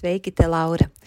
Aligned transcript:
Sveiki, 0.00 0.32
te 0.32 0.46
Laura! 0.48 0.90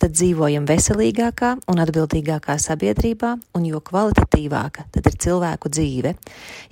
tad 0.00 0.14
dzīvojam 0.16 0.66
veselīgākā 0.68 1.50
un 1.70 1.82
atbildīgākā 1.82 2.56
sabiedrībā, 2.60 3.34
un 3.56 3.66
jo 3.68 3.82
kvalitatīvāka 3.84 4.86
tad 4.94 5.10
ir 5.10 5.18
cilvēku 5.26 5.72
dzīve. 5.72 6.14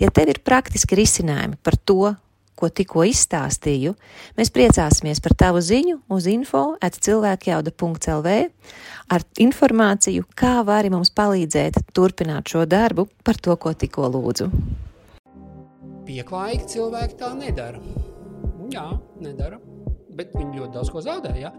Ja 0.00 0.10
tev 0.14 0.32
ir 0.32 0.40
praktiski 0.44 0.98
risinājumi 0.98 1.60
par 1.62 1.76
to, 1.76 2.14
ko 2.58 2.70
tikko 2.74 3.04
izstāstīju, 3.06 3.92
mēs 4.38 4.50
priecāsimies 4.50 5.22
par 5.22 5.36
tavu 5.38 5.62
ziņu 5.62 6.00
uz 6.10 6.26
info 6.26 6.64
at 6.82 6.98
cilvēkjauda.lv 7.06 8.34
ar 9.14 9.26
informāciju, 9.44 10.26
kā 10.34 10.56
vari 10.66 10.90
mums 10.90 11.14
palīdzēt 11.14 11.78
turpināt 11.94 12.50
šo 12.50 12.66
darbu 12.66 13.06
par 13.22 13.38
to, 13.38 13.54
ko 13.54 13.76
tikko 13.78 14.10
lūdzu. 14.10 14.50
Pieklājīgi 16.08 16.70
cilvēki 16.74 17.18
tā 17.20 17.34
nedara. 17.36 17.82
Jā, 18.72 18.90
nedara 19.22 19.60
bet 20.18 20.34
viņi 20.34 20.58
ļoti 20.58 20.74
daudz 20.74 20.92
ko 20.92 21.02
zaudē. 21.04 21.32
Ja? 21.38 21.52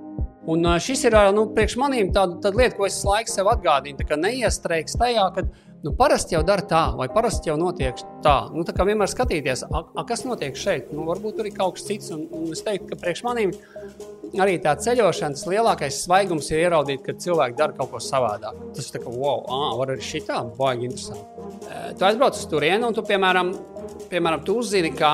Un 0.50 0.66
šis 0.81 1.03
ir 1.05 1.16
nu, 1.36 1.45
priekš 1.53 1.75
maniem 1.78 2.14
tāda, 2.14 2.39
tāda 2.44 2.58
lieta, 2.58 2.78
ko 2.78 2.88
es 2.88 3.00
laiku 3.05 3.30
sev 3.30 3.50
atgādinu. 3.52 4.00
Tā 4.02 4.17
neiestrēgs 4.17 4.97
tajā, 4.97 5.25
ka 5.36 5.44
nu, 5.83 5.94
parasti 5.97 6.33
jau 6.36 6.42
dara 6.45 6.66
tā, 6.66 6.83
vai 6.97 7.05
parasti 7.14 7.52
jau 7.52 7.58
notiek 7.59 8.02
tā. 8.25 8.38
Nu, 8.53 8.64
tā 8.66 8.73
kā 8.75 8.88
vienmēr 8.88 9.11
skatīties, 9.11 9.67
a, 9.70 9.83
a, 9.94 10.05
kas 10.09 10.25
notiek 10.25 10.58
šeit. 10.58 10.89
Nu, 10.95 11.05
varbūt 11.09 11.38
tur 11.38 11.50
ir 11.50 11.53
kaut 11.58 11.77
kas 11.77 11.86
cits. 11.89 12.09
Un, 12.16 12.25
un 12.33 12.50
es 12.55 12.64
teiktu, 12.66 12.89
ka 12.89 12.97
priekš 13.03 13.22
maniem 13.27 13.53
arī 14.42 14.58
tā 14.61 14.73
ceļošana, 14.77 15.38
tas 15.38 15.45
lielākais 15.50 16.02
svaigums 16.03 16.50
ir 16.53 16.66
ieraudzīt, 16.66 17.05
ka 17.05 17.17
cilvēki 17.22 17.58
dara 17.59 17.77
kaut 17.77 17.94
ko 17.94 18.02
savādāk. 18.03 18.58
Tas 18.77 18.89
ir 18.89 19.03
kā, 19.03 19.14
wow, 19.14 19.45
ah, 19.53 19.70
var 19.80 19.94
arī 19.94 20.05
šitā, 20.05 20.42
baigi 20.58 20.89
interesanti. 20.89 21.47
Tu 21.97 22.09
aizbrauc 22.09 22.38
uz 22.38 22.50
turieni 22.50 22.89
un 22.89 22.97
tu, 22.97 23.05
piemēram, 23.05 23.53
piemēram 24.09 24.45
tu 24.45 24.59
uzzini, 24.61 24.94
ka 24.97 25.14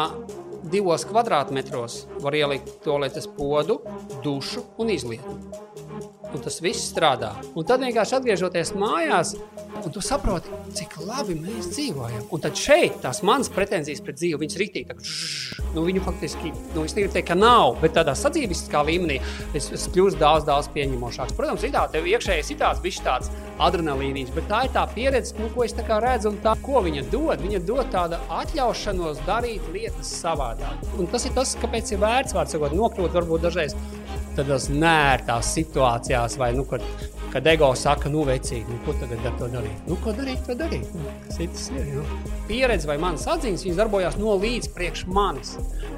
divos 0.71 1.05
kvadrātmetros 1.05 1.97
var 2.23 2.35
ielikt 2.37 2.71
toaletes 2.85 3.27
podu, 3.37 3.79
dušu 4.23 4.65
un 4.81 4.89
izlietu. 4.89 5.37
Un 6.35 6.43
tas 6.43 6.59
viss 6.63 6.89
strādā. 6.91 7.31
Un 7.55 7.67
tad 7.67 7.83
vienkārši 7.85 8.17
atgriežoties 8.17 8.73
mājās, 8.75 9.35
Un 9.83 9.91
tu 9.91 10.01
saproti, 10.01 10.49
cik 10.73 10.95
labi 11.03 11.35
mēs 11.37 11.67
dzīvojam. 11.73 12.23
Un 12.33 12.41
tad 12.41 12.55
šeit 12.57 12.95
tās 13.03 13.19
manas 13.27 13.51
pretenzijas 13.51 13.99
pret 14.01 14.17
dzīvi, 14.17 14.39
viņas 14.41 14.59
ritīgi, 14.61 14.95
nu, 15.75 15.83
viņu 15.85 16.03
faktiski, 16.05 16.53
nu, 16.73 16.85
es 16.87 16.95
negribu 16.95 17.13
teikt, 17.13 17.27
ka 17.29 17.35
nav, 17.37 17.75
bet 17.81 17.93
tādā 17.97 18.15
sadzīviskā 18.17 18.85
līmenī 18.87 19.19
es, 19.57 19.67
es 19.75 19.87
kļūstu 19.93 20.21
daudz, 20.21 20.47
daudz 20.47 20.69
pieņemošāks. 20.75 21.35
Protams, 21.37 21.65
ir 21.67 21.75
tā, 21.75 21.83
tev 21.91 22.07
iekšējais 22.09 22.53
ir 22.55 22.59
tāds, 22.63 22.81
viņš 22.85 23.01
tāds 23.05 23.31
adrenalīnīs, 23.67 24.31
bet 24.35 24.47
tā 24.51 24.63
ir 24.65 24.73
tā 24.73 24.87
pieredze, 24.95 25.35
nu, 25.41 25.51
ko 25.53 25.67
es 25.67 25.75
tā 25.75 25.85
kā 25.87 25.99
redzu, 26.03 26.31
un 26.31 26.39
tā, 26.45 26.55
ko 26.63 26.81
viņa 26.85 27.05
dod. 27.11 27.43
Viņa 27.45 27.61
dod 27.67 27.91
tādu 27.93 28.21
atļaušanos 28.39 29.21
darīt 29.27 29.69
lietas 29.75 30.15
savādāk. 30.23 30.87
Un 30.97 31.11
tas 31.11 31.27
ir 31.27 31.35
tas, 31.35 31.53
kāpēc 31.61 31.93
ir 31.93 32.01
vērts, 32.01 32.33
vārds 32.37 32.55
sakot, 32.55 32.73
nokļūt 32.79 33.19
varbūt 33.19 33.45
dažreiz 33.45 33.77
tādās 34.35 34.67
nērtās 34.71 35.53
situācijās, 35.55 35.84
vai 36.37 36.53
nu, 36.53 36.63
kad 36.63 36.81
kad 37.35 37.47
ego 37.51 37.67
saka, 37.75 38.07
nu, 38.07 38.21
vecīgi, 38.23 38.63
nu, 38.71 38.77
ko 38.85 38.93
tagad 38.95 39.25
ar 39.27 39.33
to 39.35 39.49
darīt? 39.51 39.79
Nu, 39.89 39.97
ko 39.99 40.13
darīt, 40.15 40.45
to 40.47 40.55
darīt? 40.55 40.93
Nu, 40.95 41.09
kas 41.25 41.35
tas 41.41 41.65
ir? 41.73 41.89
Nu? 41.91 42.03
Pieredze 42.47 42.87
vai 42.87 42.95
manas 43.01 43.25
atziņas, 43.27 43.65
viņas 43.65 43.79
darbojās 43.81 44.15
no 44.21 44.37
līdz 44.39 44.69
priekš 44.71 45.01
manis. 45.11 45.51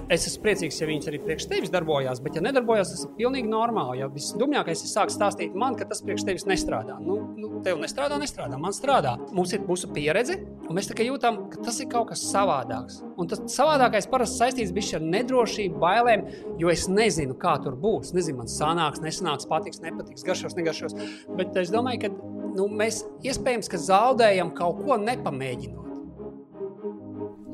Es 0.09 0.25
esmu 0.25 0.47
priecīgs, 0.47 0.79
ja 0.81 0.87
viņas 0.89 1.11
arī 1.11 1.19
priekš 1.21 1.45
tevis 1.51 1.69
darbojās, 1.69 2.23
bet, 2.25 2.39
ja 2.39 2.41
nedarbojās, 2.41 2.89
tas 2.95 3.05
ir 3.05 3.11
pilnīgi 3.19 3.51
normāli. 3.51 3.99
Ja 4.01 4.07
visdumjākais 4.09 4.81
ir 4.81 4.89
sākt 4.89 5.13
stāstīt 5.13 5.53
man, 5.53 5.77
ka 5.77 5.85
tas 5.85 6.01
priekš 6.01 6.25
tevis 6.25 6.47
nestrādā. 6.49 6.97
Nu, 7.05 7.19
nu, 7.37 7.51
tev 7.61 7.77
nestrādā, 7.83 8.17
nestrādā, 8.17 8.57
man 8.57 8.73
strādā. 8.73 9.13
Mums 9.29 9.53
ir 9.53 9.61
mūsu 9.67 9.91
pieredze, 9.93 10.39
un 10.65 10.73
mēs 10.79 10.89
tikai 10.89 11.05
jūtam, 11.11 11.43
ka 11.53 11.61
tas 11.67 11.77
ir 11.83 11.91
kaut 11.91 12.09
kas 12.15 12.25
savādāks. 12.31 13.03
Un 13.19 13.29
tas 13.29 13.43
savādākais 13.53 14.09
parasti 14.09 14.41
saistīts 14.41 14.93
ar 14.97 15.05
nedrošību, 15.05 15.77
bailēm, 15.85 16.25
jo 16.57 16.73
es 16.73 16.87
nezinu, 16.89 17.37
kā 17.37 17.57
tur 17.61 17.77
būs. 17.77 18.15
Nezinu, 18.17 18.41
man 18.41 18.49
sanāks, 18.51 19.03
nesanāks, 19.03 19.45
patiks, 19.49 19.83
nepatiks, 19.85 20.25
garšos, 20.25 20.57
negaršos. 20.57 20.95
Bet 21.35 21.57
es 21.59 21.73
domāju, 21.73 22.05
ka 22.05 22.13
nu, 22.57 22.69
mēs 22.71 23.03
iespējams 23.25 23.69
ka 23.71 23.81
zaudējam 23.81 24.53
kaut 24.55 24.81
ko 24.85 24.97
nepamēģinot. 25.01 25.87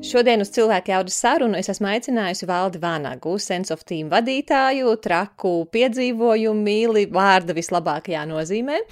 Šodien 0.04 0.42
uz 0.44 0.50
cilvēku 0.52 0.92
jaudas 0.92 1.16
sarunu 1.16 1.56
es 1.56 1.70
esmu 1.72 1.88
aicinājusi 1.88 2.44
Valdi 2.44 2.80
Vānagu, 2.82 3.38
Sense 3.40 3.72
of 3.72 3.86
Team 3.88 4.10
vadītāju, 4.12 4.90
traku 5.00 5.52
piedzīvojumu 5.72 6.60
mīli 6.60 7.06
vārda 7.12 7.56
vislabākajā 7.56 8.26
nozīmē, 8.28 8.82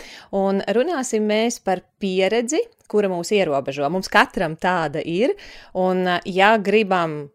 un 0.41 0.63
runāsim 0.73 1.27
mēs 1.29 1.61
par 1.61 1.85
pieredzi, 2.01 2.63
kura 2.89 3.13
mūs 3.13 3.35
ierobežo. 3.37 3.85
Mums 3.93 4.09
katram 4.13 4.57
tāda 4.57 5.05
ir, 5.05 5.37
un 5.77 6.07
ja 6.25 6.55
gribam 6.57 7.27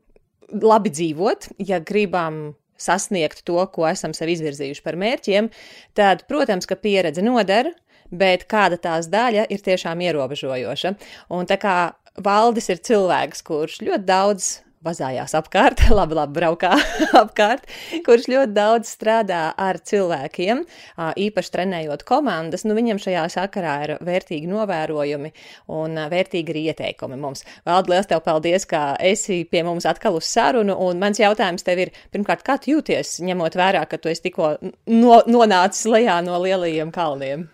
labi 0.50 0.94
dzīvot, 0.98 1.52
ja 1.70 1.78
gribam 1.78 2.56
sasniegt 2.82 3.44
to, 3.48 3.60
ko 3.74 3.88
esam 3.90 4.14
sev 4.18 4.32
izvirzījuši 4.34 4.84
par 4.86 4.98
mērķiem, 5.00 5.50
tad, 5.98 6.26
protams, 6.30 6.70
ka 6.70 6.78
pieredze 6.80 7.26
nodara, 7.26 7.74
bet 8.12 8.48
kāda 8.52 8.80
tās 8.80 9.10
daļa 9.12 9.48
ir 9.52 9.64
tiešām 9.66 10.02
ierobežojoša. 10.08 10.94
Un 11.36 11.50
tā 11.50 11.60
kā 11.62 11.78
Valdis 12.24 12.72
ir 12.74 12.80
cilvēks, 12.82 13.44
kurš 13.46 13.82
ļoti 13.86 14.08
daudz 14.08 14.46
vazājās 14.86 15.34
apkārt, 15.38 15.82
labi, 15.98 16.18
labi 16.18 16.36
braukā 16.38 16.74
apkārt, 17.24 17.66
kurš 18.06 18.28
ļoti 18.32 18.54
daudz 18.56 18.92
strādā 18.94 19.42
ar 19.58 19.80
cilvēkiem, 19.82 20.64
īpaši 20.98 21.54
trenējot 21.56 22.06
komandas. 22.08 22.66
Nu, 22.68 22.76
viņam 22.78 23.02
šajā 23.02 23.26
sakarā 23.34 23.76
ir 23.88 23.96
vērtīgi 24.06 24.50
novērojumi 24.52 25.34
un 25.74 26.00
vērtīgi 26.12 26.54
arī 26.54 26.66
ieteikumi 26.72 27.20
mums. 27.22 27.44
Valdi, 27.68 27.94
liels 27.96 28.10
tev 28.10 28.24
paldies, 28.26 28.68
ka 28.70 28.96
esi 29.02 29.44
pie 29.50 29.64
mums 29.68 29.88
atkal 29.90 30.20
uz 30.20 30.30
sarunu, 30.30 30.78
un 30.88 31.02
mans 31.02 31.22
jautājums 31.22 31.66
tev 31.68 31.86
ir, 31.88 31.94
pirmkārt, 32.14 32.46
kā 32.48 32.60
tu 32.62 32.76
jūties, 32.76 33.18
ņemot 33.28 33.58
vērā, 33.58 33.84
ka 33.90 34.00
tu 34.02 34.12
esi 34.14 34.28
tikko 34.30 34.56
no, 34.62 35.22
nonācis 35.28 35.88
lejā 35.90 36.22
no 36.26 36.40
lielajiem 36.44 36.94
kalniem? 36.96 37.48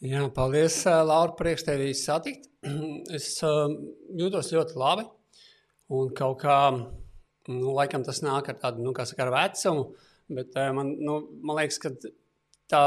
Jā, 0.00 0.24
paldies, 0.32 0.80
Laura, 0.86 1.34
priekš 1.36 1.66
tevi 1.68 1.92
satikt. 1.96 2.48
Es 3.16 3.38
jūtos 3.40 4.52
ļoti 4.52 4.76
labi. 4.80 5.04
Un 5.90 6.10
kaut 6.14 6.38
kā, 6.44 6.56
nu, 7.50 7.72
laikam 7.74 8.04
tas 8.06 8.22
nāk 8.22 8.52
ar 8.52 8.58
tādu, 8.60 8.84
nu, 8.84 8.94
kā 8.94 9.06
saka, 9.08 9.26
ar 9.26 9.32
vecumu, 9.34 9.88
bet 10.30 10.54
eh, 10.54 10.70
man, 10.76 10.92
nu, 11.02 11.16
man 11.42 11.58
liekas, 11.58 11.80
ka 11.82 11.90
tā, 12.70 12.82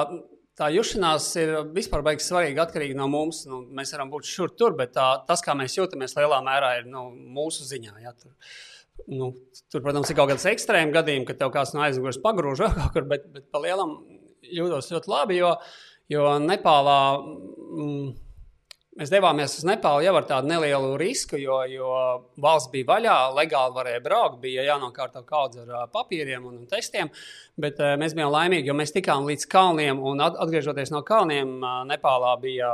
tā 0.60 0.70
jušanās 0.72 1.28
ir 1.42 1.54
vispār 1.76 2.06
beigas 2.06 2.30
svarīga 2.30 2.64
atkarīga 2.64 2.98
no 3.00 3.10
mums. 3.12 3.44
Nu, 3.50 3.64
mēs 3.76 3.92
varam 3.96 4.14
būt 4.14 4.30
šur 4.30 4.54
tur, 4.60 4.78
bet 4.80 4.96
tā, 4.96 5.08
tas, 5.28 5.44
kā 5.44 5.56
mēs 5.58 5.76
jūtamies, 5.80 6.16
lielā 6.20 6.40
mērā 6.46 6.78
ir 6.80 6.88
nu, 6.92 7.10
mūsu 7.36 7.68
ziņā. 7.68 7.98
Ja, 8.06 8.16
tur, 8.16 8.32
nu, 9.12 9.34
tur, 9.68 9.84
protams, 9.84 10.12
ir 10.12 10.20
kaut 10.20 10.32
kāds 10.32 10.48
ekstrēms 10.54 10.96
gadījums, 10.96 11.28
kad 11.28 11.42
tev 11.42 11.54
kāds 11.56 11.76
no 11.76 11.84
aizmugures 11.84 12.22
pagrūž 12.24 12.68
kaut 12.80 12.94
kur, 12.96 13.10
bet, 13.10 13.28
bet 13.36 13.50
pa 13.52 13.64
lielam 13.64 13.98
jūtos 14.48 14.92
ļoti 14.94 15.12
labi, 15.12 15.42
jo, 15.42 15.56
jo 16.12 16.38
Nepālā. 16.44 17.00
Mm, 17.74 18.14
Mēs 18.94 19.10
devāmies 19.10 19.56
uz 19.58 19.64
Nepālu 19.66 20.04
jau 20.06 20.12
ar 20.20 20.26
tādu 20.30 20.52
nelielu 20.52 20.92
risku, 21.02 21.38
jo, 21.42 21.56
jo 21.66 21.94
valsts 22.44 22.70
bija 22.70 22.86
vaļā, 22.92 23.16
legāli 23.34 23.74
varēja 23.74 24.02
braukt, 24.06 24.36
bija 24.44 24.66
jānokārto 24.68 25.24
kaudz 25.26 25.64
ar 25.64 25.88
papīriem 25.94 26.44
un 26.46 26.60
testiem. 26.70 27.10
Bet 27.58 27.82
mēs 27.98 28.14
bijām 28.14 28.30
laimīgi, 28.34 28.70
jo 28.70 28.76
mēs 28.78 28.94
tikām 28.94 29.26
līdz 29.26 29.48
kalniem, 29.50 29.98
un 29.98 30.22
atgriežoties 30.22 30.94
no 30.94 31.02
kalniem, 31.08 31.56
Nepālā 31.90 32.36
bija 32.44 32.70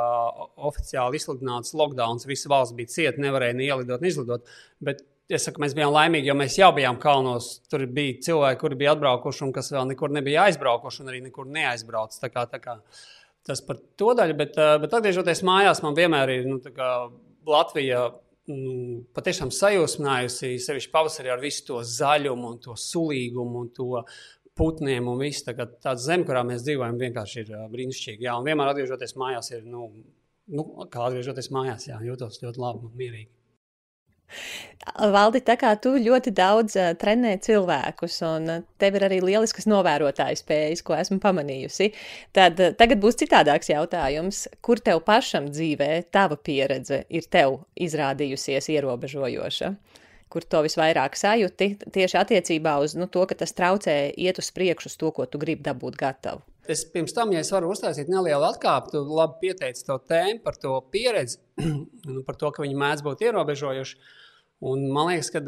oficiāli 0.69 1.21
izsludināts 1.21 1.71
lockdown. 1.80 2.19
Visa 2.27 2.51
valsts 2.51 2.75
bija 2.75 2.92
cieta, 2.92 3.24
nevarēja 3.24 3.56
ne 3.56 3.69
ielidot, 3.69 4.04
ne 4.04 4.12
izlidot. 4.12 4.51
Bet 4.83 5.06
es 5.31 5.48
saku, 5.48 5.63
mēs 5.63 5.77
bijām 5.77 5.94
laimīgi, 5.95 6.27
jo 6.27 6.36
mēs 6.36 6.57
jau 6.60 6.74
bijām 6.75 7.00
kalnos. 7.00 7.62
Tur 7.72 7.86
bija 7.88 8.19
cilvēki, 8.27 8.60
kuri 8.60 8.81
bija 8.83 8.98
atbraukuši 8.98 9.48
un 9.48 9.56
kas 9.56 9.72
vēl 9.72 9.88
nekur 9.94 10.12
nebija 10.12 10.50
aizbraukuši, 10.50 11.06
un 11.06 11.13
arī 11.13 11.24
nekur 11.30 11.48
neaizbrauc. 11.48 12.19
Tā 12.19 12.31
kā, 12.33 12.44
tā 12.51 12.60
kā, 12.60 12.75
uh, 12.75 13.07
tas 13.47 13.62
par 13.65 13.80
to 14.00 14.13
daļu, 14.18 14.36
bet, 14.39 14.57
eh, 14.57 14.77
bet 14.81 14.95
atgriežoties 14.97 15.44
mājās, 15.47 15.83
man 15.83 15.95
vienmēr 15.97 16.33
ir 16.38 16.50
nu, 16.50 16.59
Latvija 17.50 18.01
nu, 18.50 19.06
patiešām 19.15 19.51
sajūsminājusi 19.53 20.57
sevišķi 20.62 20.91
pavasarī 20.94 21.31
ar 21.33 21.41
visu 21.41 21.65
to 21.69 21.80
zaļumu, 21.86 22.53
un 22.53 22.59
to 22.59 22.75
sulīgumu 22.77 23.63
un 23.63 23.71
to 23.74 24.03
putniem 24.59 25.07
un 25.07 25.19
viss. 25.24 25.45
Tā 25.47 25.56
tāda 25.56 25.97
zeme, 25.97 26.27
kurā 26.27 26.44
mēs 26.45 26.65
dzīvojam, 26.68 27.00
vienkārši 27.00 27.44
ir 27.45 27.51
brīnišķīga. 27.74 28.27
Jā, 28.27 28.38
un 28.38 28.47
vienmēr 28.50 28.74
atgriežoties 28.74 29.15
mājās, 29.19 29.51
ir, 29.56 29.63
nu, 29.63 29.89
nu, 30.51 30.68
kā 30.91 31.07
atgriežoties 31.07 31.51
mājās, 31.56 31.88
jā, 31.89 32.00
jūtos 32.06 32.41
ļoti 32.44 32.65
labi 32.65 32.89
un 32.89 32.97
mierīgi. 33.00 33.38
Valdi, 34.97 35.41
tā 35.45 35.53
kā 35.59 35.73
tu 35.81 35.91
ļoti 35.99 36.31
daudz 36.33 36.75
uh, 36.79 36.93
trenē 36.97 37.35
cilvēkus, 37.43 38.15
un 38.25 38.47
uh, 38.49 38.61
tev 38.81 38.95
ir 38.97 39.05
arī 39.09 39.19
lieliskas 39.21 39.67
novērotāju 39.69 40.39
spējas, 40.39 40.81
ko 40.87 40.95
esmu 40.97 41.19
pamanījusi, 41.23 41.91
tad 42.35 42.59
uh, 42.63 42.71
tagad 42.79 43.01
būs 43.03 43.19
citādāks 43.19 43.69
jautājums. 43.69 44.45
Kur 44.65 44.81
tev 44.81 45.03
pašam 45.05 45.51
dzīvē 45.51 45.91
tava 46.15 46.39
pieredze 46.39 47.03
ir 47.09 47.27
tev 47.29 47.59
izrādījusies 47.75 48.71
ierobežojoša? 48.73 49.73
Kur 50.29 50.45
to 50.45 50.63
visvairāk 50.65 51.17
sajūti 51.17 51.71
tieši 51.89 52.21
attiecībā 52.21 52.77
uz 52.81 52.95
nu, 52.97 53.09
to, 53.11 53.25
ka 53.29 53.37
tas 53.37 53.53
traucē 53.57 53.99
iet 54.13 54.41
uz 54.41 54.51
priekšu 54.53 54.93
to, 54.95 55.11
ko 55.13 55.25
tu 55.25 55.41
gribi 55.41 55.65
dabūt 55.65 55.97
gatavu? 55.99 56.49
Es 56.69 56.83
pirms 56.86 57.16
tam, 57.18 57.31
ja 57.33 57.42
es 57.42 57.50
varu 57.50 57.71
uztaisīt 57.74 58.12
nelielu 58.12 58.45
atkāpi, 58.45 58.92
tu 58.94 59.01
labi 59.18 59.39
pieteici 59.48 59.86
to 59.88 59.95
tēmu 60.10 60.44
par 60.44 60.57
to 60.62 60.75
pieredzi, 60.94 61.39
nu, 62.13 62.21
par 62.27 62.38
to, 62.38 62.51
ka 62.54 62.62
viņi 62.62 62.77
mēdz 62.77 63.06
būt 63.07 63.24
ierobežojuši. 63.25 63.98
Un 64.69 64.83
man 64.92 65.07
liekas, 65.07 65.31
ka 65.31 65.39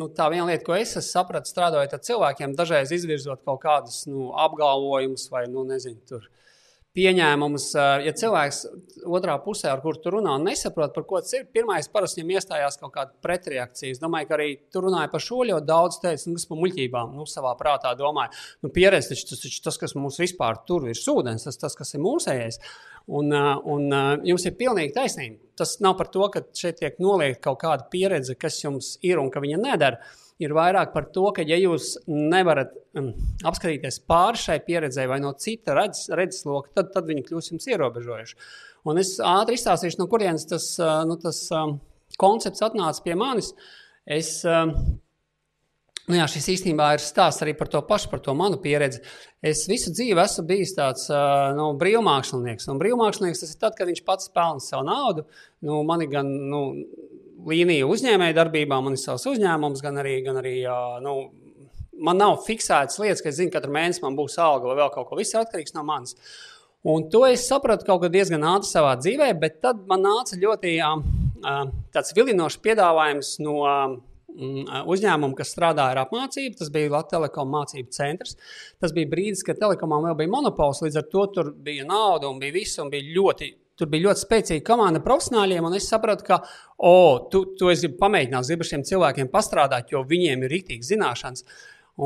nu, 0.00 0.08
tā 0.16 0.26
viena 0.32 0.48
lieta, 0.48 0.64
ko 0.64 0.74
es 0.74 0.96
sapratu, 1.06 1.50
strādājot 1.52 1.94
ar 1.94 2.02
cilvēkiem, 2.06 2.56
dažreiz 2.56 2.90
izvirzot 2.96 3.44
kaut 3.44 3.60
kādus 3.62 4.06
nu, 4.08 4.30
apgalvojumus 4.46 5.28
vai 5.30 5.44
nu, 5.52 5.62
nezinu, 5.68 6.00
tur, 6.08 6.24
pieņēmumus. 6.96 7.66
Ja 8.04 8.12
cilvēks 8.16 8.60
otrā 9.06 9.36
pusē, 9.44 9.68
ar 9.70 9.82
kuru 9.84 10.00
tu 10.02 10.12
runā, 10.16 10.34
nesaprot, 10.42 10.92
par 10.94 11.06
ko 11.08 11.20
tas 11.22 11.32
ir, 11.38 11.46
pirmais 11.54 11.88
parasti 11.92 12.20
viņam 12.20 12.32
iestājās 12.36 12.78
kaut 12.80 12.92
kāda 12.96 13.14
pretreakcija. 13.24 13.94
Es 13.94 14.02
domāju, 14.02 14.28
ka 14.30 14.36
arī 14.38 14.48
tu 14.72 14.82
runāji 14.82 15.12
par 15.12 15.24
šo 15.24 15.42
ļoti 15.50 15.68
daudz, 15.68 16.00
teici, 16.02 16.28
nu, 16.30 16.38
kas 16.38 16.48
par 16.50 16.60
muļķībām, 16.62 17.12
nu, 17.18 17.26
savā 17.30 17.52
prātā 17.58 17.92
domāju, 17.98 18.34
nu, 18.64 18.72
pieredzi 18.74 19.12
taču 19.12 19.28
tas, 19.30 19.44
taču 19.44 19.60
tas, 19.66 19.78
kas 19.84 19.94
mums 19.98 20.18
vispār 20.22 20.62
tur 20.66 20.88
ir 20.90 20.98
sūdens, 20.98 21.46
tas, 21.46 21.60
tas 21.60 21.78
kas 21.78 21.94
ir 21.94 22.02
mūsējais. 22.04 22.58
Un, 23.10 23.32
un 23.32 23.86
jums 24.26 24.44
ir 24.46 24.58
pilnīgi 24.58 24.94
taisnība. 24.94 25.40
Tas 25.58 25.78
nav 25.82 25.96
par 25.98 26.10
to, 26.12 26.26
ka 26.32 26.42
šeit 26.56 26.78
tiek 26.82 26.98
noliekta 27.02 27.48
kaut 27.48 27.62
kāda 27.62 27.86
pieredze, 27.92 28.36
kas 28.38 28.58
jums 28.62 28.96
ir 29.06 29.22
un 29.22 29.30
ka 29.32 29.42
viņa 29.42 29.62
nedara. 29.62 30.02
Ir 30.40 30.54
vairāk 30.56 30.94
par 30.94 31.10
to, 31.12 31.26
ka, 31.36 31.44
ja 31.44 31.58
jūs 31.60 31.92
nevarat 32.08 32.72
um, 32.96 33.10
apskatīties 33.44 34.00
pāri 34.08 34.40
šai 34.40 34.56
pieredzei 34.64 35.04
vai 35.10 35.20
no 35.20 35.34
cita 35.36 35.76
redzes, 35.76 36.08
redzesloka, 36.16 36.72
tad, 36.78 36.94
tad 36.94 37.10
viņi 37.10 37.26
kļūs 37.26 37.52
jums 37.52 37.68
ierobežojuši. 37.68 38.40
Un 38.88 39.02
es 39.02 39.18
ātri 39.20 39.58
izstāstīšu, 39.60 40.00
no 40.00 40.08
kurienes 40.08 40.48
tas, 40.48 40.72
nu, 41.08 41.18
tas 41.20 41.42
um, 41.52 41.76
koncepts 42.20 42.64
atnāca 42.64 43.04
pie 43.04 43.18
manis. 43.20 43.52
Es, 44.08 44.38
um, 44.48 44.72
Nu 46.10 46.16
jā, 46.18 46.24
šis 46.26 46.48
īstenībā 46.56 46.88
ir 46.96 47.02
stāsts 47.04 47.44
arī 47.44 47.52
par 47.54 47.68
to 47.70 47.78
pašu, 47.86 48.08
par 48.10 48.18
to 48.24 48.32
manu 48.34 48.56
pieredzi. 48.62 48.98
Es 49.46 49.62
visu 49.70 49.92
dzīvi 49.94 50.18
esmu 50.18 50.42
bijis 50.48 50.72
tāds 50.74 51.04
nu, 51.54 51.68
brīvmākslinieks. 51.78 52.66
Un 52.72 52.80
brīvmākslinieks 52.80 53.44
tas 53.44 53.52
ir 53.52 53.60
tad, 53.60 53.76
kad 53.78 53.86
viņš 53.86 54.02
pats 54.08 54.32
pelna 54.34 54.64
savu 54.64 54.88
naudu. 54.88 55.26
Nu, 55.62 55.84
man 55.86 56.02
ir 56.02 56.10
gan 56.10 56.32
nu, 56.50 56.62
līnija 57.48 57.88
uzņēmēja 57.88 58.36
darbībā, 58.36 58.80
man 58.82 58.96
ir 58.96 59.02
savs 59.02 59.26
uzņēmums, 59.30 59.82
gan 59.84 60.00
arī, 60.02 60.16
gan 60.26 60.40
arī 60.40 60.54
nu, 61.04 61.14
man 62.04 62.20
nav 62.20 62.40
fiksētas 62.46 63.00
lietas, 63.02 63.22
ka 63.22 63.30
es 63.30 63.38
zinu, 63.40 63.52
ka 63.52 63.60
katru 63.60 63.74
mēnesi 63.76 64.04
man 64.04 64.16
būs 64.18 64.38
alga 64.42 64.70
vai 64.70 64.78
vēl 64.82 64.92
kaut 64.94 65.08
ko. 65.08 65.18
Viss 65.20 65.34
ir 65.34 65.42
atkarīgs 65.42 65.76
no 65.76 65.84
manis. 65.86 66.16
Un 66.90 67.10
to 67.12 67.26
es 67.28 67.44
sapratu 67.48 67.84
kaut 67.88 68.04
kad 68.04 68.14
diezgan 68.14 68.44
ātri 68.54 68.70
savā 68.70 68.94
dzīvē, 69.00 69.32
bet 69.40 69.58
tad 69.64 69.82
man 69.88 70.06
nāca 70.06 70.38
ļoti 70.40 70.78
tāds 71.92 72.14
vilinošs 72.16 72.62
piedāvājums 72.64 73.36
no. 73.44 73.58
Uzņēmumu, 74.30 75.34
kas 75.34 75.50
strādāja 75.50 75.90
ar 75.90 75.98
apmācību. 76.04 76.54
Tas 76.60 76.68
bija 76.70 76.92
Latvijas 76.92 77.10
Telekom 77.10 77.48
mācību 77.50 77.90
centrs. 77.92 78.36
Tas 78.80 78.92
bija 78.94 79.10
brīdis, 79.10 79.42
kad 79.44 79.58
telekomām 79.58 80.06
vēl 80.06 80.14
bija 80.20 80.30
monopols, 80.30 80.84
līdz 80.84 81.00
ar 81.00 81.08
to 81.10 81.24
tur 81.34 81.50
bija 81.66 81.82
nauda 81.84 82.30
un 82.30 82.38
bija 82.40 82.54
viss, 82.54 82.78
un 82.78 82.92
bija 82.94 83.10
ļoti 83.18 83.50
Tur 83.80 83.88
bija 83.88 84.10
ļoti 84.10 84.24
spēcīga 84.26 84.66
komanda 84.66 85.00
profesionāļiem, 85.04 85.64
un 85.64 85.76
es 85.78 85.88
sapratu, 85.88 86.26
ka, 86.26 86.40
oh, 86.76 87.26
tu, 87.32 87.46
tu 87.56 87.70
esi 87.72 87.88
pamēģinājis, 87.96 88.52
ar 88.52 88.70
šiem 88.70 88.86
cilvēkiem 88.90 89.30
pastrādāt, 89.32 89.94
jo 89.94 90.04
viņiem 90.08 90.44
ir 90.44 90.52
rītīgas 90.52 90.92
zināšanas. 90.92 91.46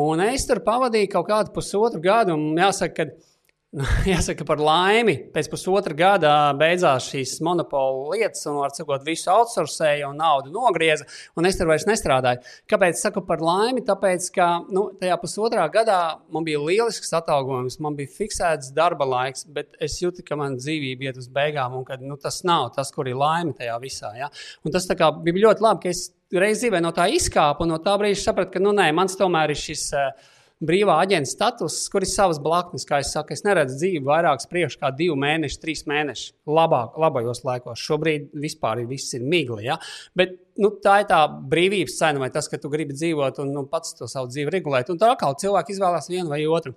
Un 0.05 0.23
es 0.25 0.47
tur 0.47 0.62
pavadīju 0.65 1.11
kaut 1.12 1.29
kādu 1.29 1.55
pusotru 1.55 2.00
gadu, 2.03 2.38
un 2.38 2.59
jāsaka, 2.59 2.94
ka 2.94 3.33
Jāsaka, 4.06 4.44
par 4.47 4.61
laimi, 4.62 5.17
pēc 5.35 5.49
pusotra 5.50 5.97
gada 5.99 6.31
beidzās 6.59 7.09
šīs 7.11 7.32
monopolu 7.43 8.12
lietas, 8.12 8.44
un, 8.47 8.61
var 8.62 8.71
sakot, 8.75 9.03
visu 9.06 9.32
outsourcēja 9.32 10.06
un 10.06 10.21
naudu 10.21 10.53
nogrieza, 10.55 11.06
un 11.35 11.49
es 11.49 11.59
tur 11.59 11.67
vairs 11.73 11.87
nestrādāju. 11.88 12.44
Kāpēc 12.71 13.00
saku 13.03 13.25
par 13.26 13.43
laimi? 13.43 13.82
Tāpēc, 13.87 14.29
ka 14.37 14.49
nu, 14.69 14.87
tajā 15.00 15.17
pusotrā 15.19 15.65
gadā 15.75 15.99
man 16.35 16.47
bija 16.47 16.62
lielisks 16.62 17.11
atalgojums, 17.19 17.81
man 17.82 17.99
bija 17.99 18.12
fiksēts 18.15 18.71
darba 18.76 19.09
laiks, 19.11 19.43
bet 19.56 19.75
es 19.82 19.99
jūtu, 20.03 20.23
ka 20.29 20.38
man 20.38 20.55
dzīvība 20.61 21.09
iet 21.09 21.19
uz 21.19 21.26
beigām, 21.35 21.75
un 21.81 21.88
ka 21.88 21.99
nu, 21.99 22.15
tas 22.21 22.44
nav 22.47 22.71
tas, 22.76 22.94
kur 22.94 23.11
ir 23.11 23.19
laime 23.19 23.56
tajā 23.59 23.75
visā. 23.82 24.12
Ja? 24.21 24.31
Un 24.62 24.76
tas 24.76 24.87
kā, 24.87 25.11
bija 25.26 25.49
ļoti 25.49 25.67
labi, 25.67 25.82
ka 25.82 25.91
es 25.91 26.06
reiz 26.31 26.62
dzīvē 26.62 26.79
no 26.85 26.94
tā 26.94 27.09
izkāpu, 27.11 27.67
un 27.67 27.75
no 27.75 27.82
tā 27.82 27.99
brīža 27.99 28.29
sapratu, 28.29 28.55
ka 28.55 28.62
nu, 28.62 28.71
nē, 28.76 28.87
mans 28.94 29.19
tomēr 29.19 29.50
ir 29.50 29.62
šis. 29.67 29.88
Uh, 29.99 30.31
brīvā 30.62 30.96
aģenta 31.02 31.30
status, 31.30 31.76
kur 31.92 32.04
ir 32.04 32.10
savas 32.10 32.38
blaknes. 32.42 32.86
Kā 32.88 33.00
es 33.02 33.12
saku, 33.14 33.34
es 33.34 33.44
neredzu 33.46 33.78
dzīvi 33.80 34.02
vairāk 34.06 34.44
priekš 34.50 34.78
kā 34.80 34.90
divi 34.94 35.16
mēneši, 35.20 35.58
trīs 35.62 35.84
mēneši. 35.90 36.30
Labāk, 36.46 36.98
labajos 37.00 37.42
laikos. 37.46 37.82
Šobrīd 37.82 38.30
vispār 38.44 38.84
ir 38.84 38.88
viss 38.90 39.16
ir 39.16 39.26
migli. 39.26 39.66
Ja? 39.68 39.78
Bet 40.16 40.36
nu, 40.60 40.70
tā 40.84 41.00
ir 41.02 41.10
tā 41.10 41.24
brīvības 41.28 41.98
cena, 41.98 42.22
vai 42.22 42.30
tas, 42.34 42.48
ka 42.50 42.60
tu 42.60 42.70
gribi 42.72 42.96
dzīvot 42.96 43.42
un 43.44 43.52
nu, 43.56 43.66
pats 43.70 43.96
to 43.98 44.08
savu 44.10 44.30
dzīvi 44.32 44.54
regulēt. 44.58 44.92
Un 44.92 45.00
tā 45.02 45.12
kā 45.20 45.32
cilvēki 45.44 45.76
izvēlās 45.76 46.10
vienu 46.12 46.30
vai 46.32 46.44
otru. 46.46 46.76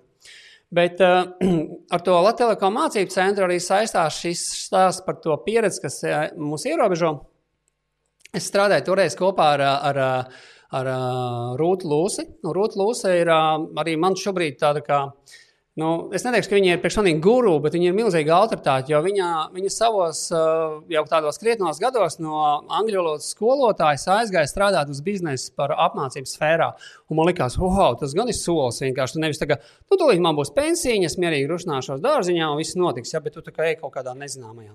Bet 0.74 1.00
uh, 1.00 1.24
ar 1.94 2.04
to 2.04 2.18
Latvijas 2.26 2.60
mācību 2.60 3.14
centru 3.14 3.46
arī 3.46 3.56
saistās 3.62 4.20
šis 4.20 4.44
stāsts 4.66 5.06
par 5.06 5.16
to 5.22 5.36
pieredzi, 5.46 5.82
kas 5.86 6.02
uh, 6.04 6.28
mūs 6.36 6.68
ierobežo. 6.68 7.16
Es 8.36 8.50
strādāju 8.50 8.84
toreiz 8.90 9.14
kopā 9.16 9.54
ar, 9.54 9.62
ar, 9.64 9.98
ar 10.04 10.48
ar 10.76 10.88
uh, 10.92 11.56
Rūtu 11.60 11.88
Lūsi. 11.88 12.24
Nu, 12.44 12.52
Rūta 12.56 12.80
Lūsa 12.80 13.14
ir 13.16 13.30
uh, 13.32 13.56
arī 13.80 13.96
man 14.00 14.16
šobrīd 14.18 14.58
tāda 14.60 14.82
kā. 14.84 15.00
Nu, 15.78 16.08
es 16.10 16.24
neteikšu, 16.26 16.50
ka 16.50 16.56
viņa 16.58 16.72
ir 16.74 16.80
priekš 16.82 16.96
maniem 16.98 17.20
guru, 17.22 17.52
bet 17.62 17.76
viņa 17.76 17.92
ir 17.92 17.94
milzīga 17.94 18.32
autoritāte. 18.34 18.90
Jo 18.90 18.98
viņa, 19.04 19.26
viņa 19.54 19.68
savos 19.70 20.24
uh, 20.34 20.80
jau 20.90 21.02
tādos 21.06 21.36
krietnos 21.38 21.78
gados 21.78 22.16
no 22.18 22.40
angļu 22.80 22.98
valodas 22.98 23.28
skolotājas 23.30 24.08
aizgāja 24.10 24.50
strādāt 24.50 24.90
uz 24.90 24.98
biznesa 25.06 25.52
par 25.54 25.76
apmācību 25.76 26.26
sfērā. 26.26 26.72
Un 27.06 27.20
man 27.20 27.30
liekas, 27.30 27.54
wow, 27.62 27.94
tas 28.00 28.16
gan 28.18 28.26
ir 28.26 28.34
solis. 28.34 28.80
Vienkārši 28.82 29.14
tu 29.14 29.22
nevis 29.22 29.38
tagad, 29.38 29.62
nu, 29.86 30.00
tūlīt 30.00 30.24
man 30.24 30.34
būs 30.40 30.50
pensija, 30.56 30.98
es 31.06 31.14
mierīgi 31.22 31.46
rušināšos 31.52 32.02
dārziņā 32.02 32.50
un 32.50 32.58
viss 32.58 32.74
notiks. 32.80 33.14
Ja, 33.14 33.22
bet 33.22 33.38
tu 33.38 33.44
tā 33.46 33.54
kā 33.54 33.70
ej 33.70 33.78
kaut 33.78 33.94
kādā 34.00 34.16
nezināmajā. 34.18 34.74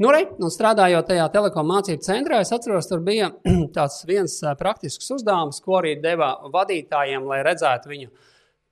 Nu, 0.00 0.14
re, 0.16 0.22
un 0.32 0.54
strādājot 0.54 1.10
tajā 1.12 1.28
telekom 1.36 1.68
mācību 1.74 2.08
centrā, 2.08 2.40
es 2.40 2.54
atceros, 2.56 2.88
tur 2.88 3.04
bija 3.04 3.34
tāds 3.76 4.00
viens 4.08 4.40
praktisks 4.56 5.12
uzdevums, 5.18 5.60
ko 5.60 5.82
arī 5.82 5.98
deva 6.00 6.32
vadītājiem, 6.56 7.28
lai 7.28 7.44
redzētu 7.44 7.92
viņu 7.92 8.12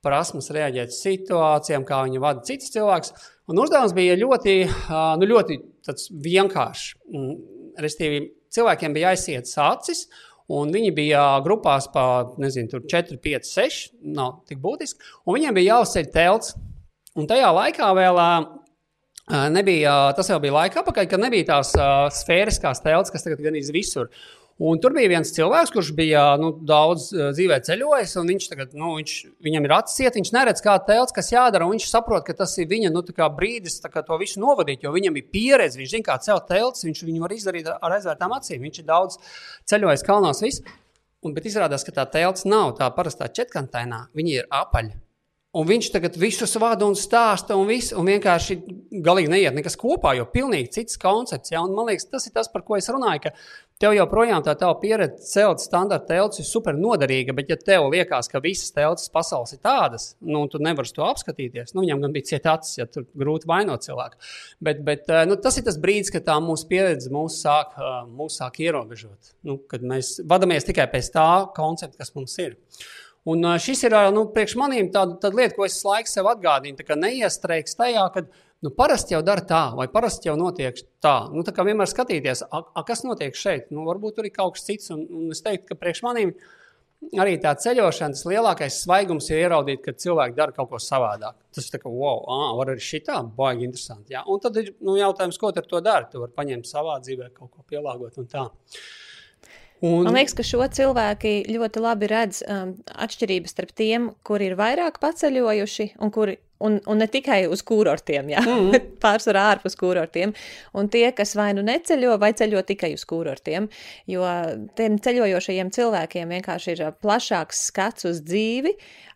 prasmes 0.07 0.53
reaģēt 0.55 0.95
uz 0.95 1.01
situācijām, 1.03 1.85
kā 1.89 2.05
viņi 2.07 2.23
vada 2.23 2.45
citus 2.47 2.71
cilvēkus. 2.75 3.13
Un 3.51 3.61
uzdevums 3.63 3.95
bija 3.95 4.17
ļoti, 4.19 4.57
nu, 5.21 5.29
ļoti 5.35 5.59
vienkāršs. 6.25 6.95
Restīvi, 7.83 8.23
cilvēkiem 8.57 8.95
bija 8.97 9.13
jāizsiet 9.13 9.51
acis, 9.63 10.07
un 10.57 10.71
viņi 10.73 10.93
bija 10.97 11.25
grupās 11.45 11.91
pa 11.93 12.07
nezinu, 12.41 12.81
4, 12.89 13.19
5, 13.23 13.51
6, 13.51 13.91
nav 14.17 14.41
tik 14.49 14.63
būtiski, 14.63 15.03
un 15.27 15.37
viņiem 15.39 15.59
bija 15.59 15.77
jāuzceļ 15.77 16.09
telts. 16.15 16.57
Un 17.17 17.29
tajā 17.29 17.49
laikā 17.57 17.91
vēl 17.97 18.19
nebija, 19.55 19.95
tas 20.17 20.29
jau 20.31 20.39
bija 20.43 20.55
laika 20.55 20.83
apakaļ, 20.83 21.09
kad 21.11 21.23
nebija 21.23 21.49
tās 21.51 21.73
sfēriskās 22.21 22.83
telts, 22.85 23.13
kas 23.15 23.27
tagad 23.27 23.43
gan 23.47 23.57
ir 23.59 23.71
visur. 23.75 24.11
Un 24.57 24.79
tur 24.81 24.95
bija 24.97 25.11
viens 25.11 25.29
cilvēks, 25.37 25.69
kurš 25.75 25.91
bija 25.93 26.23
nu, 26.41 26.49
daudz 26.65 27.11
uh, 27.13 27.27
dzīvē 27.37 27.59
ceļojis, 27.67 28.15
un 28.17 28.31
viņš 28.33 28.47
tagad, 28.49 28.71
nu, 28.73 28.95
viņš, 28.97 29.17
viņam 29.45 29.69
ir 29.69 29.75
atsiet, 29.77 30.17
viņš 30.17 30.31
neredz, 30.33 30.63
kā 30.65 30.79
telts, 30.87 31.13
kas 31.13 31.29
jādara, 31.35 31.69
viņš 31.69 31.91
saprot, 31.91 32.25
ka 32.25 32.33
tas 32.39 32.57
ir 32.57 32.71
viņa 32.71 32.89
nu, 32.95 33.05
brīdis 33.37 33.83
kā, 33.85 34.01
to 34.01 34.17
visu 34.17 34.41
novadīt, 34.41 34.87
jo 34.87 34.95
viņam 34.97 35.21
ir 35.21 35.29
pieredze, 35.29 35.77
viņš 35.77 35.93
zina, 35.93 36.09
kā 36.09 36.17
celt 36.25 36.49
telts, 36.49 36.89
viņš 36.89 37.05
viņu 37.05 37.27
var 37.27 37.37
izdarīt 37.37 37.69
ar 37.69 37.99
aizvērtām 37.99 38.33
acīm. 38.39 38.65
Viņš 38.65 38.81
ir 38.81 38.89
daudz 38.89 39.21
ceļojis 39.69 40.09
kalnos, 40.09 40.41
viss. 40.41 40.65
Un, 41.21 41.35
bet 41.37 41.49
izrādās, 41.51 41.85
ka 41.85 41.93
tā 41.93 42.09
telts 42.17 42.49
nav 42.49 42.79
tā 42.81 42.89
parastā 42.97 43.29
četkantainā, 43.29 44.07
viņa 44.17 44.39
ir 44.39 44.49
apaļa. 44.49 45.03
Un 45.57 45.65
viņš 45.65 45.87
tagad 45.95 46.17
visus 46.21 46.53
vada 46.61 46.85
un 46.85 46.93
stāsta, 46.99 47.57
un, 47.57 47.65
visu, 47.71 47.95
un 47.97 48.09
vienkārši 48.11 48.59
galīgi 49.05 49.31
neiet 49.33 49.55
nekas 49.57 49.79
kopā, 49.81 50.13
jo 50.19 50.27
pilnīgi 50.29 50.69
cits 50.75 50.99
koncepts. 51.01 51.55
Ja? 51.55 51.63
Un, 51.65 51.73
man 51.77 51.89
liekas, 51.89 52.11
tas 52.13 52.29
ir 52.29 52.35
tas, 52.35 52.51
par 52.53 52.65
ko 52.67 52.77
es 52.77 52.91
runāju. 52.93 53.23
Ka 53.25 53.33
tev 53.83 53.92
joprojām 53.97 54.45
tā 54.45 54.54
tava 54.59 54.76
pieredze 54.80 55.26
celt 55.28 55.61
standarta 55.61 56.09
telts 56.14 56.40
ir 56.40 56.49
super 56.49 56.76
noderīga, 56.78 57.35
bet 57.37 57.50
ja 57.52 57.59
tev 57.61 57.88
liekas, 57.92 58.30
ka 58.33 58.40
visas 58.45 58.73
telts 58.75 59.11
pasaules 59.12 59.52
ir 59.52 59.61
tādas, 59.64 60.09
nu, 60.25 60.47
tu 60.52 60.61
nevari 60.62 60.92
to 60.97 61.04
apskatīties. 61.04 61.75
Nu, 61.76 61.85
viņam 61.85 62.04
gan 62.06 62.14
bija 62.14 62.30
cieta 62.33 62.56
acis, 62.56 62.78
ja 62.80 62.88
tur 62.88 63.04
grūti 63.12 63.49
vainot 63.50 63.85
cilvēku. 63.85 64.21
Bet, 64.64 64.80
bet 64.87 65.11
eh, 65.12 65.25
nu, 65.28 65.37
tas 65.40 65.59
ir 65.61 65.66
tas 65.66 65.80
brīdis, 65.80 66.12
kad 66.14 66.25
tā 66.28 66.38
mūsu 66.42 66.68
pieredze 66.71 67.12
mūs 67.12 67.40
sāk, 67.45 67.76
eh, 67.76 67.99
mūs 68.09 68.40
sāk 68.40 68.62
ierobežot. 68.64 69.35
Nu, 69.47 69.59
kad 69.71 69.85
mēs 69.85 70.16
vadāmies 70.25 70.68
tikai 70.68 70.88
pēc 70.92 71.12
tā 71.16 71.28
koncepta, 71.56 72.00
kas 72.00 72.14
mums 72.16 72.38
ir. 72.42 72.56
Un 73.26 73.42
šis 73.59 73.80
ir 73.88 73.95
nu, 74.14 74.28
priekš 74.30 74.54
maniem 74.54 74.88
tāda, 74.95 75.16
tāda 75.18 75.35
lieta, 75.40 75.56
ko 75.56 75.64
es 75.66 75.80
laiku 75.83 76.06
sev 76.06 76.28
atgādinu. 76.30 76.78
Tā 76.78 76.95
neiestrēgs 76.95 77.75
tajā, 77.75 78.04
ka 78.14 78.23
nu, 78.66 78.75
parasti 78.75 79.14
jau 79.14 79.23
dara 79.25 79.44
tā, 79.46 79.62
vai 79.78 79.87
parasti 79.92 80.30
jau 80.30 80.37
notiek 80.38 80.78
tā. 81.02 81.16
Nu, 81.32 81.44
tā 81.46 81.54
kā 81.54 81.64
vienmēr 81.66 81.88
skatīties, 81.90 82.46
a, 82.50 82.62
a, 82.66 82.85
kas 82.87 83.04
notiek 83.06 83.37
šeit. 83.38 83.70
Nu, 83.70 83.87
varbūt 83.87 84.18
tur 84.18 84.26
ir 84.26 84.35
kaut 84.35 84.56
kas 84.56 84.66
cits. 84.66 84.90
Un, 84.94 85.04
un 85.06 85.35
es 85.35 85.44
teiktu, 85.44 85.70
ka 85.70 85.78
priekš 85.78 86.02
maniem 86.06 86.35
arī 87.20 87.37
tā 87.42 87.52
ceļošana, 87.61 88.16
tas 88.16 88.26
lielākais 88.26 88.80
svaigums 88.82 89.30
ir 89.30 89.44
ieraudzīt, 89.44 89.82
ka 89.85 89.94
cilvēki 90.04 90.37
dara 90.38 90.56
kaut 90.56 90.73
ko 90.73 90.80
savādāk. 90.82 91.37
Tas 91.54 91.68
ir 91.70 91.82
kā, 91.82 91.92
wow, 91.92 92.25
ah, 92.32 92.49
var 92.58 92.75
arī 92.75 92.82
šitā, 92.82 93.20
baigi 93.37 93.68
interesanti. 93.68 94.16
Jā. 94.16 94.25
Un 94.32 94.42
tad 94.42 94.58
ir 94.62 94.73
nu, 94.80 94.96
jautājums, 94.99 95.38
ko 95.40 95.52
ar 95.52 95.68
to 95.70 95.82
dari. 95.85 96.11
Tu 96.12 96.23
vari 96.23 96.35
paņemt 96.37 96.68
savā 96.68 96.99
dzīvē, 97.04 97.30
kaut 97.37 97.52
ko 97.52 97.66
pielāgot 97.68 98.18
un 98.23 98.30
tā. 98.32 98.49
Un... 99.85 100.06
Man 100.08 100.16
liekas, 100.16 100.32
ka 100.38 100.44
šo 100.46 100.64
cilvēki 100.73 101.35
ļoti 101.52 101.80
labi 101.85 102.08
redz 102.08 102.40
um, 102.49 102.73
atšķirības 102.96 103.52
starp 103.52 103.75
tiem, 103.76 104.08
kuri 104.25 104.50
ir 104.50 104.56
vairāk 104.56 104.96
paceļojuši 105.02 105.90
un 106.00 106.12
kuri 106.14 106.38
Un, 106.65 106.79
un 106.89 107.01
ne 107.03 107.09
tikai 107.13 107.43
uz 107.53 107.61
kurortiem, 107.67 108.31
jā, 108.33 108.41
mm. 108.41 108.69
bet 108.73 108.87
pārsvarā 109.03 109.43
ārpus 109.53 109.77
kurortiem. 109.77 110.33
Un 110.77 110.89
tie, 110.93 111.05
kas 111.17 111.35
vai 111.37 111.51
nu 111.57 111.65
neceļo, 111.67 112.15
vai 112.23 112.33
ceļo 112.37 112.63
tikai 112.65 112.95
uz 112.97 113.05
kurortiem, 113.09 113.69
jo 114.09 114.25
tiem 114.79 114.97
ceļojošajiem 115.05 115.73
cilvēkiem 115.77 116.33
vienkārši 116.39 116.73
ir 116.73 116.87
plašāks 117.05 117.67
skats 117.69 118.09
uz 118.09 118.23
dzīvi, 118.25 118.73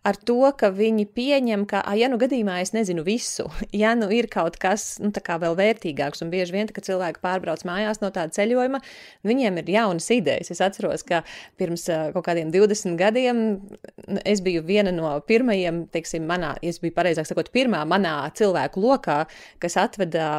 ar 0.06 0.16
to, 0.16 0.38
ka 0.56 0.70
viņi 0.72 1.04
pieņem, 1.12 1.66
ka, 1.68 1.82
ja 1.98 2.08
nu 2.08 2.16
gadījumā 2.20 2.60
es 2.64 2.72
nezinu 2.76 3.04
visu, 3.04 3.46
ja 3.82 3.92
nu 3.98 4.08
ir 4.14 4.30
kaut 4.32 4.56
kas, 4.60 4.94
nu, 5.02 5.12
vēl 5.12 5.56
vērtīgāks, 5.58 6.24
un 6.24 6.32
bieži 6.32 6.56
vien, 6.56 6.70
kad 6.72 6.86
cilvēki 6.86 7.22
pārbrauc 7.24 7.64
mājās 7.68 8.00
no 8.02 8.12
tāda 8.14 8.32
ceļojuma, 8.36 8.80
viņiem 9.28 9.60
ir 9.60 9.72
jaunas 9.76 10.08
idejas. 10.14 10.52
Es 10.52 10.62
atceros, 10.64 11.04
ka 11.06 11.22
pirms 11.60 11.86
kaut 12.14 12.24
kādiem 12.26 12.52
20 12.52 12.96
gadiem 13.00 13.42
es 14.24 14.42
biju 14.44 14.64
viena 14.66 14.92
no 14.94 15.12
pirmajiem, 15.26 15.84
teiksim, 15.92 16.26
manā, 16.28 16.54
es 16.64 16.80
biju 16.82 16.96
pareizāk 16.96 17.28
sakot, 17.30 17.52
pirmā 17.54 17.82
manā 17.88 18.16
cilvēku 18.36 18.80
lokā, 18.84 19.20
kas 19.60 19.76
atveda 19.80 20.30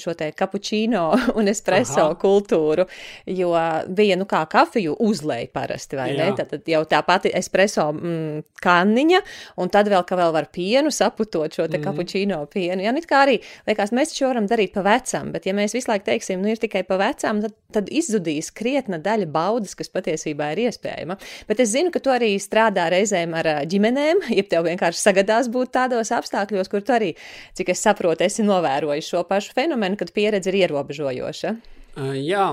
šo 0.00 0.16
te 0.18 0.32
kapučīno 0.34 1.04
un 1.38 1.52
espreso 1.52 2.08
Aha. 2.08 2.18
kultūru, 2.20 2.88
jo 3.30 3.54
bija, 3.94 4.18
nu, 4.18 4.26
kā 4.30 4.42
kafiju 4.50 4.98
uzlēja 5.04 5.52
parasti, 5.54 5.98
vai 6.00 6.10
Jā. 6.12 6.28
ne? 6.34 6.44
Tad 6.54 6.68
jau 6.68 6.82
tā 6.88 7.00
pati 7.06 7.30
espreso 7.34 7.90
mm, 7.94 8.44
kanni 8.64 9.04
maliņa, 9.04 9.20
un 9.60 9.70
tad 9.70 9.88
vēl, 9.88 10.04
ka 10.06 10.16
vēl 10.16 10.32
var 10.32 10.48
pienu 10.52 10.90
saputot 10.90 11.52
šo 11.52 11.68
te 11.68 11.78
mm. 11.78 11.84
kapučīno 11.84 12.46
pienu. 12.52 12.82
Jā, 12.82 12.92
nu 12.92 13.00
kā 13.04 13.24
arī, 13.24 13.40
liekas, 13.66 13.92
mēs 13.92 14.14
šo 14.16 14.30
varam 14.32 14.46
darīt 14.46 14.74
pa 14.74 14.82
vecam, 14.82 15.32
bet 15.32 15.46
ja 15.46 15.54
mēs 15.54 15.74
visu 15.74 15.90
laiku 15.90 16.06
teiksim, 16.08 16.42
nu 16.42 16.52
ir 16.52 16.60
tikai 16.60 16.84
pa 16.84 16.96
vecam, 17.00 17.42
tad, 17.44 17.54
tad 17.72 17.90
izzudīs 17.90 18.50
krietna 18.54 18.98
daļa 18.98 19.28
baudas, 19.32 19.74
kas 19.74 19.90
patiesībā 19.92 20.52
ir 20.54 20.64
iespējama. 20.68 21.18
Bet 21.48 21.60
es 21.60 21.72
zinu, 21.74 21.90
ka 21.90 22.00
tu 22.00 22.12
arī 22.12 22.34
strādā 22.38 22.88
reizēm 22.92 23.34
ar 23.34 23.50
ģimenēm, 23.68 24.24
ja 24.38 24.46
tev 24.48 24.68
vienkārši 24.68 25.00
sagadās 25.00 25.50
būt 25.52 25.74
tādos 25.74 26.12
apstākļos, 26.14 26.33
kur 26.70 26.82
tu 26.84 26.96
arī, 26.96 27.12
cik 27.56 27.72
es 27.74 27.84
saprotu, 27.84 28.26
esi 28.26 28.46
novērojis 28.46 29.12
šo 29.12 29.22
pašu 29.28 29.54
fenomenu, 29.56 29.98
kad 30.00 30.12
pieredze 30.16 30.52
ir 30.52 30.64
ierobežojoša. 30.64 31.54
Jā, 31.94 32.46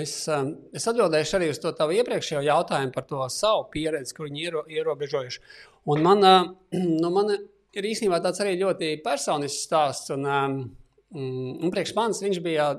es, 0.00 0.12
es 0.72 0.86
atbildēšu 0.88 1.36
arī 1.36 1.50
uz 1.52 1.58
to 1.60 1.68
tavu 1.76 1.98
iepriekšējo 1.98 2.40
jautājumu 2.46 2.94
par 2.94 3.04
to 3.04 3.26
savu 3.32 3.66
pieredzi, 3.74 4.14
kur 4.16 4.30
viņi 4.30 4.46
ir 4.48 4.56
ierobežojuši. 4.78 5.42
Un 5.92 6.00
man, 6.06 6.24
nu, 7.02 7.10
man 7.12 7.34
ir 7.76 7.90
īstenībā 7.90 8.22
tāds 8.24 8.40
arī 8.40 8.56
ļoti 8.62 8.94
personisks 9.04 9.68
stāsts. 9.68 10.14
Un, 10.16 10.24
um, 10.24 10.56
un 11.12 11.74
priekš 11.74 11.92
manis 11.98 12.22
viņš 12.24 12.40
bija 12.44 12.70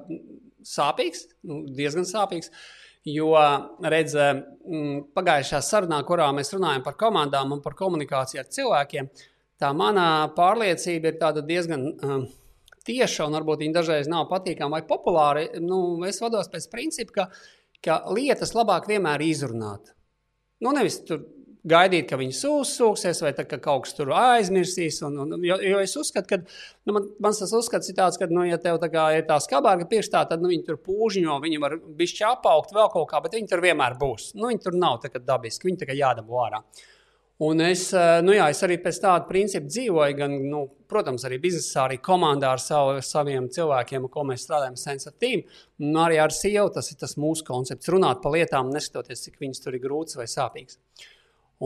sāpīgs, 0.66 1.28
nu, 1.48 1.62
diezgan 1.78 2.08
sāpīgs. 2.10 2.52
Jo, 3.08 3.30
redziet, 3.88 4.42
pagājušajā 5.16 5.62
sarunā, 5.64 6.02
kurā 6.04 6.26
mēs 6.36 6.50
runājam 6.52 6.82
par 6.84 6.98
komandām 7.00 7.54
un 7.56 7.62
par 7.64 7.78
komunikāciju 7.80 8.42
ar 8.42 8.50
cilvēkiem, 8.52 9.08
tā 9.62 9.72
mana 9.78 10.08
pārliecība 10.38 11.14
ir 11.14 11.46
diezgan 11.48 11.88
um, 11.92 12.28
tieša 12.88 13.28
un 13.28 13.38
varbūt 13.38 13.64
viņa 13.64 13.80
dažreiz 13.80 14.12
nav 14.12 14.28
patīkama 14.32 14.80
vai 14.80 14.88
populāra. 14.88 15.48
Nu, 15.64 16.00
es 16.08 16.22
vados 16.24 16.52
pēc 16.52 16.70
principa, 16.72 17.16
ka, 17.16 17.28
ka 17.84 18.02
lietas 18.16 18.56
labāk 18.58 18.90
vienmēr 18.90 19.24
izrunāt. 19.26 19.94
Nu, 20.64 20.74
nevis 20.74 21.02
tur 21.06 21.26
gaidīt, 21.68 22.08
ka 22.10 22.18
viņas 22.20 22.40
uzsūksies, 22.48 23.22
vai 23.26 23.34
tā, 23.36 23.44
ka 23.50 23.60
kaut 23.62 23.86
kas 23.86 23.96
tur 23.98 24.12
aizmirsīs. 24.16 25.00
Un, 25.06 25.18
un, 25.24 25.36
jo, 25.46 25.58
jo 25.62 25.82
es 25.84 25.96
uzskatu, 26.00 26.30
ka 26.30 26.40
nu, 26.88 26.96
man, 26.96 27.08
mans 27.24 27.42
tas 27.44 27.54
uzskats 27.58 27.92
ir 27.92 27.98
tāds, 27.98 28.20
ka, 28.20 28.30
nu, 28.32 28.46
ja 28.48 28.60
tev 28.62 28.80
tā 28.82 28.90
kā 28.94 29.10
ir 29.18 29.26
tā 29.28 29.40
skarbāka 29.44 29.90
pirkstā, 29.90 30.24
tad 30.30 30.44
nu, 30.44 30.52
viņi 30.54 30.68
tur 30.70 30.80
pūžņo, 30.86 31.40
viņi 31.44 31.64
var 31.64 31.78
bišķi 32.00 32.28
apaugt 32.32 32.76
vēl 32.78 32.92
kaut 32.94 33.10
kā, 33.12 33.22
bet 33.26 33.38
viņi 33.38 33.52
tur 33.52 33.64
vienmēr 33.66 33.98
būs. 34.00 34.32
Nu, 34.38 34.48
viņi 34.52 34.64
tur 34.64 34.78
nav 34.80 35.02
tā 35.04 35.12
kā 35.14 35.22
dabiski, 35.24 35.70
viņi 35.70 35.84
tā 35.84 35.90
kā 35.90 35.98
jādabū 35.98 36.40
ārā. 36.46 36.64
Un 37.46 37.62
es, 37.62 37.91
nu 38.25 38.34
jā, 38.34 38.48
es 38.50 38.63
arī 38.65 38.79
pēc 38.82 38.98
tāda 39.03 39.27
principa 39.29 39.70
dzīvoju, 39.70 40.13
gan, 40.17 40.32
nu, 40.50 40.63
protams, 40.89 41.22
arī 41.27 41.38
biznesā, 41.44 41.84
arī 41.84 42.00
komandā 42.01 42.50
ar 42.56 42.62
savu, 42.62 42.96
saviem 43.06 43.46
cilvēkiem, 43.53 44.08
ar 44.08 44.13
ko 44.13 44.24
mēs 44.25 44.48
strādājam, 44.48 44.77
sensitīvi. 44.82 45.44
Un 45.86 46.00
arī 46.01 46.17
ar 46.24 46.34
sievu 46.34 46.72
tas 46.74 46.89
ir 46.89 46.98
tas 46.98 47.13
mūsu 47.22 47.46
koncepts. 47.46 47.91
Runāt 47.94 48.24
par 48.24 48.34
lietām, 48.34 48.72
neskatoties, 48.74 49.22
cik 49.27 49.38
viņas 49.44 49.62
tur 49.62 49.77
ir 49.77 49.84
grūtas 49.86 50.17
vai 50.17 50.25
sāpīgas. 50.32 50.79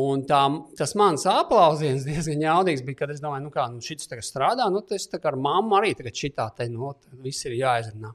Un 0.01 0.25
tā, 0.27 0.41
tas 0.79 0.93
mans 0.99 1.23
aplausiens 1.27 2.03
diezgan 2.09 2.43
jaudīgs 2.43 2.83
bija, 2.87 3.03
kad 3.05 3.15
es 3.15 3.23
domāju, 3.23 3.45
nu 3.47 3.53
kā 3.55 3.69
nu, 3.71 3.79
šis 3.83 4.11
tagad 4.11 4.27
strādā, 4.27 4.67
nu 4.71 4.83
tas 4.87 5.07
tā 5.11 5.21
kā 5.23 5.31
ar 5.31 5.39
mammu 5.39 5.79
arī 5.79 5.93
tagad 5.99 6.19
šitā 6.19 6.49
te, 6.57 6.67
nu, 6.71 6.91
viss 7.23 7.47
ir 7.47 7.55
jāizrunā. 7.61 8.11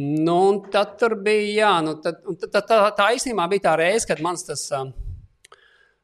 Nu, 0.00 0.34
un 0.48 0.64
tad 0.70 0.96
tur 1.00 1.16
bija, 1.20 1.46
jā, 1.60 1.70
nu, 1.84 1.96
tad, 2.00 2.20
tā, 2.40 2.48
tā, 2.48 2.60
tā, 2.68 2.82
tā 2.96 3.12
īstenībā 3.16 3.48
bija 3.50 3.68
tā 3.68 3.78
reize, 3.80 4.06
kad 4.06 4.20
mans 4.22 4.44
tas, 4.46 4.68
um, 4.76 4.92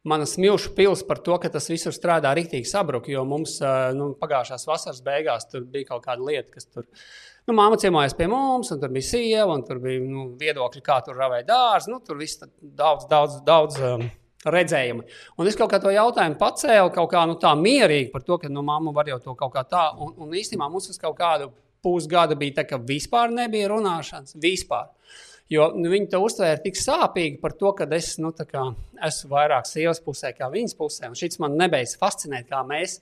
manas 0.09 0.37
milšu 0.41 0.73
pils 0.77 1.03
par 1.07 1.21
to, 1.25 1.37
ka 1.43 1.51
tas 1.53 1.69
visur 1.71 1.95
strādā 1.95 2.33
riktīgi 2.37 2.69
sabruka, 2.71 3.11
jo 3.13 3.25
mums 3.29 3.59
uh, 3.63 3.91
nu, 3.97 4.13
pagājušās 4.21 4.67
vasaras 4.69 5.03
beigās 5.07 5.49
tur 5.51 5.67
bija 5.71 5.93
kaut 5.93 6.07
kāda 6.07 6.27
lieta, 6.27 6.51
kas 6.55 6.69
tur, 6.69 6.87
nu, 7.49 7.57
māma 7.59 7.79
ciemojās 7.81 8.17
pie 8.19 8.29
mums, 8.31 8.71
un 8.75 8.83
tur 8.83 8.95
bija 8.95 9.11
sieva, 9.11 9.51
un 9.55 9.67
tur 9.67 9.83
bija, 9.83 10.05
nu, 10.07 10.29
viedokļi, 10.41 10.85
kā 10.87 11.01
tur 11.07 11.19
ravēt 11.19 11.49
dārzi, 11.51 11.93
nu, 11.93 12.01
tur 12.07 12.21
viss 12.23 12.41
daudz, 12.43 13.09
daudz, 13.11 13.43
daudz, 13.47 13.83
um, 13.83 14.07
redzējumi. 14.47 15.05
Un 15.41 15.51
es 15.51 15.57
kaut 15.59 15.71
kā 15.73 15.81
to 15.83 15.93
jautājumu 15.95 16.39
pacēlu, 16.41 16.93
kaut 16.95 17.11
kā 17.13 17.25
nu, 17.29 17.37
tā 17.43 17.53
mierīgi 17.59 18.13
par 18.13 18.25
to, 18.27 18.39
ka 18.43 18.51
nu, 18.53 18.63
mamma 18.67 18.95
var 18.95 19.11
jau 19.11 19.19
to 19.23 19.35
kaut 19.39 19.55
kā 19.55 19.65
tā. 19.69 19.89
Un, 20.03 20.15
un 20.23 20.37
īstenībā 20.39 20.69
mums 20.71 20.91
uz 20.93 21.01
kaut 21.03 21.17
kādu 21.19 21.51
pusgadu 21.85 22.39
bija 22.39 22.61
tā, 22.61 22.67
ka 22.69 22.79
vispār 22.83 23.33
nebija 23.35 23.71
runāšanas. 23.73 24.37
Vispār. 24.43 24.91
Jo 25.53 25.69
nu, 25.79 25.91
viņi 25.93 26.09
to 26.11 26.19
uztvēra 26.27 26.59
tik 26.63 26.79
sāpīgi 26.79 27.39
par 27.43 27.55
to, 27.59 27.71
ka 27.79 27.87
es 27.95 28.17
nu, 28.19 28.33
kā, 28.35 28.65
esmu 29.07 29.31
vairāk 29.31 29.69
sievas 29.69 30.03
pusē, 30.03 30.33
kā 30.35 30.49
viņas 30.51 30.75
pusē. 30.79 31.11
Un 31.13 31.19
šis 31.19 31.39
man 31.43 31.55
nebeidz 31.61 31.95
fascinēt, 32.01 32.49
kā 32.51 32.65
mēs 32.67 32.99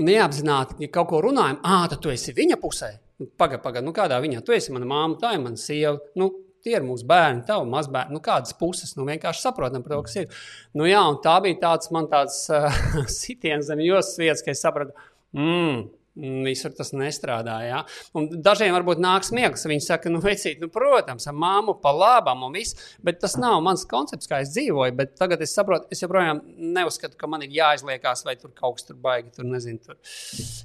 neapzināti, 0.00 0.78
ja 0.80 0.88
kaut 0.94 1.10
ko 1.10 1.20
runājam, 1.26 1.58
ah, 1.66 1.84
tad 1.90 2.00
tu 2.00 2.12
esi 2.12 2.32
viņa 2.36 2.56
pusē. 2.62 2.94
Pagaidi, 3.36 3.60
pagaidi, 3.60 3.84
nu 3.84 3.92
kādā 3.92 4.16
viņa, 4.24 4.40
tu 4.46 4.56
esi 4.56 4.72
mana 4.72 4.88
māma, 4.88 5.18
tā 5.20 5.34
ir 5.36 5.44
mana 5.44 5.60
sieva. 5.60 5.98
Nu, 6.16 6.30
tie 6.64 6.78
ir 6.78 6.84
mūsu 6.86 7.04
bērni, 7.08 7.44
tavi 7.48 7.68
mazbērni. 7.68 8.16
Nu, 8.16 8.22
kādas 8.24 8.56
puses, 8.56 8.94
nu, 8.96 9.04
vienkārši 9.08 9.44
saprotam 9.44 9.84
par 9.84 9.98
to, 9.98 10.02
kas 10.08 10.16
ir. 10.22 10.42
Nu, 10.76 10.88
jā, 10.88 11.02
un 11.12 11.20
tā 11.24 11.36
bija 11.44 11.60
tāds 11.66 11.92
man 11.92 12.08
tāds 12.08 12.42
uh, 12.52 12.72
sitiens 13.20 13.68
zem 13.68 13.84
jostas 13.84 14.20
vietas, 14.20 14.44
ka 14.46 14.54
es 14.54 14.64
sapratu, 14.64 14.96
mmm. 15.36 15.88
Visur 16.20 16.74
tas 16.76 16.92
nestrādā. 16.96 17.56
Ja? 17.64 17.80
Dažiem 18.14 18.74
varbūt 18.76 19.00
nāks 19.02 19.32
miegs. 19.36 19.64
Viņi 19.70 19.86
saka, 19.86 20.12
nu, 20.12 20.20
vecīt, 20.24 20.60
nu, 20.62 20.68
protams, 20.72 21.28
ar 21.30 21.36
māmu 21.36 21.76
pa 21.80 21.92
labam 21.94 22.44
un 22.48 22.58
viss, 22.58 22.76
bet 23.04 23.20
tas 23.22 23.38
nav 23.40 23.60
mans 23.64 23.86
koncepts, 23.88 24.28
kā 24.30 24.42
es 24.44 24.52
dzīvoju. 24.54 24.96
Bet 24.98 25.16
tagad 25.20 25.42
es 25.44 25.54
saprotu, 25.56 25.88
es 25.92 26.04
joprojām 26.04 26.42
neuzskatu, 26.76 27.16
ka 27.20 27.30
man 27.30 27.46
ir 27.46 27.56
jāizliekās 27.56 28.26
vai 28.28 28.36
tur 28.40 28.52
kaut 28.56 28.78
kas 28.78 28.90
tur 28.90 29.00
baigi, 29.00 29.32
tur 29.36 29.48
nezinu, 29.48 29.80
tur 29.86 29.98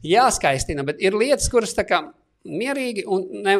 jāskaistina. 0.06 0.86
Bet 0.88 1.02
ir 1.04 1.18
lietas, 1.18 1.50
kuras 1.54 1.76
tā 1.78 1.88
kā 1.88 2.04
mierīgi 2.46 3.06
un 3.10 3.26
ne, 3.46 3.56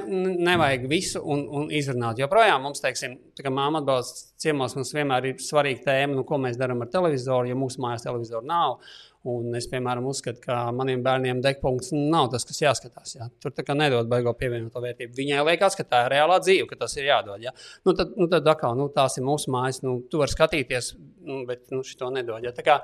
nevajag 0.46 0.86
visu 0.90 1.22
un, 1.22 1.44
un 1.58 1.72
izrunāt. 1.74 2.20
Jo 2.22 2.30
projām 2.32 2.64
mums, 2.66 2.82
teiksim, 2.84 3.18
tā 3.38 3.46
kā 3.46 3.54
māma 3.54 3.82
atbalsta 3.82 4.36
ciemos, 4.42 4.76
mums 4.78 4.94
vienmēr 4.96 5.32
ir 5.32 5.42
svarīga 5.42 5.88
tēma, 5.90 6.14
nu, 6.20 6.26
ko 6.28 6.40
mēs 6.42 6.60
darām 6.62 6.84
ar 6.86 6.92
televizoru, 6.94 7.50
jo 7.50 7.58
mūsu 7.60 7.82
mājās 7.84 8.06
televizoru 8.06 8.46
nav. 8.50 8.78
Un 9.26 9.56
es, 9.58 9.66
piemēram, 9.72 10.06
uzskatu, 10.06 10.38
ka 10.44 10.56
maniem 10.76 11.02
bērniem 11.06 11.40
degpunkts 11.42 11.90
nav 11.96 12.28
tas, 12.34 12.44
kas 12.46 12.60
jāskatās. 12.62 13.16
Jā. 13.18 13.26
Tur 13.42 13.56
tā 13.58 13.64
kā 13.66 13.74
nedod 13.78 14.06
baigo 14.12 14.36
pievienoto 14.38 14.84
vērtību. 14.84 15.16
Viņai 15.18 15.40
liekas, 15.48 15.78
ka 15.80 15.86
tā 15.88 16.04
ir 16.06 16.14
reālā 16.14 16.38
dzīve, 16.44 16.68
ka 16.70 16.78
tas 16.84 16.94
ir 17.00 17.08
jādod. 17.10 17.42
Jā. 17.42 17.56
Nu, 17.88 17.96
tad, 17.98 18.14
nu, 18.20 18.28
tad 18.30 18.46
atkal, 18.54 18.76
nu, 18.78 18.86
tās 18.94 19.18
ir 19.18 19.26
mūsu 19.26 19.50
mājas. 19.56 19.82
Nu, 19.82 19.96
tu 20.12 20.22
vari 20.22 20.34
skatīties, 20.34 20.92
nu, 21.26 21.40
bet 21.50 21.64
nu, 21.74 21.82
šito 21.88 22.12
nedod. 22.14 22.46
Jā. 22.46 22.54
Tā 22.54 22.66
kā, 22.68 22.76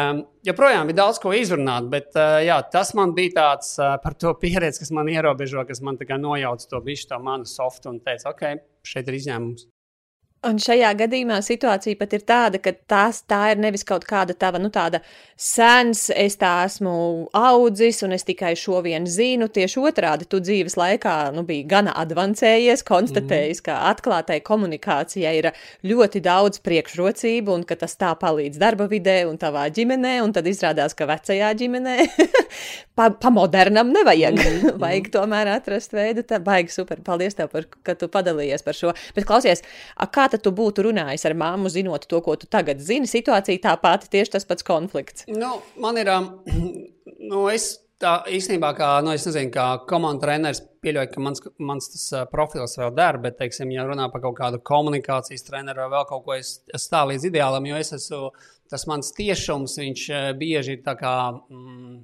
um, 0.00 0.24
joprojām 0.46 0.90
ir 0.90 0.98
daudz 0.98 1.22
ko 1.22 1.30
izrunāt, 1.38 1.86
bet 1.92 2.10
uh, 2.18 2.40
jā, 2.42 2.58
tas 2.74 2.90
man 2.98 3.14
bija 3.14 3.36
tāds 3.38 3.76
uh, 3.78 3.94
par 4.02 4.18
to 4.18 4.34
pieredzi, 4.42 4.82
kas 4.82 4.90
man 4.98 5.12
ierobežo, 5.12 5.62
kas 5.68 5.84
man 5.84 6.00
nojauca 6.02 6.68
to 6.74 6.82
bišķi, 6.90 7.12
to 7.14 7.22
manu 7.22 7.46
softu 7.46 7.94
un 7.94 8.02
teica, 8.02 8.34
ok, 8.34 8.66
šeit 8.82 9.06
ir 9.06 9.22
izņēmums. 9.22 9.68
Un 10.44 10.58
šajā 10.60 10.90
gadījumā 10.98 11.38
situācija 11.44 11.96
pat 11.96 12.12
ir 12.16 12.24
tāda, 12.28 12.58
ka 12.60 12.74
tās, 12.90 13.22
tā 13.28 13.40
ir 13.54 13.60
nevis 13.62 13.84
kaut 13.86 14.04
kāda 14.08 14.34
tava, 14.36 14.60
nu, 14.60 14.68
tāda 14.72 15.00
sens, 15.40 16.10
es 16.10 16.36
tā 16.40 16.52
esmu 16.66 16.94
audzis 17.34 18.02
un 18.04 18.12
es 18.16 18.26
tikai 18.28 18.52
šo 18.58 18.82
vienu 18.84 19.08
zinu. 19.10 19.48
Tieši 19.48 19.80
otrādi, 19.80 20.28
tu 20.28 20.42
dzīves 20.44 20.76
laikā 20.78 21.14
nu, 21.34 21.46
biji 21.48 21.64
gana 21.70 21.94
avansējies, 22.02 22.84
konstatējis, 22.86 23.62
mm. 23.62 23.66
ka 23.68 23.78
atklātai 23.92 24.40
komunikācijai 24.44 25.34
ir 25.40 25.50
ļoti 25.86 26.22
daudz 26.24 26.60
priekšrocību 26.64 27.56
un 27.56 27.64
ka 27.68 27.78
tas 27.80 27.96
tā 28.00 28.12
palīdz 28.20 28.60
darba 28.60 28.88
vidē 28.90 29.22
un 29.28 29.40
tavā 29.40 29.64
ģimenē, 29.74 30.18
un 30.26 30.36
tad 30.36 30.48
izrādās, 30.50 30.96
ka 30.98 31.08
vecajā 31.08 31.54
ģimenē 31.62 31.96
pa, 32.98 33.08
pa 33.10 33.32
modernam 33.32 33.94
nevajag. 33.96 34.38
Mm. 34.44 34.76
vajag 34.84 35.10
tomēr 35.14 35.54
atrast 35.56 35.96
veidu. 35.96 36.26
Tā 36.28 36.40
baigi 36.44 36.74
super. 36.74 37.00
Paldies 37.04 37.38
tev, 37.38 37.50
par, 37.52 37.66
ka 37.86 37.96
tu 37.98 38.12
padalījies 38.12 38.64
par 38.66 38.76
šo. 38.76 38.94
Bet 39.16 39.28
klausies, 39.28 39.64
kā 40.14 40.28
tad 40.34 40.44
tu 40.44 40.52
būtu 40.54 40.88
runājis 40.88 41.24
ar 41.28 41.36
māmu, 41.38 41.70
zinot 41.72 42.08
to, 42.10 42.20
ko 42.24 42.36
tu 42.40 42.50
tagad 42.50 42.82
zini? 42.82 43.08
Situācija 43.10 43.62
tā 43.62 43.76
pati, 43.80 44.10
tieši 44.12 44.36
tas 44.36 44.46
pats 44.48 44.66
konflikts. 44.66 45.28
Nu, 45.30 45.56
man 45.80 45.98
ir, 46.02 46.10
nu, 47.30 47.46
es 47.52 47.70
tā 48.02 48.16
īstenībā, 48.34 48.72
kā, 48.76 48.88
nu, 49.06 49.14
es 49.16 49.26
nezinu, 49.28 49.52
kā 49.54 49.66
komandas 49.88 50.24
treneris, 50.24 50.62
pieļauju, 50.84 51.12
ka 51.14 51.22
mans, 51.24 51.44
mans 51.70 51.88
tas 51.92 52.04
uh, 52.12 52.24
profils 52.30 52.76
vēl 52.80 52.92
der, 52.98 53.20
bet, 53.22 53.38
teiksim, 53.38 53.70
ja 53.72 53.86
runā 53.88 54.10
par 54.12 54.24
kaut 54.24 54.36
kādu 54.40 54.60
komunikācijas 54.66 55.46
treneru 55.46 55.86
vai 55.86 55.92
vēl 55.94 56.08
kaut 56.10 56.26
ko, 56.26 56.36
es, 56.36 56.58
es 56.74 56.88
stāvu 56.88 57.14
līdz 57.14 57.30
ideālam, 57.30 57.70
jo 57.70 57.78
es 57.80 57.94
esmu, 57.96 58.28
tas 58.72 58.84
mans 58.90 59.14
tiešums, 59.16 59.78
viņš 59.80 60.04
bieži 60.40 60.78
ir 60.78 60.84
tā 60.84 60.96
kā. 61.00 61.14
Mm, 61.52 62.02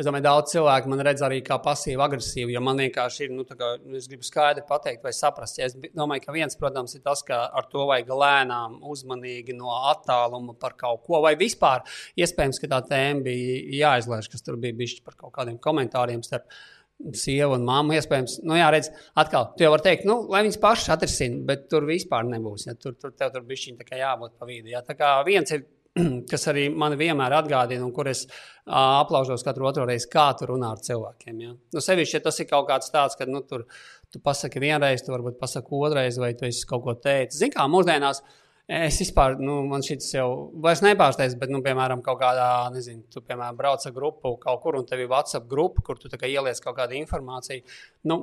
Es 0.00 0.06
domāju, 0.08 0.24
daudz 0.24 0.54
cilvēku 0.54 0.88
man 0.88 1.02
redz 1.04 1.20
arī 1.26 1.42
kā 1.44 1.58
pasīvu, 1.60 2.00
agresīvu. 2.00 2.54
Jo 2.54 2.62
man 2.64 2.78
vienkārši 2.80 3.26
ir, 3.26 3.32
nu, 3.36 3.44
kā, 3.44 3.74
es 3.98 4.06
gribu 4.08 4.24
skaidri 4.24 4.62
pateikt, 4.64 5.02
vai 5.04 5.12
saprast. 5.12 5.58
Ja 5.60 5.66
es 5.68 5.74
domāju, 5.76 6.22
ka 6.24 6.32
viens, 6.32 6.56
protams, 6.56 6.94
ir 6.96 7.02
tas, 7.04 7.20
ka 7.26 7.42
ar 7.60 7.66
to 7.68 7.84
vajag 7.90 8.08
lēnām, 8.22 8.78
uzmanīgi 8.94 9.58
no 9.58 9.74
attāluma 9.90 10.54
par 10.60 10.78
kaut 10.80 11.04
ko. 11.04 11.20
Vai 11.26 11.34
vispār 11.40 11.84
iespējams, 12.16 12.62
ka 12.62 12.70
tā 12.72 12.78
tēma 12.94 13.26
bija 13.26 13.58
jāizlaiž, 13.82 14.30
kas 14.32 14.46
tur 14.46 14.56
bija 14.62 14.78
bijis 14.78 15.02
par 15.04 15.18
kaut 15.20 15.34
kādiem 15.36 15.60
komentāriem 15.60 16.24
starp 16.24 16.48
sievu 17.16 17.58
un 17.58 17.66
māmu. 17.68 17.92
Iespējams, 17.98 18.38
nu, 18.48 18.56
jā, 18.56 18.70
redz, 18.72 18.88
atkal, 19.20 19.50
tu 19.52 19.66
jau 19.66 19.74
vari 19.74 19.84
teikt, 19.84 20.06
nu, 20.08 20.22
lai 20.32 20.46
viņas 20.46 20.60
pašas 20.64 20.94
atrisina, 20.96 21.42
bet 21.50 21.68
tur 21.68 21.84
vispār 21.88 22.24
nebūs. 22.28 22.70
Ja? 22.70 22.76
Tur, 22.80 22.96
tur 22.96 23.12
tev 23.12 23.34
tur 23.36 23.44
bija 23.48 23.76
jābūt 24.00 24.38
pa 24.40 24.48
vidu. 24.48 24.72
Ja? 24.72 24.80
Tā 24.86 24.96
kā 24.96 25.18
viens 25.28 25.52
ir 25.52 25.66
kas 26.30 26.48
arī 26.52 26.66
man 26.72 26.96
vienmēr 27.00 27.36
atgādina, 27.40 27.84
un 27.86 27.94
kur 27.96 28.10
es 28.10 28.24
uh, 28.26 29.00
aplaužos 29.00 29.44
katru 29.46 29.68
otru 29.70 29.86
reizi, 29.88 30.08
kā 30.12 30.30
tu 30.38 30.48
runā 30.50 30.72
ar 30.74 30.82
cilvēkiem. 30.84 31.40
Ja? 31.44 31.54
Nu, 31.74 31.84
sevišķi, 31.84 32.18
ja 32.18 32.26
tas 32.26 32.42
ir 32.42 32.50
kaut 32.50 32.68
kāds 32.70 32.92
tāds, 32.94 33.18
ka 33.18 33.28
nu, 33.28 33.42
tur, 33.46 33.66
tu 34.12 34.22
pasaki 34.24 34.62
vienreiz, 34.62 35.04
tu 35.06 35.14
varbūt 35.14 35.40
pasaki 35.40 35.80
otrreiz, 35.80 36.20
vai 36.22 36.34
tu 36.38 36.48
esi 36.48 36.68
kaut 36.68 36.84
ko 36.86 36.96
teicis. 36.98 37.40
Zini, 37.42 37.54
kā 37.56 37.66
mūsdienās. 37.70 38.22
Es 38.70 39.00
vispār, 39.02 39.34
nu, 39.42 39.56
man 39.66 39.82
šis 39.82 40.12
jau 40.14 40.28
vairs 40.62 40.78
nepārsteidz, 40.86 41.34
bet, 41.40 41.50
nu, 41.50 41.58
piemēram, 41.64 42.04
kaut 42.06 42.20
kādā, 42.20 42.50
nezinu, 42.70 43.02
tu, 43.10 43.18
piemēram, 43.26 43.56
brauc 43.58 43.82
ar 43.82 43.94
grupu 43.96 44.36
kaut 44.38 44.60
kur, 44.62 44.78
un 44.78 44.86
tev 44.86 45.02
ir 45.02 45.10
WhatsApp 45.10 45.48
grupa, 45.50 45.82
kur 45.82 45.98
tu 45.98 46.06
ieliec 46.14 46.60
kaut 46.62 46.76
kādu 46.76 46.94
informāciju. 47.00 47.66
Nu, 48.06 48.20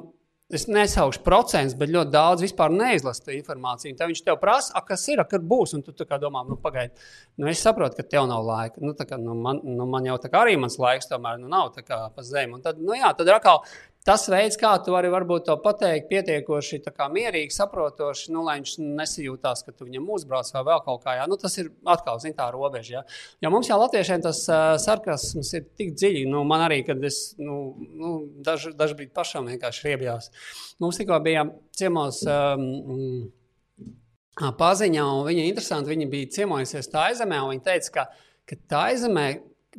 Es 0.47 0.63
nesaukšu 0.71 1.25
procentus, 1.25 1.73
bet 1.75 1.89
ļoti 1.91 2.11
daudz 2.13 2.43
vispār 2.45 2.71
neizlasa 2.71 3.33
informāciju. 3.35 3.97
Tad 3.99 4.07
viņš 4.07 4.21
tev 4.23 4.37
prasa, 4.39 4.79
kas 4.87 5.01
ir, 5.11 5.19
kad 5.27 5.43
būs. 5.43 5.73
Un 5.75 5.83
tu 5.83 5.91
domā, 6.21 6.45
nu, 6.47 6.55
pagaidi, 6.63 6.95
nu, 7.35 7.49
es 7.51 7.59
saprotu, 7.59 7.97
ka 7.99 8.05
tev 8.07 8.29
nav 8.29 8.45
laika. 8.47 8.79
Nu, 8.79 8.93
kā, 8.95 9.19
nu, 9.19 9.35
man, 9.35 9.59
nu, 9.67 9.89
man 9.91 10.07
jau 10.07 10.15
tā 10.23 10.31
kā 10.31 10.45
arī 10.45 10.55
mans 10.55 10.79
laiks 10.79 11.11
tomēr 11.11 11.41
nu, 11.41 11.51
nav 11.51 11.73
pa 11.75 12.23
zemi. 12.23 12.55
Un 12.55 12.63
tad, 12.63 12.79
nu, 12.79 12.95
jā, 12.95 13.11
tad 13.19 13.27
atkal 13.35 13.59
tas 14.07 14.23
veids, 14.31 14.55
kā 14.59 14.71
tu 14.83 14.93
vari 14.95 15.09
varbūt 15.11 15.47
to 15.49 15.55
pateikt, 15.59 16.07
pietiekoši 16.11 16.79
mierīgi, 17.13 17.53
saprotoši, 17.53 18.31
nu, 18.31 18.43
lai 18.47 18.57
viņš 18.61 18.75
nesajūtās, 18.79 19.63
ka 19.65 19.73
tu 19.75 19.87
viņam 19.87 20.07
uzbrauc 20.15 20.51
vai 20.55 20.63
vēl 20.69 20.83
kaut 20.85 21.03
kā. 21.03 21.17
Jā. 21.19 21.25
Nu, 21.27 21.37
tas 21.41 21.57
ir 21.59 21.71
atkal 21.85 22.21
zin, 22.23 22.35
tā 22.37 22.47
robeža. 22.53 22.99
Jā. 22.99 23.01
Jo 23.43 23.51
mums 23.53 23.69
jau 23.69 23.79
latviešiem 23.81 24.23
tas 24.23 24.43
uh, 24.47 24.75
sarkasms 24.81 25.51
ir 25.59 25.67
tik 25.79 25.91
dziļi. 25.97 26.23
Nu, 26.31 26.45
man 26.47 26.63
arī, 26.69 26.81
kad 26.87 27.03
es 27.03 27.33
nu, 27.41 27.75
nu, 27.99 28.13
daž, 28.45 28.69
dažbrīd 28.79 29.11
pašam 29.15 29.51
vienkārši 29.51 29.89
riebjās. 29.89 30.31
Mums 30.83 31.01
tikko 31.01 31.19
bija 31.25 31.47
ciemos. 31.77 32.23
Um, 32.27 33.33
Paziņā, 34.37 35.01
un 35.01 35.23
viņa 35.25 35.43
interesanti, 35.49 35.89
viņa 35.89 36.07
bija 36.11 36.29
ciemojusies 36.35 36.91
tā 36.93 37.07
aizemē, 37.09 37.39
un 37.41 37.55
viņa 37.55 37.63
teica, 37.65 37.93
ka, 37.95 38.03
ka 38.45 38.57
tā 38.69 38.81
aizemē 38.91 39.23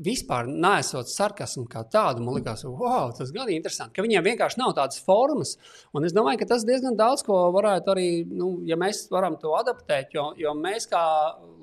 vispār 0.05 0.47
nesot 0.49 1.11
sarkasmu 1.11 1.65
kā 1.71 1.83
tādu, 1.91 2.23
man 2.25 2.39
liekas, 2.39 2.65
wow, 2.69 3.11
tas 3.17 3.33
gan 3.35 3.51
interesanti, 3.53 3.97
ka 3.97 4.05
viņiem 4.05 4.27
vienkārši 4.27 4.61
nav 4.61 4.75
tādas 4.79 5.01
formas. 5.05 5.57
Un 5.97 6.07
es 6.07 6.15
domāju, 6.17 6.43
ka 6.43 6.51
tas 6.55 6.67
diezgan 6.69 6.99
daudz 6.99 7.25
ko 7.27 7.41
varētu 7.55 7.95
arī, 7.95 8.09
nu, 8.31 8.53
ja 8.69 8.79
mēs 8.81 9.07
varam 9.13 9.39
to 9.41 9.55
adaptēt, 9.59 10.15
jo, 10.15 10.31
jo 10.39 10.55
mēs 10.59 10.89
kā 10.93 11.03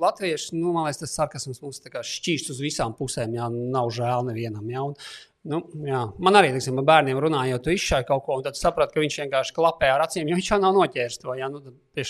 latvieši, 0.01 0.57
nu, 0.59 0.73
man 0.75 0.89
liekas, 0.89 1.03
tas 1.05 1.15
sarkasms 1.21 1.63
mums 1.63 1.81
šķīst 1.85 2.51
uz 2.51 2.59
visām 2.63 2.97
pusēm, 2.97 3.37
jā, 3.39 3.47
nav 3.49 3.93
žēl 3.95 4.27
nevienam. 4.31 4.67
Jā, 4.71 4.83
un, 4.91 4.99
Nu, 5.45 5.59
jā. 5.85 5.99
Man 6.25 6.33
arī, 6.39 6.49
teiksim, 6.55 6.79
bērniem 6.81 7.19
runājot, 7.21 7.61
tu 7.61 7.73
izšāvi 7.75 8.07
kaut 8.07 8.23
ko, 8.25 8.39
un 8.39 8.45
tad 8.47 8.57
saprati, 8.57 8.95
ka 8.95 9.03
viņš 9.03 9.17
vienkārši 9.21 9.53
klapē 9.53 9.91
ar 9.93 10.01
acīm, 10.07 10.25
jo 10.25 10.39
viņš 10.39 10.47
jau 10.49 10.57
nav 10.63 10.73
noķēris 10.73 11.21
to. 11.21 11.35
Jā, 11.37 11.49
nu, 11.53 11.61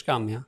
kam? 0.08 0.30
Jā. 0.32 0.46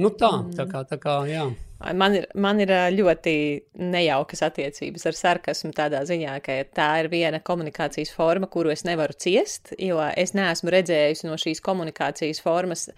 Nu, 0.00 0.08
tā, 0.08 0.30
tā 0.56 0.64
kā, 0.70 0.80
tā 0.88 0.96
kā, 1.02 1.18
jā. 1.28 1.50
Man 1.80 2.12
ir, 2.12 2.26
man 2.36 2.58
ir 2.60 2.70
ļoti 2.92 3.32
nejaukas 3.80 4.42
attiecības 4.44 5.06
ar 5.08 5.16
sarkasmu 5.16 5.70
tādā 5.72 6.02
ziņā, 6.04 6.34
ka 6.44 6.58
tā 6.76 6.88
ir 7.00 7.08
viena 7.08 7.40
komunikācijas 7.40 8.12
forma, 8.12 8.50
kuru 8.52 8.74
es 8.74 8.84
nevaru 8.84 9.16
ciest, 9.16 9.72
jo 9.80 9.96
es 10.12 10.34
neesmu 10.36 10.74
redzējusi 10.74 11.30
no 11.30 11.38
šīs 11.40 11.62
komunikācijas 11.64 12.42
formas 12.44 12.90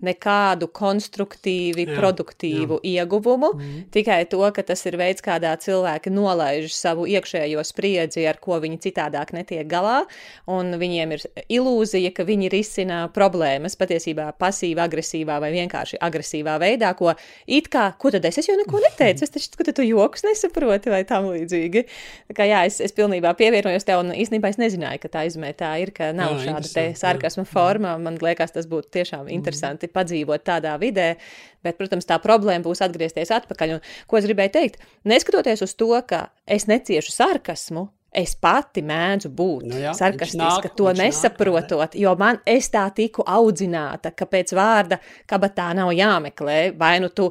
nekādu 0.00 0.70
konstruktīvi, 0.72 1.84
jā, 1.84 1.96
produktīvu 1.98 2.78
jā. 2.78 3.02
ieguvumu, 3.02 3.50
mm. 3.58 3.82
tikai 3.92 4.22
to, 4.30 4.40
ka 4.54 4.64
tas 4.64 4.84
ir 4.88 4.96
veids, 5.00 5.20
kādā 5.24 5.50
cilvēki 5.60 6.12
nolaiž 6.14 6.70
savu 6.72 7.04
iekšējo 7.10 7.64
spriedzi, 7.66 8.24
ar 8.30 8.38
ko 8.40 8.60
viņi 8.62 8.80
citādāk 8.86 9.34
netiek 9.36 9.66
galā, 9.68 10.04
un 10.48 10.72
viņiem 10.80 11.16
ir 11.16 11.26
ilūzija, 11.58 12.14
ka 12.16 12.24
viņi 12.28 12.52
risina 12.54 13.02
problēmas 13.12 13.76
patiesībā 13.80 14.30
pasīvi, 14.40 14.80
agresīvā 14.80 15.40
vai 15.42 15.52
vienkārši 15.58 16.00
agresīvā 16.00 16.56
veidā, 16.62 16.94
ko 16.96 17.12
it 17.50 17.68
kā, 17.72 17.90
ko 18.00 18.14
tad 18.14 18.29
es, 18.38 18.48
jau 18.48 18.56
neko 18.58 18.80
neteicu, 18.84 19.24
es 19.26 19.32
taču, 19.34 19.50
ka 19.58 19.74
tu 19.74 19.84
joks 19.86 20.24
nesaproti 20.26 20.92
vai 20.92 21.02
tam 21.08 21.28
līdzīgi. 21.32 21.84
Tā 22.30 22.36
kā 22.38 22.46
jā, 22.48 22.62
es, 22.68 22.80
es 22.84 22.94
pilnībā 22.96 23.32
pievienojos 23.38 23.86
tev, 23.88 24.04
un 24.04 24.14
īstenībā 24.14 24.52
es 24.52 24.60
nezināju, 24.60 25.02
ka 25.02 25.12
tā 25.16 25.26
izmē 25.28 25.52
tā 25.58 25.72
ir, 25.82 25.94
ka 25.96 26.12
nav 26.16 26.36
jā, 26.38 26.50
šāda 26.50 26.72
te 26.74 26.86
sarkasma 27.00 27.46
forma. 27.48 27.96
Man 28.02 28.18
liekas, 28.22 28.54
tas 28.56 28.68
būtu 28.70 28.92
tiešām 29.00 29.24
mhm. 29.26 29.36
interesanti 29.38 29.88
mm. 29.88 29.94
padzīvot 29.96 30.46
tādā 30.46 30.76
vidē, 30.82 31.14
bet, 31.66 31.78
protams, 31.80 32.08
tā 32.08 32.20
problēma 32.22 32.64
būs 32.66 32.84
atgriezties 32.86 33.32
atpakaļ. 33.40 33.78
Un, 33.78 33.86
ko 34.10 34.20
es 34.20 34.28
gribēju 34.28 34.56
teikt? 34.58 34.84
Neskatoties 35.08 35.64
uz 35.66 35.74
to, 35.78 35.94
ka 36.06 36.28
es 36.46 36.68
neciešu 36.70 37.16
sarkasmu, 37.16 37.88
Es 38.10 38.32
pati 38.34 38.82
mēdzu 38.82 39.28
būt 39.38 39.66
nu 39.70 39.76
jā, 39.78 39.92
sarkastiska, 39.94 40.72
to 40.74 40.90
nesaprotot, 40.98 41.92
nāk, 41.92 41.98
jo 42.02 42.14
man 42.18 42.40
es 42.42 42.66
tā 42.72 42.88
tiku 42.94 43.22
audzināta, 43.22 44.10
ka 44.10 44.26
pēc 44.26 44.50
vārda 44.58 44.98
kabatā 45.30 45.68
nav 45.78 45.92
jāmeklē, 45.94 46.72
vai 46.78 46.96
nu 47.04 47.12
tu 47.14 47.28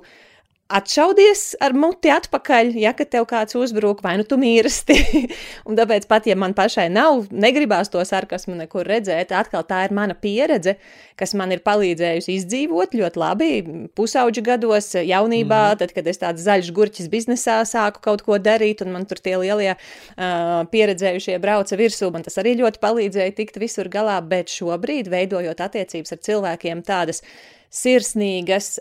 atšaudies 0.69 1.55
ar 1.63 1.73
muti 1.73 2.11
atpakaļ, 2.13 2.71
ja 2.77 2.91
tev 2.93 3.25
kāds 3.29 3.57
uzbrūk, 3.57 4.03
vai 4.05 4.15
nu 4.19 4.25
tu 4.27 4.37
mīlesti. 4.39 4.97
un 5.67 5.77
tāpēc, 5.79 6.05
pat 6.09 6.29
ja 6.29 6.35
man 6.37 6.53
pašai 6.57 6.87
nav, 6.93 7.25
negribās 7.33 7.89
to 7.89 8.03
sarkasmu 8.05 8.57
nekur 8.59 8.87
redzēt, 8.87 9.33
atkal 9.35 9.65
tā 9.67 9.81
ir 9.87 9.95
mana 9.97 10.13
pieredze, 10.13 10.75
kas 11.19 11.33
man 11.37 11.53
ir 11.55 11.63
palīdzējusi 11.65 12.37
izdzīvot 12.37 12.95
ļoti 12.99 13.21
labi 13.21 13.49
pusauģu 13.97 14.45
gados, 14.45 14.91
jaunībā, 14.99 15.63
mm. 15.73 15.81
tad, 15.81 15.93
kad 15.97 16.09
es 16.09 16.21
tāds 16.21 16.45
zaļš 16.45 16.71
gurķis 16.77 17.09
biznesā 17.11 17.59
sāku 17.67 18.03
kaut 18.05 18.23
ko 18.25 18.37
darīt, 18.37 18.85
un 18.85 18.93
man 18.93 19.09
tur 19.09 19.21
tie 19.23 19.35
lielie 19.41 19.73
uh, 19.73 20.63
pieredzējušie 20.69 21.39
brauca 21.41 21.79
virsū, 21.79 22.11
man 22.13 22.25
tas 22.25 22.37
arī 22.41 22.59
ļoti 22.61 22.81
palīdzēja 22.83 23.37
tikt 23.41 23.57
visur 23.61 23.89
galā, 23.91 24.19
bet 24.21 24.53
šobrīd, 24.53 25.09
veidojot 25.11 25.65
attiecības 25.65 26.13
ar 26.15 26.27
cilvēkiem 26.29 26.85
tādas, 26.85 27.25
sirsnīgas, 27.73 28.79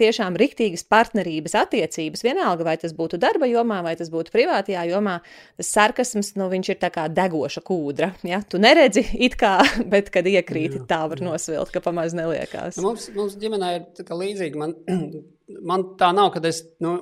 tiešām 0.00 0.36
riktīgas 0.40 0.86
partnerības 0.88 1.54
attiecības, 1.62 2.24
vienalga 2.24 2.66
vai 2.66 2.76
tas 2.80 2.94
būtu 2.96 3.20
darba 3.20 3.48
jomā, 3.50 3.82
vai 3.84 3.92
tas 3.98 4.08
būtu 4.12 4.32
privātajā 4.32 4.86
jomā, 4.88 5.18
tas 5.60 5.72
sarkasms, 5.76 6.32
nu, 6.40 6.48
viņš 6.52 6.72
ir 6.72 6.80
tā 6.80 6.92
kā 6.94 7.06
degoša 7.12 7.64
kūdra. 7.66 8.12
Ja? 8.28 8.40
Tu 8.48 8.60
neredzi 8.62 9.04
it 9.20 9.36
kā, 9.40 9.58
bet, 9.92 10.08
kad 10.14 10.28
iekrīti, 10.28 10.80
jā, 10.80 10.88
tā 10.88 11.02
var 11.12 11.20
jā. 11.20 11.28
nosvilt, 11.28 11.72
ka 11.74 11.84
pamaz 11.84 12.16
neliekās. 12.16 12.80
Nu, 12.80 12.88
mums, 12.90 13.10
mums 13.16 13.36
ģimenē 13.40 13.72
ir 13.78 14.14
līdzīgi. 14.22 14.60
Man, 14.60 14.76
man 15.72 15.90
tā 16.00 16.12
nav, 16.16 16.32
kad 16.36 16.48
es, 16.48 16.64
nu, 16.84 16.96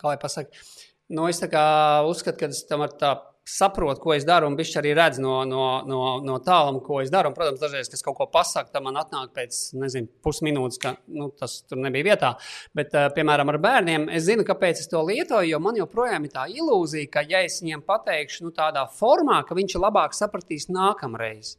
kā 0.00 0.14
lai 0.14 0.20
pasaka, 0.22 0.64
nu, 1.12 1.28
es 1.28 1.42
uzskatu, 1.44 2.38
ka 2.40 2.48
es 2.48 2.64
tam 2.68 2.86
ar 2.86 2.96
tā 2.96 3.16
saprotu, 3.50 4.00
ko 4.02 4.14
es 4.14 4.26
daru, 4.28 4.48
un 4.50 4.56
viņš 4.58 4.72
arī 4.80 4.94
redz 4.96 5.20
no, 5.22 5.40
no, 5.48 5.64
no, 5.88 6.00
no 6.24 6.38
tāluma, 6.44 6.82
ko 6.84 7.00
es 7.04 7.12
daru. 7.12 7.30
Un, 7.30 7.36
protams, 7.36 7.60
dažreiz, 7.62 7.88
kad 7.90 7.98
es 7.98 8.04
kaut 8.06 8.18
ko 8.18 8.26
pasaku, 8.32 8.72
tad 8.74 8.84
man 8.86 8.98
atnāk 9.00 9.32
pēc 9.36 9.60
nezinu, 9.80 10.10
pusminūtes, 10.24 10.80
ka 10.82 10.94
nu, 11.14 11.30
tas 11.38 11.60
tur 11.68 11.80
nebija 11.82 12.10
vietā. 12.12 12.34
Bet, 12.76 12.94
uh, 12.94 13.08
piemēram, 13.16 13.52
ar 13.52 13.60
bērniem 13.62 14.08
es 14.16 14.26
zinu, 14.28 14.46
kāpēc 14.48 14.84
es 14.84 14.90
to 14.90 15.02
lietoju, 15.06 15.50
jo 15.52 15.62
man 15.62 15.78
joprojām 15.80 16.26
ir 16.26 16.34
tā 16.34 16.46
ilūzija, 16.50 17.10
ka, 17.12 17.24
ja 17.28 17.42
es 17.46 17.60
viņiem 17.64 17.84
pateikšu 17.86 18.46
nu, 18.46 18.54
tādā 18.56 18.86
formā, 18.98 19.42
ka 19.48 19.58
viņš 19.58 19.80
labāk 19.80 20.16
sapratīs 20.16 20.70
nākamreiz. 20.72 21.56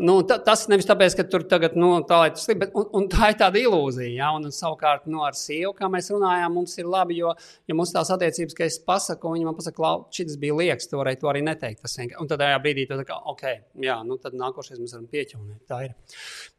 Nu, 0.00 0.14
ta, 0.24 0.38
tas 0.40 0.64
nevis 0.72 0.86
tāpēc, 0.88 1.14
ka 1.18 1.24
tur 1.28 1.42
tagad 1.48 1.74
nu, 1.76 1.90
tā, 2.08 2.18
slip, 2.40 2.62
bet, 2.62 2.70
un, 2.78 2.86
un 2.96 3.08
tā 3.12 3.28
ir 3.32 3.36
tāda 3.42 3.60
ilūzija. 3.60 4.12
Ja? 4.14 4.30
Un, 4.36 4.46
un, 4.48 4.54
savukārt, 4.54 5.04
nu, 5.12 5.20
ar 5.26 5.36
sievu, 5.36 5.74
kā 5.76 5.88
mēs 5.92 6.08
runājām, 6.14 6.54
mums 6.56 6.78
ir 6.80 6.88
labi, 6.88 7.18
jo, 7.20 7.34
ja 7.68 7.76
mums 7.76 7.92
tās 7.92 8.12
attiecības, 8.14 8.56
ka 8.56 8.64
es 8.64 8.78
pasaku, 8.86 9.34
viņa 9.36 9.50
man 9.50 9.58
pasaka, 9.58 9.92
šis 10.16 10.38
bija 10.40 10.56
liekas, 10.56 10.88
to 10.88 11.00
varēja 11.00 11.20
to 11.20 11.32
arī 11.32 11.44
neteikt. 11.44 11.84
Tas, 11.84 11.98
un 12.00 12.30
tad 12.30 12.40
tajā 12.40 12.58
brīdī 12.64 12.88
tu 12.88 12.98
tā 13.02 13.06
kā, 13.08 13.20
ok, 13.34 13.46
jā, 13.84 13.98
nu 14.08 14.16
tad 14.22 14.36
nākošais 14.40 14.80
mēs 14.80 14.96
varam 14.96 15.08
pieķaunēt. 15.12 15.60
Tā 15.68 15.82
ir. 15.88 15.96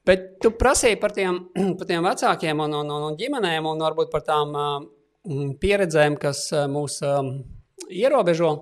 Bet 0.05 0.27
tu 0.43 0.53
prasīji 0.59 1.01
par 1.01 1.17
tiem, 1.17 1.41
par 1.79 1.89
tiem 1.89 2.05
vecākiem 2.05 2.65
un, 2.67 2.79
un, 2.83 2.97
un, 2.99 3.07
un 3.09 3.17
ģimenēm 3.19 3.69
un 3.71 3.87
varbūt 3.89 4.13
par 4.13 4.27
tām 4.29 4.53
uh, 4.53 4.75
pieredzēm, 5.59 6.19
kas 6.21 6.51
mūs 6.69 7.01
um, 7.07 7.39
ierobežo. 7.89 8.59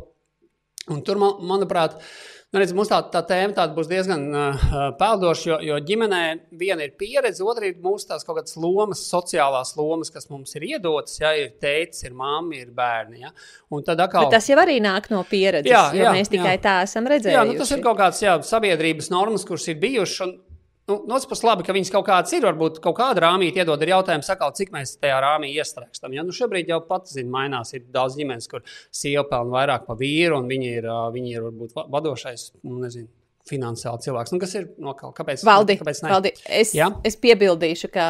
Un 0.91 1.04
tur, 1.06 1.19
man, 1.21 1.36
manuprāt, 1.45 1.99
uh, 1.99 2.39
Nu, 2.51 2.59
redz, 2.59 2.73
mums 2.75 2.89
tā, 2.91 2.97
tā 3.07 3.21
tēma 3.23 3.55
tāda 3.55 3.71
būs 3.71 3.87
diezgan 3.87 4.25
uh, 4.35 4.63
peldoša, 4.99 5.45
jo, 5.47 5.57
jo 5.69 5.77
ģimenē 5.87 6.19
viena 6.59 6.83
ir 6.83 6.91
pieredze, 6.99 7.45
otra 7.47 7.69
ir 7.69 7.77
mūsu 7.79 8.09
tās 8.09 8.27
kaut 8.27 8.41
kādas 8.41 8.57
lomas, 8.59 9.05
sociālās 9.07 9.71
lomas, 9.77 10.11
kas 10.11 10.27
mums 10.27 10.51
ir 10.59 10.65
iedotas. 10.73 11.15
Ja 11.21 11.31
ir 11.39 11.53
tēvs, 11.63 12.03
ir 12.03 12.11
mamma, 12.11 12.57
ir 12.59 12.73
bērni. 12.75 13.21
Ja? 13.23 13.31
Un 13.71 13.87
atkal... 13.87 14.25
Bet 14.25 14.35
tas 14.35 14.51
jau 14.51 14.59
arī 14.59 14.81
nāk 14.83 15.07
no 15.13 15.23
pieredzes, 15.29 15.71
jā, 15.71 15.85
jā, 15.95 16.03
jo 16.03 16.13
mēs 16.17 16.33
tikai 16.33 16.57
jā. 16.57 16.63
tā 16.67 16.75
esam 16.89 17.07
redzējuši. 17.13 17.37
Jā, 17.39 17.47
nu, 17.47 17.55
tas 17.63 17.71
ir 17.71 17.85
kaut 17.87 18.01
kāds 18.03 18.19
jā, 18.25 18.35
sabiedrības 18.51 19.07
normas, 19.15 19.47
kuras 19.47 19.71
ir 19.71 19.79
bijušas. 19.79 20.35
Nu, 20.91 20.97
no 21.08 21.15
otras 21.15 21.30
puses, 21.30 21.45
labi, 21.47 21.63
ka 21.67 21.75
viņas 21.75 21.91
kaut 21.93 22.06
kādas 22.10 22.34
ir. 22.36 22.43
Varbūt 22.47 22.82
kaut 22.84 22.97
kāda 22.97 23.23
rāmīte 23.23 23.62
iedod 23.62 23.82
ar 23.82 23.93
jautājumu, 23.93 24.25
sakot, 24.27 24.58
cik 24.60 24.73
mēs 24.75 24.97
tajā 24.99 25.21
rāmī 25.23 25.54
iestrēgstam. 25.56 26.17
Ja? 26.17 26.25
Nu, 26.27 26.36
šobrīd 26.36 26.71
jau 26.71 26.82
pats 26.88 27.15
zina, 27.15 27.32
mainās. 27.32 27.71
Ir 27.77 27.88
daudz 27.93 28.19
ģimenes, 28.19 28.49
kur 28.51 28.65
sieva 28.91 29.23
pelna 29.30 29.56
vairāk 29.56 29.88
par 29.88 29.99
vīru, 30.01 30.41
un 30.41 30.51
viņi 30.51 30.75
ir, 30.82 30.91
viņi 31.15 31.36
ir 31.38 31.47
varbūt 31.47 31.80
vadošais. 31.95 32.49
Nu, 32.67 32.82
nezinu, 32.84 33.08
finansiāli 33.47 34.06
cilvēks. 34.06 34.34
Nu, 34.36 34.39
kas 34.41 34.56
ir 34.60 34.67
no 34.82 34.93
kā, 34.97 35.10
kāpēc? 35.15 35.45
Valdi, 35.47 35.77
kāpēc 35.80 36.04
Valdi, 36.06 36.34
es, 36.60 36.75
ja? 36.77 36.91
es 37.08 37.17
piebildīšu, 37.21 37.89
ka 37.93 38.06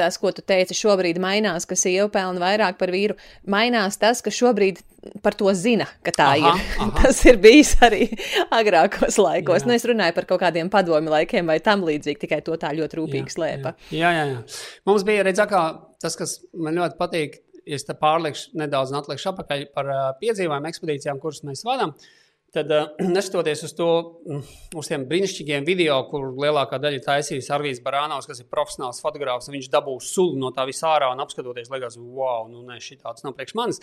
tas, 0.00 0.16
ko 0.20 0.32
tu 0.34 0.42
teici, 0.46 0.76
šobrīd 0.76 1.20
mainās, 1.22 1.66
ka 1.68 1.76
sieva 1.78 2.08
pelna 2.12 2.42
vairāk 2.42 2.78
par 2.80 2.92
vīru. 2.94 3.16
Mainās 3.50 4.00
tas, 4.00 4.22
ka 4.24 4.32
šobrīd 4.34 4.80
par 5.24 5.36
to 5.38 5.52
zina, 5.56 5.86
ka 6.06 6.14
tā 6.16 6.28
aha, 6.34 6.54
ir. 6.54 6.64
Aha. 6.76 6.88
Tas 7.00 7.20
ir 7.28 7.40
bijis 7.40 7.74
arī 7.84 8.08
agrākos 8.52 9.20
laikos. 9.20 9.64
Jā. 9.64 9.68
Nu, 9.68 9.76
es 9.76 9.86
runāju 9.88 10.16
par 10.16 10.28
kaut 10.28 10.42
kādiem 10.42 10.72
padomi 10.72 11.12
laikiem 11.12 11.48
vai 11.52 11.60
tam 11.64 11.84
līdzīgi, 11.88 12.20
tikai 12.24 12.40
to 12.46 12.56
tā 12.60 12.72
ļoti 12.76 13.00
rūpīgi 13.00 13.36
slēpa. 13.36 13.74
Jā, 13.96 14.12
jā, 14.16 14.24
jā. 14.34 14.42
Mums 14.88 15.06
bija 15.08 15.24
redzēts, 15.28 15.84
tas, 16.02 16.18
kas 16.20 16.40
man 16.56 16.80
ļoti 16.80 17.00
patīk. 17.00 17.40
Es 17.70 17.84
te 17.86 17.94
pārlikšu 17.94 18.56
nedaudz 18.58 18.90
un 18.90 18.98
atlikšu 18.98 19.28
apakaļ 19.30 19.66
par 19.76 19.88
uh, 19.92 20.06
piedzīvojumu 20.18 20.70
ekspedīcijām, 20.70 21.20
kuras 21.22 21.42
mēs 21.46 21.60
vadām. 21.68 21.92
Uh, 21.92 22.29
Tad, 22.54 22.70
uh, 22.70 22.88
neskatoties 23.16 23.62
uz 23.66 23.74
to, 23.78 23.88
mm, 24.26 24.40
uz 24.80 24.88
tiem 24.90 25.04
brīnišķīgiem 25.10 25.66
video, 25.66 26.00
kur 26.10 26.32
lielākā 26.34 26.80
daļa 26.82 27.02
taisīs 27.04 27.50
Arvijas 27.54 27.82
Barānaus, 27.84 28.26
kas 28.26 28.42
ir 28.42 28.48
profesionāls 28.50 29.02
fotogrāfs, 29.04 29.46
un 29.46 29.58
viņš 29.58 29.68
dabūs 29.70 30.10
sulu 30.16 30.40
no 30.40 30.50
tā 30.56 30.66
visā 30.68 30.90
ārā 30.96 31.12
un 31.14 31.22
apskatoties, 31.22 31.70
liekas, 31.70 31.98
wow, 32.00 32.48
nu 32.50 32.64
nē, 32.66 32.80
šī 32.82 32.98
tāds 33.04 33.26
nav 33.26 33.36
priekš 33.38 33.54
manis. 33.58 33.82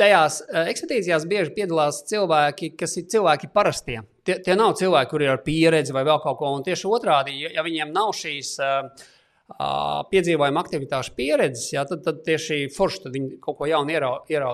Tajās 0.00 0.40
uh, 0.46 0.64
ekspedīcijās 0.72 1.28
bieži 1.28 1.54
piedalās 1.54 2.00
cilvēki, 2.10 2.72
kas 2.80 2.98
ir 2.98 3.06
cilvēki 3.14 3.52
parastie. 3.54 4.00
Tie, 4.26 4.40
tie 4.42 4.58
nav 4.58 4.74
cilvēki, 4.80 5.12
kuriem 5.12 5.30
ir 5.30 5.36
ar 5.36 5.44
pieredzi 5.44 5.94
vai 5.94 6.02
vēl 6.08 6.18
kaut 6.24 6.40
ko, 6.40 6.50
un 6.56 6.66
tieši 6.66 6.90
otrādi, 6.90 7.38
ja 7.54 7.66
viņiem 7.66 7.94
nav 7.94 8.10
šīs. 8.16 8.56
Uh, 8.58 9.14
piedzīvojuma 9.48 10.60
aktivitāšu 10.60 11.14
pieredzes, 11.16 11.70
jā, 11.72 11.80
tad, 11.88 12.02
tad 12.04 12.18
tieši 12.26 12.66
forši 12.74 13.06
tad 13.06 13.14
viņi 13.14 13.38
kaut 13.40 13.56
ko 13.56 13.68
jaunu 13.70 13.94
ieraudzīja. 13.94 14.50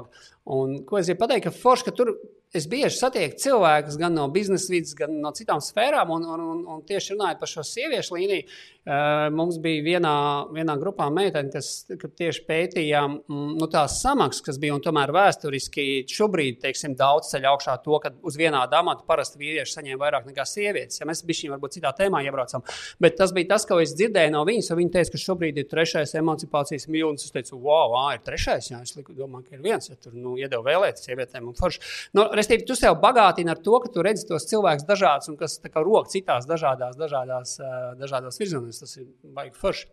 Un, 0.55 0.77
ko 0.87 1.01
es 1.01 1.09
gribu 1.11 1.25
pateikt, 1.25 1.49
ka 1.49 1.51
forši, 1.51 1.89
ka 1.89 1.95
tur 1.99 2.13
es 2.55 2.69
bieži 2.71 2.95
satieku 2.97 3.39
cilvēkus 3.43 3.99
gan 3.99 4.15
no 4.15 4.29
biznesa 4.33 4.71
vidas, 4.73 4.95
gan 4.99 5.17
no 5.23 5.33
citām 5.35 5.63
sfērām, 5.65 6.13
un, 6.15 6.25
un, 6.35 6.45
un, 6.53 6.63
un 6.77 6.83
tieši 6.87 7.15
runājot 7.15 7.41
par 7.41 7.51
šo 7.51 7.65
sieviešu 7.67 8.15
līniju, 8.15 8.45
uh, 8.47 9.27
mums 9.35 9.59
bija 9.63 9.83
vienā, 9.85 10.15
vienā 10.55 10.77
grupā 10.81 11.09
meitene, 11.15 11.51
kas 11.53 11.87
tieši 11.91 12.45
pētījām 12.47 13.17
mm, 13.19 13.49
nu, 13.59 13.69
tās 13.71 13.99
samaksas, 14.05 14.45
kas 14.47 14.61
bija, 14.63 14.77
tomēr 14.85 15.13
vēsturiski 15.15 16.05
šobrīd, 16.11 16.61
teiksim, 16.63 16.95
daudz 16.99 17.33
ceļ 17.33 17.49
augšā 17.51 17.77
to, 17.85 17.99
ka 18.03 18.13
uz 18.27 18.39
vienādu 18.39 18.79
amatu 18.79 19.07
parasti 19.09 19.41
vīrieši 19.43 19.79
saņem 19.79 20.01
vairāk 20.01 20.29
nekā 20.31 20.47
sievietes. 20.49 21.01
Ja 21.01 21.09
mēs 21.11 21.25
bijām 21.27 21.57
varbūt 21.57 21.79
citā 21.79 21.95
tēmā 21.97 22.23
iebraucam, 22.27 22.63
bet 23.03 23.19
tas 23.19 23.35
bija 23.35 23.55
tas, 23.55 23.67
ko 23.69 23.81
es 23.83 23.97
dzirdēju 23.99 24.35
no 24.35 24.45
viņas, 24.47 24.71
viņa 24.79 24.95
teica, 24.99 25.15
ka 25.15 25.23
šobrīd 25.25 25.59
ir 25.59 25.69
trešais 25.71 26.15
emancipācijas 26.21 26.87
miljonis. 26.91 27.27
Es 27.27 27.35
teicu, 27.35 27.59
wow, 27.65 27.97
ā, 28.05 28.07
ir 28.19 28.25
trešais, 28.27 28.71
jā, 28.71 28.81
es 28.85 28.95
domāju, 28.95 29.49
ka 29.49 29.57
ir 29.57 29.65
viens, 29.65 29.91
ja 29.91 29.99
tur 29.99 30.15
nu, 30.15 30.37
iedeva 30.41 30.63
vēlēt 30.67 31.01
sievietēm 31.03 31.49
un 31.51 31.59
forši. 31.59 31.83
Nu, 32.17 32.27
Restīvi, 32.45 32.67
tu 32.69 32.77
sev 32.77 32.99
bagātini 33.01 33.49
ar 33.49 33.61
to, 33.65 33.79
ka 33.81 33.89
tu 33.93 34.03
redzi 34.05 34.27
tos 34.29 34.45
cilvēkus 34.51 34.85
dažādus 34.89 35.31
un 35.33 35.39
kas 35.41 35.57
rok 35.79 36.11
citās 36.13 36.45
dažādās, 36.51 36.99
dažādās, 37.01 37.57
dažādās 38.01 38.41
virzienos. 38.41 38.83
Tas 38.83 38.99
ir 39.01 39.07
baigi 39.25 39.57
forši. 39.57 39.87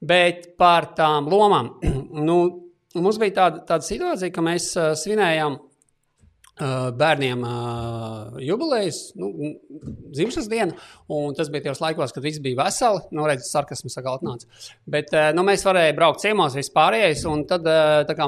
Bet 0.00 0.54
par 0.56 0.94
tām 0.96 1.28
lomām. 1.28 1.74
nu, 2.28 2.38
mums 2.96 3.20
bija 3.20 3.36
tāda, 3.42 3.66
tāda 3.68 3.86
situācija, 3.90 4.32
ka 4.32 4.46
mēs 4.46 4.72
svinējām 5.02 5.60
bērniem 6.96 7.44
jubilejas, 8.44 8.98
nu, 9.18 9.30
dzimšanas 10.12 10.48
diena. 10.52 10.88
Tas 11.36 11.52
bija 11.52 11.66
tajos 11.66 11.80
laikos, 11.82 12.12
kad 12.16 12.24
viss 12.24 12.40
bija 12.44 12.60
veseli. 12.62 13.04
Nu, 13.12 13.26
redziet, 13.28 13.48
sarkasms 13.48 13.96
atkal 13.98 14.20
atnāca. 14.20 14.48
Bet 14.88 15.12
nu, 15.36 15.44
mēs 15.48 15.64
varējām 15.68 16.00
braukt 16.00 16.24
ciemos 16.24 16.56
vispārējais. 16.56 17.24
Un 17.28 17.44
tad 17.50 17.68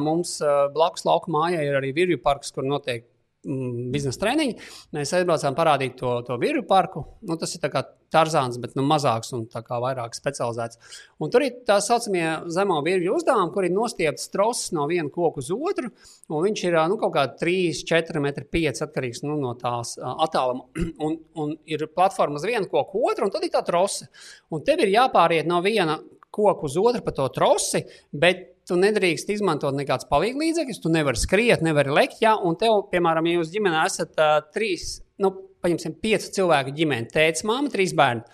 mums 0.04 0.36
blakus 0.76 1.08
lauka 1.08 1.32
mājai 1.32 1.66
ir 1.68 1.80
arī 1.80 1.92
virju 1.96 2.20
parks, 2.24 2.52
kur 2.52 2.68
notiek 2.68 3.06
biznesa 3.44 4.20
treniņi. 4.22 4.56
Mēs 4.96 5.12
aizbraucām 5.16 5.56
parādīt 5.58 5.98
to, 6.00 6.16
to 6.26 6.38
viru 6.40 6.64
parku. 6.68 7.04
Nu, 7.28 7.38
tas 7.40 7.54
ir 7.56 7.64
kā 7.72 7.84
Tarzāns, 8.14 8.60
bet 8.62 8.76
nu, 8.78 8.84
mazāks 8.86 9.32
un 9.34 9.42
vairāk 9.50 10.14
specializēts. 10.14 10.78
Un 11.18 11.32
tur 11.34 11.42
ir 11.42 11.56
tā 11.66 11.80
saucamie 11.82 12.26
zemo 12.54 12.76
virju 12.86 13.16
uzdevumi, 13.18 13.50
kur 13.54 13.66
ir 13.66 13.74
nostiepts 13.74 14.30
troses 14.30 14.70
no 14.76 14.86
viena 14.90 15.10
koka 15.10 15.42
uz 15.42 15.50
otru. 15.54 15.90
Viņš 16.30 16.64
ir 16.68 16.78
nu, 16.92 16.98
kaut 17.00 17.14
kādi 17.16 17.38
3, 17.42 17.82
4 17.90 18.22
metri, 18.22 18.46
5 18.58 18.84
atkarīgs 18.86 19.24
nu, 19.26 19.38
no 19.42 19.56
tās 19.58 19.96
attāluma. 19.98 20.68
Un, 21.04 21.16
un 21.40 21.50
ir 21.68 21.82
platforma 21.90 22.38
uz 22.38 22.44
vienu 22.46 22.68
koku 22.70 23.02
otru, 23.10 23.26
un 23.26 23.32
tad 23.34 23.42
ir 23.44 23.50
tā 23.52 23.64
trose. 23.66 24.06
Un 24.54 24.62
tev 24.64 24.84
ir 24.84 24.92
jāpāriet 24.94 25.48
no 25.48 25.58
viena 25.64 25.98
koku 26.34 26.68
uz 26.68 26.76
otru 26.80 27.02
pa 27.04 27.12
to 27.14 27.26
trosi, 27.34 27.82
bet 28.10 28.53
tu 28.68 28.78
nedrīkst 28.80 29.30
izmantot 29.34 29.76
nekādus 29.76 30.08
palīdzekļus, 30.10 30.80
tu 30.82 30.92
nevari 30.92 31.20
skriet, 31.20 31.64
nevari 31.64 31.94
lekt. 31.94 32.20
Ja? 32.24 32.34
Un 32.40 32.58
tev, 32.60 32.84
piemēram, 32.92 33.28
ja 33.28 33.40
jūs 33.40 33.52
ģimenē 33.54 33.84
esat 33.88 34.20
uh, 34.20 34.36
trīs, 34.54 34.98
nu, 35.22 35.32
paņemsim, 35.64 35.96
piecu 36.02 36.32
cilvēku 36.38 36.74
ģimeni, 36.76 37.10
tēvs, 37.12 37.44
māma, 37.48 37.72
trīs 37.72 37.94
bērni. 37.96 38.24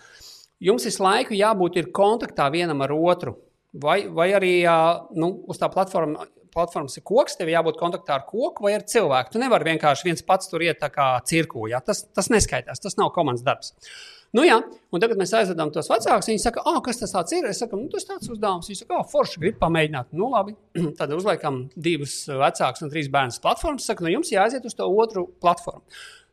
Jums 0.61 0.85
visu 0.85 1.01
laiku 1.01 1.33
jābūt 1.37 1.81
kontaktā 1.95 2.51
vienam 2.53 2.83
ar 2.85 2.93
otru. 2.95 3.37
Vai, 3.81 4.03
vai 4.11 4.33
arī 4.35 4.55
uh, 4.67 5.07
nu, 5.15 5.31
uz 5.49 5.59
tā 5.59 5.69
platforma, 5.71 6.25
platformas 6.51 6.97
ir 6.99 7.05
koks, 7.07 7.37
tev 7.39 7.47
jābūt 7.47 7.79
kontaktā 7.79 8.17
ar 8.17 8.25
koku 8.27 8.65
vai 8.65 8.75
ar 8.75 8.83
cilvēku. 8.83 9.31
Tu 9.31 9.39
nevari 9.39 9.69
vienkārši 9.71 10.09
viens 10.09 10.25
pats 10.27 10.51
tur 10.51 10.63
iet 10.65 10.83
kā 10.91 11.13
cirku. 11.27 11.69
Ja? 11.71 11.79
Tas, 11.85 12.03
tas 12.11 12.27
neskaitās, 12.33 12.83
tas 12.83 12.99
nav 12.99 13.13
komandas 13.15 13.47
darbs. 13.47 13.71
Uh, 13.71 14.20
Nu, 14.31 14.45
jā, 14.47 14.61
un 14.63 15.01
tagad 15.03 15.19
mēs 15.19 15.33
aizvedam 15.35 15.73
tos 15.75 15.89
vecākus. 15.91 16.29
Viņi 16.31 16.39
saka, 16.39 16.61
ah, 16.69 16.77
kas 16.83 17.01
tas 17.01 17.33
ir? 17.35 17.49
Es 17.49 17.59
saku, 17.59 17.75
nu, 17.75 17.89
tas 17.91 18.07
tāds 18.07 18.31
uzdevums. 18.31 18.69
Viņi 18.71 18.79
saka, 18.79 19.01
ah, 19.01 19.07
forši, 19.11 19.41
grib 19.43 19.57
pamēģināt. 19.59 20.13
Nu, 20.15 20.29
labi. 20.31 20.55
Tad 20.99 21.11
uzliekam 21.15 21.65
divus 21.75 22.15
vecākus 22.29 22.85
un 22.85 22.93
trīs 22.93 23.11
bērnus 23.11 23.41
platformas. 23.43 23.89
Saka, 23.91 24.05
nu, 24.05 24.13
jums 24.15 24.31
jāaiziet 24.31 24.67
uz 24.67 24.77
to 24.77 24.87
otru 24.87 25.25
platformu. 25.43 25.83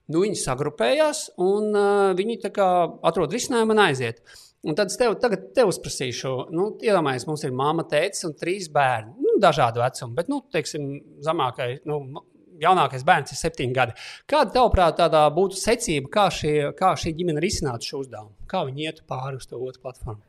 Nu, 0.08 0.22
viņi 0.22 0.38
sagrupējās 0.40 1.24
un 1.42 1.74
uh, 1.74 2.12
viņi 2.16 2.38
atrod 2.54 3.34
risinājumu 3.34 3.74
un 3.74 3.82
aiziet. 3.88 4.22
Un 4.66 4.78
tad 4.78 4.90
es 4.90 4.98
tev, 4.98 5.14
tagad 5.22 5.50
tev 5.54 5.70
uzprasīšu, 5.70 6.32
nu, 6.54 6.70
iedomājieties, 6.82 7.28
mums 7.28 7.44
ir 7.46 7.52
māma, 7.54 7.84
tēvs 7.86 8.24
un 8.26 8.34
trīs 8.38 8.70
bērni. 8.74 9.14
Nu, 9.22 9.36
dažādu 9.42 9.82
vecumu, 9.82 10.16
bet, 10.16 10.30
nu, 10.32 10.40
teiksim, 10.54 10.88
zemākai, 11.26 11.68
nu, 11.86 12.00
jaunākais 12.62 13.06
bērns 13.08 13.34
ir 13.34 13.40
septiņi 13.40 13.76
gadi. 13.76 13.96
Kāda, 14.30 14.54
tavuprāt, 14.58 15.02
būtu 15.36 15.58
secība, 15.60 16.12
kā, 16.18 16.28
šie, 16.34 16.54
kā 16.78 16.94
šī 16.98 17.14
ģimene 17.18 17.42
risinātu 17.44 17.92
šo 17.92 18.02
uzdevumu? 18.04 18.34
Kā 18.50 18.64
viņi 18.68 18.88
ietu 18.88 19.06
pāri 19.08 19.40
uz 19.40 19.48
to 19.48 19.60
otru 19.60 19.84
platformu? 19.84 20.27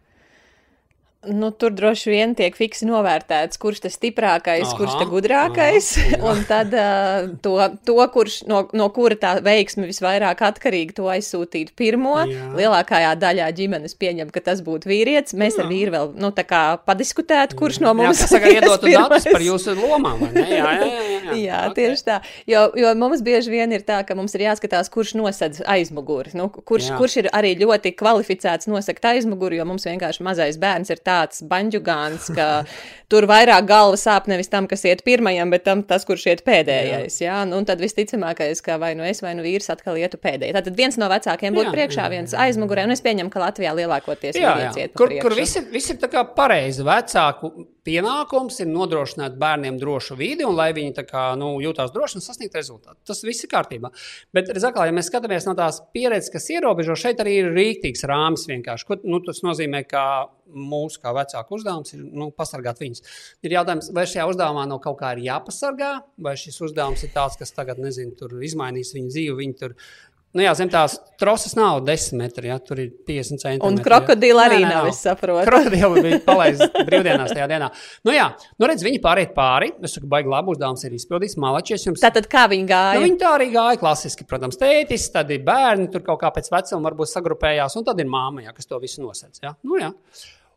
Nu, 1.28 1.52
tur 1.52 1.74
droši 1.76 2.12
vien 2.14 2.34
tiek 2.36 2.56
fiksi 2.56 2.88
novērtēts, 2.88 3.60
kurš 3.60 3.82
tas 3.84 3.96
stiprākais, 3.98 4.64
aha, 4.64 4.76
kurš 4.78 4.94
tas 5.02 5.10
gudrākais. 5.12 5.90
Aha, 6.00 6.20
un 6.32 6.44
tad 6.48 6.72
uh, 6.72 7.28
to, 7.44 7.58
to, 7.88 7.98
kurš 8.14 8.38
no, 8.48 8.62
no 8.72 8.88
kura 8.96 9.18
tā 9.20 9.34
veiksme 9.44 9.90
visvairāk 9.90 10.46
atkarīga, 10.48 10.96
to 10.96 11.10
aizsūtīt 11.12 11.74
pirmo. 11.80 12.16
Jā. 12.24 12.46
Lielākajā 12.56 13.12
daļā 13.20 13.50
ģimenes 13.58 13.98
pieņem, 14.00 14.32
ka 14.32 14.44
tas 14.48 14.64
būtu 14.64 14.88
vīrietis. 14.92 15.36
Mēs 15.40 15.60
jā. 15.60 15.66
ar 15.66 15.72
vīru 15.74 15.96
vēl 15.98 16.14
nu, 16.24 16.32
padiskutētu, 16.88 17.60
kurš 17.60 17.82
no 17.84 17.94
mums 18.00 18.24
ir. 18.24 18.32
Tas 18.32 18.54
iedot 18.54 18.88
datus 18.88 19.28
par 19.28 19.44
jūsu 19.44 19.76
lomām. 19.76 20.24
Jā, 20.40 20.46
jā, 20.48 20.72
jā, 20.80 20.88
jā, 20.88 21.20
jā. 21.20 21.38
jā 21.50 21.60
okay. 21.68 21.76
tieši 21.82 22.08
tā. 22.08 22.22
Jo, 22.48 22.64
jo 22.80 22.96
mums 23.00 23.26
bieži 23.26 23.52
vien 23.52 23.76
ir 23.76 23.84
tā, 23.88 24.00
ka 24.08 24.16
mums 24.16 24.38
ir 24.40 24.48
jāskatās, 24.48 24.88
kurš 24.94 25.18
nosedz 25.20 25.66
aizmuguri. 25.68 26.32
Nu, 26.40 26.48
kurš, 26.48 26.94
jā. 26.94 27.02
kurš 27.02 27.20
ir 27.26 27.32
arī 27.36 27.58
ļoti 27.60 27.92
kvalificēts 28.00 28.72
nosakt 28.72 29.12
aizmuguri, 29.12 29.60
jo 29.60 29.68
mums 29.68 29.88
vienkārši 29.90 30.24
mazais 30.26 30.60
bērns 30.62 30.96
ir 30.96 31.04
tāds 31.10 31.44
baņģugāns, 31.50 32.30
ka 32.38 32.48
tur 33.10 33.26
vairāk 33.30 33.68
galva 33.70 33.98
sāp 34.00 34.30
nevis 34.30 34.52
tam, 34.52 34.68
kas 34.70 34.86
iet 34.88 35.04
pirmajam, 35.08 35.52
bet 35.54 35.66
tam, 35.66 35.82
tas, 35.88 36.06
kurš 36.08 36.28
iet 36.34 36.44
pēdējais. 36.48 37.20
Jā. 37.24 37.30
Jā? 37.30 37.40
Nu, 37.50 37.60
un 37.62 37.68
tad 37.70 37.82
visticamākais, 37.84 38.62
ka 38.66 38.78
vai 38.82 38.94
nu 39.00 39.06
es, 39.08 39.24
vai 39.26 39.34
nu 39.38 39.46
vīrs 39.46 39.72
atkal 39.74 39.98
ietu 40.00 40.22
pēdējais. 40.22 40.70
Tad 40.70 40.78
viens 40.78 41.00
no 41.02 41.10
vecākiem 41.12 41.58
būtu 41.58 41.74
priekšā, 41.76 42.08
viens 42.14 42.36
aizmugurē, 42.46 42.86
un 42.88 42.96
es 42.96 43.04
pieņemu, 43.06 43.34
ka 43.34 43.44
Latvijā 43.44 43.74
lielākoties 43.82 44.40
jā, 44.40 44.56
jā. 44.70 44.90
Kur, 44.98 45.14
kur 45.24 45.38
viss 45.38 45.60
ir, 45.60 45.68
viss 45.74 45.94
ir 45.94 46.00
pareizi. 46.38 46.86
Vecāku 46.86 47.54
pienākums 47.88 48.60
ir 48.64 48.70
nodrošināt 48.72 49.38
bērniem 49.40 49.80
drošu 49.82 50.18
vidi, 50.20 50.46
un 50.48 50.58
lai 50.58 50.72
viņi 50.76 51.06
kā, 51.10 51.26
nu, 51.40 51.52
jūtās 51.64 51.94
droši 51.96 52.20
un 52.20 52.26
sasniegt 52.26 52.58
rezultātu. 52.58 53.00
Tas 53.08 53.24
viss 53.26 53.46
ir 53.46 53.52
kārtībā. 53.52 53.92
Bet, 54.36 54.52
atkal, 54.56 54.86
ja 54.88 54.96
mēs 54.96 55.10
skatāmies 55.12 55.48
no 55.48 55.56
tās 55.58 55.82
pieredzes, 55.96 56.32
kas 56.34 56.50
ierobežo, 56.54 56.98
šeit 57.00 57.22
arī 57.24 57.40
ir 57.44 57.54
rīktīgs 57.56 58.06
rāmis 58.10 58.48
vienkārši. 58.50 58.88
Ko, 58.90 59.00
nu, 59.08 59.22
tas 59.26 59.44
nozīmē, 59.46 59.86
ka 59.90 60.04
mūsu 60.50 61.02
kā 61.04 61.14
vecāku 61.14 61.58
uzdevums 61.60 61.94
ir 61.94 62.04
nu, 62.04 62.30
pasargāt 62.36 62.82
viņus. 62.82 63.04
Ir 63.46 63.54
jautājums, 63.54 63.92
vai 63.96 64.06
šajā 64.10 64.26
uzdevumā 64.32 64.66
no 64.70 64.80
kaut 64.84 65.00
kā 65.02 65.14
ir 65.16 65.24
jāpasargā, 65.28 65.92
vai 66.26 66.36
šis 66.40 66.60
uzdevums 66.70 67.04
ir 67.06 67.14
tāds, 67.14 67.38
kas 67.40 67.54
tagad, 67.56 67.82
nezinu, 67.84 68.16
izmainīs 68.46 68.96
viņu 68.96 69.14
dzīvi, 69.14 69.38
viņi 69.44 69.58
tur 69.60 69.76
Nu 70.38 70.44
jā, 70.44 70.52
zem 70.54 70.70
tās 70.70 70.94
troses 71.18 71.56
nav 71.58 71.80
10 71.88 72.20
metri, 72.20 72.52
ja 72.52 72.60
tur 72.62 72.78
ir 72.78 72.92
50 73.08 73.42
centimetri. 73.42 73.66
Un 73.66 73.80
krokodili 73.82 74.38
arī 74.44 74.60
nē, 74.60 74.68
nē, 74.68 74.74
nav, 74.76 74.90
es 74.92 75.00
saprotu. 75.02 75.42
Krokodili 75.48 76.04
bija 76.06 76.20
palaisti 76.28 76.84
brīvdienās 76.86 77.34
tajā 77.34 77.48
dienā. 77.50 77.72
Nu 78.06 78.14
jā, 78.14 78.28
nu 78.62 78.70
redz, 78.70 78.86
viņi 78.86 79.02
pāriet 79.02 79.34
pāri. 79.34 79.72
Es 79.82 79.98
saku, 79.98 80.06
baigi 80.12 80.30
labu 80.30 80.54
uzdevums 80.54 80.86
ir 80.86 80.94
izpildījis. 81.00 81.34
Malačies 81.42 81.88
jums. 81.88 82.04
Tātad 82.06 82.30
kā 82.30 82.46
viņi 82.52 82.70
gāja? 82.70 83.00
Nu, 83.00 83.08
viņi 83.08 83.22
tā 83.24 83.34
arī 83.40 83.50
gāja 83.56 83.82
klasiski, 83.82 84.28
protams, 84.30 84.62
tētis, 84.62 85.10
tad 85.16 85.34
ir 85.34 85.42
bērni, 85.50 85.90
tur 85.90 86.06
kaut 86.06 86.22
kā 86.22 86.30
pēc 86.38 86.54
vecuma 86.54 86.92
varbūt 86.92 87.14
sagrupējās, 87.16 87.80
un 87.82 87.90
tad 87.90 88.06
ir 88.06 88.14
māma, 88.14 88.46
ja, 88.46 88.54
kas 88.54 88.70
to 88.70 88.78
visu 88.84 89.02
nosedz. 89.02 89.42
Ja? 89.42 89.58
Nu, 89.66 89.82
jā. 89.82 89.90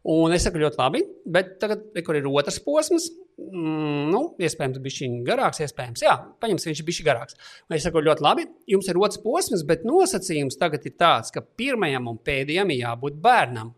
Un 0.02 0.34
es 0.34 0.42
saku, 0.42 0.58
ļoti 0.58 0.80
labi, 0.80 1.00
bet 1.30 1.52
tagad, 1.62 1.84
kur 2.02 2.16
ir 2.18 2.24
otrs 2.26 2.56
posms, 2.64 3.04
mm, 3.38 4.08
nu, 4.10 4.22
iespējams, 4.42 4.80
viņš 4.82 4.96
ir 5.06 5.20
garāks, 5.28 5.60
iespējams, 5.62 6.02
jā, 6.02 6.16
paņemsim, 6.42 6.72
viņš 6.72 6.82
bijis 6.88 7.04
garāks. 7.06 7.38
Un 7.68 7.76
es 7.76 7.86
saku, 7.86 8.02
ļoti 8.02 8.26
labi, 8.26 8.48
jums 8.74 8.90
ir 8.90 8.98
otrs 8.98 9.22
posms, 9.22 9.62
bet 9.68 9.86
nosacījums 9.86 10.58
tagad 10.58 10.88
ir 10.90 10.96
tāds, 10.98 11.30
ka 11.30 11.44
pirmajam 11.44 12.10
un 12.10 12.18
pēdējam 12.18 12.74
ir 12.74 12.82
jābūt 12.82 13.22
bērnam. 13.22 13.70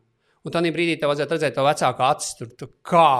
Un 0.45 0.53
tādā 0.53 0.73
brīdī 0.73 0.97
tev 1.01 1.13
vajadzētu 1.13 1.37
redzēt 1.37 1.55
to 1.59 1.69
vecāku 1.69 2.09
acis, 2.09 2.33
tur, 2.41 2.51
tur 2.57 2.73
kā, 2.85 3.13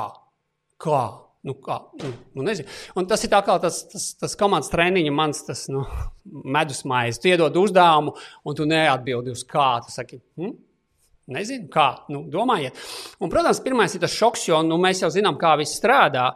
kā. 0.81 1.05
Nu, 1.45 1.53
kā, 1.61 1.75
nu, 2.01 2.11
nu 2.39 2.45
nezinu. 2.47 2.71
un 2.97 3.05
tas 3.05 3.21
ir 3.21 3.29
tā 3.29 3.43
kā 3.45 3.59
tas, 3.61 3.83
tas, 3.93 4.05
tas 4.17 4.37
komandas 4.41 4.71
treniņš, 4.73 5.11
mans 5.13 5.43
tas, 5.45 5.67
nu, 5.69 5.83
medus 6.57 6.87
maize. 6.89 7.21
Tu 7.21 7.35
iedod 7.35 7.57
uzdevumu, 7.61 8.15
un 8.49 8.57
tu 8.57 8.65
neatbildi 8.69 9.35
uz 9.37 9.45
kā. 9.45 9.75
Tu 9.85 9.93
saki, 9.93 10.23
hm? 10.41 10.55
Nezinu, 11.33 11.69
kā. 11.73 11.89
Nu, 12.13 12.25
domājiet. 12.29 12.77
Un, 13.21 13.33
protams, 13.33 13.63
pirmais 13.65 13.95
ir 13.97 14.03
tas 14.05 14.13
šoks, 14.13 14.49
jo 14.51 14.61
nu, 14.67 14.77
mēs 14.81 15.01
jau 15.05 15.13
zinām, 15.13 15.39
kā 15.41 15.55
viss 15.61 15.79
strādā. 15.81 16.33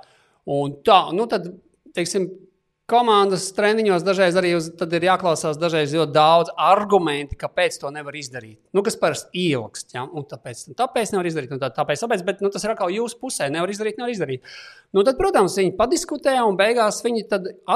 Un 0.49 0.79
tā, 0.87 1.03
nu, 1.13 1.27
tad, 1.29 1.51
teiksim, 1.97 2.31
komandas 2.89 3.51
treniņos 3.53 4.05
dažreiz 4.05 4.37
arī 4.41 4.55
uz, 4.57 4.71
ir 4.73 5.05
jāklausās 5.05 5.59
dažreiz 5.61 5.93
ļoti 5.93 6.15
daudz 6.15 6.53
argumentu, 6.57 7.37
kāpēc 7.37 7.77
to 7.83 7.91
nevar 7.93 8.17
izdarīt. 8.17 8.57
Nu, 8.73 8.81
kas 8.87 8.97
parasti 9.01 9.43
ilgst, 9.51 9.93
ja? 9.93 10.07
un 10.09 10.25
tāpēc, 10.29 10.71
tāpēc 10.79 11.13
nevar 11.13 11.29
izdarīt, 11.29 11.53
un 11.53 11.61
tā, 11.61 11.69
tāpēc, 11.77 12.05
tāpēc, 12.07 12.25
bet 12.25 12.41
nu, 12.45 12.49
tas 12.55 12.65
ir 12.65 12.73
atkal 12.73 12.95
jūsu 12.95 13.21
pusē, 13.21 13.51
nevar 13.53 13.69
izdarīt, 13.75 14.01
nevar 14.01 14.15
izdarīt. 14.15 14.49
Nu, 14.97 15.05
tad, 15.05 15.19
protams, 15.21 15.59
viņi 15.61 15.75
padiskutē, 15.77 16.39
un 16.49 16.57
beigās 16.57 17.03
viņi 17.05 17.27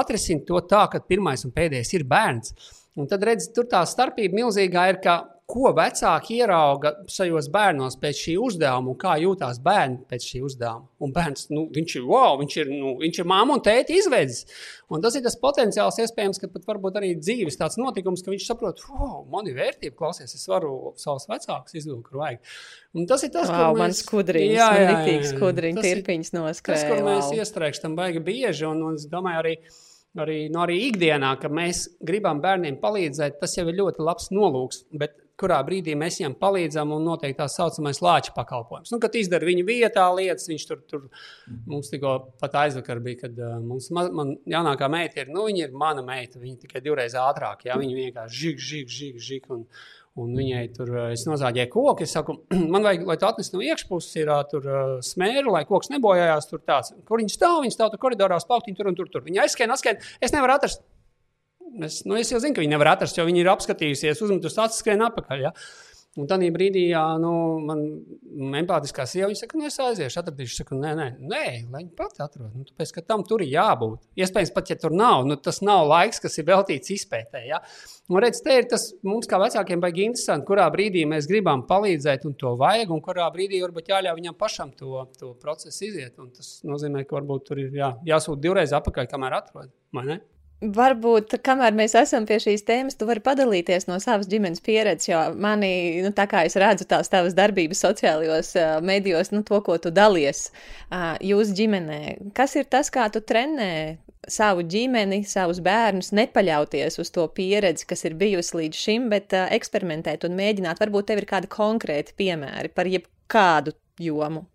atrisina 0.01 0.47
to 0.49 0.63
tā, 0.71 0.87
ka 0.89 1.03
pirmais 1.05 1.45
un 1.45 1.53
pēdējais 1.53 1.93
ir 1.93 2.07
bērns. 2.09 2.57
Un 2.97 3.09
tad, 3.09 3.21
redziet, 3.25 3.53
tur 3.53 3.69
tā 3.69 3.85
starpība 3.89 4.41
milzīgā 4.41 4.89
ir, 4.95 5.01
ka 5.01 5.19
ko 5.49 5.73
vecāki 5.75 6.37
ierauga 6.39 6.93
šajos 7.11 7.49
bērnos 7.51 7.97
pēc 7.99 8.19
šī 8.25 8.33
uzdevuma 8.41 8.93
un 8.93 8.97
kā 8.99 9.17
jūtās 9.19 9.59
bērni 9.63 9.99
pēc 10.09 10.27
šī 10.29 10.41
uzdevuma. 10.47 10.87
Un 11.03 11.11
bērns, 11.15 11.49
nu, 11.51 11.65
viņš 11.73 11.95
ir 11.99 12.05
wow, 12.07 12.37
viņš 12.39 12.55
ir, 12.61 12.71
nu, 12.71 12.93
viņš 13.01 13.19
ir 13.19 13.27
māma 13.27 13.57
un 13.57 13.63
tēti 13.63 13.97
izveids. 13.99 14.45
Un 14.93 15.03
tas 15.03 15.17
ir 15.17 15.23
tas 15.25 15.35
potenciāls, 15.39 15.99
iespējams, 15.99 16.39
ka 16.39 16.47
pat 16.53 16.67
varbūt 16.69 16.99
arī 16.99 17.11
dzīves 17.19 17.59
tāds 17.59 17.75
notikums, 17.81 18.23
ka 18.23 18.31
viņš 18.31 18.47
saprot, 18.47 18.83
wow, 18.87 19.23
man 19.33 19.49
ir 19.51 19.57
vērtība, 19.59 19.97
klausies, 19.99 20.31
es 20.37 20.47
varu 20.47 20.93
savus 21.01 21.27
vecākus 21.31 21.75
izvilkt, 21.75 22.07
kur 22.07 22.21
vajag. 22.23 22.53
Un 22.95 23.09
tas 23.09 23.25
ir 23.27 23.33
tas, 23.33 23.49
wow, 23.51 23.73
mēs... 23.73 23.81
man 23.81 23.97
skudriņas, 23.99 24.55
jā, 24.55 24.69
jā, 24.79 24.85
jā, 24.93 25.17
jā. 25.17 25.31
skudriņas, 25.33 25.87
tirpiņas 25.89 26.35
noskrēja. 26.37 26.85
Tas, 26.85 26.91
kur 26.91 27.01
wow. 27.01 27.09
mēs 27.09 27.33
iestrēgstam 27.35 27.97
baigi 27.99 28.23
bieži, 28.23 28.69
un, 28.69 28.85
un 28.91 29.01
es 29.01 29.09
domāju 29.11 29.41
arī, 29.41 29.57
arī, 30.23 30.37
nu, 30.53 30.61
arī 30.63 30.79
ikdienā, 30.91 31.33
ka 31.41 31.51
mēs 31.51 31.87
gribam 32.05 32.39
bērniem 32.43 32.79
palīdzēt, 32.83 33.41
tas 33.41 33.57
jau 33.57 33.67
ir 33.67 33.81
ļoti 33.81 34.05
labs 34.05 34.29
nolūks. 34.35 34.85
Bet 34.93 35.17
kurā 35.39 35.57
brīdī 35.65 35.95
mēs 35.97 36.19
viņam 36.19 36.35
palīdzam, 36.41 36.91
un 36.93 37.07
notiek 37.07 37.33
tā 37.37 37.47
saucamais 37.49 38.01
lāča 38.03 38.33
pakalpojums. 38.35 38.91
Nu, 38.93 38.99
kad 39.01 39.15
izdara 39.17 39.47
viņa 39.47 39.65
vietā 39.67 40.05
lietas, 40.13 40.45
viņš 40.51 40.67
tur, 40.69 40.83
tur 40.89 41.07
mums 41.69 41.89
tikko 41.91 42.13
pat 42.41 42.59
aizvakar 42.65 43.01
bija, 43.03 43.23
kad 43.25 43.41
uh, 43.41 43.57
mums, 43.63 43.89
man 43.93 44.35
jaunākā 44.49 44.89
meita 44.93 45.23
ir, 45.23 45.33
nu, 45.33 45.47
viņa 45.49 45.65
ir 45.65 45.75
mana 45.83 46.05
meita, 46.05 46.41
viņa 46.41 46.63
tikai 46.67 46.83
divreiz 46.85 47.17
ātrāk, 47.17 47.65
jā, 47.67 47.79
viņa 47.81 47.99
vienkārši 47.99 48.39
žig, 48.43 48.63
žig, 48.69 48.93
žig, 48.93 49.19
žig, 49.25 49.49
un, 49.53 49.65
un 50.21 50.37
viņai 50.37 50.63
tur, 50.77 50.93
es 51.09 51.25
nozāģēju 51.25 51.73
koku, 51.73 52.05
es 52.05 52.13
saku, 52.13 52.37
man 52.73 52.85
vajag, 52.85 53.09
lai 53.09 53.17
tu 53.17 53.29
atnes 53.29 53.53
no 53.55 53.65
iekšpuses, 53.65 54.13
ir 54.21 54.33
tur 54.53 54.69
smēru, 55.05 55.57
lai 55.57 55.65
koks 55.69 55.89
nebojājās, 55.95 56.49
tur 56.51 56.61
tāds, 56.61 56.93
kur 57.09 57.23
viņa 57.23 57.37
stāv, 57.39 57.63
viņa 57.65 57.79
stāv 57.79 57.93
tur 57.95 58.05
koridorā, 58.05 58.37
spauktiņ 58.43 58.77
tur 58.77 58.93
un 58.93 59.01
tur, 59.01 59.09
tur. 59.09 59.25
Viņa 59.25 59.47
aizskrien, 59.47 59.73
atskrien, 59.73 60.01
es 60.21 60.35
nevaru 60.35 60.59
atrast 60.59 60.85
Es, 61.81 62.03
nu, 62.05 62.17
es 62.19 62.29
jau 62.29 62.41
zinu, 62.41 62.53
ka 62.53 62.61
viņi 62.61 62.75
nevar 62.75 62.93
atrast, 62.93 63.17
jo 63.17 63.25
viņi 63.25 63.41
ir 63.41 63.49
apskatījusies, 63.53 64.21
uzmetus 64.21 64.59
acis, 64.61 64.83
skrien 64.83 65.01
atpakaļ. 65.07 65.47
Ja? 65.47 65.53
Un 66.13 66.27
tādā 66.29 66.45
brīdī, 66.53 66.83
jā, 66.91 67.01
nu, 67.17 67.29
man 67.65 67.79
empātiskā 68.59 69.07
sieva 69.09 69.31
saka, 69.33 69.57
nu, 69.57 69.65
es 69.65 69.79
aiziešu, 69.81 70.19
atradīšu. 70.21 70.59
Saku, 70.59 70.75
nē, 70.77 70.91
nē, 70.99 71.07
nē 71.17 71.39
lai 71.73 71.79
viņa 71.81 71.95
pati 71.97 72.21
atrod. 72.21 72.51
Nu, 72.53 72.65
tāpēc, 72.67 72.91
ka 72.93 73.01
tam 73.07 73.23
tur 73.25 73.41
ir 73.41 73.49
jābūt. 73.55 74.03
Iespējams, 74.21 74.51
pat 74.53 74.69
ja 74.69 74.77
tur 74.77 74.93
nav, 74.93 75.23
nu, 75.25 75.39
tas 75.41 75.63
nav 75.65 75.87
laiks, 75.89 76.21
kas 76.21 76.37
ir 76.37 76.45
veltīts 76.51 76.93
izpētē. 76.93 77.41
Ja? 77.49 77.63
Un 78.13 78.21
redz, 78.21 78.43
te 78.45 78.59
ir 78.59 78.69
tas 78.69 78.91
mums, 79.01 79.25
kā 79.31 79.39
vecākiem, 79.41 79.81
baigi 79.81 80.05
interesanti, 80.05 80.45
kurā 80.51 80.67
brīdī 80.75 81.01
mēs 81.09 81.25
gribam 81.31 81.65
palīdzēt, 81.65 82.27
un 82.29 82.37
to 82.37 82.53
vajag, 82.61 82.93
un 82.93 83.01
kurā 83.01 83.25
brīdī 83.33 83.63
varbūt 83.65 83.89
jāļauj 83.95 84.19
viņam 84.19 84.37
pašam 84.37 84.75
to, 84.77 85.07
to 85.17 85.31
procesu 85.41 85.87
iziet. 85.89 86.13
Un 86.21 86.29
tas 86.37 86.59
nozīmē, 86.67 87.07
ka 87.09 87.17
varbūt 87.17 87.49
tur 87.49 87.63
ir 87.63 87.73
jā, 87.81 87.89
jāsūt 88.13 88.45
divreiz 88.45 88.75
apakaļ, 88.77 89.09
kamēr 89.15 89.39
atrod. 89.41 89.73
Varbūt, 90.63 91.33
kamēr 91.43 91.73
mēs 91.75 91.91
esam 91.99 92.23
pie 92.23 92.37
šīs 92.39 92.61
tēmas, 92.63 92.95
tu 92.95 93.03
vari 93.09 93.19
padalīties 93.23 93.89
no 93.89 93.97
savas 93.99 94.29
ģimenes 94.31 94.61
pieredzes, 94.63 95.09
jo 95.09 95.19
manī, 95.35 95.99
nu, 96.05 96.13
tā 96.15 96.23
kā 96.31 96.45
es 96.47 96.55
redzu 96.61 96.85
tās 96.87 97.11
tavas 97.11 97.35
darbības 97.35 97.81
sociālajos 97.83 98.53
uh, 98.55 98.69
medijos, 98.85 99.33
nu, 99.33 99.41
to, 99.43 99.59
ko 99.65 99.75
tu 99.81 99.91
dalies 99.91 100.45
uh, 100.53 101.17
jūsu 101.19 101.57
ģimenē. 101.57 101.99
Kas 102.37 102.55
ir 102.55 102.69
tas, 102.71 102.93
kā 102.93 103.09
tu 103.11 103.19
trenē 103.19 103.97
savu 104.31 104.63
ģimeni, 104.63 105.25
savus 105.27 105.59
bērnus, 105.65 106.13
nepaļauties 106.15 106.95
uz 107.03 107.11
to 107.11 107.27
pieredzi, 107.35 107.89
kas 107.89 108.05
ir 108.07 108.15
bijusi 108.21 108.61
līdz 108.61 108.85
šim, 108.85 109.11
bet 109.11 109.35
uh, 109.35 109.49
eksperimentēt 109.51 110.23
un 110.29 110.39
mēģināt. 110.39 110.79
Varbūt 110.79 111.11
tev 111.11 111.25
ir 111.25 111.29
kādi 111.33 111.51
konkrēti 111.51 112.15
piemēri 112.23 112.71
par 112.71 112.87
jebkādu 112.87 113.75
jomu. 113.99 114.45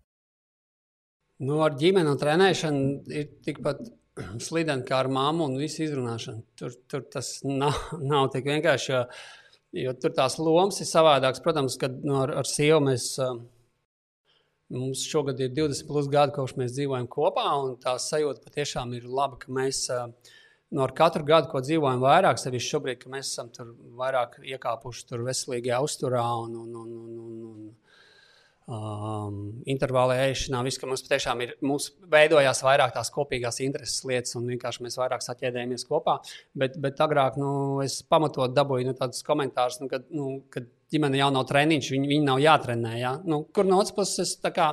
Nu, 1.45 1.61
ar 1.61 1.77
ģimeni 1.77 2.09
un 2.09 2.17
trenēšanu 2.19 3.13
ir 3.13 3.29
tikpat 3.45 3.85
slideni 4.47 4.85
kā 4.87 5.03
ar 5.03 5.09
māmu 5.11 5.47
un 5.49 5.59
visu 5.59 5.83
izrunāšanu. 5.85 6.43
Tur, 6.59 6.75
tur 6.91 7.05
tas 7.13 7.39
nav, 7.45 7.77
nav 7.99 8.29
tik 8.33 8.49
vienkārši, 8.49 8.91
jo, 8.93 9.03
jo 9.85 9.93
tur 10.01 10.15
tās 10.17 10.39
lomas 10.41 10.81
ir 10.83 10.89
savādākas. 10.89 11.43
Protams, 11.45 11.77
kad 11.81 11.95
no, 12.03 12.23
ar, 12.25 12.35
ar 12.41 12.49
sievu 12.49 12.83
mēs. 12.89 13.13
Mums 14.69 15.01
šogad 15.09 15.39
ir 15.41 15.49
20 15.57 15.87
plus 15.89 16.05
gadi, 16.13 16.35
kopš 16.35 16.51
mēs 16.59 16.75
dzīvojam 16.75 17.07
kopā, 17.09 17.47
un 17.57 17.71
tā 17.81 17.95
sajūta 17.97 18.43
patiešām 18.45 18.91
ir 18.93 19.07
laba, 19.09 19.39
ka 19.41 19.49
mēs 19.49 19.87
no 19.89 20.83
ar 20.85 20.93
katru 20.93 21.25
gadu, 21.25 21.49
ko 21.49 21.61
dzīvojam 21.65 22.03
vairāk, 22.03 22.37
sevišķi 22.37 22.75
šobrīd, 22.75 22.99
ka 23.01 23.09
mēs 23.09 23.31
esam 23.31 23.49
tur 23.53 23.71
vairāk 23.97 24.37
iekāpuši 24.45 25.07
tur 25.09 25.23
veselīgajā 25.25 25.79
uzturā 25.87 26.21
un, 26.43 26.53
un, 26.61 26.75
un, 26.83 26.91
un, 26.99 27.15
un, 27.25 27.39
un 27.49 27.88
um, 28.69 29.39
intervālā 29.69 30.19
ēšanā. 30.27 30.61
Viss, 30.65 30.79
ka 30.79 30.87
mums 30.89 31.03
patiešām 31.05 31.43
ir, 31.45 31.55
mums 31.65 31.89
veidojās 32.11 32.61
vairāk 32.65 32.93
tās 32.95 33.11
kopīgās 33.13 33.59
intereses 33.65 34.05
lietas, 34.07 34.35
un 34.39 34.47
vienkārši 34.53 34.85
mēs 34.85 34.99
vairāk 34.99 35.25
saķēdējamies 35.25 35.87
kopā. 35.89 36.19
Bet, 36.59 36.77
bet 36.81 37.01
agrāk 37.03 37.39
nu, 37.41 37.51
es 37.85 37.99
pamatot 38.05 38.53
dabūju 38.55 38.91
nu, 38.91 38.95
tādus 38.97 39.25
komentārus, 39.27 39.81
nu, 39.83 39.89
kad, 39.91 40.07
nu, 40.13 40.31
kad 40.53 40.69
ģimene 40.93 41.21
jau 41.21 41.29
nav 41.33 41.45
treniņš, 41.49 41.91
viņi, 41.95 42.09
viņi 42.13 42.25
nav 42.29 42.41
jātrenē. 42.43 42.95
Ja? 42.99 43.13
Nu, 43.25 43.43
kur 43.55 43.67
no 43.69 43.81
otras 43.81 43.95
puses, 43.97 44.35
kā, 44.55 44.71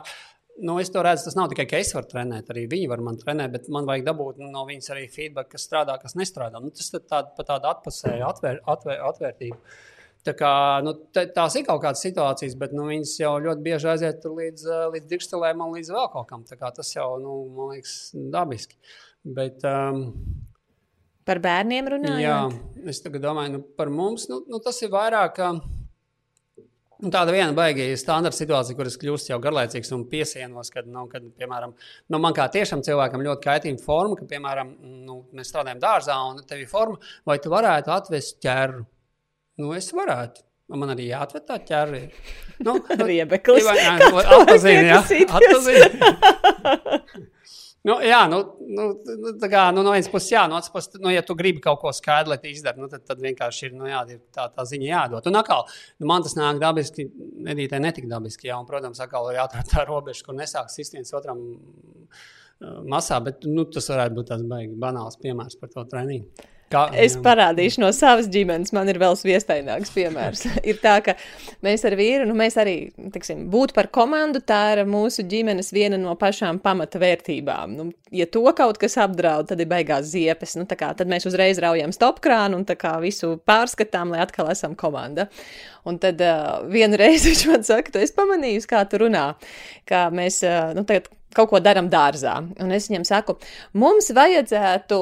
nu, 0.61 0.79
es 0.83 0.93
to 0.93 1.03
redzu, 1.05 1.29
tas 1.29 1.39
nav 1.39 1.51
tikai, 1.53 1.69
ka 1.71 1.81
es 1.81 1.93
varu 1.97 2.11
trenēt, 2.13 2.53
arī 2.53 2.67
viņi 2.73 2.93
var 2.93 3.05
man 3.05 3.21
trenēt, 3.21 3.53
bet 3.57 3.69
man 3.73 3.89
vajag 3.89 4.07
dabūt 4.11 4.41
nu, 4.45 4.53
no 4.53 4.65
viņas 4.69 4.93
arī 4.95 5.09
feedback, 5.13 5.53
kas 5.53 5.69
strādā, 5.69 5.99
kas 6.03 6.17
nestrādā. 6.19 6.63
Nu, 6.63 6.73
tas 6.75 6.93
ir 6.93 7.05
tāda, 7.05 7.33
pa 7.37 7.49
tāda 7.49 7.75
atpusēja 7.75 8.33
atvēr, 8.33 8.65
atvēr, 8.77 9.05
atvērtība. 9.11 9.61
Tā 10.27 10.35
kā, 10.35 10.53
nu, 10.83 10.97
tās 11.15 11.55
ir 11.59 11.67
kaut 11.69 11.83
kādas 11.85 12.03
situācijas, 12.03 12.57
bet 12.59 12.75
nu, 12.75 12.89
viņas 12.91 13.15
jau 13.21 13.37
ļoti 13.45 13.63
bieži 13.63 13.93
aiziet 13.93 14.27
līdz, 14.27 14.67
līdz 14.95 15.13
digitālajiem 15.13 15.63
un 15.63 15.77
līdz 15.79 15.93
vēl 15.95 16.11
kaut 16.15 16.29
kam. 16.33 16.43
Tas 16.47 16.93
jau, 16.95 17.09
nu, 17.23 17.39
man 17.55 17.77
liekas, 17.77 17.97
dabiski. 18.35 18.79
Bet, 19.37 19.63
um, 19.67 20.03
par 21.27 21.43
bērniem 21.43 21.93
runājot? 21.97 22.23
Jā, 22.23 22.41
es 22.91 23.03
domāju, 23.07 23.57
nu, 23.57 23.65
par 23.79 23.91
mums 23.91 24.29
nu, 24.33 24.43
nu, 24.51 24.63
tas 24.63 24.83
ir 24.83 24.93
vairāk. 24.95 25.43
Uh, 25.43 25.77
Un 27.05 27.13
tāda 27.13 27.33
viena 27.35 27.53
baigta 27.53 27.85
standarta 28.01 28.39
situācija, 28.39 28.77
kuras 28.79 28.95
kļūst 28.97 29.29
jau 29.29 29.37
garlaicīgs 29.45 29.91
un 29.93 30.07
piesienos, 30.09 30.71
kad, 30.73 30.87
nu, 30.89 31.03
kad 31.13 31.27
piemēram, 31.37 31.75
nu, 32.09 32.21
man 32.23 32.37
kā 32.37 32.47
tiešām 32.53 32.81
cilvēkam 32.87 33.25
ļoti 33.27 33.45
kaitīga 33.45 33.83
forma, 33.85 34.17
ka, 34.17 34.25
piemēram, 34.31 34.71
nu, 35.05 35.19
mēs 35.37 35.53
strādājam 35.53 35.83
dārzā 35.83 36.17
un 36.31 36.41
tev 36.49 36.63
ir 36.63 36.71
forma, 36.71 36.97
vai 37.29 37.37
tu 37.43 37.53
varētu 37.53 37.93
atvest 37.93 38.41
ķēru? 38.45 38.87
Nu, 39.61 39.73
es 39.77 39.89
varētu. 39.97 40.45
Man 40.77 40.91
arī 40.91 41.07
jāatved 41.13 41.45
tā 41.47 41.61
ķēra. 41.63 42.03
Nu, 42.67 42.75
Riebeklis. 43.09 43.69
Atpazīt, 43.71 44.83
jā. 44.89 44.99
Atpazīt. 45.39 45.97
Nu, 47.87 48.01
jā, 48.03 48.25
nu, 48.27 48.41
nu, 48.67 48.85
nu, 49.07 49.33
tā 49.39 49.47
kā 49.47 49.69
nu, 49.71 49.85
no 49.87 49.93
vienas 49.95 50.09
puses, 50.11 50.33
jā, 50.33 50.41
no 50.51 50.57
otras 50.59 50.73
puses, 50.75 50.97
nu, 50.99 51.07
ja 51.13 51.21
tu 51.23 51.37
gribi 51.39 51.61
kaut 51.63 51.79
ko 51.85 51.93
skaidru, 51.95 52.33
lai 52.33 52.51
izdarītu, 52.51 52.83
nu, 52.83 52.89
tad, 52.91 53.05
tad 53.07 53.21
vienkārši 53.23 53.69
ir, 53.69 53.77
nu, 53.79 53.87
jā, 53.87 54.01
ir 54.11 54.19
tā, 54.35 54.49
tā 54.51 54.65
ziņa 54.67 54.89
jādod. 54.89 55.29
Un 55.31 55.39
atkal, 55.39 55.63
nu, 56.03 56.09
man 56.11 56.27
tas 56.27 56.35
nāk 56.35 56.59
dabiski, 56.59 57.07
Edītē 57.55 57.79
netik 57.85 58.09
dabiski, 58.11 58.51
jā, 58.51 58.59
un, 58.59 58.67
protams, 58.67 58.99
atkal 59.05 59.31
ir 59.31 59.39
jāatrod 59.39 59.71
tā 59.71 59.87
robeža, 59.87 60.27
kur 60.27 60.35
nesāks 60.35 60.83
izsniegt 60.83 61.15
otram 61.15 61.45
masā, 62.91 63.21
bet 63.23 63.47
nu, 63.47 63.69
tas 63.71 63.87
varētu 63.93 64.19
būt 64.19 64.33
tāds 64.33 64.51
baigi 64.51 64.75
banāls 64.83 65.23
piemērs 65.23 65.61
par 65.61 65.71
to 65.77 65.87
treniņu. 65.95 66.51
Kā, 66.67 66.81
es 66.99 67.15
parādīšu 67.23 67.79
no 67.79 67.93
savas 67.95 68.27
ģimenes, 68.33 68.73
man 68.75 68.89
ir 68.91 68.99
vēl 68.99 69.15
viestaināks 69.29 69.93
piemērs. 69.95 70.41
ir 70.71 70.81
tā, 70.83 70.97
ka 71.05 71.15
mēs 71.63 71.85
ar 71.87 71.95
vīru, 71.99 72.25
nu, 72.27 72.35
mēs 72.39 72.59
arī, 72.59 72.75
tiksim, 73.15 73.45
būt 73.53 73.71
par 73.77 73.87
komandu, 73.95 74.41
tā 74.43 74.59
ir 74.75 74.83
mūsu 74.91 75.23
ģimenes 75.31 75.71
viena 75.75 76.01
no 76.01 76.17
pašām 76.19 76.59
pamata 76.65 76.99
vērtībām. 76.99 77.77
Nu, 77.79 77.87
ja 78.11 78.27
to 78.27 78.43
kaut 78.59 78.81
kas 78.83 78.99
apdraud, 78.99 79.47
tad 79.53 79.63
ir 79.63 79.71
beigās 79.71 80.11
ziepes. 80.11 80.57
Nu, 80.59 80.67
kā, 80.67 80.91
tad 80.99 81.07
mēs 81.11 81.29
uzreiz 81.31 81.63
raujam 81.63 81.95
stopkrānu 81.95 82.59
un 82.59 82.67
kā, 82.67 82.97
visu 83.05 83.37
pārskatām, 83.47 84.11
lai 84.11 84.25
atkal 84.27 84.51
esam 84.51 84.75
komanda. 84.75 85.29
Un 85.87 86.01
tad 86.03 86.19
uh, 86.19 86.67
vienu 86.67 86.99
reizi 86.99 87.29
viņš 87.31 87.45
man 87.53 87.69
saka, 87.69 87.95
tu 87.95 88.03
esi 88.03 88.17
pamanījis, 88.17 88.67
kā 88.67 88.83
tu 88.91 89.05
runā, 89.07 89.29
kā 89.87 90.09
mēs, 90.11 90.43
uh, 90.43 90.75
nu, 90.75 90.83
tagad 90.89 91.07
kaut 91.37 91.51
ko 91.53 91.61
darām 91.63 91.91
dārzā. 91.93 92.39
Un 92.63 92.73
es 92.75 92.89
viņam 92.91 93.05
saku, 93.09 93.37
mums 93.77 94.11
vajadzētu 94.17 94.99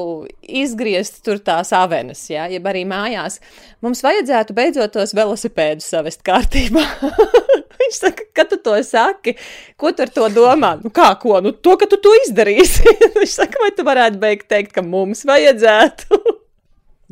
izgriezt 0.62 1.22
tur 1.26 1.40
tās 1.44 1.72
avenes, 1.76 2.26
ja, 2.32 2.48
jeb 2.50 2.66
arī 2.70 2.84
mājās. 2.88 3.40
Mums 3.84 4.02
vajadzētu 4.04 4.56
beidzot 4.56 4.94
tos 4.96 5.14
velosipēdus 5.16 5.88
savest 5.94 6.24
kārtībā. 6.26 6.84
Viņš 7.84 7.98
saka, 8.00 8.24
kad 8.36 8.48
tu 8.52 8.58
to 8.64 8.76
saki, 8.86 9.34
ko 9.80 9.90
tu 9.92 10.04
ar 10.04 10.12
to 10.14 10.28
domā? 10.32 10.74
Nu, 10.80 10.92
kā, 10.94 11.10
ko? 11.20 11.40
Nu, 11.44 11.52
to, 11.52 11.74
ka 11.80 11.88
tu 11.90 11.98
to 12.00 12.14
izdarīsi. 12.24 12.86
Viņš 13.18 13.34
saka, 13.34 13.60
vai 13.62 13.74
tu 13.76 13.86
varētu 13.86 14.20
beigt 14.22 14.48
teikt, 14.50 14.72
ka 14.76 14.84
mums 14.86 15.24
vajadzētu? 15.28 16.18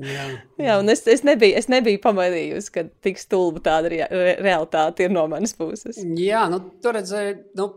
Jā, 0.02 0.24
Jā 0.56 0.78
un 0.80 0.88
es, 0.88 1.04
es, 1.10 1.20
nebiju, 1.26 1.52
es 1.58 1.68
nebiju 1.70 2.00
pamanījusi, 2.02 2.70
ka 2.72 2.86
tik 3.04 3.20
stulba 3.20 3.60
tāda 3.64 3.90
re, 3.92 4.00
realitāte 4.40 5.04
ir 5.04 5.12
no 5.12 5.26
manas 5.30 5.52
puses. 5.58 6.00
Jā, 6.18 6.46
nu, 6.50 6.62
tur 6.82 6.96
redzēju, 6.96 7.34
nu, 7.60 7.68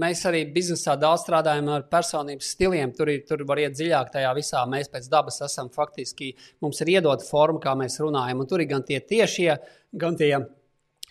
mēs 0.00 0.22
arī 0.28 0.44
biznesā 0.52 0.96
daudz 1.00 1.24
strādājam 1.24 1.68
ar 1.74 1.86
personības 1.90 2.52
stiliem. 2.54 2.92
Tur, 2.96 3.10
ir, 3.12 3.24
tur 3.28 3.44
var 3.48 3.58
iet 3.58 3.76
dziļāk 3.76 4.12
tajā 4.12 4.34
visā. 4.36 4.64
Mēs 4.70 4.88
pēc 4.92 5.08
dabas 5.12 5.40
esam 5.42 5.70
faktiski, 5.74 6.34
mums 6.60 6.80
ir 6.80 6.96
iedota 6.96 7.24
forma, 7.24 7.60
kā 7.62 7.74
mēs 7.78 7.98
runājam. 8.00 8.40
Un 8.40 8.46
tur 8.46 8.60
ir 8.60 8.70
gan 8.70 8.86
tie 8.86 9.00
tiešie, 9.00 9.56
gan 9.92 10.16
tie 10.16 10.32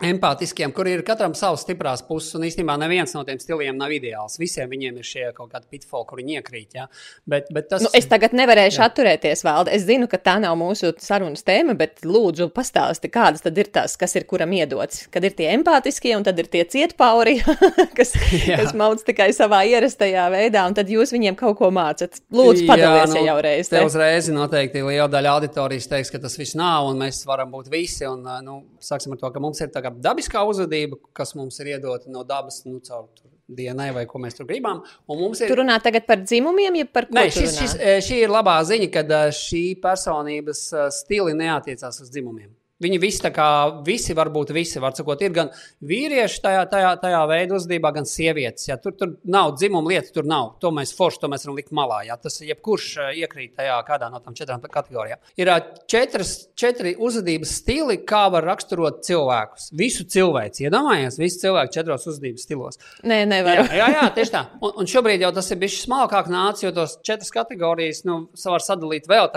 empātiskiem, 0.03 0.73
kur 0.75 0.89
ir 0.91 1.05
katram 1.07 1.31
savas 1.39 1.61
stiprās 1.63 2.01
puses. 2.03 2.33
Un 2.35 2.43
īstenībā 2.43 2.75
neviens 2.81 3.13
no 3.15 3.21
tiem 3.23 3.39
stiliem 3.39 3.77
nav 3.79 3.93
ideāls. 3.95 4.35
Visiem 4.41 4.67
viņiem 4.67 4.97
ir 4.99 5.07
šie 5.07 5.23
kaut 5.37 5.53
kādi 5.53 5.69
pitfoli, 5.71 6.07
kur 6.09 6.19
viņi 6.19 6.35
iekrīt. 6.35 6.75
Ja? 6.75 6.87
Bet, 7.23 7.47
bet 7.55 7.69
tas... 7.71 7.85
nu, 7.85 7.91
es 7.95 8.09
tagad 8.11 8.35
nevarēšu 8.35 8.81
jā. 8.81 8.89
atturēties, 8.89 9.45
Valde. 9.47 9.71
Es 9.75 9.85
zinu, 9.87 10.09
ka 10.11 10.19
tā 10.19 10.35
nav 10.43 10.57
mūsu 10.59 10.91
sarunas 10.99 11.45
tēma, 11.47 11.77
bet 11.79 12.03
lūdzu 12.03 12.49
pastāsti, 12.55 13.11
kādas 13.13 13.45
tad 13.45 13.55
ir 13.61 13.71
tās, 13.71 13.95
kas 13.99 14.17
ir 14.19 14.27
kuram 14.27 14.51
iedots. 14.57 15.05
Kad 15.13 15.29
ir 15.29 15.37
tie 15.37 15.47
empātiskie, 15.53 16.11
un 16.17 16.27
tad 16.27 16.43
ir 16.43 16.51
tie 16.51 16.65
cietpauri, 16.67 17.37
kas, 17.97 18.11
jā. 18.43 18.59
kas 18.59 18.75
mauc 18.75 18.99
tikai 19.07 19.29
savā 19.37 19.63
ierastajā 19.71 20.27
veidā, 20.35 20.65
un 20.67 20.75
tad 20.75 20.91
jūs 20.91 21.15
viņiem 21.15 21.39
kaut 21.39 21.55
ko 21.61 21.71
mācat. 21.71 22.19
Lūdzu, 22.35 22.67
padalies, 22.67 23.15
nu, 23.15 23.21
ja 23.23 23.31
jau 23.31 23.37
reiz. 23.47 23.71
Te 23.71 23.85
uzreiz 23.87 24.27
noteikti 24.33 24.83
liela 24.83 25.07
daļa 25.11 25.37
auditorijas 25.39 25.87
teiks, 25.87 26.11
ka 26.11 26.19
tas 26.27 26.35
viss 26.35 26.59
nav, 26.59 26.91
un 26.91 26.99
mēs 27.05 27.23
varam 27.29 27.53
būt 27.55 27.71
visi. 27.71 28.03
Un, 28.09 28.27
nu, 28.43 28.59
sāksim 28.83 29.15
ar 29.15 29.23
to, 29.23 29.31
ka 29.31 29.39
mums 29.39 29.63
ir 29.63 29.71
tā 29.71 29.84
kā 29.85 29.93
dabiskā 30.09 30.43
uzvedība, 30.49 30.99
kas 31.15 31.35
mums 31.37 31.61
ir 31.61 31.75
iedota 31.75 32.11
no 32.11 32.25
dabas, 32.27 32.63
nu, 32.67 32.81
caur 32.85 33.07
dienai, 33.45 33.91
vai 33.93 34.05
ko 34.09 34.19
mēs 34.21 34.37
tur 34.37 34.49
gribam. 34.49 34.81
Ir... 35.05 35.45
Tur 35.45 35.61
runā 35.61 35.77
tagad 35.83 36.07
par 36.09 36.23
dzimumiem, 36.23 36.81
ja 36.81 36.89
par 36.89 37.09
ko? 37.09 37.17
Nē, 37.19 37.27
šis, 37.33 37.57
šis, 37.61 37.79
šī 38.07 38.21
ir 38.25 38.33
labā 38.33 38.57
ziņa, 38.65 38.91
ka 38.93 39.23
šī 39.37 39.65
personības 39.83 40.67
stili 40.97 41.37
neatiecās 41.37 42.01
uz 42.01 42.13
dzimumiem. 42.13 42.49
Viņi 42.83 42.97
visi, 42.99 43.21
tā 43.23 43.29
kā 43.31 43.47
visi 43.87 44.11
var 44.17 44.27
būt 44.35 44.49
visi. 44.51 44.81
Var 44.83 44.91
sakot, 44.97 45.21
ir 45.23 45.31
gan 45.35 45.51
vīrieši 45.87 46.41
tajā, 46.43 46.63
tajā, 46.67 46.89
tajā 46.99 47.21
veidā 47.29 47.55
uzvedībā, 47.55 47.91
gan 47.95 48.07
sievietes. 48.09 48.65
Ja? 48.67 48.75
Tur, 48.83 48.91
tur 48.99 49.13
nav 49.31 49.53
dzimuma 49.55 49.93
lietas, 49.93 50.11
tur 50.11 50.27
nav. 50.27 50.57
To 50.59 50.73
mēs 50.75 50.91
forši, 50.97 51.21
to 51.21 51.29
mēs 51.31 51.47
varam 51.47 51.55
likt 51.55 51.71
malā. 51.75 52.01
Ja? 52.09 52.17
Tas 52.19 52.41
jebkurš 52.43 52.87
eh, 52.99 53.21
iekrīt 53.21 53.53
tajā 53.61 53.77
kādā 53.87 54.09
no 54.11 54.19
tām 54.19 54.35
četrām 54.35 54.59
kategorijām. 54.59 55.21
Ir 55.39 55.51
eh, 55.53 55.69
četras, 55.87 56.33
četri 56.59 56.97
uzvedības 56.99 57.53
stili, 57.61 58.01
kā 58.03 58.25
var 58.33 58.43
raksturot 58.51 58.99
cilvēkus. 59.07 59.69
Visu 59.79 60.03
cilvēku. 60.11 60.65
Iedomājieties, 60.67 61.21
visi 61.21 61.41
cilvēki 61.45 61.77
četros 61.77 62.09
uzvedības 62.11 62.43
stilos. 62.49 62.81
Nē, 63.07 63.21
nevar. 63.31 63.63
Jā, 63.71 63.79
jā, 63.79 63.89
jā, 64.01 64.03
tieši 64.19 64.35
tā. 64.35 64.43
Un, 64.59 64.75
un 64.83 64.91
šobrīd 64.91 65.23
jau 65.23 65.31
tas 65.39 65.47
ir 65.55 65.61
bijis 65.63 65.79
smalkāk 65.85 66.27
nācis, 66.33 66.67
jo 66.67 66.75
tos 66.75 66.99
četras 67.07 67.31
kategorijas 67.31 68.03
nu, 68.03 68.19
var 68.35 68.67
sadalīt 68.67 69.07
vēl 69.07 69.31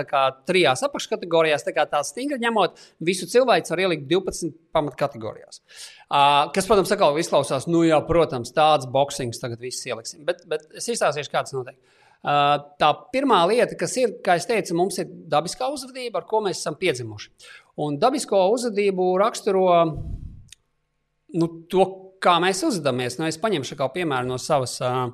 trijās 0.51 0.83
apakškategorijās. 0.91 1.69
Tā 1.69 1.77
kā 1.77 1.87
tā 1.87 2.03
stingri 2.07 2.43
ņemot 2.43 2.75
visu 3.07 3.28
cilvēks 3.33 3.73
var 3.73 3.83
ielikt 3.85 4.09
12 4.11 4.57
pamatkategorijās. 4.77 5.61
Uh, 6.09 6.49
kas, 6.55 6.67
protams, 6.69 6.93
atkal 6.95 7.19
izklausās, 7.21 7.69
nu, 7.71 7.83
jā, 7.87 7.99
protams, 8.09 8.53
tāds 8.57 8.89
boxings 8.93 9.41
tagad 9.43 9.63
viss 9.63 9.87
ieliksim. 9.89 10.25
Bet, 10.29 10.43
bet 10.51 10.67
es 10.79 10.89
izstāstīšu, 10.89 11.33
kāds 11.33 11.55
notiek. 11.57 11.79
Uh, 12.19 12.57
tā 12.81 12.91
pirmā 13.15 13.45
lieta, 13.47 13.77
kas 13.79 13.95
ir, 14.01 14.17
kā 14.25 14.39
jau 14.41 14.49
teicu, 14.51 14.75
mums 14.79 14.99
ir 14.99 15.11
dabiskā 15.31 15.69
uzvedība, 15.71 16.23
ar 16.23 16.29
ko 16.31 16.43
mēs 16.47 16.63
esam 16.63 16.79
piedzimuši. 16.81 17.31
Un 17.85 18.01
dabisko 18.03 18.41
uzvedību 18.57 19.13
raksturo 19.23 19.69
nu, 21.39 21.51
to, 21.71 21.85
kā 22.23 22.39
mēs 22.43 22.65
uzvedamies. 22.67 23.21
Nu, 23.21 23.29
es 23.31 23.39
paņemšu 23.39 23.79
kā 23.79 23.87
piemēru 23.95 24.33
no 24.33 24.41
savas. 24.43 24.79
Uh, 24.83 25.13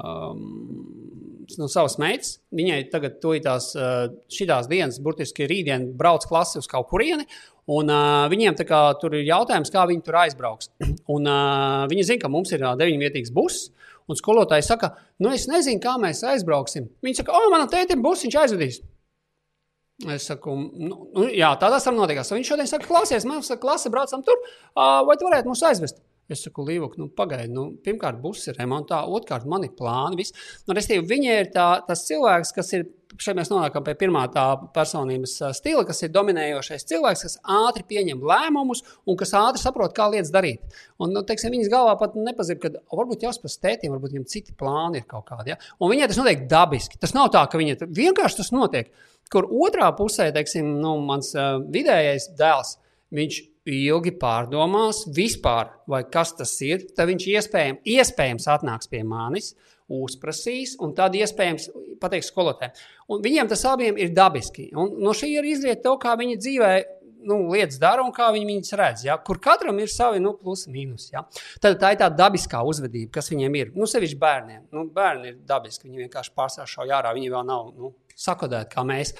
um, 0.00 1.29
no 1.58 1.66
savas 1.70 1.96
meitas. 2.02 2.36
Viņai 2.54 2.82
tagad 2.92 3.18
tās 3.20 3.72
šīs 3.74 4.68
dienas, 4.70 5.00
burtiski 5.02 5.48
rītdien, 5.50 5.90
brauc 5.98 6.26
klasi 6.28 6.60
uz 6.60 6.68
kaut 6.70 6.90
kurieni. 6.92 7.26
Un, 7.70 7.90
uh, 7.92 8.24
viņiem 8.30 8.56
kā, 8.66 8.80
tur 8.98 9.14
ir 9.14 9.28
jautājums, 9.28 9.70
kā 9.70 9.84
viņi 9.86 10.02
tur 10.06 10.18
aizbrauks. 10.24 10.72
Un, 11.14 11.26
uh, 11.28 11.84
viņi 11.90 12.06
zina, 12.08 12.22
ka 12.24 12.30
mums 12.32 12.50
ir 12.56 12.64
uh, 12.64 12.74
deviņvietīgs 12.78 13.34
buss. 13.34 13.68
Un 14.10 14.18
skolotāji 14.18 14.66
saka, 14.66 14.96
nu 15.22 15.30
es 15.30 15.44
nezinu, 15.46 15.78
kā 15.82 15.94
mēs 16.02 16.24
aizbrauksim. 16.26 16.88
Viņi 17.04 17.20
saka, 17.20 17.36
o, 17.36 17.50
manam 17.52 17.70
tētim 17.70 18.02
būs, 18.02 18.24
viņš 18.26 18.38
aizvedīs. 18.42 18.80
Es 20.10 20.26
saku, 20.26 20.56
nu, 20.56 20.96
nu 21.14 21.28
jā, 21.28 21.52
tādā 21.60 21.78
tam 21.84 21.98
notiekās. 22.00 22.32
Viņš 22.32 22.50
šodien 22.50 22.70
saka, 22.70 22.88
klausies, 22.88 23.26
mēs 23.28 23.52
klase 23.60 23.92
braucam 23.92 24.24
tur, 24.26 24.40
vai 24.74 25.14
tu 25.20 25.28
varētu 25.28 25.52
mūs 25.52 25.62
aizvest? 25.68 26.00
Es 26.30 26.44
saku, 26.46 26.62
Līvuk, 26.62 26.94
nu, 27.00 27.08
pagaidi, 27.10 27.50
nu, 27.50 27.64
pirmkārt, 27.82 28.20
būs 28.22 28.52
remontā, 28.54 29.00
otrkārt, 29.10 29.48
man 29.50 29.66
ir 29.66 29.72
plāni. 29.74 30.20
Viss. 30.20 30.34
Nu, 30.68 30.76
restīvi, 30.78 31.02
viņa 31.10 31.36
ir 31.40 31.52
tā, 31.56 31.66
tas 31.88 32.06
cilvēks, 32.06 32.56
kas 32.56 32.74
ir. 32.78 32.88
Šeit 33.20 33.34
mēs 33.34 33.48
nonākam 33.50 33.82
pie 33.84 33.96
pirmā 33.98 34.20
tā 34.30 34.44
personības 34.72 35.32
stila, 35.58 35.82
kas 35.84 35.98
ir 36.06 36.12
dominējošais 36.14 36.86
cilvēks, 36.86 37.24
kas 37.26 37.34
ātri 37.42 37.82
pieņem 37.88 38.22
lēmumus 38.22 38.84
un 39.02 39.18
kas 39.18 39.34
ātri 39.34 39.58
saprot, 39.60 39.90
kā 39.96 40.06
lietas 40.12 40.30
darīt. 40.32 40.62
Un, 41.02 41.10
nu, 41.16 41.24
teiksim, 41.26 41.50
viņas 41.50 41.72
galvā 41.72 41.96
pat 41.98 42.14
nepazīst, 42.14 42.62
ka 42.62 42.70
varbūt 42.94 43.26
jāspēj 43.26 43.56
tētim, 43.66 43.96
varbūt 43.96 44.14
viņam 44.14 44.28
citi 44.30 44.54
plāni 44.56 45.02
ir 45.02 45.08
kaut 45.10 45.26
kādi. 45.26 45.52
Ja? 45.52 45.58
Un 45.82 45.90
viņai 45.90 46.08
tas 46.12 46.22
notiek 46.22 46.46
dabiski. 46.54 47.02
Tas 47.02 47.12
nav 47.18 47.32
tā, 47.34 47.42
ka 47.50 47.60
viņai 47.60 47.90
vienkārši 47.98 48.40
tas 48.44 48.54
notiek. 48.54 48.94
Kur 49.34 49.50
otrā 49.66 49.90
pusē, 49.98 50.30
teiksim, 50.34 50.70
nu, 50.78 50.94
mans 51.10 51.34
uh, 51.34 51.58
vidējais 51.74 52.30
dēls, 52.38 52.76
viņš 53.10 53.42
ilgi 53.68 54.14
pārdomās 54.20 55.04
vispār, 55.16 55.74
vai 55.90 56.04
kas 56.08 56.32
tas 56.38 56.54
ir, 56.64 56.86
tad 56.96 57.10
viņš 57.10 57.26
iespējams, 57.34 57.82
iespējams 57.84 58.48
atnāks 58.54 58.88
pie 58.90 59.02
manis, 59.04 59.52
uzprasīs, 59.90 60.76
un 60.80 60.94
tad 60.96 61.16
iespējams 61.18 61.68
pateiks 62.00 62.30
skolotājiem. 62.30 62.72
Un 63.10 63.20
viņiem 63.24 63.50
tas 63.50 63.66
abiem 63.66 63.98
ir 63.98 64.14
dabiski. 64.14 64.70
Un 64.78 64.96
no 65.02 65.12
šī 65.16 65.34
ir 65.40 65.50
izriet 65.50 65.82
to, 65.84 65.96
kā 66.00 66.14
viņi 66.18 66.38
dzīvē 66.38 66.72
nu, 67.26 67.36
lietas 67.52 67.78
dara 67.80 68.04
un 68.04 68.12
kā 68.14 68.30
viņi 68.32 68.48
viņas 68.48 68.76
redz. 68.80 69.04
Ja? 69.08 69.18
Kur 69.24 69.40
katram 69.42 69.78
ir 69.82 69.90
savi 69.92 70.22
nu, 70.22 70.32
plusi, 70.40 70.70
mīnus. 70.72 71.10
Ja? 71.12 71.24
Tad 71.62 71.78
tā 71.82 71.92
ir 71.94 72.00
tā 72.00 72.10
dabiskā 72.14 72.62
uzvedība, 72.66 73.12
kas 73.18 73.30
viņiem 73.32 73.58
ir. 73.60 73.72
Nu, 73.76 73.88
sevišķi 73.90 74.20
bērniem. 74.20 74.66
Nu, 74.74 74.86
bērni 74.94 75.34
ir 75.34 75.40
dabiski, 75.48 75.88
viņi 75.88 76.06
vienkārši 76.06 76.36
pārstāv 76.36 76.70
šau 76.70 76.88
ārā, 76.88 77.12
viņi 77.16 77.32
vēl 77.34 77.48
nav 77.50 77.72
nu, 77.76 77.94
sakodēti 78.16 78.72
kā 78.74 78.86
mēs. 78.88 79.14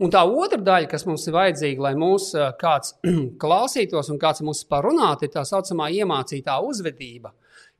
Un 0.00 0.12
tā 0.12 0.22
otra 0.24 0.60
daļa, 0.64 0.88
kas 0.88 1.04
mums 1.04 1.26
ir 1.28 1.36
vajadzīga, 1.36 1.84
lai 1.88 1.92
mūs 1.98 2.30
kāds 2.60 2.94
klausītos 3.42 4.08
un 4.12 4.20
kāds 4.22 4.40
mums 4.46 4.62
parunātu, 4.70 5.26
ir 5.26 5.34
tā 5.34 5.44
saucamā 5.48 5.90
iemācītā 5.98 6.56
uzvedība, 6.64 7.34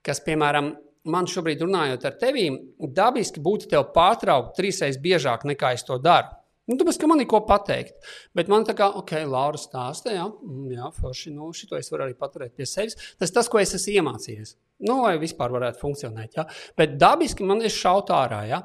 kas, 0.04 0.20
piemēram, 0.26 0.74
man 1.08 1.28
šobrīd 1.30 1.64
runājot 1.64 2.04
ar 2.04 2.18
tevi, 2.20 2.50
dabiski 2.96 3.40
būtu 3.40 3.70
tev 3.72 3.88
pārtraukt 3.94 4.52
trīsreiz 4.58 5.00
biežāk 5.00 5.48
nekā 5.48 5.72
es 5.78 5.86
to 5.88 5.96
daru. 6.02 6.36
Nu, 6.70 6.76
tāpēc, 6.78 7.00
ka 7.02 7.08
man 7.10 7.18
ir 7.18 7.26
ko 7.26 7.40
pateikt. 7.42 7.96
Bet 8.36 8.50
man 8.52 8.62
tā 8.68 8.76
kā, 8.78 8.86
ok, 9.00 9.16
Laura 9.26 9.58
stāsta, 9.58 10.12
jā, 10.14 10.28
mm, 10.28 10.68
jā 10.76 10.90
forši, 11.00 11.32
nu, 11.34 11.48
šito 11.56 11.74
es 11.74 11.88
varu 11.90 12.04
arī 12.06 12.14
paturēt 12.18 12.54
pie 12.54 12.68
sevis. 12.68 12.94
Tas 13.18 13.32
tas, 13.34 13.48
ko 13.50 13.58
es 13.58 13.74
esmu 13.74 13.96
iemācījies. 13.98 14.54
Nu, 14.86 15.00
lai 15.02 15.16
vispār 15.18 15.50
varētu 15.56 15.80
funkcionēt, 15.80 16.38
jā. 16.38 16.44
Bet 16.78 16.94
dabiski 17.00 17.48
man 17.48 17.64
ir 17.64 17.74
šaut 17.74 18.12
ārā, 18.14 18.44
jā. 18.52 18.60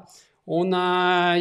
Un, 0.46 0.70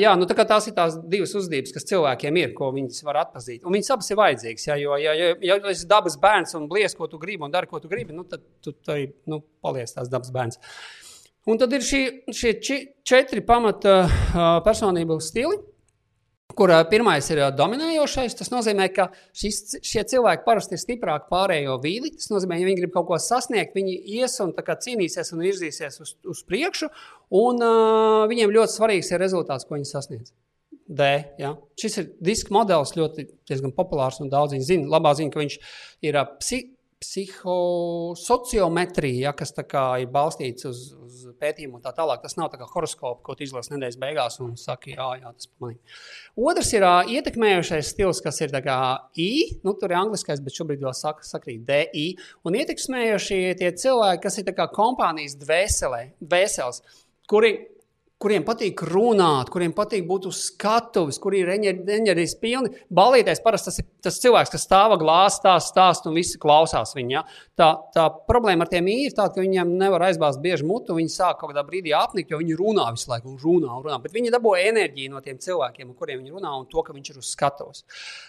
jā, 0.01 0.15
nu, 0.17 0.25
tā 0.25 0.45
tās 0.49 0.65
ir 0.65 0.73
tās 0.73 0.95
divas 1.05 1.35
uzdevības, 1.37 1.75
kas 1.75 1.85
cilvēkiem 1.91 2.39
ir, 2.41 2.53
ko 2.57 2.71
viņi 2.73 3.05
var 3.05 3.19
atpazīt. 3.21 3.61
Un 3.61 3.75
viņas 3.77 3.91
abas 3.93 4.09
ir 4.09 4.17
vajadzīgas. 4.17 4.65
Ja, 4.65 4.77
jo, 4.81 4.95
ja, 4.97 5.13
ja, 5.13 5.27
ja 5.45 5.57
esi 5.69 5.85
dabas 5.89 6.17
bērns 6.21 6.57
un 6.57 6.65
blies, 6.71 6.97
ko 6.97 7.05
tu 7.11 7.19
gribi 7.21 7.45
un 7.45 7.53
dari, 7.53 7.69
ko 7.69 7.77
tu 7.83 7.91
gribi, 7.91 8.15
nu, 8.17 8.25
tad 8.25 8.41
tu 8.65 8.73
arī 8.89 9.11
nu, 9.29 9.43
paliec 9.61 9.93
tās 9.93 10.09
dabas 10.09 10.33
bērns. 10.33 10.57
Un 11.45 11.61
tad 11.61 11.75
ir 11.77 11.85
šī, 11.85 12.01
šie 12.33 12.55
četri 13.05 13.45
pamata 13.45 14.07
personību 14.65 15.19
stili 15.21 15.61
kur 16.57 16.71
pirmais 16.89 17.27
ir 17.31 17.41
dominējošais. 17.55 18.37
Tas 18.39 18.51
nozīmē, 18.53 18.87
ka 18.95 19.09
šis, 19.35 19.77
šie 19.85 20.05
cilvēki 20.11 20.45
parasti 20.47 20.77
ir 20.77 20.81
stiprāki 20.81 21.29
pārējo 21.31 21.77
vidi. 21.83 22.13
Tas 22.15 22.31
nozīmē, 22.31 22.59
ja 22.59 22.69
viņi 22.69 22.81
grib 22.83 22.95
kaut 22.95 23.09
ko 23.09 23.19
sasniegt, 23.21 23.75
viņi 23.77 23.97
ies 24.19 24.39
un 24.43 24.55
cīnīsies 24.55 25.33
un 25.35 25.43
virzīsies 25.45 26.01
uz, 26.03 26.15
uz 26.25 26.41
priekšu, 26.47 26.89
un 27.35 27.61
uh, 27.63 28.23
viņiem 28.31 28.55
ļoti 28.55 28.77
svarīgs 28.77 29.11
ir 29.13 29.23
rezultāts, 29.23 29.67
ko 29.67 29.77
viņi 29.77 29.91
sasniedz. 29.91 30.33
D. 30.85 31.05
Ja? 31.41 31.55
Šis 31.81 31.97
ir 31.97 32.09
diska 32.21 32.53
modelis, 32.53 32.93
ļoti 32.97 33.27
populārs 33.75 34.21
un 34.21 34.29
daudz 34.29 34.53
viņi 34.53 34.67
zina. 34.67 34.91
Labā 34.93 35.15
ziņa, 35.17 35.33
ka 35.33 35.41
viņš 35.41 35.55
ir 36.05 36.19
psi, 36.39 36.61
psihosociometrija, 37.03 39.27
ja, 39.27 39.31
kas 39.35 39.51
ir 40.01 40.07
balstīts 40.13 40.65
uz, 40.69 40.77
uz 41.05 41.15
pētījumu 41.41 41.77
tā 41.83 41.91
tālāk. 41.95 42.19
Tas 42.23 42.37
nav 42.39 42.47
tā 42.53 42.57
kā 42.59 42.65
horoskops, 42.69 43.23
ko 43.25 43.31
izlasi 43.43 43.73
nedēļas 43.73 44.01
beigās 44.01 44.35
un 44.43 44.49
saki, 44.59 44.89
jā, 44.95 45.09
jā 45.21 45.29
tas 45.31 45.47
pamanīja. 45.51 45.81
Otrs 46.49 46.69
ir 46.77 46.83
uh, 46.87 47.11
ietekmējošais 47.17 47.85
stils, 47.93 48.19
kas 48.23 48.37
ir 48.45 48.49
I, 49.21 49.29
nu, 49.67 49.71
tur 49.79 49.89
ir 49.91 49.99
angliskais, 49.99 50.43
bet 50.45 50.57
šobrīd 50.57 50.79
jau 50.85 50.93
saka, 50.95 51.21
sakrīt 51.27 51.61
DI. 51.67 52.07
Un 52.47 52.51
ietekmējošie 52.61 53.39
tie 53.59 53.69
cilvēki, 53.83 54.23
kas 54.25 54.35
ir 54.39 54.45
kompānijas 54.75 55.35
dvēselē, 55.43 56.01
dvēseles, 56.23 56.77
kuri 57.29 57.51
kuriem 58.25 58.45
patīk 58.45 58.81
runāt, 58.89 59.51
kuriem 59.53 59.73
patīk 59.77 60.07
būt 60.09 60.25
uz 60.31 60.39
skatuves, 60.47 61.19
kuri 61.21 61.43
ir 61.43 61.51
enerģijas 61.53 62.33
pilni. 62.41 62.71
Balīties 62.89 63.43
parasti 63.45 63.69
tas 63.69 63.81
ir 63.81 63.87
tas 64.05 64.17
cilvēks, 64.23 64.53
kas 64.53 64.65
stāv 64.65 64.95
glāzē, 65.01 65.35
stāsta, 65.35 65.69
stāsta 65.69 66.09
un 66.09 66.17
visi 66.17 66.39
klausās 66.41 66.95
viņu. 66.97 67.13
Ja? 67.13 67.23
Tā, 67.57 67.69
tā 67.93 68.07
problēma 68.29 68.65
ar 68.65 68.71
tiem 68.71 68.89
ir 68.89 69.13
tāda, 69.13 69.35
ka 69.35 69.43
viņiem 69.43 69.75
nevar 69.77 70.07
aizbāzt 70.07 70.41
bieži 70.41 70.65
mutu. 70.65 70.97
Viņi 70.97 71.13
sāk 71.13 71.39
kaut 71.41 71.53
kādā 71.53 71.65
brīdī 71.67 71.93
apnikt, 71.97 72.33
jo 72.33 72.41
viņi 72.41 72.57
runā 72.57 72.87
visu 72.95 73.11
laiku, 73.11 73.35
un 73.35 73.41
runā, 73.41 73.69
un 73.77 73.85
runā. 73.85 73.99
Bet 74.01 74.15
viņi 74.15 74.33
dabū 74.33 74.55
enerģiju 74.61 75.13
no 75.13 75.21
tiem 75.25 75.37
cilvēkiem, 75.41 75.91
ar 75.91 75.99
kuriem 75.99 76.23
viņi 76.23 76.33
runā, 76.37 76.55
un 76.61 76.65
to, 76.71 76.81
ka 76.85 76.95
viņš 76.97 77.13
ir 77.13 77.21
uz 77.21 77.29
skatuves. 77.35 77.85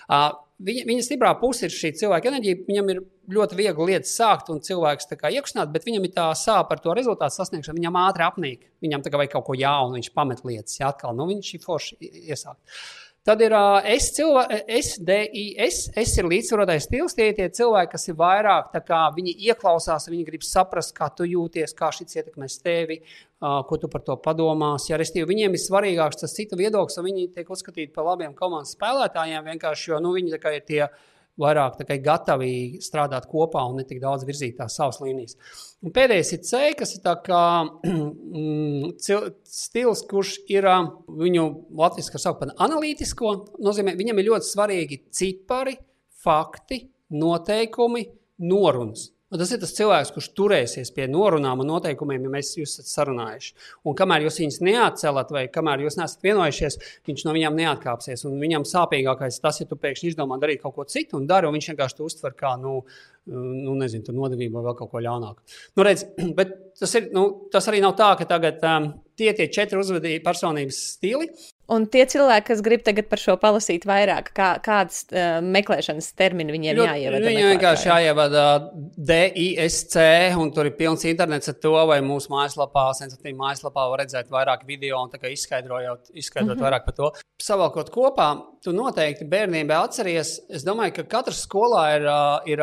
Uh, 0.09 0.29
viņa, 0.63 0.85
viņa 0.89 1.05
stiprā 1.05 1.33
puse 1.41 1.67
ir 1.67 1.75
šī 1.75 1.93
cilvēka 2.01 2.31
enerģija. 2.31 2.61
Viņam 2.69 2.93
ir 2.93 3.01
ļoti 3.37 3.59
viegli 3.59 3.89
lietas 3.93 4.15
sākt 4.17 4.51
un 4.53 4.63
cilvēks 4.65 5.11
iekšķināt, 5.13 5.73
bet 5.75 5.87
viņam 5.89 6.07
ir 6.07 6.15
tā 6.17 6.29
sāpe 6.39 6.71
par 6.71 6.83
to 6.85 6.95
rezultātu 6.97 7.37
sasniegšanu. 7.37 7.81
Viņam 7.81 7.99
ātri 8.05 8.27
apnīk, 8.27 8.69
viņam 8.85 9.05
tā 9.05 9.13
kā 9.13 9.21
vajag 9.21 9.35
kaut 9.37 9.49
ko 9.49 9.59
jaunu, 9.59 9.99
viņš 9.99 10.13
pamet 10.17 10.45
lietas, 10.47 10.79
ja 10.81 10.93
atkal 10.93 11.17
nu, 11.17 11.29
viņš 11.33 11.53
ir 11.55 11.65
forši 11.65 11.99
iesākt. 12.31 12.79
Tad 13.27 13.41
ir 13.43 13.51
uh, 13.59 13.81
es, 13.91 14.13
cilvē, 14.15 14.45
es, 14.71 14.93
DIS, 15.03 15.81
es 15.99 16.13
ir 16.15 16.29
līdzsvarotais 16.31 16.85
stils. 16.87 17.17
Tie 17.17 17.33
ir 17.33 17.35
tie 17.35 17.49
cilvēki, 17.59 17.91
kas 17.97 18.07
ir 18.07 18.15
vairāk, 18.21 18.69
kā 18.87 19.01
viņi 19.17 19.35
ieklausās, 19.49 20.07
viņi 20.13 20.27
grib 20.29 20.45
saprast, 20.47 20.93
kā 20.95 21.09
tu 21.11 21.27
jūties, 21.27 21.75
kā 21.75 21.89
šis 21.97 22.21
ietekmēs 22.21 22.61
tevi, 22.63 23.01
uh, 23.03 23.65
ko 23.67 23.81
tu 23.83 23.91
par 23.91 24.05
to 24.07 24.15
padomās. 24.23 24.87
Ja 24.87 25.01
restīvi, 25.03 25.27
viņiem 25.33 25.59
ir 25.59 25.65
svarīgāks 25.65 26.23
tas 26.23 26.39
citu 26.39 26.61
viedoklis, 26.61 27.01
un 27.03 27.09
viņi 27.09 27.27
tiek 27.35 27.51
uzskatīti 27.51 27.91
par 27.97 28.07
labiem 28.13 28.37
komandas 28.39 28.77
spēlētājiem, 28.79 29.43
vienkārši 29.51 29.91
jo 29.91 30.01
nu, 30.07 30.15
viņi 30.15 30.39
ir 30.39 30.63
tie 30.71 30.85
vairāk 31.41 31.81
gatavi 32.03 32.79
strādāt 32.85 33.27
kopā 33.31 33.63
un 33.69 33.81
ne 33.81 33.85
tik 33.89 34.01
daudz 34.03 34.25
virzīt 34.29 34.57
tās 34.59 34.77
savas 34.79 35.01
līnijas. 35.03 35.37
Un 35.85 35.93
pēdējais 35.97 36.33
ir 36.33 36.43
C, 36.49 36.63
kas 36.79 36.95
ir 36.97 37.03
kā, 37.27 37.43
mm, 37.87 38.95
stils, 39.45 40.05
kurš 40.09 40.39
ir 40.53 40.69
viņu 41.09 41.47
latviešu 41.77 42.23
sauc 42.23 42.41
par 42.41 42.55
analītisko. 42.57 43.35
Nozīmē, 43.63 43.97
viņam 43.99 44.23
ir 44.23 44.31
ļoti 44.31 44.51
svarīgi 44.53 45.03
cipari, 45.11 45.77
fakti, 46.25 46.83
noteikumi, 47.13 48.07
norunas. 48.49 49.11
Un 49.27 49.41
tas 49.41 49.51
ir 49.51 49.59
tas 49.59 49.73
cilvēks, 49.75 50.13
kurš 50.15 50.27
turēsies 50.39 50.93
pie 50.95 51.09
norunām 51.11 51.59
un 51.65 51.67
noteikumiem, 51.73 52.29
ja 52.29 52.31
mēs 52.31 52.53
jūs 52.61 52.77
esat 52.77 52.93
sarunājuši. 52.93 53.57
Un 53.91 53.97
kamēr 53.99 54.23
jūs 54.23 54.39
viņus 54.39 54.59
neatcelat, 54.63 55.33
vai 55.35 55.43
kamēr 55.51 55.83
jūs 55.83 55.99
neesat 55.99 56.23
vienojušies, 56.23 56.79
viņš 57.11 57.25
no 57.27 57.35
viņiem 57.35 57.59
neatkāpsies. 57.59 58.23
Un 58.31 58.39
viņam 58.39 58.67
sāpīgākais 58.71 59.41
tas, 59.43 59.59
ja 59.59 59.67
tu 59.67 59.79
pēkšņi 59.83 60.13
izdomā 60.13 60.39
darīt 60.39 60.63
kaut 60.63 60.77
ko 60.77 60.87
citu 60.87 61.19
un 61.19 61.27
dari, 61.27 61.51
un 61.51 61.59
viņš 61.59 61.71
vienkārši 61.73 61.99
to 61.99 62.07
uztver 62.07 62.39
kā, 62.39 62.55
nu, 62.63 62.77
nu 63.27 63.75
nezinu, 63.81 64.15
nodevību 64.15 64.61
vai 64.61 64.65
vēl 64.69 64.79
kaut 64.79 64.95
ko 64.95 65.03
ļaunāku. 65.09 65.59
Nu, 65.75 65.89
redz, 65.91 66.07
bet 66.39 66.55
tas, 66.79 66.95
ir, 66.95 67.11
nu, 67.17 67.27
tas 67.51 67.67
arī 67.67 67.83
nav 67.83 67.99
tā, 67.99 68.13
ka 68.21 68.31
tagad 68.31 68.63
um, 68.63 68.93
tie 69.19 69.35
ir 69.35 69.51
četri 69.51 69.83
uzvedības 69.83 70.23
personības 70.29 70.83
stili. 70.93 71.33
Un 71.73 71.89
tie 71.91 72.05
cilvēki, 72.07 72.47
kas 72.53 72.61
grib 72.63 72.83
tagad 72.87 73.09
par 73.11 73.19
šo 73.19 73.35
palasīt 73.43 73.83
vairāk, 73.89 74.29
kā, 74.37 74.53
kādas 74.63 75.01
uh, 75.11 75.41
meklēšanas 75.43 76.13
termini 76.15 76.55
viņiem 76.55 76.79
Ļoti, 76.79 76.93
jāievada? 76.93 77.23
Viņiem 77.27 77.49
vienkārši 77.57 77.89
jāievada 77.91 78.45
DISC, 79.09 79.97
un 80.39 80.53
tur 80.55 80.71
ir 80.71 80.77
pilns 80.79 81.03
internets 81.11 81.51
ar 81.51 81.59
to, 81.59 81.75
vai 81.91 81.99
mūsu 82.07 82.31
mājaslapā, 82.31 82.87
sensitīvā 83.01 83.35
mājaslapā 83.41 83.89
var 83.91 84.05
redzēt 84.05 84.31
vairāk 84.31 84.63
video 84.69 85.03
un 85.03 85.11
izskaidrojot, 85.11 86.13
izskaidrot 86.15 86.55
mm 86.55 86.63
-hmm. 86.63 86.69
vairāk 86.69 86.87
par 86.87 86.95
to. 86.95 87.11
Savalkot 87.43 87.91
kopā, 87.91 88.29
tu 88.63 88.73
noteikti 88.73 89.27
bērnībā 89.27 89.83
atceries, 89.83 90.39
es 90.49 90.63
domāju, 90.63 91.01
ka 91.01 91.09
katrs 91.19 91.43
skolā 91.49 91.85
ir, 91.97 92.07
ir 92.47 92.63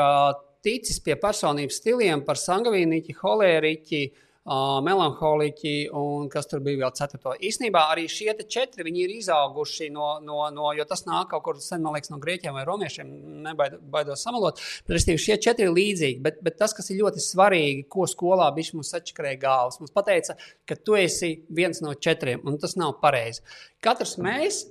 ticis 0.63 0.99
pie 1.03 1.15
personības 1.19 1.81
stiliem 1.81 2.23
par 2.23 2.39
sangavīniķi, 2.39 3.19
holēriķi, 3.19 4.03
uh, 4.43 4.79
melanholiķi 4.83 5.73
un 5.97 6.27
kas 6.31 6.49
tur 6.51 6.63
bija 6.65 6.81
vēl 6.83 6.93
ceturto. 6.97 7.35
Īsnībā 7.39 7.85
arī 7.93 8.05
šie 8.11 8.33
četri 8.43 8.91
ir 9.03 9.13
izauguši 9.15 9.89
no, 9.93 10.17
no, 10.23 10.41
no, 10.53 10.71
jo 10.75 10.85
tas 10.89 11.05
nāk 11.07 11.31
kaut 11.31 11.45
kur 11.45 11.61
sen, 11.63 11.83
man 11.83 11.95
liekas, 11.95 12.11
no 12.11 12.19
grieķiem 12.23 12.55
vai 12.57 12.65
romiešiem, 12.67 13.13
nebaidos 13.47 14.25
samalot. 14.25 14.61
Respektīvi, 14.89 15.23
šie 15.25 15.39
četri 15.47 15.67
ir 15.69 15.75
līdzīgi, 15.75 16.21
bet, 16.23 16.41
bet 16.43 16.59
tas, 16.59 16.75
kas 16.75 16.91
ir 16.91 17.01
ļoti 17.03 17.23
svarīgi, 17.23 17.87
ko 17.91 18.07
skolā 18.09 18.49
bija 18.55 18.77
mums 18.77 18.93
atšķirēja 18.99 19.41
galvas, 19.41 19.79
mums 19.81 19.95
pateica, 19.95 20.37
ka 20.67 20.79
tu 20.79 20.97
esi 20.99 21.35
viens 21.53 21.83
no 21.83 21.95
četriem, 21.95 22.43
un 22.47 22.59
tas 22.61 22.77
nav 22.79 22.97
pareizi. 23.03 23.43
Katrs 23.83 24.17
mēs 24.21 24.63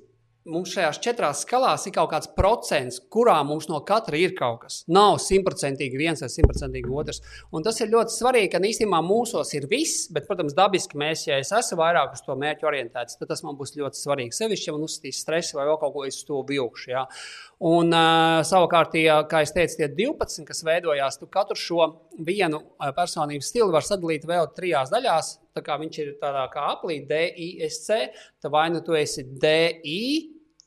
mums 0.49 0.73
šajās 0.75 0.99
četrās 1.03 1.43
skalās 1.45 1.87
ir 1.87 1.95
kaut 1.95 2.11
kāds 2.13 2.31
procents, 2.37 2.99
kurā 3.13 3.37
mums 3.47 3.69
no 3.71 3.79
katra 3.87 4.19
ir 4.19 4.35
kaut 4.39 4.65
kas. 4.65 4.79
Nav 4.91 5.19
simtprocentīgi 5.23 6.01
viens 6.01 6.23
vai 6.23 6.31
simtprocentīgi 6.33 6.91
otrs. 6.91 7.23
Un 7.55 7.67
tas 7.67 7.79
ir 7.81 7.93
ļoti 7.93 8.17
svarīgi, 8.17 8.51
ka 8.53 8.63
īstenībā 8.73 9.03
mūsos 9.07 9.53
ir 9.59 9.69
viss, 9.71 10.09
bet, 10.13 10.27
protams, 10.29 10.57
dabiski 10.59 10.99
mēs, 10.99 11.27
ja 11.29 11.39
es 11.43 11.53
esmu 11.55 11.79
vairāk 11.83 12.17
uz 12.17 12.25
to 12.27 12.37
mērķu 12.39 12.69
orientēts, 12.71 13.19
tad 13.21 13.31
tas 13.31 13.45
man 13.47 13.59
būs 13.61 13.77
ļoti 13.79 14.03
svarīgi. 14.03 14.37
Sevišķi, 14.39 14.71
ja 14.71 14.77
man 14.77 14.87
uzstīs 14.89 15.23
stresu 15.23 15.59
vai 15.59 15.69
vēl 15.71 15.79
kaut 15.83 15.95
ko, 15.95 16.07
es 16.09 16.23
to 16.27 16.43
vilkšu. 16.49 16.91
Ja? 16.93 17.07
Un 17.63 17.95
uh, 17.95 18.41
savukārt, 18.43 18.97
ja, 18.99 19.21
kā 19.31 19.45
jau 19.45 19.53
teicu, 19.55 19.77
tie 19.79 19.87
12, 19.95 20.43
kas 20.49 20.65
veidojās, 20.67 21.21
tu 21.21 21.29
katru 21.31 21.55
šo 21.59 21.85
vienu 22.27 22.59
personības 22.97 23.53
stilu 23.53 23.71
var 23.71 23.87
sadalīt 23.87 24.27
vēl 24.27 24.49
trijās 24.57 24.91
daļās. 24.91 25.29
Tā 25.55 25.63
kā 25.63 25.77
viņš 25.79 25.99
ir 26.03 26.15
tādā 26.19 26.49
kā 26.51 26.65
aplī, 26.73 27.03
DISC, 27.07 28.17
tad 28.43 28.51
vai 28.55 28.67
nu 28.75 28.81
tu 28.83 28.97
esi 28.99 29.23
DI 29.23 30.03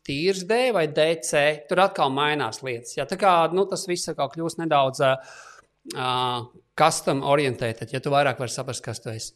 tīrs 0.05 0.45
D 0.47 0.69
vai 0.75 0.85
DC. 0.87 1.43
Tur 1.69 1.83
atkal 1.83 2.13
mainās 2.15 2.61
lietas. 2.63 2.95
Ja? 2.95 3.07
Tā 3.09 3.17
kā 3.19 3.33
nu, 3.51 3.65
tas 3.67 3.87
viss 3.89 4.13
kļūst 4.15 4.61
nedaudz 4.61 5.03
uh, 5.03 6.47
custom 6.79 7.23
orientēts, 7.27 7.91
ja 7.91 8.01
tu 8.03 8.13
vairāk 8.13 8.39
vari 8.39 8.53
saprast, 8.53 8.85
kas 8.85 9.03
tu 9.03 9.11
esi. 9.11 9.33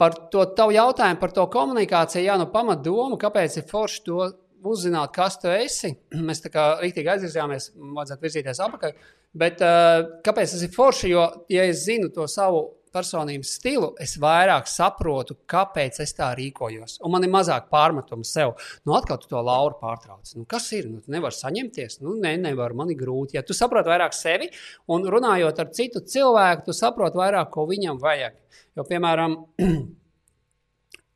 Par 0.00 0.14
to 0.32 0.44
tavu 0.56 0.74
jautājumu, 0.74 1.20
par 1.20 1.34
to 1.34 1.44
komunikāciju, 1.52 2.24
jā, 2.26 2.38
nu 2.40 2.48
pamatdomu, 2.50 3.18
kāpēc 3.20 3.58
ir 3.60 3.68
forši 3.68 4.00
to 4.06 4.24
uzzināt, 4.68 5.14
kas 5.14 5.38
tu 5.42 5.50
esi. 5.52 5.94
Mēs 6.28 6.44
tā 6.44 6.52
kā 6.52 6.68
rīktīgi 6.82 7.14
aizvirzījāmies, 7.16 7.72
vajadzētu 7.78 8.28
virzīties 8.28 8.62
apakaļ. 8.66 8.94
Bet 9.42 9.64
uh, 9.64 10.20
kāpēc 10.24 10.54
tas 10.54 10.62
ir 10.64 10.72
forši? 10.74 11.10
Jo, 11.14 11.26
ja 11.52 11.64
es 11.68 11.86
zinu 11.86 12.12
to 12.12 12.28
savu 12.28 12.66
personības 12.92 13.54
stilu, 13.56 13.90
es 14.02 14.14
vairāk 14.20 14.68
saprotu, 14.68 15.38
kāpēc 15.48 15.98
es 16.04 16.12
tā 16.16 16.28
rīkojos. 16.36 16.98
Un 17.04 17.14
man 17.14 17.24
ir 17.24 17.32
mazāk 17.32 17.70
pārmetumu 17.72 18.26
sev. 18.28 18.54
Nu, 18.84 18.94
atkal 18.98 19.20
tu 19.22 19.30
to 19.30 19.40
Lauru 19.40 19.78
pārtrauc. 19.80 20.34
Nu, 20.36 20.44
kas 20.48 20.68
ir? 20.76 20.90
Nu, 20.92 21.00
tu 21.00 21.14
nevari 21.14 21.36
saņemties. 21.36 22.00
Nu, 22.04 22.16
nē, 22.18 22.36
ne, 22.36 22.50
nevar, 22.50 22.76
man 22.76 22.92
ir 22.92 23.00
grūti. 23.00 23.38
Ja 23.38 23.44
tu 23.46 23.56
saproti 23.56 23.92
vairāk 23.92 24.16
sevi 24.16 24.50
un 24.92 25.08
runājot 25.08 25.64
ar 25.64 25.72
citu 25.76 26.04
cilvēku, 26.14 26.68
tu 26.68 26.76
saproti 26.76 27.20
vairāk, 27.20 27.50
ko 27.54 27.66
viņam 27.70 28.00
vajag. 28.02 28.36
Jo, 28.76 28.86
piemēram, 28.88 29.40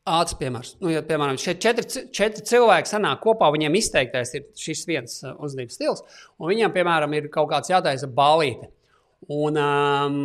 Ātris 0.07 0.37
piemērs. 0.39 0.77
Nu, 0.79 0.91
ja, 0.93 1.01
piemēram, 1.03 1.39
šeit 1.41 1.59
četri, 1.63 2.05
četri 2.15 2.45
cilvēki 2.47 2.93
sanāk 2.93 3.19
kopā, 3.25 3.49
viņiem 3.51 3.75
izteiktais 3.75 4.37
ir 4.39 4.45
šis 4.55 4.85
viens 4.87 5.17
uh, 5.25 5.35
uzvedības 5.43 5.79
stils, 5.81 6.05
un 6.39 6.53
viņiem, 6.53 6.71
piemēram, 6.77 7.17
ir 7.19 7.27
kaut 7.35 7.51
kāds 7.51 7.73
jātaisa 7.73 8.07
balīte. 8.07 8.71
Un 9.33 9.57
um, 9.59 10.17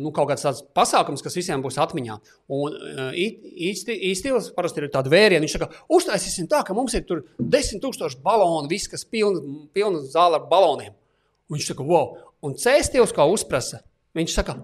nu, 0.00 0.12
kaut 0.16 0.30
kāds 0.30 0.46
tāds 0.46 0.62
pasākums, 0.72 1.20
kas 1.20 1.36
visiem 1.36 1.60
būs 1.60 1.76
atmiņā. 1.82 2.16
Un 2.56 2.78
uh, 2.78 3.12
īstenībā 3.12 4.40
parasti 4.56 4.80
ir 4.80 4.88
tāda 4.94 5.12
vēriena. 5.12 5.42
Viņš 5.44 5.58
saka, 5.58 5.68
uztaisīsim 5.92 6.48
tā, 6.48 6.62
ka 6.64 6.76
mums 6.76 6.96
ir 6.96 7.04
tur 7.04 7.26
desmit 7.36 7.82
tūkstoši 7.84 8.22
balonu, 8.24 8.70
viss, 8.70 8.88
kas 8.88 9.04
pilna, 9.04 9.44
pilna 9.76 10.00
zāle 10.08 10.40
ar 10.40 10.48
baloniem. 10.48 10.96
Un 11.50 11.58
viņš 11.58 11.72
saka, 11.74 11.84
wow, 11.84 12.14
un 12.40 12.56
C 12.56 12.78
stils, 12.86 13.12
kā 13.12 13.28
uzprasa, 13.28 13.82
viņš 14.16 14.40
saka, 14.40 14.56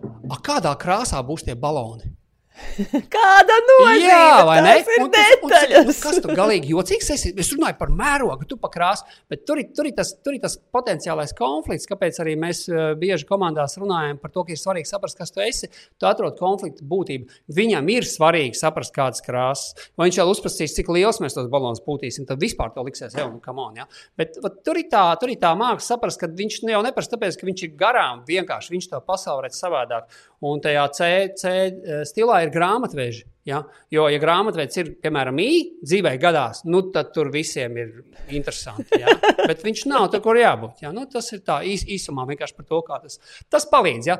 kādā 0.47 0.73
krāsā 0.81 1.21
būs 1.27 1.45
tie 1.45 1.59
baloni? 1.59 2.15
Kāda 3.14 3.57
nozīme? 3.66 4.07
Jā, 4.07 4.26
vai 4.46 4.59
ne? 4.62 4.74
Un, 5.02 5.09
un, 5.09 5.16
un, 5.48 5.55
un, 5.80 5.88
kas 5.90 6.20
tur 6.22 6.34
galīgi 6.38 6.70
jocīgs? 6.70 7.09
Es, 7.14 7.24
es 7.30 7.50
runāju 7.50 7.76
par 7.80 7.90
mērogu, 7.94 8.46
tu 8.48 8.59
pakrās, 8.61 9.02
bet 9.30 9.42
tur 9.48 9.59
ir, 9.59 9.72
tur, 9.74 9.88
ir 9.90 9.96
tas, 9.96 10.12
tur 10.22 10.36
ir 10.36 10.42
tas 10.44 10.55
potenciālais 10.74 11.34
konflikts, 11.36 11.88
kāpēc 11.90 12.20
arī 12.22 12.36
mēs 12.40 12.64
uh, 12.70 12.92
bieži 12.98 13.26
komandās 13.26 13.74
runājam 13.80 14.20
par 14.22 14.30
to, 14.34 14.44
ka 14.46 14.55
ir 14.55 14.61
svarīgi 14.61 14.90
saprast, 14.90 15.18
kas 15.18 15.34
tu 15.34 15.42
esi. 15.42 15.70
Tu 15.98 16.09
atrod 16.09 16.38
konfliktu 16.38 16.86
būtību. 16.88 17.40
Viņam 17.59 17.90
ir 17.96 18.07
svarīgi 18.09 18.59
saprast, 18.59 18.94
kādas 18.94 19.24
krāsas. 19.24 19.88
Vai 19.98 20.09
viņš 20.09 20.20
jau 20.20 20.28
uzprasīs, 20.30 20.76
cik 20.78 20.92
liels 20.94 21.18
mēs 21.24 21.34
tos 21.34 21.50
balonus 21.50 21.82
pūtīsim, 21.84 22.28
tad 22.28 22.42
vispār 22.42 22.70
to 22.76 22.86
liksies 22.86 23.18
jau, 23.18 23.26
nu, 23.34 23.42
come 23.42 23.66
on. 23.66 23.82
Ja? 23.82 23.88
Bet 24.18 24.38
vat, 24.44 24.62
tur 24.66 24.78
ir 24.78 24.86
tā, 24.92 25.09
tur 25.20 25.34
ir 25.34 25.42
tā 25.42 25.50
māksla 25.59 25.96
saprast, 25.96 26.22
ka 26.22 26.30
viņš 26.30 26.62
jau 26.70 26.84
neprasa 26.86 27.16
tāpēc, 27.16 27.40
ka 27.40 27.50
viņš 27.50 27.66
ir 27.66 27.74
garām, 27.82 28.22
vienkārši 28.28 28.76
viņš 28.76 28.90
to 28.94 29.02
pasauli 29.07 29.48
redz 29.48 29.59
savādāk. 29.59 30.22
Un 30.45 30.61
tajā 30.64 30.88
C, 30.97 31.12
C 31.40 31.55
eh, 31.55 32.03
stilā 32.09 32.42
ir 32.45 32.53
grāmatveži. 32.55 33.24
Ja? 33.45 33.61
Jo, 33.92 34.07
ja 34.09 34.18
grāmatvedis 34.20 34.78
ir, 34.80 34.90
piemēram, 35.05 35.36
īņķis, 35.40 35.84
dzīvē 35.84 36.14
gadās, 36.20 36.62
nu, 36.64 36.80
tad 36.95 37.11
tur 37.12 37.28
visiem 37.32 37.76
ir 37.76 37.90
interesanti. 38.32 39.03
Ja? 39.03 39.12
Bet 39.51 39.64
viņš 39.64 39.84
nav 39.90 40.09
tur, 40.12 40.22
kur 40.24 40.40
jābūt. 40.40 40.80
Ja? 40.84 40.95
Nu, 40.97 41.05
tas 41.11 41.28
ir 41.36 41.42
tā 41.45 41.59
īs, 41.68 41.84
īsumā 41.97 42.24
vienkārši 42.30 42.57
par 42.57 42.68
to, 42.70 42.80
kā 42.86 43.01
tas, 43.05 43.20
tas 43.53 43.68
palīdz. 43.68 44.09
Ja? 44.09 44.18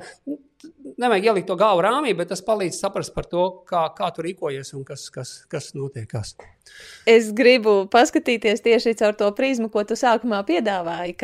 Nevajag 1.01 1.31
ielikt 1.31 1.49
to 1.49 1.57
galvu 1.61 1.85
rāmī, 1.85 2.13
bet 2.17 2.31
tas 2.33 2.45
palīdz 2.45 2.79
saprast 2.85 3.13
par 3.17 3.29
to, 3.29 3.49
kā, 3.69 3.87
kā 3.97 4.09
tu 4.17 4.25
rīkojies 4.25 4.73
un 4.77 4.85
kas, 4.89 5.09
kas, 5.13 5.35
kas 5.51 5.73
notiek. 5.77 6.09
Kas. 6.09 6.37
Es 7.09 7.33
gribu 7.37 7.83
paskatīties 7.93 8.65
tieši 8.65 8.97
caur 9.01 9.17
to 9.19 9.29
prizmu, 9.37 9.73
ko 9.73 9.85
tu 9.89 9.97
sākumā 9.97 10.41
piedāvāji. 10.49 11.17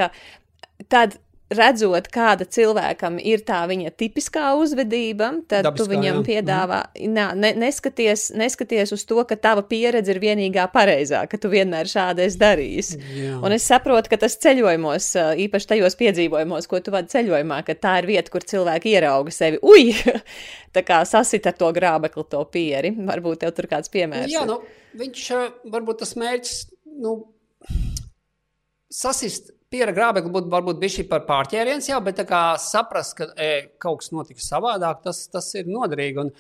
Tad 0.92 1.20
redzot, 1.50 2.06
kāda 2.12 2.46
cilvēkam 2.46 3.18
ir 3.18 3.42
tā 3.46 3.60
viņa 3.70 3.90
tipiskā 3.98 4.52
uzvedība, 4.58 5.32
tad 5.50 5.66
Dabiskā, 5.66 5.82
tu 5.82 5.90
viņam 5.90 6.20
jā. 6.20 6.22
piedāvā, 6.28 6.78
mm. 6.94 7.10
nā, 7.16 7.26
ne, 7.38 7.50
neskaties, 7.58 8.28
neskaties 8.38 8.94
uz 8.94 9.04
to, 9.08 9.18
ka 9.26 9.38
tava 9.40 9.64
pieredze 9.66 10.14
ir 10.14 10.20
vienīgā 10.22 10.68
pareizā, 10.72 11.24
ka 11.30 11.40
tu 11.40 11.50
vienmēr 11.52 11.90
šādi 11.90 12.24
esi 12.26 12.40
darījis. 12.40 12.92
Jā. 13.16 13.34
Un 13.42 13.56
es 13.56 13.66
saprotu, 13.66 14.12
ka 14.12 14.20
tas 14.22 14.38
ceļojumos, 14.42 15.10
īpaši 15.46 15.70
tajos 15.74 15.98
piedzīvojumos, 16.00 16.70
ko 16.70 16.82
tu 16.84 16.94
vadi 16.94 17.12
ceļojumā, 17.16 17.60
ka 17.66 17.76
tā 17.78 17.98
ir 18.02 18.10
vieta, 18.14 18.32
kur 18.32 18.46
cilvēki 18.46 18.94
ierauga 18.94 19.34
sevi. 19.34 19.60
Ui! 19.70 19.90
tā 20.70 20.84
kā 20.86 21.02
sasit 21.08 21.48
ar 21.50 21.56
to 21.58 21.70
grābekli, 21.74 22.26
to 22.30 22.40
pieri. 22.52 22.94
Varbūt 22.94 23.42
tev 23.42 23.54
tur 23.56 23.66
kāds 23.70 23.90
piemērs. 23.90 24.30
Jā, 24.30 24.46
nu, 24.46 24.60
viņš 24.98 25.30
varbūt 25.72 26.04
tas 26.04 26.14
mērķis, 26.20 26.60
nu, 27.02 27.16
sasist 28.90 29.50
Piera 29.70 29.92
grābekļa 29.94 30.32
būtu 30.34 30.50
varbūt 30.50 30.78
bijis 30.82 31.04
par 31.06 31.20
pārķēriens, 31.28 31.86
jā, 31.92 31.98
bet 32.02 32.24
saprast, 32.58 33.14
ka 33.20 33.28
e, 33.38 33.50
kaut 33.78 34.00
kas 34.00 34.10
notika 34.10 34.42
savādāk, 34.42 35.04
tas, 35.04 35.20
tas 35.30 35.46
ir 35.54 35.70
noderīgi. 35.70 36.24
Un, 36.24 36.32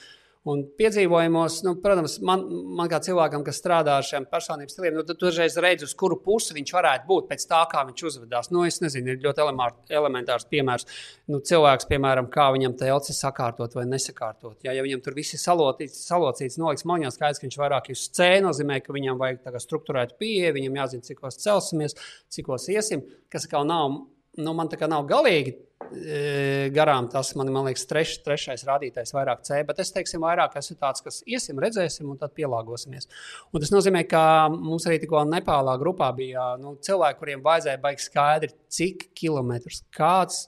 Un 0.48 0.62
piedzīvojumos, 0.72 1.58
nu, 1.66 1.74
protams, 1.84 2.14
man, 2.24 2.46
man 2.78 2.88
kā 2.88 2.96
cilvēkam, 3.04 3.42
kas 3.44 3.58
strādā 3.60 3.98
ar 4.00 4.06
šiem 4.08 4.24
personības 4.30 4.72
stiliem, 4.72 4.94
nu, 4.96 5.16
uzreiz 5.28 5.58
redzi, 5.60 5.84
uz 5.84 5.92
kuru 6.00 6.16
pusi 6.24 6.54
viņš 6.56 6.70
varētu 6.78 7.04
būt 7.10 7.26
pēc 7.28 7.42
tā, 7.50 7.58
kā 7.68 7.82
viņš 7.84 8.04
uzvedās. 8.08 8.48
Nu, 8.48 8.62
es 8.64 8.80
nezinu, 8.80 9.12
ir 9.12 9.26
ļoti 9.26 9.44
elementārs 9.92 10.48
piemērs. 10.48 10.88
Nu, 11.28 11.42
cilvēks, 11.44 11.84
piemēram, 11.90 12.30
kā 12.32 12.46
viņam 12.54 12.78
telci 12.80 13.12
sakārtot 13.18 13.76
vai 13.76 13.84
nesakārtot. 13.90 14.56
Ja, 14.64 14.72
ja 14.72 14.86
viņam 14.86 15.02
tur 15.04 15.18
viss 15.18 15.36
ir 15.36 15.42
salocīts, 15.42 16.06
salocīts 16.08 16.56
noliks 16.62 16.88
maņā, 16.88 17.12
skaidrs, 17.12 17.42
ka 17.42 17.44
viņš 17.44 17.58
vairāk 17.60 17.90
ir 17.92 17.98
uz 17.98 18.06
C, 18.08 18.30
nozīmē, 18.40 18.80
ka 18.80 18.96
viņam 18.96 19.20
vajag 19.20 19.60
struktūrēt 19.60 20.16
pieeja, 20.16 20.54
viņam 20.56 20.80
jāzina, 20.80 21.04
cikos 21.04 21.36
celsimies, 21.44 21.98
cikos 22.32 22.70
iesim, 22.72 23.04
kas 23.28 23.44
kā 23.50 23.60
nav 23.68 24.00
nu, 24.38 24.54
man 24.54 24.70
tā 24.70 24.78
kā 24.78 24.86
nav 24.90 25.06
galīgi 25.10 25.56
e, 25.90 26.68
garām 26.74 27.08
tas, 27.10 27.32
man, 27.38 27.50
man 27.52 27.66
liekas, 27.66 27.86
treš, 27.90 28.14
trešais 28.24 28.62
rādītājs, 28.68 29.14
vairāk 29.16 29.42
C, 29.46 29.62
bet 29.66 29.82
es 29.82 29.90
teiksim, 29.94 30.22
vairāk 30.24 30.54
esmu 30.60 30.76
tāds, 30.80 31.02
kas 31.04 31.20
iesim, 31.26 31.58
redzēsim, 31.62 32.08
un 32.12 32.20
tad 32.20 32.34
pielāgosimies. 32.36 33.10
Un 33.50 33.64
tas 33.64 33.72
nozīmē, 33.74 34.04
ka 34.10 34.22
mums 34.54 34.86
arī 34.88 35.00
tikko 35.02 35.24
Nepālā 35.28 35.76
grupā 35.80 36.12
bija 36.16 36.52
nu, 36.60 36.76
cilvēki, 36.84 37.20
kuriem 37.22 37.44
vajadzēja 37.46 37.82
baigt 37.82 38.04
skaidri, 38.06 38.54
cik 38.70 39.10
kilometrus, 39.18 39.82
kāds 39.96 40.46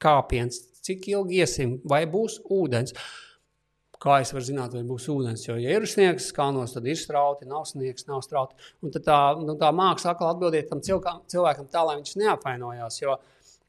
kāpiens, 0.00 0.62
cik 0.84 1.10
ilgi 1.12 1.42
iesim, 1.44 1.78
vai 1.88 2.04
būs 2.10 2.40
ūdens. 2.52 2.96
Kā 4.02 4.18
es 4.20 4.32
varu 4.34 4.44
zināt, 4.44 4.74
vai 4.74 4.82
būs 4.86 5.06
ūdens? 5.12 5.44
Jo, 5.46 5.56
ja 5.60 5.76
ir 5.76 5.86
sniegs, 5.88 6.30
kānos, 6.34 6.74
tad 6.74 6.86
ir 6.88 6.98
strauti, 6.98 7.46
nav 7.48 7.66
sniegs, 7.68 8.06
nav 8.08 8.24
strauti. 8.26 8.56
Un 8.84 8.92
tā, 8.94 9.18
nu, 9.40 9.54
tā 9.60 9.70
māksla 9.74 10.14
atkal 10.14 10.32
atbildēt 10.32 10.68
tam 10.70 10.82
cilvēkam, 10.84 11.22
cilvēkam 11.30 11.68
tā, 11.72 11.84
lai 11.86 11.98
viņš 12.00 12.16
neapvainojās. 12.20 12.98
Jo, 13.00 13.18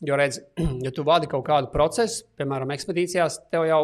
jo 0.10 0.18
redz, 0.20 0.42
ja 0.86 0.94
tu 0.96 1.06
vadi 1.08 1.30
kaut 1.32 1.46
kādu 1.48 1.72
procesu, 1.74 2.26
piemēram, 2.40 2.74
ekspedīcijās, 2.76 3.44
tev 3.54 3.68
jau 3.70 3.82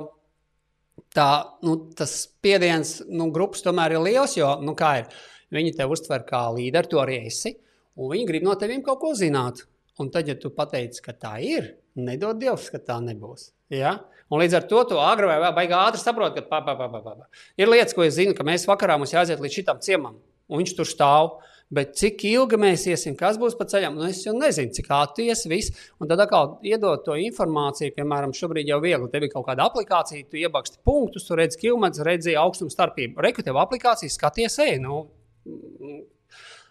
tā, 1.15 1.29
nu, 1.65 1.77
tas 1.97 2.15
spiediens 2.25 2.99
nu, 3.09 3.29
grupas 3.33 3.63
tomēr 3.65 3.95
ir 3.95 4.05
liels, 4.05 4.37
jo, 4.39 4.53
nu, 4.65 4.75
ir, 4.75 5.11
viņi 5.55 5.75
tev 5.77 5.93
uztver 5.95 6.25
kā 6.27 6.47
līderi, 6.55 6.91
tu 6.91 7.01
arī 7.01 7.21
esi, 7.27 7.53
un 7.99 8.11
viņi 8.11 8.27
grib 8.27 8.47
no 8.47 8.55
teviem 8.59 8.83
kaut 8.85 9.01
ko 9.03 9.13
zināt. 9.17 9.65
Un 9.99 10.09
tad, 10.09 10.29
ja 10.31 10.37
tu 10.39 10.49
pateici, 10.55 11.01
ka 11.03 11.13
tā 11.13 11.35
ir, 11.43 11.73
nedod 11.99 12.39
Dievs, 12.39 12.69
ka 12.73 12.79
tā 12.81 12.97
nebūs. 13.03 13.51
Ja? 13.69 13.97
Un 14.31 14.39
līdz 14.39 14.57
ar 14.61 14.67
to 14.69 14.81
tu 14.87 14.99
agri 15.03 15.27
vai 15.27 15.37
vēl 15.43 15.55
baigi 15.55 15.75
ātri 15.75 15.99
saproti, 15.99 16.39
ka 16.39 16.47
pā, 16.47 16.61
pā, 16.63 16.75
pā, 16.79 16.87
pā, 16.87 17.01
pā. 17.03 17.25
ir 17.59 17.71
lietas, 17.71 17.95
ko 17.95 18.05
es 18.05 18.15
zinu, 18.15 18.35
ka 18.37 18.45
mēs 18.47 18.63
vakarā 18.69 18.95
mums 18.99 19.11
jāaiziet 19.11 19.41
līdz 19.43 19.57
šitam 19.59 19.81
ciemam, 19.83 20.21
un 20.47 20.61
viņš 20.61 20.77
tur 20.77 20.87
stāv. 20.87 21.33
Bet 21.71 21.93
cik 21.95 22.25
ilgi 22.27 22.57
mēs 22.59 22.81
iesim, 22.91 23.13
kas 23.15 23.37
būs 23.39 23.53
pa 23.55 23.63
ceļam, 23.71 23.95
nu, 23.95 24.03
es 24.11 24.25
jau 24.25 24.33
nezinu, 24.35 24.73
cik 24.75 24.89
ātri 24.91 25.29
ies 25.31 25.45
viss. 25.47 25.71
Un 26.03 26.09
tad 26.11 26.19
atkal 26.19 26.57
iedot 26.67 27.05
to 27.05 27.15
informāciju, 27.15 27.93
piemēram, 27.95 28.33
šobrīd 28.35 28.67
jau 28.67 28.81
viegli. 28.83 29.07
Tev 29.13 29.23
ir 29.23 29.31
kaut 29.31 29.45
kāda 29.47 29.69
aplikācija, 29.71 30.27
tu 30.27 30.39
iebaksti 30.41 30.81
punktus, 30.83 31.29
tu 31.29 31.37
redzi 31.39 31.61
kilometrus, 31.61 32.03
redzi 32.03 32.35
augstumu 32.35 32.75
starpību. 32.75 33.23
Reku 33.23 33.47
tev 33.47 33.61
aplikācija, 33.63 34.11
skaties, 34.11 34.59
ej. 34.65 34.81
Nu, 34.83 35.05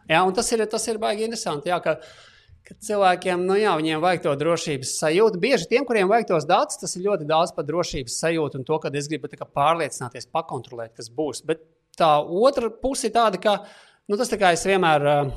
jā, 0.04 0.20
un 0.20 0.36
tas 0.36 0.52
ir, 0.52 0.66
tas 0.68 0.84
ir 0.92 1.00
baigi 1.00 1.24
interesanti. 1.30 1.72
Jā, 1.72 1.80
ka, 1.80 1.96
uh, 1.96 2.29
ka 2.66 2.76
cilvēkiem, 2.86 3.44
nu 3.48 3.56
jā, 3.58 3.72
viņiem 3.78 4.02
vajag 4.02 4.24
to 4.26 4.34
drošības 4.40 4.94
sajūtu. 5.00 5.40
Bieži 5.42 5.68
tiem, 5.70 5.86
kuriem 5.88 6.10
vajag 6.10 6.30
tos 6.30 6.48
datus, 6.48 6.80
tas 6.80 6.96
ir 6.96 7.06
ļoti 7.08 7.28
daudz 7.28 7.54
par 7.56 7.66
drošības 7.68 8.18
sajūtu 8.24 8.60
un 8.60 8.66
to, 8.68 8.80
ka 8.82 8.92
es 9.00 9.08
gribu 9.10 9.30
pārliecināties, 9.30 10.30
pakontrolēt, 10.32 10.94
kas 10.96 11.10
būs. 11.14 11.44
Bet 11.46 11.64
tā 11.98 12.10
otra 12.20 12.70
puse 12.70 13.08
ir 13.08 13.14
tāda, 13.16 13.40
ka 13.42 13.60
nu, 14.08 14.16
tas 14.16 14.30
tā 14.30 14.38
kā 14.40 14.52
es 14.56 14.66
vienmēr 14.68 15.08
eh, 15.14 15.32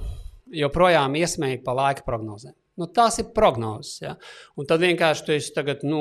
joprojām 0.64 1.16
iesmēju 1.20 1.64
pa 1.66 1.76
laika 1.78 2.06
prognozēm. 2.08 2.56
Nu, 2.80 2.88
tās 2.90 3.20
ir 3.22 3.28
prognozes. 3.36 4.00
Ja? 4.02 4.16
Un 4.58 4.66
tad 4.70 4.82
vienkārši 4.82 5.36
esi 5.36 5.52
tagad, 5.54 5.84
nu, 5.86 6.00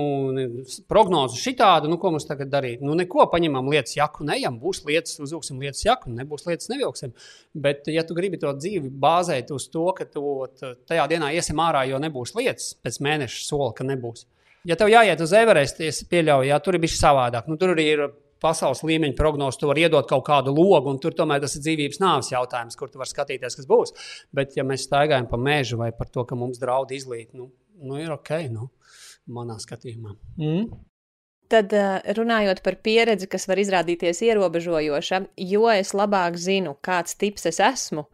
prognoze 0.89 1.37
šitāda, 1.37 1.91
nu, 1.91 1.99
ko 2.01 2.15
mums 2.15 2.25
tagad 2.29 2.49
darīt. 2.53 2.81
Nu, 2.85 2.97
neko 2.97 3.27
paņemam 3.33 3.69
lietas 3.73 3.99
jaku, 3.99 4.25
neejam, 4.29 4.57
būs 4.63 4.81
lietas, 4.89 5.19
uzvilksim 5.21 5.61
lietas 5.61 5.85
jaku, 5.85 6.13
nebūs 6.17 6.47
lietas, 6.49 6.71
nevilksim. 6.73 7.13
Bet, 7.53 7.85
ja 7.93 8.07
tu 8.09 8.17
gribi 8.17 8.41
to 8.41 8.55
dzīvi 8.57 8.89
bāzēt 9.03 9.53
uz 9.53 9.69
to, 9.73 9.85
ka 9.99 10.09
tu 10.09 10.25
tajā 10.89 11.05
dienā 11.13 11.35
iesim 11.37 11.61
ārā, 11.61 11.85
jo 11.91 12.01
nebūs 12.01 12.33
lietas, 12.39 12.73
pēc 12.81 13.03
mēneša 13.05 13.45
sola, 13.51 13.75
ka 13.77 13.85
nebūs. 13.89 14.25
Ja 14.65 14.79
tev 14.79 14.93
jāiet 14.93 15.21
uz 15.21 15.33
Everestu, 15.35 15.85
es 15.91 16.05
pieļauju, 16.09 16.49
ja 16.49 16.61
tur 16.63 16.79
ir 16.79 16.85
bijis 16.85 17.01
savādāk. 17.03 17.49
Nu, 17.51 17.59
tur 17.61 17.75
arī 17.75 17.87
ir 17.97 18.07
pasaules 18.43 18.83
līmeņa 18.87 19.17
prognozi, 19.19 19.61
tu 19.61 19.71
vari 19.71 19.87
iedot 19.87 20.09
kaut 20.11 20.27
kādu 20.27 20.55
logu, 20.55 20.91
un 20.91 21.01
tur 21.03 21.17
tomēr 21.17 21.43
tas 21.45 21.57
ir 21.57 21.65
dzīvības 21.65 22.03
nāves 22.03 22.33
jautājums, 22.35 22.79
kur 22.79 22.91
tu 22.93 23.01
vari 23.01 23.13
skatīties, 23.13 23.59
kas 23.59 23.69
būs. 23.71 23.97
Bet, 24.35 24.57
ja 24.59 24.67
mēs 24.67 24.87
staigājam 24.89 25.31
pa 25.31 25.41
mežu 25.41 25.81
vai 25.81 25.93
par 25.97 26.11
to, 26.13 26.27
ka 26.29 26.39
mums 26.39 26.61
draud 26.63 26.93
izlīt, 26.95 27.33
nu, 27.39 27.53
nu 27.83 28.01
ir 28.03 28.13
ok, 28.15 28.35
nu, 28.53 28.71
manā 29.33 29.59
skatījumā. 29.63 30.17
Mm? 30.43 30.73
Tad 31.53 31.75
eh, 31.77 32.13
runājot 32.17 32.63
par 32.65 32.79
pieredzi, 32.85 33.29
kas 33.29 33.45
var 33.51 33.61
izrādīties 33.61 34.23
ierobežojoša, 34.25 35.25
jo 35.53 35.67
es 35.73 35.93
labāk 35.97 36.39
zinu, 36.41 36.77
kāds 36.81 37.19
tips 37.21 37.51
es 37.51 37.61
esmu, 37.61 38.07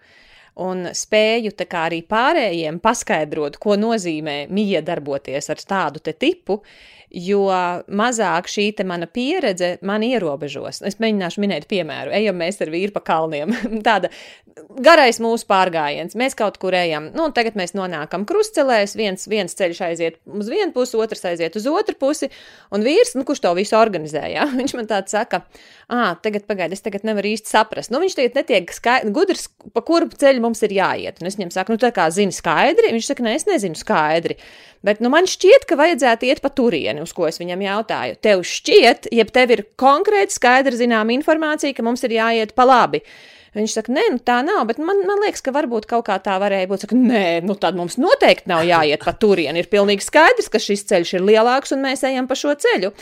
un 0.62 0.90
spēju 0.96 1.54
arī 1.78 2.02
pārējiem 2.02 2.80
paskaidrot, 2.82 3.58
ko 3.62 3.76
nozīmē 3.76 4.46
mija 4.50 4.82
darboties 4.82 5.50
ar 5.50 5.56
tādu 5.56 6.00
tipu, 6.00 6.62
jo 7.10 7.46
mazāk 7.88 8.48
šī 8.52 8.68
mana 8.84 9.06
pieredze 9.06 9.78
man 9.82 10.02
ierobežos. 10.04 10.82
Es 10.84 10.98
mēģināšu 11.00 11.40
minēt 11.40 11.68
piemēru. 11.68 12.12
Ejam 12.12 12.36
mēs 12.36 12.60
ar 12.60 12.70
vīru 12.72 12.92
pa 12.92 13.00
kalniem. 13.00 13.54
Tāda 13.86 14.10
garais 14.82 15.18
mūsu 15.22 15.46
pārgājiens. 15.48 16.16
Mēs 16.18 16.36
kaut 16.38 16.58
kur 16.60 16.74
ejam. 16.76 17.08
Nu, 17.16 17.28
tagad 17.34 17.56
mēs 17.58 17.74
nonākam 17.76 18.26
krustcelēs. 18.28 18.96
Viens, 18.98 19.26
viens 19.30 19.56
ceļš 19.58 19.80
aiziet 19.88 20.18
uz 20.26 20.50
vienu 20.52 20.72
pusi, 20.74 20.98
otrs 21.00 21.24
aiziet 21.30 21.56
uz 21.58 21.68
otru 21.70 21.96
pusi. 21.98 22.30
Un 22.74 22.84
vīrs, 22.86 23.14
nu, 23.16 23.24
kurš 23.28 23.42
to 23.44 23.54
visu 23.58 23.78
organizēja, 23.78 24.48
viņš 24.60 24.76
man 24.78 24.90
tāds 24.90 25.14
saka, 25.14 25.42
ah, 25.88 26.12
tagad 26.22 26.46
pagaidi, 26.48 26.78
es 26.78 26.84
tagad 26.84 27.06
nevaru 27.08 27.32
īsti 27.32 27.52
saprast. 27.52 27.92
Nu, 27.94 28.02
viņš 28.04 28.18
tagad 28.18 28.40
netiek 28.42 28.74
skaidrs, 28.74 29.14
gudrs, 29.16 29.48
pa 29.74 29.84
kuru 29.86 30.10
ceļu 30.12 30.44
mums 30.48 30.64
ir 30.66 30.74
jāiet. 30.78 31.20
Un 31.20 31.30
es 31.30 31.38
viņam 31.38 31.52
saku, 31.54 31.74
nu, 31.74 31.80
tā 31.82 31.92
kā 31.94 32.08
zini 32.14 32.34
skaidri. 32.34 32.90
Viņš 32.96 33.12
saka, 33.12 33.24
nē, 33.26 33.36
es 33.38 33.46
nezinu 33.48 33.78
skaidri. 33.78 34.38
Bet 34.86 35.02
nu, 35.02 35.10
man 35.12 35.26
šķiet, 35.28 35.66
ka 35.68 35.78
vajadzētu 35.78 36.28
iet 36.28 36.42
pa 36.42 36.50
turieni, 36.54 37.02
uz 37.02 37.14
ko 37.14 37.26
es 37.28 37.40
viņam 37.40 37.64
jautāju. 37.64 38.18
Tev 38.22 38.44
šķiet, 38.46 39.10
ja 39.14 39.26
tev 39.26 39.54
ir 39.56 39.64
konkrēti 39.80 40.36
skaidra 40.36 40.78
zināma 40.78 41.14
informācija, 41.16 41.74
ka 41.74 41.86
mums 41.86 42.04
ir 42.06 42.14
jāiet 42.18 42.54
pa 42.58 42.66
labi. 42.68 43.02
Viņš 43.58 43.74
saka, 43.74 43.92
nē, 43.94 44.04
nu 44.14 44.20
tā 44.22 44.38
nav, 44.46 44.60
bet 44.68 44.78
man, 44.78 45.00
man 45.08 45.22
liekas, 45.24 45.42
ka 45.42 45.52
varbūt 45.54 45.88
kaut 45.90 46.06
kā 46.06 46.18
tā 46.22 46.36
varēja 46.38 46.68
būt. 46.70 46.84
Saka, 46.84 46.98
nē, 46.98 47.22
nu 47.46 47.56
tad 47.58 47.78
mums 47.78 47.96
noteikti 47.98 48.50
nav 48.50 48.62
jāiet 48.68 49.02
pa 49.02 49.14
turieni. 49.18 49.64
Ir 49.64 49.70
pilnīgi 49.72 50.06
skaidrs, 50.06 50.50
ka 50.52 50.60
šis 50.62 50.86
ceļš 50.90 51.16
ir 51.18 51.24
lielāks 51.26 51.74
un 51.74 51.82
mēs 51.82 52.04
ejam 52.06 52.28
pa 52.30 52.38
šo 52.38 52.54
ceļu. 52.54 52.92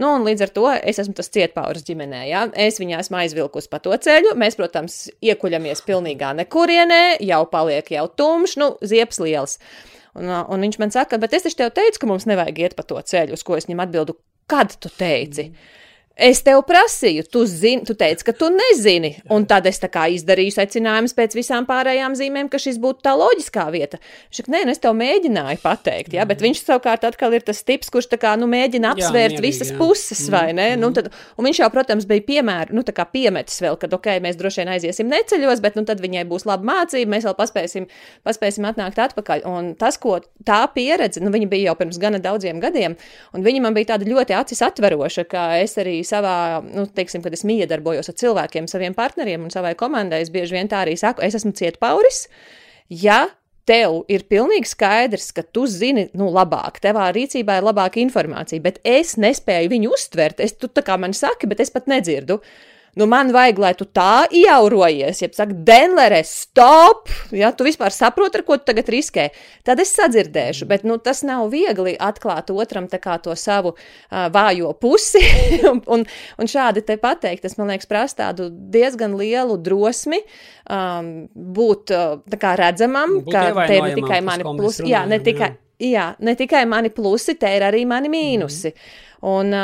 Nu, 0.00 0.14
un 0.16 0.26
līdz 0.26 0.46
ar 0.46 0.52
to 0.52 0.66
es 0.76 1.00
esmu 1.02 1.16
tas 1.16 1.32
cietpauris 1.32 1.84
ģimenē. 1.88 2.22
Ja? 2.28 2.44
Es 2.52 2.80
viņā 2.80 3.00
esmu 3.02 3.20
aizvilkus 3.22 3.68
pa 3.72 3.80
to 3.84 3.96
ceļu. 3.96 4.36
Mēs, 4.40 4.56
protams, 4.60 5.02
iekuļamies 5.24 5.84
pilnīgā 5.88 6.32
nekurienē, 6.42 7.02
jau 7.24 7.42
paliek 7.52 7.92
jau 7.96 8.06
tumšs, 8.20 8.58
nu, 8.60 8.72
ziepes 8.84 9.20
liels. 9.24 9.58
Un, 10.16 10.28
un 10.28 10.66
viņš 10.66 10.80
man 10.80 10.92
saka, 10.92 11.20
bet 11.20 11.36
es 11.36 11.46
taču 11.46 11.60
tev 11.62 11.72
teicu, 11.76 12.02
ka 12.02 12.08
mums 12.08 12.28
nevajag 12.28 12.66
iet 12.66 12.76
pa 12.76 12.84
to 12.84 13.00
ceļu, 13.00 13.36
uz 13.36 13.44
ko 13.46 13.56
es 13.56 13.68
viņam 13.68 13.86
atbildu. 13.86 14.16
Kad 14.50 14.74
tu 14.82 14.90
teici? 14.92 15.48
Mm. 15.48 15.70
Es 16.12 16.42
tev 16.44 16.60
prasīju, 16.68 17.24
tu, 17.32 17.42
zini, 17.48 17.86
tu 17.88 17.94
teici, 17.96 18.24
ka 18.26 18.34
tu 18.36 18.50
nezini. 18.52 19.14
Un 19.32 19.46
tad 19.48 19.64
es 19.70 19.80
izdarīju 19.80 20.52
secinājumus 20.52 21.14
pēc 21.16 21.32
visām 21.38 21.64
pārējām 21.64 22.12
zīmēm, 22.18 22.50
ka 22.52 22.60
šis 22.60 22.76
būtu 22.82 23.00
tā 23.06 23.14
loģiskā 23.16 23.64
vieta. 23.72 23.96
Viņš 24.28 24.42
saka, 24.42 24.52
nē, 24.52 24.60
nu 24.68 24.74
es 24.74 24.82
tev 24.82 24.92
mēģināju 24.98 25.62
pateikt, 25.62 26.12
ja? 26.12 26.26
bet 26.28 26.44
viņš 26.44 26.60
savukārt 26.66 27.06
atkal 27.08 27.32
ir 27.32 27.46
tas 27.46 27.62
tips, 27.64 27.88
kurš 27.92 28.10
kā, 28.20 28.34
nu, 28.36 28.46
mēģina 28.50 28.92
apsvērt 28.92 29.38
jā, 29.38 29.40
mierīgi, 29.40 29.44
visas 29.46 29.72
jā. 29.72 29.78
puses, 29.80 30.20
vai 30.32 30.50
ne? 30.52 30.74
Mm, 30.74 30.82
nu, 30.84 30.90
tad, 30.92 31.08
un 31.40 31.48
viņš 31.48 31.62
jau, 31.62 31.70
protams, 31.72 32.06
bija 32.10 32.26
piemēra, 32.28 32.76
nu, 32.76 32.84
piemetis 32.84 33.62
vēl, 33.64 33.78
ka, 33.80 33.88
ok, 33.96 34.10
mēs 34.24 34.36
droši 34.40 34.62
vien 34.62 34.72
aiziesim 34.74 35.08
neceļos, 35.08 35.64
bet 35.64 35.80
nu, 35.80 35.86
tad 35.88 36.02
viņai 36.04 36.26
būs 36.28 36.44
laba 36.48 36.68
mācība, 36.68 37.14
mēs 37.16 37.24
vēl 37.28 37.36
paspēsim, 37.40 37.88
paspēsim 38.26 38.68
atnākt 38.68 39.00
atpakaļ. 39.00 39.46
Un 39.48 39.72
tas, 39.80 39.96
ko 40.00 40.18
tā 40.44 40.60
pieredze, 40.74 41.24
nu, 41.24 41.32
viņa 41.32 41.48
bija 41.50 41.72
jau 41.72 41.78
pirms 41.80 42.00
gana 42.02 42.20
daudziem 42.22 42.60
gadiem, 42.62 42.98
un 43.32 43.44
viņa 43.46 43.64
man 43.64 43.76
bija 43.76 43.94
tāda 43.94 44.08
ļoti 44.08 44.36
acis 44.36 44.62
atveroša, 44.68 45.26
ka 45.30 45.48
es 45.62 45.78
arī 45.80 46.01
savā, 46.06 46.62
nu, 46.64 46.86
teiksim, 46.86 47.22
kad 47.24 47.34
es 47.36 47.44
miedarbojos 47.48 48.10
ar 48.12 48.18
cilvēkiem, 48.22 48.68
saviem 48.70 48.96
partneriem 48.96 49.44
un 49.46 49.52
savai 49.54 49.74
komandai, 49.78 50.22
es 50.24 50.32
bieži 50.34 50.58
vien 50.58 50.70
tā 50.70 50.82
arī 50.84 50.96
saku, 51.00 51.24
es 51.26 51.36
esmu 51.38 51.54
cietpauris. 51.58 52.26
Ja 52.92 53.26
tev 53.68 54.02
ir 54.10 54.24
pilnīgi 54.30 54.70
skaidrs, 54.72 55.30
ka 55.36 55.44
tu 55.54 55.66
zini, 55.70 56.08
nu, 56.18 56.28
labāk, 56.34 56.80
tevā 56.82 57.08
rīcībā 57.14 57.58
ir 57.58 57.66
labāka 57.68 58.02
informācija, 58.02 58.62
bet 58.64 58.80
es 58.84 59.14
nespēju 59.20 59.70
viņu 59.72 59.92
uztvert. 59.94 60.42
Es, 60.42 60.56
tu 60.58 60.70
tā 60.70 60.84
kā 60.86 60.98
man 61.00 61.14
saki, 61.16 61.50
bet 61.50 61.62
es 61.62 61.70
pat 61.74 61.88
nedzirdu. 61.90 62.40
Nu, 62.92 63.06
man 63.08 63.30
vajag, 63.32 63.56
lai 63.56 63.70
tu 63.72 63.86
tā 63.88 64.26
iaurojies, 64.36 65.22
ja 65.22 65.28
saka, 65.32 65.54
Denlere, 65.64 66.18
stop! 66.28 67.08
Ja 67.32 67.48
tu 67.56 67.64
vispār 67.64 67.94
saproti, 67.94 68.36
ar 68.36 68.44
ko 68.44 68.58
tu 68.60 68.66
tagad 68.68 68.90
riskē, 68.92 69.30
tad 69.64 69.80
es 69.80 69.94
sadzirdēšu. 69.96 70.68
Bet 70.68 70.84
nu, 70.84 70.98
tas 71.00 71.22
nav 71.24 71.46
viegli 71.54 71.94
atklāt 71.96 72.52
otram 72.52 72.90
to 72.92 73.32
savu 73.32 73.72
uh, 73.72 74.28
vājo 74.28 74.74
pusi 74.76 75.24
un, 75.70 75.80
un, 75.88 76.04
un 76.36 76.52
šādi 76.52 76.84
te 76.84 76.98
pateikt. 77.00 77.46
Tas 77.46 77.56
man 77.56 77.72
liekas, 77.72 77.88
prasa 77.88 78.18
tādu 78.26 78.50
diezgan 78.52 79.16
lielu 79.16 79.56
drosmi 79.56 80.20
um, 80.68 81.12
būt 81.32 81.96
uh, 81.96 82.54
redzamam, 82.60 83.22
būt 83.22 83.32
ka 83.32 83.66
te 83.72 83.80
ir 83.80 83.88
ne 83.88 83.96
tikai 84.02 84.20
mani 84.20 84.44
plusi, 84.44 84.84
jā, 84.92 85.06
ne 85.08 85.16
tikai, 85.16 85.48
jā, 85.48 85.71
ne 86.18 86.36
tikai 86.38 86.66
mani 86.70 86.92
plusi, 86.94 87.34
te 87.40 87.50
ir 87.56 87.66
arī 87.66 87.86
mani 87.88 88.12
mīnusi. 88.12 88.72
Mm. 88.72 89.08
Un, 89.22 89.54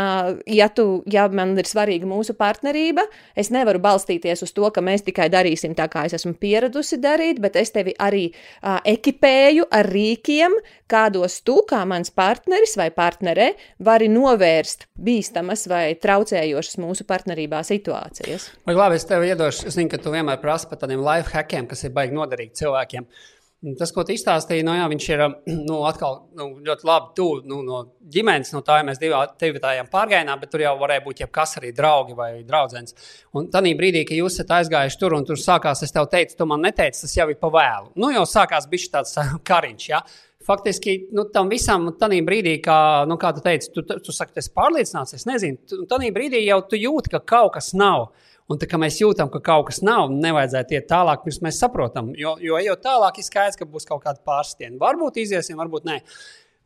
ja, 0.46 0.68
tu, 0.70 1.02
ja 1.10 1.24
man 1.34 1.56
ir 1.58 1.66
svarīga 1.66 2.06
mūsu 2.06 2.36
partnerība, 2.38 3.02
es 3.34 3.50
nevaru 3.50 3.80
balstīties 3.82 4.44
uz 4.46 4.52
to, 4.54 4.68
ka 4.70 4.82
mēs 4.86 5.02
tikai 5.08 5.26
darīsim 5.34 5.72
tā, 5.74 5.88
kā 5.90 6.04
es 6.06 6.14
esmu 6.14 6.36
pieradusi 6.38 7.00
darīt, 7.02 7.40
bet 7.42 7.58
es 7.58 7.74
tevi 7.74 7.90
arī 7.98 8.28
uh, 8.30 8.76
ekipēju 8.86 9.66
ar 9.74 9.88
rīkiem, 9.90 10.54
kādos 10.86 11.40
tu, 11.42 11.56
kā 11.66 11.80
mans 11.90 12.14
partneris 12.14 12.76
vai 12.78 12.92
partnerē, 12.94 13.48
vari 13.82 14.06
novērst 14.12 14.86
bīstamas 14.94 15.66
vai 15.72 15.96
traucējošas 15.98 16.78
mūsu 16.78 17.08
partnerībā 17.08 17.64
situācijas. 17.66 18.52
Vai 18.68 18.78
labi, 18.78 19.00
es 19.02 19.08
tev 19.10 19.26
iedošu, 19.26 19.66
es 19.72 19.74
zinu, 19.74 19.90
ka 19.90 19.98
tu 19.98 20.14
vienmēr 20.14 20.38
prasi 20.38 20.70
par 20.70 20.78
tādiem 20.84 21.02
life 21.02 21.34
hackiem, 21.34 21.66
kas 21.66 21.82
ir 21.82 21.96
baigi 21.98 22.14
noderīgi 22.14 22.62
cilvēkiem. 22.62 23.10
Uh, 23.10 23.26
Tas, 23.58 23.90
ko 23.90 24.04
tu 24.06 24.14
izstāstīji, 24.14 24.62
nu, 24.62 24.70
jā, 24.78 24.84
viņš 24.86 25.06
ir 25.10 25.22
nu, 25.68 25.80
atkal, 25.88 26.20
nu, 26.38 26.44
ļoti 26.62 26.86
labi 26.86 27.08
tuvu 27.18 27.40
nu, 27.50 27.58
no 27.66 27.80
ģimenes. 28.14 28.52
No 28.54 28.62
tā 28.62 28.76
ja 28.78 28.84
mēs 28.86 29.00
divi 29.02 29.58
tādiem 29.58 29.88
pārgājienām, 29.90 30.38
bet 30.38 30.52
tur 30.52 30.62
jau 30.62 30.76
varēja 30.78 31.02
būt 31.02 31.24
jebkas 31.24 31.56
arī 31.58 31.72
draugi 31.74 32.14
vai 32.18 32.28
draugs. 32.46 32.94
Un 33.34 33.50
tajā 33.50 33.74
brīdī, 33.80 34.04
kad 34.06 34.20
jūs 34.20 34.38
esat 34.38 34.54
aizgājuši 34.60 35.00
tur 35.00 35.18
un 35.18 35.26
tur 35.26 35.42
sākās, 35.42 35.82
es 35.82 35.94
tev 35.94 36.06
teicu, 36.12 36.36
tu 36.38 36.46
man 36.46 36.62
neteici, 36.62 37.02
tas 37.02 37.16
jau 37.18 37.26
ir 37.32 37.40
pa 37.42 37.50
vēlu. 37.58 37.90
Nu, 37.98 38.12
jau 38.14 38.22
sākās 38.30 38.70
bijis 38.70 38.92
tāds 38.94 39.18
kariņš. 39.50 39.88
Ja? 39.90 40.04
Faktiski 40.46 40.94
nu, 41.18 41.26
tam 41.34 41.50
visam, 41.50 41.90
tajā 41.98 42.22
brīdī, 42.30 42.54
kā, 42.62 42.78
nu, 43.10 43.18
kā 43.18 43.34
tu 43.34 43.42
teici, 43.42 43.72
tu, 43.74 43.82
tu, 43.82 43.98
tu 44.06 44.14
saki, 44.14 44.36
tas 44.38 44.52
pārliecināts, 44.54 45.18
es 45.18 45.26
nezinu, 45.26 45.82
tajā 45.90 46.14
brīdī 46.14 46.46
jau 46.46 46.62
tu 46.70 46.78
jūti, 46.78 47.10
ka 47.16 47.24
kaut 47.34 47.56
kas 47.58 47.74
nav. 47.74 48.12
Un 48.48 48.56
tā 48.60 48.64
kā 48.64 48.78
mēs 48.80 48.96
jūtam, 49.02 49.28
ka 49.28 49.42
kaut 49.44 49.66
kas 49.68 49.82
nav, 49.84 50.08
nevajadzētu 50.08 50.78
iet 50.78 50.86
tālāk, 50.88 51.20
pirms 51.24 51.42
mēs 51.44 51.58
saprotam. 51.60 52.14
Jo, 52.16 52.38
jo 52.40 52.56
ejot 52.56 52.80
tālāk, 52.84 53.20
ir 53.20 53.26
skaidrs, 53.26 53.58
ka 53.60 53.68
būs 53.68 53.84
kaut 53.88 54.00
kāda 54.06 54.22
pārstiena. 54.24 54.78
Varbūt 54.80 55.20
iziesim, 55.20 55.58
varbūt 55.60 55.84
nē. 55.88 55.98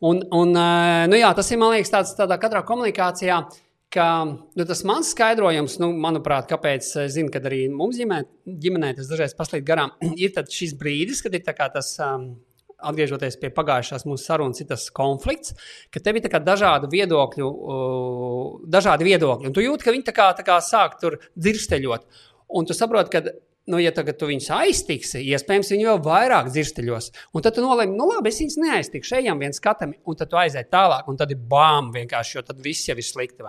Un, 0.07 0.23
un, 0.35 0.55
nu 1.11 1.19
jā, 1.19 1.33
tas 1.35 1.51
ir 1.51 1.59
man 1.59 1.75
liekas 1.75 1.91
tāds, 1.91 2.15
tādā 2.19 2.39
katrā 2.43 2.63
komunikācijā. 2.67 3.41
Ka, 3.93 4.07
nu, 4.25 4.65
tas 4.65 4.81
mans 4.89 5.11
skaidrojums, 5.13 5.75
nu, 5.83 5.91
manuprāt, 6.01 6.47
kāpēc 6.49 6.87
es 7.03 7.13
zinu, 7.19 7.29
ka 7.35 7.43
arī 7.45 7.67
mums 7.69 7.99
ģimenē, 8.01 8.25
ģimenē 8.63 8.95
tas 8.97 9.11
dažreiz 9.11 9.35
paslīd 9.37 9.67
garām, 9.69 9.93
ir 10.23 10.39
šis 10.55 10.73
brīdis, 10.81 11.21
kad 11.27 11.35
ir 11.37 11.45
tas 11.45 11.91
um, 12.01 12.31
atgriežoties 12.91 13.39
pie 13.41 13.53
pagājušās 13.55 14.07
mūsu 14.09 14.27
sarunas, 14.27 14.63
ir 14.63 14.69
tas 14.73 14.89
konflikts, 14.95 15.55
ka 15.93 16.03
tev 16.03 16.19
ir 16.19 16.29
dažādi 16.33 16.91
viedokļi, 16.93 17.47
uh, 17.47 18.51
dažādi 18.73 19.09
viedokļi, 19.09 19.49
un 19.49 19.57
tu 19.57 19.65
jūti, 19.65 19.87
ka 19.87 19.95
viņi 19.95 20.09
tā 20.11 20.17
kā, 20.17 20.29
tā 20.39 20.47
kā 20.47 20.59
sāk 20.65 20.99
tur 21.03 21.21
dzirsteļot. 21.39 22.07
Un 22.53 22.69
tu 22.69 22.77
saproti, 22.77 23.13
ka 23.15 23.33
nu, 23.71 23.79
ja 23.79 23.93
tagad 23.95 24.19
tu 24.19 24.27
viņus 24.27 24.49
aiztiksi, 24.57 25.21
iespējams, 25.33 25.71
viņi 25.75 25.87
vēl 25.87 26.01
vairāk 26.03 26.51
dzirsteļos. 26.51 27.11
Un 27.37 27.45
tad 27.45 27.57
tu 27.57 27.65
nolēmi, 27.65 27.95
nu 27.99 28.09
labi, 28.11 28.33
es 28.33 28.41
viņus 28.43 28.59
neaiztikšu, 28.63 29.17
ejam 29.21 29.43
viens 29.43 29.61
skatam, 29.61 29.95
un 30.09 30.19
tad 30.19 30.33
tu 30.33 30.41
aiziet 30.41 30.71
tālāk, 30.73 31.07
un 31.11 31.21
tad 31.21 31.31
ir 31.35 31.41
bām 31.53 31.93
vienkārši, 31.95 32.37
jo 32.39 32.45
tad 32.49 32.63
viss 32.65 32.89
jau 32.91 32.99
ir 32.99 33.07
slikti. 33.07 33.47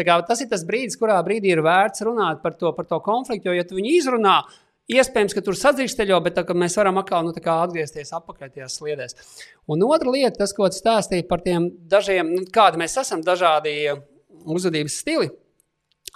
Tas 0.00 0.40
ir 0.40 0.48
tas 0.50 0.64
brīdis, 0.68 0.96
kurā 1.00 1.18
brīdī 1.26 1.52
ir 1.52 1.64
vērts 1.66 2.06
runāt 2.08 2.40
par 2.44 2.56
to, 2.56 2.72
par 2.76 2.88
to 2.88 3.00
konfliktu, 3.04 3.50
jo, 3.50 3.58
ja 3.60 3.68
tu 3.68 3.76
viņu 3.76 3.94
izrunā, 3.98 4.40
Iespējams, 4.90 5.34
ka 5.36 5.42
tur 5.46 5.54
sadzīsteļo, 5.58 6.16
bet 6.24 6.38
tā, 6.38 6.44
mēs 6.56 6.74
varam 6.78 6.98
atkal 6.98 7.22
nu, 7.26 7.34
atgriezties 7.34 8.10
atpakaļ 8.16 8.50
tajās 8.54 8.78
sliedēs. 8.80 9.16
Un 9.70 9.84
otra 9.86 10.10
lieta, 10.10 10.40
tas, 10.40 10.54
ko 10.56 10.66
tu 10.70 10.80
stāstīji 10.80 11.28
par 11.28 11.44
tiem 11.44 11.68
dažiem, 11.90 12.32
nu, 12.34 12.46
kādi 12.50 12.80
mēs 12.80 12.96
esam, 13.02 13.22
dažādi 13.26 13.76
uzvedības 14.50 14.98
stili. 15.02 15.30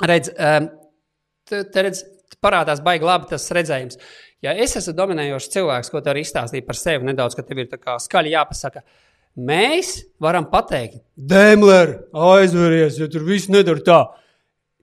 Redz, 0.03 0.33
te, 0.35 1.63
te 1.71 1.87
redz, 1.87 2.03
parādās 2.43 2.83
baigi 2.85 3.07
labi 3.07 3.31
tas 3.31 3.47
redzējums. 3.55 4.01
Ja 4.45 4.53
es 4.61 4.75
esmu 4.77 4.97
dominējošs 4.99 5.51
cilvēks, 5.55 5.91
ko 5.93 6.03
tu 6.03 6.13
arī 6.13 6.25
izstāstīji 6.25 6.67
par 6.67 6.77
sevi 6.77 7.09
nedaudz, 7.09 7.37
ka 7.37 7.45
tev 7.47 7.63
ir 7.63 7.71
skaļi 8.05 8.35
jāpasaka, 8.35 8.83
mēs 9.41 9.97
varam 10.23 10.51
pateikt, 10.51 11.01
Dēmler, 11.17 11.95
aizveries, 12.13 12.99
jo 13.01 13.09
tur 13.13 13.25
viss 13.29 13.49
nedara 13.53 13.87
tā. 13.87 14.01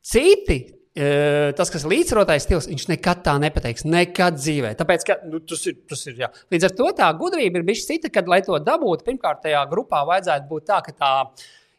Citi 0.02 0.64
tas, 0.92 1.72
kas 1.72 1.86
ir 1.86 1.94
līdzsvarotais 1.94 2.44
stils, 2.44 2.68
viņš 2.68 2.90
nekad 2.92 3.24
tā 3.24 3.38
nepateiks. 3.40 3.86
Nekad 3.88 4.36
dzīvē. 4.40 4.74
Tāpēc, 4.80 5.08
ka 5.08 5.18
nu, 5.30 5.40
tas 5.48 5.64
ir. 5.72 5.80
Tas 5.88 6.04
ir 6.12 6.20
jā. 6.26 6.32
Līdz 6.52 6.68
ar 6.68 6.76
to 6.76 6.92
tā 6.98 7.08
gudrība 7.20 7.62
ir 7.62 7.68
bijusi 7.68 7.94
cita, 7.94 8.12
kad, 8.14 8.28
lai 8.32 8.42
to 8.46 8.60
dabūtu, 8.60 9.08
pirmkārt, 9.08 9.44
tajā 9.46 9.64
grupā 9.72 10.04
vajadzētu 10.10 10.52
būt 10.52 10.68
tā, 10.68 10.84
ka 10.86 10.96
tā 10.98 11.16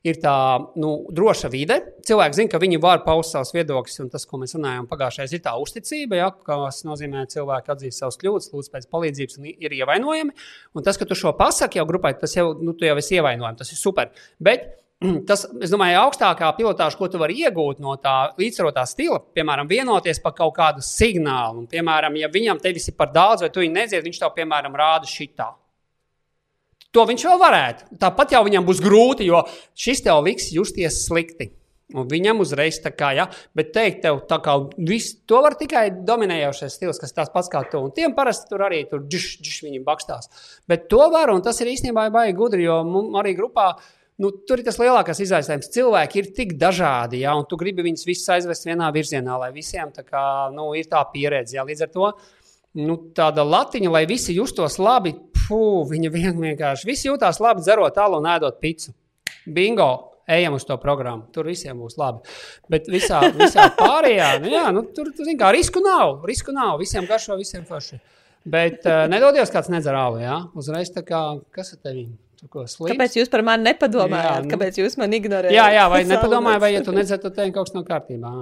ir 0.03 0.19
tā 0.23 0.35
nu, 0.83 0.93
droša 1.15 1.51
vide. 1.53 1.79
Cilvēki 2.07 2.39
zina, 2.41 2.51
ka 2.51 2.61
viņi 2.63 2.81
var 2.83 3.05
paust 3.07 3.37
savus 3.37 3.53
viedokļus, 3.55 4.01
un 4.03 4.11
tas, 4.11 4.27
ko 4.27 4.41
mēs 4.41 4.57
runājām 4.57 4.89
pagājušajā, 4.91 5.31
ir 5.31 5.45
tā 5.45 5.55
uzticība, 5.63 6.19
ja, 6.19 6.29
kas 6.49 6.83
nozīmē, 6.89 7.23
ka 7.23 7.37
cilvēki 7.37 7.75
atzīst 7.77 8.03
savus 8.03 8.19
kļūdas, 8.23 8.51
lūdz 8.55 8.73
pēc 8.73 8.89
palīdzības 8.91 9.39
un 9.39 9.51
ir 9.53 9.77
ievainojami. 9.79 10.35
Un 10.75 10.87
tas, 10.87 10.99
ka 10.99 11.07
tu 11.09 11.19
šo 11.19 11.37
pasaki 11.39 11.79
jau 11.79 11.87
grupai, 11.89 12.17
tas 12.19 12.35
jau, 12.35 12.51
nu, 12.59 12.75
jau 12.75 12.99
esi 12.99 13.21
ievainojami, 13.21 13.61
tas 13.63 13.71
ir 13.71 13.79
super. 13.79 14.11
Bet 14.43 14.82
tas, 15.29 15.45
es 15.63 15.73
domāju, 15.73 16.01
augstākā 16.05 16.51
pilotāža, 16.59 16.99
ko 16.99 17.09
tu 17.11 17.21
vari 17.23 17.39
iegūt 17.45 17.81
no 17.83 17.97
tā 18.01 18.33
līdzsvarotā 18.41 18.85
stila, 18.89 19.21
piemēram, 19.37 19.71
vienoties 19.71 20.23
par 20.23 20.37
kaut 20.39 20.55
kādu 20.59 20.85
signālu. 20.87 21.65
Un, 21.65 21.71
piemēram, 21.71 22.19
ja 22.21 22.31
viņam 22.33 22.61
tevis 22.63 22.91
ir 22.91 22.99
par 22.99 23.13
daudz, 23.15 23.45
vai 23.45 23.51
tu 23.53 23.65
viņu 23.65 23.77
nedzirdi, 23.77 24.11
viņš 24.11 24.23
tev, 24.23 24.35
piemēram, 24.37 24.79
rāda 24.79 25.09
šitā. 25.11 25.53
To 26.93 27.07
viņš 27.09 27.25
vēl 27.25 27.41
varētu. 27.41 27.89
Tāpat 28.01 28.35
jau 28.35 28.45
viņam 28.45 28.69
būs 28.69 28.83
grūti, 28.85 29.27
jo 29.31 29.41
šis 29.79 30.05
tev 30.05 30.21
liks 30.27 30.51
justies 30.53 31.07
slikti. 31.07 31.55
Un 31.93 32.07
viņam 32.09 32.41
uzreiz 32.41 32.79
tā 32.81 32.89
kā, 32.95 33.11
ja, 33.17 33.27
bet 33.57 33.73
teikt, 33.75 34.01
tev 34.05 34.23
tā 34.29 34.39
kā 34.45 34.55
viss, 34.79 35.13
to 35.29 35.43
var 35.45 35.57
tikai 35.61 35.91
dominējošais 36.09 36.79
stils, 36.79 37.01
kas 37.01 37.13
tās 37.13 37.33
pats 37.33 37.51
kā 37.53 37.61
tu. 37.69 37.83
Un 37.85 37.93
tiem 37.97 38.15
parasti 38.17 38.49
tur 38.49 38.65
arī 38.65 38.83
tur 38.89 39.03
džiš, 39.05 39.27
džiš 39.45 39.59
viņi 39.67 39.83
bakstās. 39.85 40.31
Bet 40.69 40.89
to 40.93 41.03
var, 41.13 41.33
un 41.35 41.45
tas 41.45 41.61
ir 41.61 41.73
īstenībā 41.73 42.07
baigi 42.15 42.37
gudri, 42.39 42.65
jo 42.65 42.81
arī 43.21 43.35
grupā. 43.37 43.75
Nu, 44.21 44.29
tur 44.47 44.61
ir 44.61 44.67
tas 44.67 44.77
lielākais 44.81 45.23
izaicinājums. 45.25 45.71
Cilvēki 45.73 46.21
ir 46.21 46.31
tik 46.37 46.55
dažādi, 46.61 47.23
ja, 47.25 47.33
un 47.39 47.47
tu 47.49 47.57
gribi 47.61 47.85
viņus 47.87 48.05
visus 48.07 48.29
aizvest 48.35 48.69
vienā 48.69 48.91
virzienā, 48.95 49.39
lai 49.41 49.51
visiem 49.55 49.91
tā 49.95 50.05
kā, 50.05 50.25
nu, 50.53 50.69
ir 50.79 50.91
tā 50.91 51.01
pieredze. 51.15 51.57
Ja. 51.57 51.65
Līdz 51.67 51.87
ar 51.87 51.93
to 51.95 52.13
nu, 52.83 52.99
tāda 53.17 53.47
latiņa, 53.47 53.91
lai 53.97 54.05
visi 54.11 54.37
justos 54.37 54.79
labi, 54.83 55.15
puh, 55.47 55.83
viņa 55.89 56.13
vienkārši 56.13 56.89
visi 56.89 57.09
jutās 57.09 57.41
labi, 57.43 57.65
dzerot 57.65 57.99
alu 58.05 58.21
un 58.21 58.31
ēdot 58.37 58.61
picu. 58.63 58.95
Bingo! 59.49 59.93
ejam 60.27 60.55
uz 60.55 60.65
to 60.65 60.77
programmu. 60.81 61.27
Tur 61.35 61.49
visiem 61.51 61.79
būs 61.79 61.97
labi. 62.01 62.23
Bet 62.71 62.89
visā, 62.91 63.21
visā 63.35 63.69
pārējā, 63.79 64.29
nu, 64.43 64.51
jā, 64.53 64.65
nu, 64.75 64.85
tur, 64.95 65.13
tur 65.17 65.29
kā, 65.39 65.53
risku 65.55 65.83
nav. 65.85 66.23
Risku 66.29 66.55
nav. 66.55 66.79
Visiem 66.81 67.09
garšo, 67.09 67.37
visiem 67.41 67.67
forši. 67.69 68.01
Bet 68.53 68.87
uh, 68.89 69.05
nedodies 69.11 69.53
kāds 69.55 69.71
nedzer 69.73 69.97
alu. 69.99 70.21
Ja? 70.23 70.43
Uzreiz 70.59 70.91
tā 70.95 71.05
kā, 71.07 71.23
kas 71.55 71.75
ar 71.77 71.83
tevi? 71.87 72.09
Kāpēc 72.91 73.17
jūs 73.21 73.31
par 73.31 73.45
mani 73.47 73.69
nepadomājāt? 73.69 74.27
Jā, 74.27 74.41
nu, 74.43 74.51
Kāpēc 74.51 74.79
jūs 74.81 74.97
man 74.99 75.15
ignorējāt? 75.15 75.55
Jā, 75.55 75.67
jā 75.77 75.85
vai 75.93 76.01
nepadomājāt, 76.11 76.63
vai 76.65 76.71
ja 76.73 76.81
tu 76.83 76.95
nedzirdi, 76.97 77.23
tad 77.23 77.37
tev 77.39 77.53
kaut 77.55 77.71
kas 77.71 77.77
nav 77.77 77.85
kārtībā. 77.87 78.33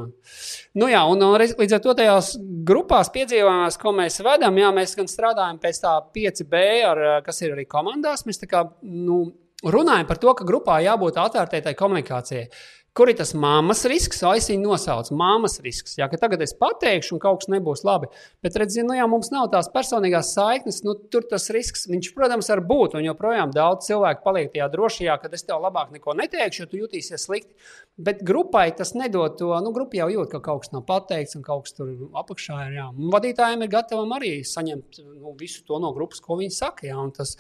Nu, 0.80 0.88
jā, 0.88 1.02
un, 1.10 1.26
un 1.26 1.36
līdz 1.40 1.76
ar 1.76 1.82
to 1.84 1.94
tajās 1.98 2.32
grupās 2.70 3.12
piedzīvojumās, 3.12 3.76
ko 3.82 3.92
mēs 3.98 4.20
vedam, 4.24 4.56
jā, 4.62 4.72
mēs 4.76 4.96
gan 4.98 5.10
strādājam 5.10 5.60
pēc 5.60 5.82
tā 5.84 5.94
5B, 6.16 6.64
ar, 6.88 7.04
kas 7.26 7.44
ir 7.44 7.54
arī 7.56 7.68
komandās. 7.68 8.24
Mēs 8.28 8.40
tā 8.40 8.48
kā, 8.50 8.64
nu, 8.88 9.22
runājam 9.68 10.08
par 10.08 10.20
to, 10.22 10.32
ka 10.38 10.48
grupā 10.48 10.80
jābūt 10.84 11.20
atvērtai 11.20 11.76
komunikācijai. 11.76 12.46
Kur 12.90 13.06
ir 13.06 13.14
tas 13.20 13.30
mammas 13.38 13.84
risks? 13.86 14.18
Viņu 14.24 14.64
nosaucu 14.64 15.14
mammas 15.14 15.60
risks. 15.62 15.92
Jā, 16.00 16.08
ka 16.10 16.18
tagad 16.18 16.40
es 16.42 16.50
pateikšu, 16.58 17.12
un 17.14 17.20
kaut 17.22 17.44
kas 17.44 17.50
nebūs 17.52 17.84
labi. 17.86 18.08
Bet, 18.42 18.56
redziet, 18.58 18.82
nu, 18.88 18.96
jā, 18.98 19.04
mums 19.10 19.30
nav 19.30 19.46
tās 19.52 19.70
personīgās 19.70 20.32
saiknes. 20.34 20.80
Nu, 20.82 20.96
tur 21.12 21.22
tas 21.30 21.46
risks, 21.54 21.86
viņš, 21.90 22.10
protams, 22.16 22.50
var 22.50 22.64
būt. 22.66 22.96
Un 22.98 23.06
joprojām 23.06 23.54
daudz 23.54 23.86
cilvēku 23.86 24.26
paliek 24.26 24.50
tajā 24.50 24.66
drošajā, 24.74 25.16
ka 25.22 25.30
es 25.38 25.46
tev 25.46 25.62
labāk 25.62 25.94
neko 25.94 26.16
neteikšu, 26.18 26.64
jo 26.64 26.70
tu 26.72 26.82
jutīsies 26.82 27.28
slikti. 27.28 27.54
Bet 27.94 28.24
grupai 28.26 28.66
tas 28.74 28.90
nedod 28.98 29.38
to. 29.38 29.52
Nu, 29.62 29.70
grupa 29.76 30.02
jau 30.02 30.10
jūt, 30.10 30.34
ka 30.34 30.42
kaut 30.50 30.66
kas 30.66 30.74
nav 30.74 30.82
pateikts, 30.90 31.38
un 31.38 31.46
kaut 31.46 31.68
kas 31.68 31.78
tur 31.78 31.94
apakšā 32.10 32.58
ir. 32.66 32.78
Jā. 32.80 32.90
Un 32.90 33.14
vadītājiem 33.14 33.62
ir 33.62 33.70
gatavam 33.70 34.18
arī 34.18 34.40
saņemt 34.42 35.04
nu, 35.06 35.36
visu 35.38 35.62
to 35.68 35.78
no 35.78 35.94
grupas, 35.94 36.18
ko 36.24 36.42
viņi 36.42 36.58
saka. 36.58 36.90
Jā, 36.90 36.98
tas, 37.14 37.36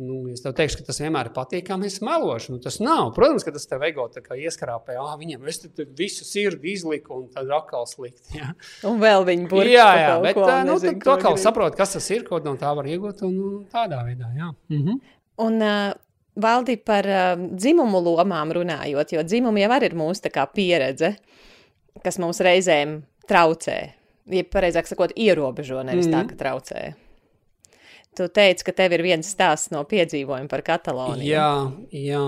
Nu, 0.00 0.22
es 0.32 0.40
tev 0.40 0.54
teikšu, 0.56 0.78
ka 0.80 0.86
tas 0.88 0.98
vienmēr 1.02 1.28
ir 1.28 1.34
patīkami. 1.36 1.88
Es 1.90 1.98
melošu. 2.04 2.54
Nu, 2.54 2.60
tas 2.64 2.78
nav. 2.80 3.10
Protams, 3.16 3.44
ka 3.44 3.52
tas 3.52 3.68
tev 3.68 3.82
ego 3.84 4.06
ieskrāpē. 4.08 4.96
Ah, 4.96 5.12
viņam 5.20 5.44
es 5.50 5.60
visu 5.98 6.24
sirdi 6.24 6.72
izliku, 6.72 7.18
un 7.20 7.26
tad 7.34 7.50
atkal 7.52 7.84
slikti. 7.90 8.38
Jā. 8.38 8.54
Un 8.88 9.00
vēl 9.02 9.26
viņi 9.28 9.48
būs. 9.50 9.68
Jā, 9.68 9.88
jā, 10.00 10.14
bet 10.24 10.38
ko, 10.38 10.46
nu, 10.64 10.76
nezinu, 10.78 11.02
to 11.04 11.16
kā 11.20 11.34
saprot, 11.40 11.76
kas 11.76 11.92
tas 11.98 12.06
ir, 12.14 12.24
ko 12.24 12.40
no 12.44 12.54
tā 12.60 12.70
var 12.78 12.88
iegūt. 12.88 13.20
Un, 13.28 13.36
un 13.50 13.66
tādā 13.72 14.00
veidā, 14.06 14.30
jā. 14.38 14.48
Mhm. 14.72 15.02
Un, 15.40 15.60
uh, 15.64 15.98
Valdi 16.40 16.76
par 16.86 17.04
uh, 17.10 17.34
dzimumu 17.36 17.98
lomām 18.06 18.52
runājot, 18.54 19.12
jo 19.16 19.22
dzimumi 19.26 19.64
jau 19.64 19.78
ir 19.82 19.96
mūsu 19.98 20.30
pieredze, 20.54 21.16
kas 22.04 22.20
mums 22.22 22.40
reizēm 22.40 23.00
traucē. 23.28 23.78
Ja 24.30 24.46
pareizāk 24.46 24.88
sakot, 24.88 25.12
ierobežo, 25.18 25.82
nevis 25.82 26.06
mm 26.06 26.14
tā, 26.14 26.20
mhm. 26.22 26.28
ka 26.30 26.40
traucē. 26.40 27.09
Tu 28.20 28.26
teici, 28.28 28.64
ka 28.66 28.72
tev 28.76 28.92
ir 28.92 29.00
viens 29.00 29.28
stāsts 29.32 29.70
no 29.72 29.80
piedzīvojuma 29.88 30.50
par 30.50 30.60
Kataloniju. 30.60 31.24
Jā, 31.24 31.52
jā. 31.96 32.24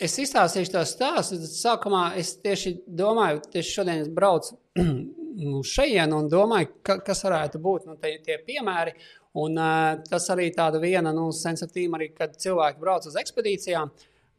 Es 0.00 0.14
izstāstīšu 0.22 0.72
to 0.72 0.84
stāstu. 0.88 1.36
Sākumā 1.44 2.14
es 2.16 2.30
tieši 2.40 2.78
domāju, 2.96 3.42
tieši 3.52 3.74
šodien 3.74 4.00
es 4.06 4.08
braucu 4.14 4.56
uz 5.58 5.72
šejienu 5.74 6.22
un 6.22 6.30
domāju, 6.32 6.70
ka, 6.80 6.96
kas 7.04 7.20
varētu 7.26 7.60
būt 7.60 7.90
nu, 7.90 7.98
tie, 8.00 8.14
tie 8.24 8.38
piemēri. 8.46 8.94
Un, 9.36 9.60
uh, 9.60 9.98
tas 10.08 10.30
arī 10.32 10.48
tāda 10.56 10.80
viena 10.80 11.12
no 11.12 11.26
nu, 11.28 11.36
sensitīvām, 11.36 11.98
arī 11.98 12.08
kad 12.14 12.32
cilvēki 12.40 12.80
brauc 12.80 13.10
uz 13.10 13.20
ekspedīcijām. 13.20 13.92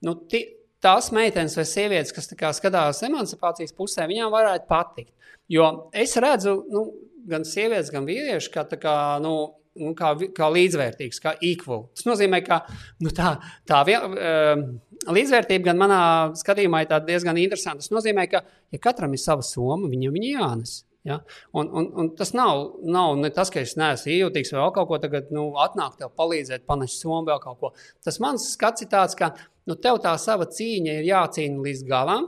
Nu, 0.09 0.15
ti, 0.31 0.41
tās 0.81 1.11
meitenes 1.13 1.59
vai 1.59 1.67
sievietes, 1.69 2.15
kas 2.17 2.33
skatās 2.57 3.03
emancipācijas 3.05 3.77
pusē, 3.77 4.09
viņām 4.09 4.33
varētu 4.33 4.65
patikt. 4.73 5.13
Jo 5.53 5.69
es 5.93 6.17
redzu, 6.17 6.63
nu, 6.73 6.87
gan 7.29 7.45
sievietes, 7.45 7.93
gan 7.93 8.09
vīrieši, 8.09 8.51
ka 8.57 8.65
kā, 8.73 8.97
nu, 9.21 9.35
nu, 9.79 9.93
kā, 9.97 10.13
kā 10.35 10.49
līdzvērtīgs, 10.53 11.21
kā 11.23 11.35
equal. 11.45 11.87
Tas 11.95 12.07
nozīmē, 12.09 12.41
ka 12.45 12.61
nu, 13.03 13.13
tā, 13.15 13.35
tā 13.69 13.79
vien, 13.87 14.13
uh, 14.13 15.11
līdzvērtība 15.15 15.71
gan 15.71 15.79
manā 15.79 16.01
skatījumā 16.39 16.83
ir 16.85 16.93
diezgan 17.07 17.39
interesanta. 17.41 17.83
Tas 17.83 17.95
nozīmē, 17.95 18.27
ka 18.31 18.43
ja 18.45 18.83
katram 18.83 19.15
ir 19.15 19.23
sava 19.23 19.45
soma, 19.45 19.89
viņam 19.91 20.15
viņa 20.15 20.31
jānes. 20.35 20.77
Ja? 21.07 21.19
Un, 21.55 21.69
un, 21.71 21.91
un 21.95 22.09
tas 22.15 22.33
nav, 22.35 22.65
nav 22.83 23.21
tas, 23.35 23.51
ka 23.53 23.61
es 23.63 23.77
neesmu 23.79 24.11
ījūtīgs 24.13 24.51
vai 24.55 24.65
kaut 24.75 24.89
ko 24.89 24.99
tādu, 25.01 25.21
nu, 25.35 25.45
atnāk 25.63 25.95
tev 25.99 26.11
palīdzēt, 26.19 26.67
panest 26.69 26.99
somu 26.99 27.23
vēl 27.29 27.39
kaut 27.43 27.61
ko. 27.61 27.71
Tas 28.05 28.19
mans 28.23 28.51
skats 28.53 28.83
ir 28.85 28.91
tāds, 28.91 29.15
ka 29.17 29.31
nu, 29.69 29.77
tev 29.79 30.01
tā 30.03 30.15
sava 30.19 30.49
cīņa 30.49 30.99
ir 30.99 31.09
jācīna 31.09 31.63
līdz 31.65 31.85
galam. 31.87 32.27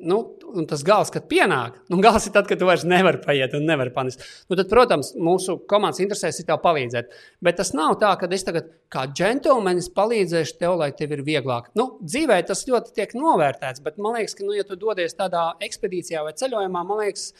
Nu, 0.00 0.16
un 0.56 0.66
tas 0.68 0.80
gals, 0.86 1.10
kad 1.12 1.26
pienāk, 1.28 1.76
nu, 1.92 1.98
gals 2.00 2.24
ir 2.26 2.32
tad, 2.32 2.46
kad 2.48 2.60
tu 2.60 2.66
vairs 2.68 2.86
nevari 2.88 3.20
paiet 3.20 3.52
un 3.56 3.66
nevari 3.68 3.92
panest. 3.92 4.22
Nu, 4.48 4.56
tad, 4.56 4.66
protams, 4.70 5.12
mūsu 5.20 5.58
komandas 5.70 6.00
interesēs 6.00 6.40
ir 6.40 6.48
tev 6.48 6.60
palīdzēt. 6.64 7.12
Bet 7.44 7.58
tas 7.60 7.74
nav 7.76 7.98
tā, 8.00 8.14
ka 8.20 8.30
es 8.32 8.46
tagad 8.46 8.70
kā 8.92 9.04
džentlmenis 9.10 9.90
palīdzēšu 9.96 10.58
tev, 10.62 10.78
lai 10.80 10.90
tev 10.96 11.12
ir 11.16 11.24
vieglāk. 11.26 11.70
Nu, 11.76 11.90
dzīvē 12.00 12.40
tas 12.48 12.64
ļoti 12.68 12.96
tiek 12.96 13.14
novērtēts, 13.18 13.84
bet 13.84 14.00
man 14.00 14.16
liekas, 14.18 14.36
ka, 14.38 14.46
nu, 14.48 14.56
ja 14.56 14.66
tu 14.66 14.78
dodies 14.80 15.16
tādā 15.18 15.50
ekspedīcijā 15.68 16.24
vai 16.26 16.36
ceļojumā, 16.40 16.84
man 16.88 17.04
liekas, 17.04 17.30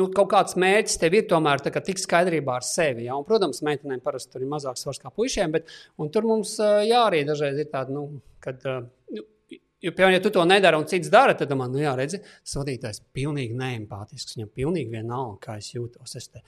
nu, 0.00 0.08
kaut 0.14 0.32
kāds 0.32 0.56
mērķis 0.60 1.00
tev 1.02 1.18
ir 1.18 1.26
tomēr 1.28 1.60
tā, 1.64 1.72
tik 1.84 2.00
skaidrībā 2.00 2.58
ar 2.60 2.66
sevi. 2.66 3.08
Ja? 3.10 3.18
Un, 3.20 3.26
protams, 3.28 3.60
meitenēm 3.66 4.00
parasti 4.04 4.32
tur 4.32 4.46
ir 4.46 4.52
mazāks 4.52 4.86
svars 4.86 5.02
kā 5.02 5.12
puišiem, 5.12 5.52
bet 5.58 5.68
tur 6.14 6.28
mums 6.28 6.56
jā, 6.60 7.02
arī 7.04 7.26
dažreiz 7.28 7.60
ir 7.60 7.68
tāda, 7.74 7.92
nu, 7.94 8.22
kad. 8.44 8.64
Nu, 8.64 8.86
Jo, 9.78 9.92
piemēram, 9.94 10.16
ja 10.16 10.22
tu 10.24 10.30
to 10.34 10.42
nedari 10.42 10.74
un 10.74 10.88
cits 10.90 11.06
dara, 11.12 11.36
tad 11.38 11.52
man, 11.54 11.70
nu, 11.70 11.78
jā, 11.78 11.92
redzi, 11.94 12.18
tas 12.18 12.56
vadītājs 12.58 12.96
ir 12.98 13.04
pilnīgi 13.14 13.54
neempātisks. 13.54 14.34
Viņam 14.34 14.48
pilnīgi 14.58 14.90
vienalga, 14.90 15.36
kā 15.44 15.52
es 15.60 15.68
jūtos. 15.70 16.16
Es 16.18 16.24
te. 16.32 16.40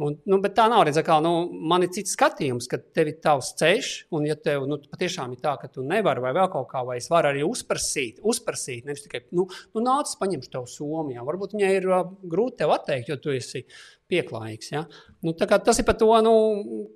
un, 0.00 0.14
nu, 0.24 0.38
bet 0.40 0.54
tā 0.56 0.64
nav. 0.72 0.86
Redz, 0.88 0.96
kā, 1.04 1.18
nu, 1.20 1.32
man 1.68 1.82
ir 1.84 1.90
cits 1.92 2.14
skatījums, 2.16 2.64
ka 2.72 2.78
tev 2.80 3.10
ir 3.10 3.18
tavs 3.20 3.50
ceļš, 3.60 3.90
un 4.16 4.24
ja 4.24 4.38
tev 4.40 4.64
nu, 4.70 4.78
patiešām 4.88 5.34
ir 5.34 5.42
tā, 5.42 5.52
ka 5.60 5.68
tu 5.74 5.84
nevari 5.84 6.22
vai 6.24 6.32
vēl 6.38 6.48
kaut 6.54 6.70
kā, 6.70 6.80
vai 6.88 6.96
es 7.02 7.10
varu 7.12 7.28
arī 7.28 7.42
uzprasīt, 7.44 8.22
uzprasīt 8.24 8.88
nevis 8.88 9.04
tikai, 9.04 9.20
nu, 9.36 9.44
nu 9.76 9.82
nāc, 9.84 10.14
paņemšu 10.22 10.52
tev 10.54 10.64
somijā. 10.72 11.24
Varbūt 11.26 11.58
viņai 11.58 11.72
ir 11.74 11.88
uh, 11.92 12.06
grūti 12.24 12.62
tev 12.62 12.72
atteikt, 12.72 13.10
jo 13.12 13.18
tu 13.20 13.34
esi 13.36 13.66
pieklājīgs. 14.08 14.70
Ja? 14.72 14.86
Nu, 15.20 15.34
tas 15.36 15.76
ir 15.76 15.84
par 15.84 15.98
to, 16.00 16.08
nu, 16.24 16.32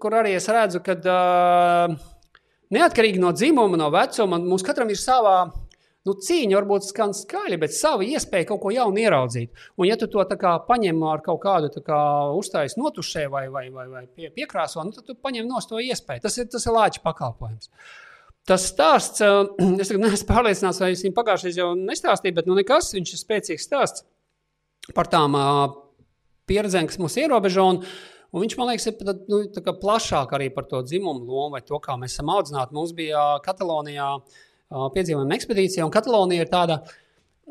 kur 0.01 0.17
arī 0.23 0.33
es 0.39 0.49
redzu, 0.49 0.81
ka 0.89 0.97
uh, 1.05 2.01
neatkarīgi 2.73 3.21
no 3.21 3.35
dzimuma, 3.37 3.77
no 3.77 3.91
vecuma, 3.93 4.41
mums 4.41 4.65
katram 4.65 4.89
ir 4.89 4.97
savā 4.97 5.43
Nu, 6.03 6.17
cīņa 6.19 6.57
varbūt 6.57 6.89
skan 6.89 7.13
skaļi, 7.15 7.57
bet 7.63 7.75
savu 7.77 8.03
iespēju 8.03 8.49
kaut 8.49 8.61
ko 8.65 8.71
jaunu 8.75 8.99
ieraudzīt. 9.05 9.53
Un, 9.79 9.87
ja 9.87 9.95
tu 9.99 10.09
to 10.11 10.25
kā, 10.35 10.57
paņem 10.67 10.99
ar 11.07 11.23
kaut 11.23 11.39
kādu 11.45 11.71
uztājas 12.41 12.75
notušē 12.79 13.29
vai, 13.31 13.45
vai, 13.55 13.69
vai, 13.71 13.87
vai 13.91 14.03
pie, 14.11 14.33
piekrāso, 14.35 14.83
nu, 14.83 14.91
tad 14.97 15.07
tu 15.07 15.15
paņem 15.15 15.47
no 15.47 15.63
to 15.63 15.79
iespēju. 15.79 16.25
Tas 16.25 16.41
ir, 16.43 16.51
tas 16.51 16.67
ir 16.67 16.75
lāča 16.75 17.05
pakalpojums. 17.07 17.71
Tas 18.51 18.67
stāsts, 18.73 19.23
es 19.85 19.95
neesmu 19.95 20.27
pārliecināts, 20.27 20.83
vai 20.83 20.91
es 20.97 21.07
viņu 21.07 21.15
pagājušajā 21.21 21.63
jau 21.63 21.71
nestāstīju, 21.79 22.39
bet 22.41 22.51
nu 22.51 22.59
nekas, 22.59 22.91
viņš 22.99 23.15
ir 23.15 23.23
spēcīgs 23.23 23.71
stāsts 23.71 24.03
par 24.97 25.07
tām 25.07 25.39
pieredzēm, 26.51 26.91
kas 26.91 26.99
mūs 27.03 27.21
ierobežo. 27.23 27.69
Un, 27.77 27.87
Un 28.33 28.41
viņš 28.41 28.55
man 28.57 28.71
liekas, 28.71 28.87
ir 28.89 29.19
nu, 29.29 29.43
plašāk 29.83 30.31
arī 30.33 30.47
par 30.55 30.65
to 30.65 30.79
dzimumu 30.81 31.27
lomu 31.29 31.53
vai 31.53 31.61
to, 31.69 31.77
kā 31.85 31.99
mēs 32.01 32.15
esam 32.15 32.31
audzināti. 32.33 32.73
Mums 32.73 32.95
bija 32.97 33.27
Katalonijā 33.45 34.07
uh, 34.15 34.39
piedzīvojuma 34.73 35.39
ekspedīcija. 35.39 35.85
Un 35.87 35.93
Katalonija 35.93 36.45
ir 36.45 36.51
tāda, 36.51 36.79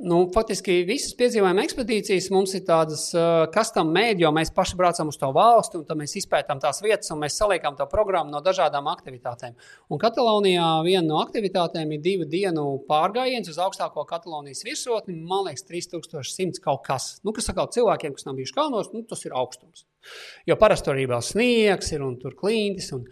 nu, 0.07 0.23
faktiski 0.33 0.79
visas 0.87 1.13
piedzīvojuma 1.19 1.63
ekspedīcijas 1.65 2.29
mums 2.33 2.55
ir 2.57 2.63
tādas, 2.67 3.09
kas 3.53 3.73
tam 3.75 3.91
mēģina, 3.95 4.23
jo 4.25 4.31
mēs 4.35 4.53
paši 4.55 4.79
braucam 4.79 5.11
uz 5.11 5.19
to 5.21 5.29
valsti, 5.35 5.81
un 5.81 6.01
mēs 6.01 6.17
izpētām 6.21 6.61
tās 6.63 6.81
vietas, 6.83 7.11
un 7.13 7.21
mēs 7.21 7.37
saliekam 7.37 7.77
to 7.77 7.87
programmu 7.91 8.33
no 8.33 8.41
dažādām 8.45 8.89
aktivitātēm. 8.91 9.55
Un 9.91 10.01
Katalonijā 10.01 10.71
viena 10.87 11.05
no 11.07 11.21
aktivitātēm 11.21 11.95
ir 11.95 12.03
divu 12.03 12.27
dienu 12.29 12.65
pārgājiens 12.89 13.51
uz 13.51 13.61
augstāko 13.61 14.07
Katalonijas 14.09 14.65
virsotni, 14.67 15.19
man 15.19 15.49
liekas, 15.49 15.67
3100 15.69 16.63
kaut 16.63 16.85
kas. 16.87 17.13
Nu, 17.25 17.35
kas 17.35 17.51
sakā 17.51 17.67
cilvēkiem, 17.77 18.17
kas 18.17 18.27
nav 18.29 18.39
bijuši 18.39 18.57
kalnos, 18.57 18.93
nu, 18.95 19.05
tas 19.07 19.25
ir 19.27 19.37
augstums. 19.37 19.85
Jo 20.49 20.57
parasti 20.59 20.89
tur 20.89 20.97
arī 20.97 21.05
sniegs 21.21 21.91
ir 21.93 22.05
un 22.05 22.17
tur 22.21 22.35
klintis. 22.37 22.91
Un, 22.95 23.05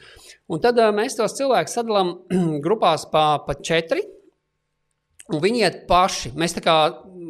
un 0.50 0.64
tad 0.64 0.80
mēs 0.96 1.18
tos 1.20 1.38
cilvēkus 1.38 1.78
sadalām 1.80 2.16
grupās 2.66 3.06
pa, 3.12 3.44
pa 3.46 3.58
četri. 3.60 4.06
Un 5.30 5.44
viņi 5.44 5.62
iet 5.62 5.84
paši. 5.90 6.34
Mēs 6.40 6.58
tā 6.58 6.64
kā 6.66 6.76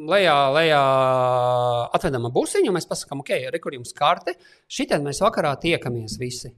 lejā, 0.09 0.37
lejā 0.55 0.81
atvedam 1.97 2.29
busiņu, 2.33 2.71
un 2.71 2.77
mēs 2.77 2.87
pasakām, 2.89 3.23
ok, 3.23 3.35
re, 3.51 3.59
kur 3.59 3.75
jums 3.75 3.91
karte, 3.95 4.37
šitien 4.71 5.03
mēs 5.05 5.21
vakarā 5.25 5.55
tiekamies 5.59 6.15
visi. 6.21 6.53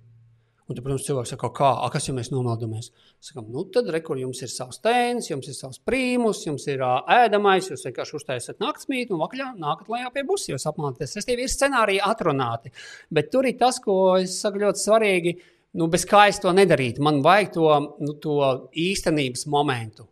Un, 0.72 0.76
tad, 0.78 0.86
protams, 0.86 1.03
cilvēks 1.03 1.34
saka, 1.34 1.49
kā, 1.51 1.69
a, 1.84 1.88
kas 1.91 2.05
jau 2.07 2.13
mēs 2.15 2.30
nomeldamies? 2.32 2.86
Sakām, 3.19 3.49
nu 3.51 3.65
tad, 3.76 3.89
re, 3.91 3.99
kur 4.05 4.15
jums 4.15 4.39
ir 4.45 4.47
savs 4.47 4.80
tēns, 4.80 5.28
jums 5.28 5.49
ir 5.51 5.55
savs 5.57 5.82
prīmus, 5.84 6.45
jums 6.45 6.63
ir 6.72 6.80
uh, 6.86 7.01
ēdamais, 7.11 7.67
jūs 7.67 7.84
vienkārši 7.89 8.15
uztaisat 8.22 8.61
naktsmītu 8.63 9.11
un 9.17 9.19
vakarā 9.19 9.49
nākat 9.59 9.91
lejā 9.91 10.13
pie 10.15 10.24
busi, 10.30 10.53
jūs 10.53 10.67
apmāties. 10.72 11.17
Es 11.19 11.28
tev 11.28 11.41
ir 11.43 11.51
scenāriji 11.51 11.99
atrunāti. 12.07 12.72
Bet 13.11 13.34
tur 13.34 13.49
ir 13.49 13.57
tas, 13.59 13.82
ko 13.84 13.97
es 14.22 14.38
saku 14.39 14.63
ļoti 14.63 14.84
svarīgi, 14.86 15.36
nu, 15.82 15.89
bez 15.91 16.07
kā 16.07 16.24
es 16.32 16.39
to 16.39 16.55
nedarītu. 16.55 17.03
Man 17.03 17.19
vajag 17.26 17.51
to, 17.57 17.67
nu, 17.99 18.15
to 18.24 18.39
īstenības 18.72 19.43
momentu 19.51 20.07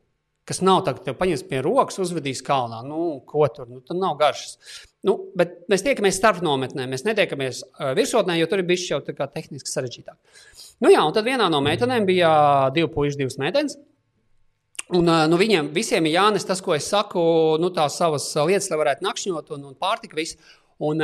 kas 0.50 0.64
nav 0.66 0.82
tā, 0.86 0.96
ka 0.98 1.06
te 1.06 1.14
paņems 1.18 1.44
pie 1.50 1.62
rokas, 1.66 2.00
uzvedīs 2.02 2.42
kalnā. 2.46 2.82
Nu, 2.88 3.20
ko 3.30 3.46
tur? 3.54 3.70
Nu, 3.70 3.84
tur 3.86 4.00
nav 4.00 4.18
garšas. 4.20 4.58
Nu, 5.06 5.16
bet 5.38 5.62
mēs 5.72 5.86
tiekamies 5.86 6.18
starp 6.20 6.42
nometnē, 6.44 6.88
mēs 6.90 7.06
netiekamies 7.06 7.62
virsotnē, 7.96 8.36
jo 8.40 8.50
tur 8.52 8.64
ir 8.64 8.68
bijis 8.68 8.90
jau 8.90 9.00
tā 9.06 9.16
kā 9.16 9.30
tehniski 9.32 9.72
sarežģītāk. 9.72 10.18
Nu, 10.84 10.92
jā, 10.92 11.04
un 11.06 11.16
tad 11.16 11.28
vienā 11.28 11.48
no 11.52 11.62
meitenēm 11.64 12.08
bija 12.10 12.32
divi 12.76 12.90
puiši, 12.92 13.20
divas 13.22 13.40
meitenes. 13.40 13.78
Un, 14.98 15.06
nu, 15.06 15.38
viņiem 15.38 15.70
visiem 15.76 16.08
ir 16.10 16.18
jānes 16.18 16.48
tas, 16.50 16.64
ko 16.66 16.74
es 16.74 16.88
saku, 16.90 17.22
nu, 17.62 17.70
tās 17.76 18.00
savas 18.02 18.26
lietas, 18.50 18.72
lai 18.72 18.80
varētu 18.82 19.06
nakšņot 19.06 19.52
un, 19.56 19.68
un 19.70 19.78
pārtika 19.78 20.18
visu. 20.18 20.40
Un, 20.82 21.04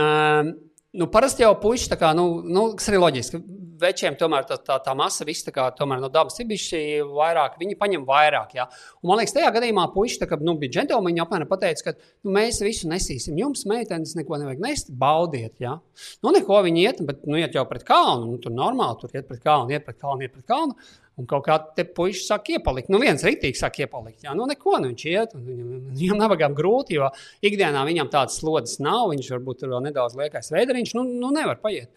nu, 0.95 1.07
parasti 1.11 1.43
jau 1.45 1.53
tā 1.91 1.97
kā, 1.99 2.11
nu, 2.17 2.25
nu, 2.45 2.67
kas 2.77 2.89
arī 2.91 2.99
loģiski, 3.01 3.39
večiem 3.79 4.15
tomēr 4.19 4.45
tā, 4.47 4.57
tā, 4.63 4.77
tā 4.83 4.93
masa 4.97 5.25
viss 5.27 5.45
kā, 5.53 5.67
tomēr, 5.75 6.01
no 6.03 6.09
dabas 6.11 6.37
ir 6.39 6.47
bijusi 6.49 6.81
vairāk, 7.05 7.57
viņi 7.59 7.77
paņem 7.79 8.05
vairāk. 8.07 8.55
Ja? 8.57 8.67
Un, 9.01 9.09
man 9.11 9.19
liekas, 9.19 9.35
tajā 9.35 9.51
gadījumā 9.55 9.87
tā, 10.21 10.29
ka, 10.29 10.39
nu, 10.41 10.55
bija 10.61 10.77
džentlmeņi 10.77 11.23
apmēram 11.23 11.49
pateica, 11.51 11.89
ka 11.89 11.95
nu, 11.97 12.33
mēs 12.37 12.61
visu 12.65 12.89
nesīsim. 12.91 13.37
Jums, 13.39 13.65
meitenes, 13.69 14.15
neko 14.19 14.39
nevajag 14.41 14.63
nest, 14.63 14.93
baudiet. 14.99 15.55
Ja? 15.63 15.77
Nu, 16.23 16.33
neko 16.35 16.61
viņi 16.67 16.85
iet, 16.85 17.01
bet 17.07 17.25
nu, 17.29 17.39
iet 17.41 17.57
jau 17.57 17.65
pret 17.69 17.85
kalnu. 17.87 18.31
Nu, 18.31 18.41
tur 18.43 18.55
normāli, 18.55 18.99
tur 19.01 19.15
iet 19.15 19.27
pret 19.29 19.43
kalnu, 19.43 19.75
iet 19.75 19.87
pret 19.87 19.99
kalnu, 20.01 20.25
iet 20.25 20.35
pret 20.35 20.47
kalnu. 20.49 20.77
Un 21.15 21.27
kaut 21.29 21.45
kā 21.45 21.55
te 21.77 21.85
puikas 21.87 22.25
sāk 22.27 22.49
iepalikt. 22.51 22.89
Nu, 22.91 22.99
viens 22.99 23.23
rītīgi 23.23 23.55
sāk 23.55 23.77
iepalikt. 23.85 24.25
Jā, 24.25 24.33
nu, 24.35 24.47
neko 24.49 24.73
nu, 24.81 24.89
viņš 24.91 25.05
iet. 25.07 25.35
Viņam, 25.39 25.69
viņam 25.95 26.19
nabagām 26.19 26.57
grūti, 26.57 26.97
jo 26.97 27.07
ikdienā 27.45 27.85
viņam 27.87 28.09
tādas 28.11 28.35
slodzes 28.41 28.81
nav. 28.83 29.13
Viņš 29.13 29.29
varbūt 29.37 29.61
tur 29.61 29.71
vēl 29.71 29.85
nedaudz 29.87 30.17
liekais 30.19 30.51
veidariņš. 30.51 30.91
Nu, 30.97 31.05
nu, 31.07 31.31
nevar 31.35 31.61
paiet. 31.63 31.93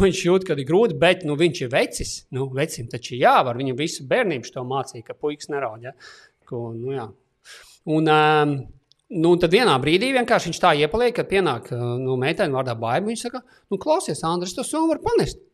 Viņš 0.00 0.22
jūt, 0.24 0.46
ka 0.48 0.56
ir 0.56 0.64
grūti, 0.68 0.96
bet 1.00 1.26
nu, 1.28 1.36
viņš 1.40 1.60
ir 1.66 1.72
vecis. 1.74 2.14
Nu, 2.32 2.48
vecim 2.56 2.88
taču 2.90 3.20
jāvar. 3.20 3.60
Viņam 3.60 3.76
visu 3.78 4.08
bērnību 4.08 4.54
to 4.56 4.64
mācīja, 4.72 5.04
ka 5.10 5.18
puikas 5.20 5.52
neraud. 5.52 5.84
Ja? 5.84 5.92
Ko, 6.48 6.70
nu, 6.72 6.96
jā. 6.96 7.06
un, 7.92 8.08
um, 8.08 8.56
nu, 9.20 9.34
tad 9.42 9.52
vienā 9.52 9.76
brīdī 9.84 10.14
vienkārši 10.16 10.48
viņš 10.48 10.64
tā 10.64 10.72
iepaliek, 10.80 11.12
kad 11.20 11.28
pienāk 11.28 11.70
nu, 11.76 12.16
meitene 12.20 12.56
vārdā 12.56 12.72
baiva. 12.72 13.04
Viņš 13.12 13.28
saka, 13.28 13.44
nu, 13.68 13.76
klausies, 13.76 14.24
Andris, 14.24 14.56
to 14.56 14.64
somu 14.64 14.94
var 14.94 15.04
panest. 15.04 15.44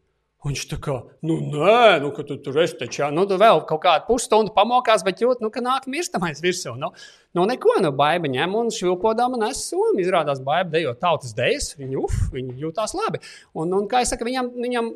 Viņš 0.47 0.63
tā 0.71 0.77
kā, 0.79 0.95
nu, 1.27 1.37
nē, 1.51 1.99
nu, 2.05 2.13
ka 2.15 2.23
tu 2.27 2.37
tur 2.39 2.61
esi 2.63 2.77
taču, 2.79 3.01
jā, 3.01 3.09
nu, 3.15 3.25
tu 3.27 3.35
vēl 3.41 3.65
kaut 3.67 3.81
kādu 3.83 4.07
pusstundu 4.07 4.53
pamokās, 4.55 5.03
bet 5.07 5.19
jūt, 5.25 5.41
nu, 5.43 5.51
ka 5.51 5.63
nāk 5.65 5.89
mirstamais 5.91 6.39
virsū. 6.45 6.77
Nu, 6.79 6.93
nu 7.35 7.47
neko, 7.51 7.81
nu, 7.83 7.91
baiba 7.97 8.31
ņem 8.31 8.55
un 8.55 8.71
švilpodama 8.75 9.41
nes 9.43 9.65
somu. 9.73 9.99
Izrādās, 10.03 10.43
baiba 10.47 10.71
dejo 10.77 10.95
tautas 11.01 11.35
dejas, 11.35 11.73
viņi, 11.81 11.99
uf, 11.99 12.21
viņi 12.35 12.61
jūtās 12.63 12.95
labi. 12.95 13.25
Un, 13.59 13.75
un 13.75 13.91
kā 13.91 14.05
es 14.05 14.15
saku, 14.15 14.29
viņam, 14.29 14.53
viņam 14.63 14.93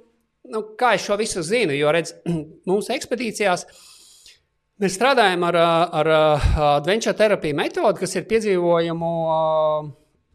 nu, 0.54 0.62
kā 0.78 0.94
es 0.98 1.08
šo 1.08 1.18
visu 1.18 1.42
zinu, 1.46 1.74
jo, 1.74 1.90
redz, 1.98 2.14
mūsu 2.70 2.94
ekspedīcijās, 2.94 3.66
Mēs 4.80 4.94
strādājam 4.96 5.42
ar, 5.44 5.56
ar, 5.60 6.08
ar 6.08 6.08
adventure 6.78 7.12
terapiju 7.12 7.52
metodi, 7.58 8.00
kas 8.00 8.14
ir 8.16 8.24
piedzīvojumu 8.30 9.10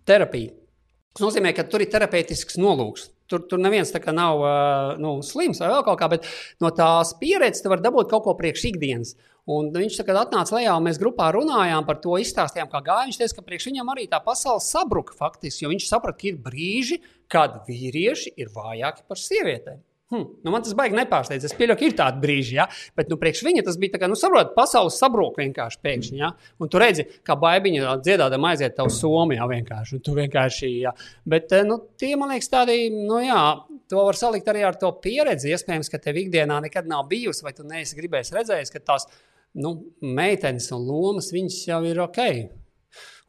terapija. 0.06 0.52
Tas 1.16 1.24
nozīmē, 1.24 1.50
ka 1.58 1.66
tur 1.66 1.82
ir 1.82 1.90
terapeitisks 1.90 2.60
nolūks. 2.62 3.08
Tur, 3.32 3.42
tur 3.50 3.58
neviens 3.58 3.90
nav 4.14 4.42
uh, 4.44 4.98
nu, 5.02 5.16
slims 5.26 5.62
vai 5.62 5.72
vēl 5.72 5.86
kaut 5.88 5.98
kā, 5.98 6.10
bet 6.12 6.28
no 6.62 6.70
tās 6.70 7.16
pieredzes 7.18 7.64
tu 7.66 7.72
vari 7.72 7.82
dabūt 7.82 8.12
kaut 8.12 8.26
ko 8.28 8.36
priekš 8.38 8.68
ikdienas. 8.70 9.16
Un 9.46 9.70
viņš 9.74 10.00
tagad 10.00 10.24
atnāca 10.24 10.56
lejā, 10.58 10.76
un 10.78 10.86
mēs 10.88 10.98
grupā 11.02 11.32
runājām 11.34 11.86
par 11.86 12.00
to, 12.02 12.16
izstāstījām, 12.22 12.70
kā 12.70 12.82
gāja. 12.86 13.06
Viņš 13.10 13.20
teica, 13.22 13.36
ka 13.38 13.46
priekš 13.46 13.68
viņam 13.70 13.92
arī 13.94 14.08
tā 14.10 14.22
pasaule 14.26 14.62
sabruka 14.66 15.14
faktiski, 15.18 15.66
jo 15.66 15.74
viņš 15.74 15.90
saprata, 15.90 16.18
ka 16.22 16.32
ir 16.32 16.40
brīži, 16.42 17.02
kad 17.30 17.60
vīrieši 17.68 18.34
ir 18.42 18.50
vājāki 18.54 19.06
par 19.10 19.22
sievietēm. 19.22 19.84
Hmm. 20.14 20.26
Nu, 20.46 20.52
man 20.54 20.62
tas 20.62 20.76
baigi 20.78 20.94
nepārsteidz. 21.00 21.48
Es 21.48 21.56
pieļauju, 21.58 21.80
ka 21.80 21.86
ir 21.88 21.94
tādi 21.98 22.20
brīži, 22.22 22.58
ja? 22.60 22.68
bet 22.98 23.10
nu, 23.10 23.18
priekš 23.18 23.42
viņa 23.48 23.64
tas 23.66 23.78
bija 23.82 23.96
tā, 23.96 24.02
kā, 24.04 24.10
nu, 24.12 24.18
saprot, 24.20 24.52
pasaules 24.54 25.00
sabrūk 25.02 25.40
vienkārši 25.42 25.80
pēkšņi. 25.82 26.20
Ja? 26.20 26.30
Un 26.62 26.70
tu 26.70 26.82
redzi, 26.82 27.08
kā 27.26 27.34
baigiņa 27.42 27.96
dziedādama 28.06 28.52
aiziet 28.52 28.76
tavu 28.78 28.94
somijā 28.94 29.48
vienkārši. 29.50 29.98
Tu 30.06 30.14
vienkārši 30.20 30.70
ja? 30.84 30.94
Bet 31.26 31.56
nu, 31.66 31.80
tie, 31.98 32.12
man 32.22 32.36
liekas, 32.36 32.52
tādi, 32.54 32.78
nu 32.94 33.18
jā, 33.24 33.40
to 33.90 34.04
var 34.06 34.20
salikt 34.20 34.52
arī 34.54 34.62
ar 34.70 34.78
to 34.78 34.92
pieredzi. 35.02 35.50
Iespējams, 35.56 35.90
ka 35.90 36.02
tev 36.04 36.20
ikdienā 36.22 36.60
nekad 36.68 36.86
nav 36.92 37.08
bijusi, 37.10 37.42
vai 37.48 37.56
tu 37.58 37.66
neesi 37.66 37.98
gribējis 37.98 38.36
redzējis, 38.38 38.74
ka 38.76 38.84
tās 38.92 39.10
nu, 39.58 39.74
meitenes 40.06 40.70
un 40.76 40.86
lomas, 40.86 41.34
jau 41.34 41.82
ir 41.90 42.04
ok. 42.06 42.22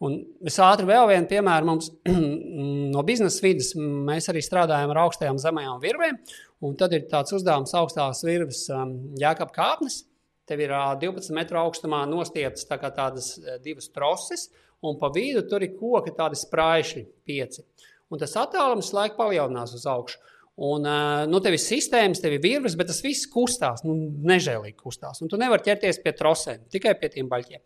Un 0.04 0.18
es 0.44 0.58
ātri 0.60 0.84
vēl 0.90 1.06
vienu 1.08 1.28
piemēru 1.30 1.68
mums 1.70 1.88
no 2.94 3.04
biznesa 3.06 3.40
vidas. 3.40 3.72
Mēs 3.76 4.28
arī 4.28 4.42
strādājam 4.44 4.92
ar 4.92 5.06
augstajām 5.06 5.40
zemajām 5.40 5.80
virvēm. 5.80 6.18
Un 6.66 6.76
tad 6.78 6.94
ir 6.96 7.06
tāds 7.10 7.34
uzdevums 7.36 7.74
augstās 7.78 8.24
virves 8.26 8.66
um, 8.74 8.96
jēkab 9.20 9.54
kāpnes. 9.54 10.02
Tev 10.46 10.62
ir 10.62 10.74
uh, 10.74 10.92
12 11.00 11.34
metru 11.36 11.60
augstumā 11.62 12.04
nostieptas 12.10 12.68
tā 12.68 12.78
tādas 12.86 13.34
divas 13.64 13.90
troses, 13.94 14.48
un 14.86 14.98
pa 15.00 15.10
vidu 15.14 15.42
tur 15.50 15.64
ir 15.64 15.76
koki, 15.78 16.14
tādi 16.16 16.38
spraiši, 16.38 17.04
pieci. 17.26 17.64
Un 18.10 18.22
tas 18.22 18.36
attālums 18.38 18.92
laikam 18.94 19.24
palielinās 19.24 19.74
uz 19.74 19.86
augšu. 19.90 20.22
Un, 20.56 20.86
nu, 21.28 21.38
tev 21.44 21.52
ir 21.52 21.60
sistēmas, 21.60 22.22
tev 22.22 22.38
ir 22.38 22.40
virves, 22.40 22.78
bet 22.80 22.88
tas 22.88 23.02
viss 23.04 23.28
kustās, 23.28 23.82
nu, 23.84 23.92
nežēlīgi 24.24 24.78
kustās. 24.80 25.20
Un 25.20 25.28
tu 25.28 25.36
nevari 25.40 25.66
ķerties 25.66 26.00
pie 26.00 26.14
trosēm, 26.16 26.62
tikai 26.72 26.94
pie 26.96 27.10
tiem 27.12 27.28
baļķiem. 27.28 27.60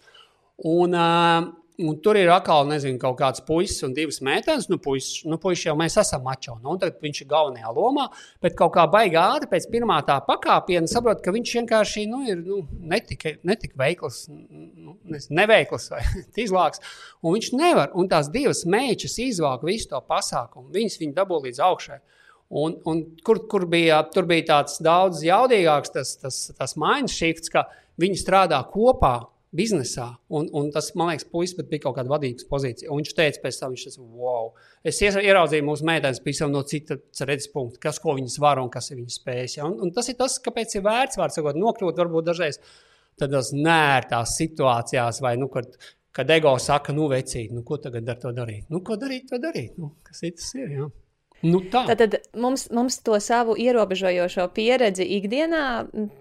Un, 0.71 0.97
uh, 0.99 1.53
Un 1.81 1.97
tur 2.05 2.19
ir 2.19 2.29
atkal, 2.29 2.67
nezinu, 2.69 2.99
kaut 3.01 3.17
kāds 3.17 3.41
puisis 3.47 3.81
un 3.87 3.95
divas 3.97 4.19
meitenes. 4.25 4.67
Nu, 4.69 4.77
puisis, 4.83 5.23
nu, 5.29 5.39
puisis 5.41 5.65
jau 5.69 5.75
mēs 5.79 5.97
esam 6.03 6.23
mačo. 6.27 6.59
Nu, 6.61 6.75
tad 6.81 6.99
viņš 7.01 7.23
ir 7.23 7.29
galvenajā 7.31 7.73
lomā. 7.77 8.07
Bet 8.45 8.57
kaut 8.59 8.75
kā 8.75 8.85
baigā 8.91 9.23
ātri 9.37 9.49
pēc 9.55 9.69
pirmā 9.73 10.01
tā 10.09 10.19
pakāpiena 10.27 10.91
saprot, 10.91 11.23
ka 11.25 11.33
viņš 11.35 11.55
vienkārši 11.61 12.05
nu, 12.11 12.21
ir 12.29 12.43
nu, 12.45 12.61
netika, 12.93 13.33
netika 13.49 13.81
veikls, 13.81 14.23
nu, 14.29 14.99
neveikls 15.41 15.89
vai 15.95 16.03
izlāks. 16.45 16.85
Un 17.25 17.39
viņš 17.39 17.51
nevar. 17.57 17.91
Un 17.97 18.11
tās 18.13 18.29
divas 18.33 18.67
meitas 18.69 19.17
izvāk 19.23 19.65
visu 19.67 19.93
to 19.95 20.05
pasākumu. 20.11 20.69
Viņas 20.77 21.01
viņu 21.01 21.17
dabū 21.17 21.43
līdz 21.47 21.65
augšai. 21.71 22.01
Un, 22.61 22.77
un 22.91 23.05
kur, 23.25 23.45
kur 23.49 23.65
bija, 23.71 24.03
tur 24.11 24.27
bija 24.27 24.49
tāds 24.49 24.81
daudz 24.83 25.23
jaudīgāks 25.23 25.93
tas, 25.95 26.17
tas, 26.19 26.39
tas 26.59 26.75
mindshifts, 26.81 27.53
ka 27.53 27.69
viņi 28.01 28.19
strādā 28.19 28.59
kopā 28.73 29.21
biznesā. 29.57 30.07
Un, 30.31 30.49
un 30.57 30.71
tas, 30.75 30.93
man 30.99 31.11
liekas, 31.11 31.27
puisis 31.31 31.59
bija 31.59 31.85
kaut 31.87 31.97
kāda 31.99 32.13
vadības 32.13 32.47
pozīcija. 32.51 32.91
Un 32.91 33.01
viņš 33.01 33.15
teica, 33.19 33.43
pēc 33.43 33.59
tam, 33.61 33.75
viņš 33.75 33.87
teica, 33.89 34.05
wow. 34.21 34.53
Es 34.87 35.01
ieraudzīju 35.03 35.67
mūsu 35.67 35.87
meitenes 35.89 36.23
pavisam 36.25 36.53
no 36.55 36.63
citas 36.71 37.25
redzes 37.27 37.51
punkta, 37.53 37.83
kas 37.89 37.99
ko 38.03 38.15
viņas 38.19 38.39
var 38.43 38.63
un 38.63 38.71
kas 38.73 38.93
ir 38.93 39.01
viņas 39.01 39.19
spējas. 39.21 39.59
Ja? 39.59 39.67
Un, 39.67 39.79
un 39.87 39.95
tas 39.97 40.11
ir 40.13 40.19
tas, 40.21 40.39
kāpēc 40.45 40.77
ir 40.77 40.87
vērts, 40.87 41.19
var 41.21 41.35
sakot, 41.35 41.59
nokļūt 41.59 42.03
varbūt 42.05 42.31
dažreiz 42.31 42.61
tādās 43.21 43.51
nērtās 43.57 44.37
situācijās, 44.39 45.21
vai, 45.25 45.35
nu, 45.41 45.51
kad, 45.53 45.75
kad 46.17 46.31
ego 46.33 46.55
saka, 46.63 46.95
nu, 46.97 47.11
vecīt, 47.11 47.51
nu, 47.53 47.67
ko 47.67 47.81
tagad 47.83 48.09
ar 48.09 48.23
to 48.23 48.33
darīt? 48.37 48.71
Nu, 48.73 48.85
ko 48.87 48.97
darīt, 49.01 49.29
to 49.33 49.43
darīt? 49.43 49.77
Nu, 49.81 49.97
kas 50.07 50.23
ir 50.25 50.39
tas 50.39 50.55
ir? 50.57 50.71
Ja? 50.79 50.89
Nu 51.41 51.63
tā. 51.73 51.87
Tad 51.97 52.19
mums, 52.37 52.67
mums 52.75 52.99
to 53.05 53.17
savu 53.23 53.55
ierobežojošo 53.61 54.45
pieredzi 54.53 55.07
ikdienā 55.17 55.63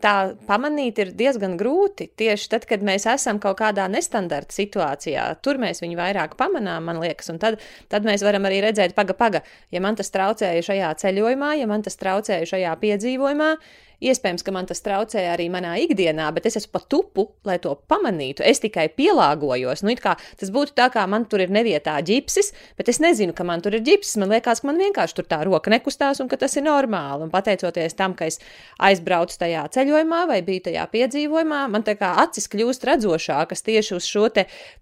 tā 0.03 0.13
pamanīt 0.47 1.01
ir 1.03 1.11
diezgan 1.20 1.57
grūti. 1.59 2.07
Tieši 2.20 2.47
tad, 2.53 2.67
kad 2.70 2.86
mēs 2.88 3.03
esam 3.11 3.41
kaut 3.43 3.59
kādā 3.59 3.89
nestandarta 3.91 4.55
situācijā, 4.55 5.26
tur 5.43 5.59
mēs 5.59 5.84
viņu 5.84 5.99
vairāk 5.99 6.38
pamanām, 6.39 6.88
man 6.88 7.01
liekas, 7.03 7.34
un 7.34 7.41
tad, 7.41 7.59
tad 7.91 8.07
mēs 8.07 8.24
varam 8.24 8.47
arī 8.47 8.61
redzēt, 8.70 8.95
paga, 8.95 9.17
paga, 9.17 9.43
ja 9.76 9.84
man 9.84 9.99
tas 9.99 10.13
traucēja 10.15 10.63
šajā 10.72 10.95
ceļojumā, 11.03 11.53
ja 11.59 11.67
man 11.67 11.84
tas 11.84 11.99
traucēja 11.99 12.47
šajā 12.53 12.80
piedzīvojumā, 12.80 13.53
Iespējams, 14.00 14.45
ka 14.47 14.54
man 14.56 14.68
tas 14.70 14.80
traucē 14.86 15.26
arī 15.34 15.50
manā 15.52 15.74
ikdienā, 15.84 16.30
bet 16.36 16.45
es 16.47 16.56
esmu 16.62 16.72
pa 16.78 16.82
tupu, 16.93 17.26
lai 17.47 17.58
to 17.60 17.74
pamanītu. 17.91 18.45
Es 18.47 18.62
tikai 18.64 18.88
pielāgojos. 18.95 19.84
Nu, 19.84 19.95
tas 20.00 20.54
būtu 20.56 20.76
tā, 20.78 20.88
kā 20.93 21.04
man 21.12 21.28
tur 21.30 21.43
ir 21.43 21.52
nevietā 21.52 21.97
ģipsis, 22.08 22.54
bet 22.80 22.91
es 22.93 23.02
nezinu, 23.04 23.36
ka 23.36 23.43
man 23.47 23.64
tur 23.66 23.76
ir 23.76 23.84
ģipsis. 23.84 24.16
Man 24.22 24.32
liekas, 24.32 24.64
ka 24.64 24.72
man 24.72 24.80
vienkārši 24.80 25.20
tur 25.20 25.28
tā 25.28 25.41
roka 25.47 25.74
nekustās 25.74 26.24
un 26.24 26.32
ka 26.32 26.39
tas 26.39 26.56
ir 26.56 26.68
normāli. 26.70 27.28
Un 27.28 27.34
pateicoties 27.34 28.00
tam, 28.00 28.16
ka 28.16 28.30
es 28.32 28.39
aizbraucu 28.80 29.36
tajā 29.43 29.68
ceļojumā 29.76 30.24
vai 30.32 30.41
biju 30.47 30.70
tajā 30.70 30.88
piedzīvojumā, 30.95 31.66
man 31.72 31.84
tā 31.88 31.97
kā 32.00 32.16
acis 32.24 32.47
kļūst 32.52 32.88
redzošākas 32.93 33.68
tieši 33.68 33.97
uz 34.00 34.08
šo 34.08 34.30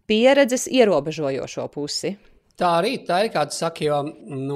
pieredzes 0.08 0.68
ierobežojošo 0.68 1.68
pusi. 1.74 2.18
Tā 2.58 2.72
arī 2.80 2.96
tā 3.06 3.20
ir, 3.22 3.28
kā 3.30 3.44
tu 3.46 3.54
saki, 3.54 3.86
jo 3.86 4.00
nu, 4.34 4.56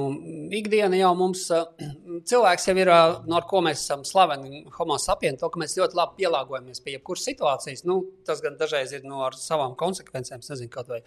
ikdiena 0.58 0.98
jau 0.98 1.12
mums 1.14 1.44
cilvēks 2.30 2.64
jau 2.66 2.74
ir, 2.82 2.88
no 3.30 3.36
ar 3.38 3.44
ko 3.46 3.60
mēs 3.62 3.84
esam 3.84 4.02
slaveni, 4.06 4.64
homo 4.74 4.96
sapiens, 4.98 5.38
to, 5.38 5.46
ka 5.52 5.60
mēs 5.62 5.76
ļoti 5.78 5.98
labi 6.00 6.18
pielāgojamies 6.24 6.82
pie 6.82 6.96
jebkuras 6.96 7.22
situācijas. 7.28 7.84
Nu, 7.86 8.00
tas 8.26 8.42
gan 8.42 8.58
dažreiz 8.58 8.90
ir 8.96 9.06
no 9.06 9.22
savām 9.38 9.76
konsekvencēm, 9.78 10.42
nezinu, 10.42 10.72
kaut 10.72 10.90
vai 10.90 10.98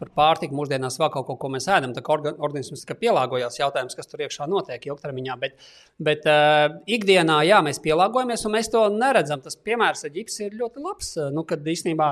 par 0.00 0.10
pārtiku 0.16 0.56
mūsdienās 0.58 0.98
vēl 0.98 1.12
kaut 1.14 1.28
ko, 1.28 1.36
ko 1.38 1.52
mēs 1.54 1.68
ēdam. 1.70 1.94
Tā 1.94 2.02
kā 2.02 2.18
organisms 2.32 2.82
kā 2.88 2.96
pielāgojās 2.98 3.60
jautājums, 3.60 3.94
kas 3.94 4.10
tur 4.10 4.24
iekšā 4.24 4.48
notiek 4.50 4.90
ilgtermiņā. 4.90 5.38
Bet, 5.44 5.70
bet 6.02 6.26
uh, 6.26 6.80
ikdienā, 6.98 7.42
jā, 7.46 7.62
mēs 7.62 7.78
pielāgojamies 7.84 8.46
un 8.48 8.56
mēs 8.56 8.72
to 8.74 8.88
neredzam. 8.96 9.44
Tas 9.44 9.60
piemērs 9.60 10.02
ar 10.08 10.14
ģipsi 10.18 10.48
ir 10.48 10.58
ļoti 10.64 10.82
labs. 10.82 11.14
Nu, 11.36 11.46
kad 11.46 11.62
īstenībā 11.62 12.10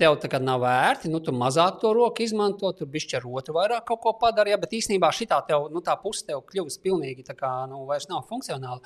tev 0.00 0.16
kā 0.32 0.40
nav 0.42 0.62
vērti, 0.64 1.10
nu, 1.12 1.20
tu 1.24 1.34
mazāk 1.36 1.78
to 1.82 1.92
roku 1.96 2.24
izmanto, 2.24 2.72
tur 2.76 2.88
bišķi 2.90 3.18
ar 3.18 3.26
otru 3.28 3.56
vairāk 3.56 3.86
kaut 3.88 4.00
ko 4.04 4.14
padara, 4.20 4.54
ja, 4.54 4.58
bet 4.60 4.74
īstenībā 4.78 5.10
šī 5.14 5.28
nu, 5.70 5.82
puse 6.02 6.26
tev 6.26 6.42
kļuvusi 6.48 6.80
pilnīgi 6.82 7.26
tā 7.26 7.36
kā, 7.38 7.50
nu, 7.70 7.84
vairs 7.88 8.08
nav 8.10 8.24
funkcionāla. 8.28 8.80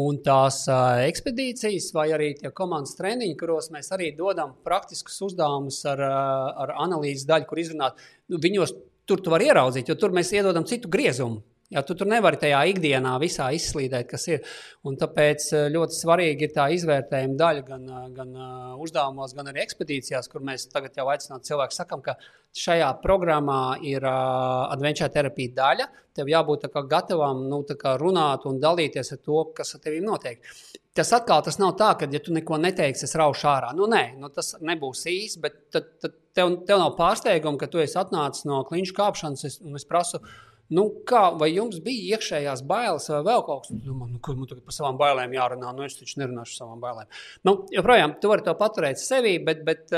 Un 0.00 0.20
tās 0.24 0.62
uh, 0.70 1.02
ekspedīcijas 1.06 1.90
vai 1.96 2.10
arī 2.16 2.32
tie 2.38 2.52
komandas 2.54 2.96
treniņi, 2.98 3.36
kuros 3.40 3.70
mēs 3.74 3.90
arī 3.96 4.12
dodam 4.16 4.54
praktiskus 4.64 5.18
uzdevumus 5.30 5.82
ar, 5.90 6.04
uh, 6.06 6.64
ar 6.64 6.76
analīzes 6.86 7.26
daļu, 7.28 7.48
kur 7.50 7.62
izrunāt, 7.62 8.00
nu, 8.30 8.40
viņos 8.40 8.76
tur 9.10 9.22
tu 9.24 9.32
vari 9.32 9.50
ieraudzīt, 9.50 9.90
jo 9.90 9.98
tur 9.98 10.14
mēs 10.14 10.30
iedodam 10.36 10.66
citu 10.68 10.90
griezumu. 10.92 11.42
Ja, 11.70 11.84
tu 11.86 11.94
tur 11.94 12.08
nevari 12.10 12.34
tajā 12.40 12.64
ikdienā 12.72 13.12
visā 13.22 13.44
izslīdēt, 13.54 14.08
kas 14.10 14.24
ir. 14.26 14.40
Un 14.90 14.96
tāpēc 14.98 15.44
eh, 15.54 15.68
ļoti 15.70 15.94
svarīgi 15.94 16.48
ir 16.48 16.54
tā 16.56 16.64
izvērtējuma 16.74 17.38
daļa 17.38 17.62
gan, 17.68 17.84
eh, 17.86 18.08
gan 18.16 18.32
uh, 18.34 18.72
uzdevumos, 18.82 19.36
gan 19.38 19.52
arī 19.52 19.62
ekspedīcijās, 19.62 20.26
kur 20.32 20.42
mēs 20.42 20.66
tagad 20.72 20.98
jau 20.98 21.06
aicinām 21.12 21.44
cilvēku. 21.46 21.76
Sakam, 21.76 22.02
ka 22.02 22.16
šajā 22.58 22.88
programmā 23.04 23.60
ir 23.86 24.02
uh, 24.02 24.66
adventure 24.74 25.12
terapija 25.14 25.54
daļa. 25.60 25.86
Tev 26.18 26.32
jābūt 26.32 26.66
gatavam 26.90 27.46
nu, 27.46 27.62
runāt 28.02 28.50
un 28.50 28.58
dalīties 28.58 29.14
ar 29.14 29.22
to, 29.22 29.44
kas 29.54 29.76
ar 29.78 29.84
tevi 29.86 30.02
notiek. 30.02 30.42
Tas 30.90 31.14
atkal 31.14 31.46
tas 31.46 31.60
nav 31.62 31.76
tā, 31.78 31.92
ka, 31.94 32.10
ja 32.10 32.18
tu 32.18 32.34
neko 32.34 32.58
neteiksi, 32.58 33.06
es 33.06 33.14
raušu 33.14 33.46
ārā. 33.46 33.70
Nu, 33.78 33.86
nē, 33.86 34.16
nu, 34.18 34.34
tas 34.34 34.56
nebūs 34.58 35.06
īsti, 35.06 35.46
bet 35.46 35.62
tad, 35.70 35.86
tad 36.02 36.18
tev, 36.34 36.56
tev 36.66 36.82
nav 36.82 36.96
pārsteiguma, 36.98 37.62
ka 37.62 37.70
tu 37.70 37.78
esi 37.78 37.94
atnācis 38.02 38.48
no 38.50 38.64
kliņšu 38.66 38.96
kāpšanas 38.98 39.46
es, 39.46 39.60
un 39.62 39.78
es 39.78 39.86
prasu 39.86 40.18
Nu, 40.70 40.84
kā, 41.06 41.24
vai 41.34 41.48
jums 41.50 41.80
bija 41.82 42.14
iekšējās 42.14 42.60
bailes 42.66 43.08
vai 43.10 43.20
vēl 43.26 43.40
kaut 43.46 43.64
kas 43.64 43.72
tāds? 43.72 43.86
Nu, 43.88 44.06
nu, 44.06 44.18
kur 44.22 44.36
man 44.38 44.46
tagad 44.46 44.62
par 44.68 44.76
savām 44.76 44.98
bailēm 45.00 45.34
jārunā? 45.34 45.72
Nu, 45.74 45.82
es 45.82 45.98
taču 45.98 46.20
nerunāšu 46.22 46.52
par 46.52 46.58
savām 46.60 46.84
bailēm. 46.84 47.08
Nu, 47.48 47.54
joprojām, 47.74 48.14
tu 48.22 48.30
vari 48.30 48.46
to 48.46 48.54
paturēt 48.58 49.02
sevī, 49.02 49.32
bet, 49.42 49.64
bet 49.66 49.90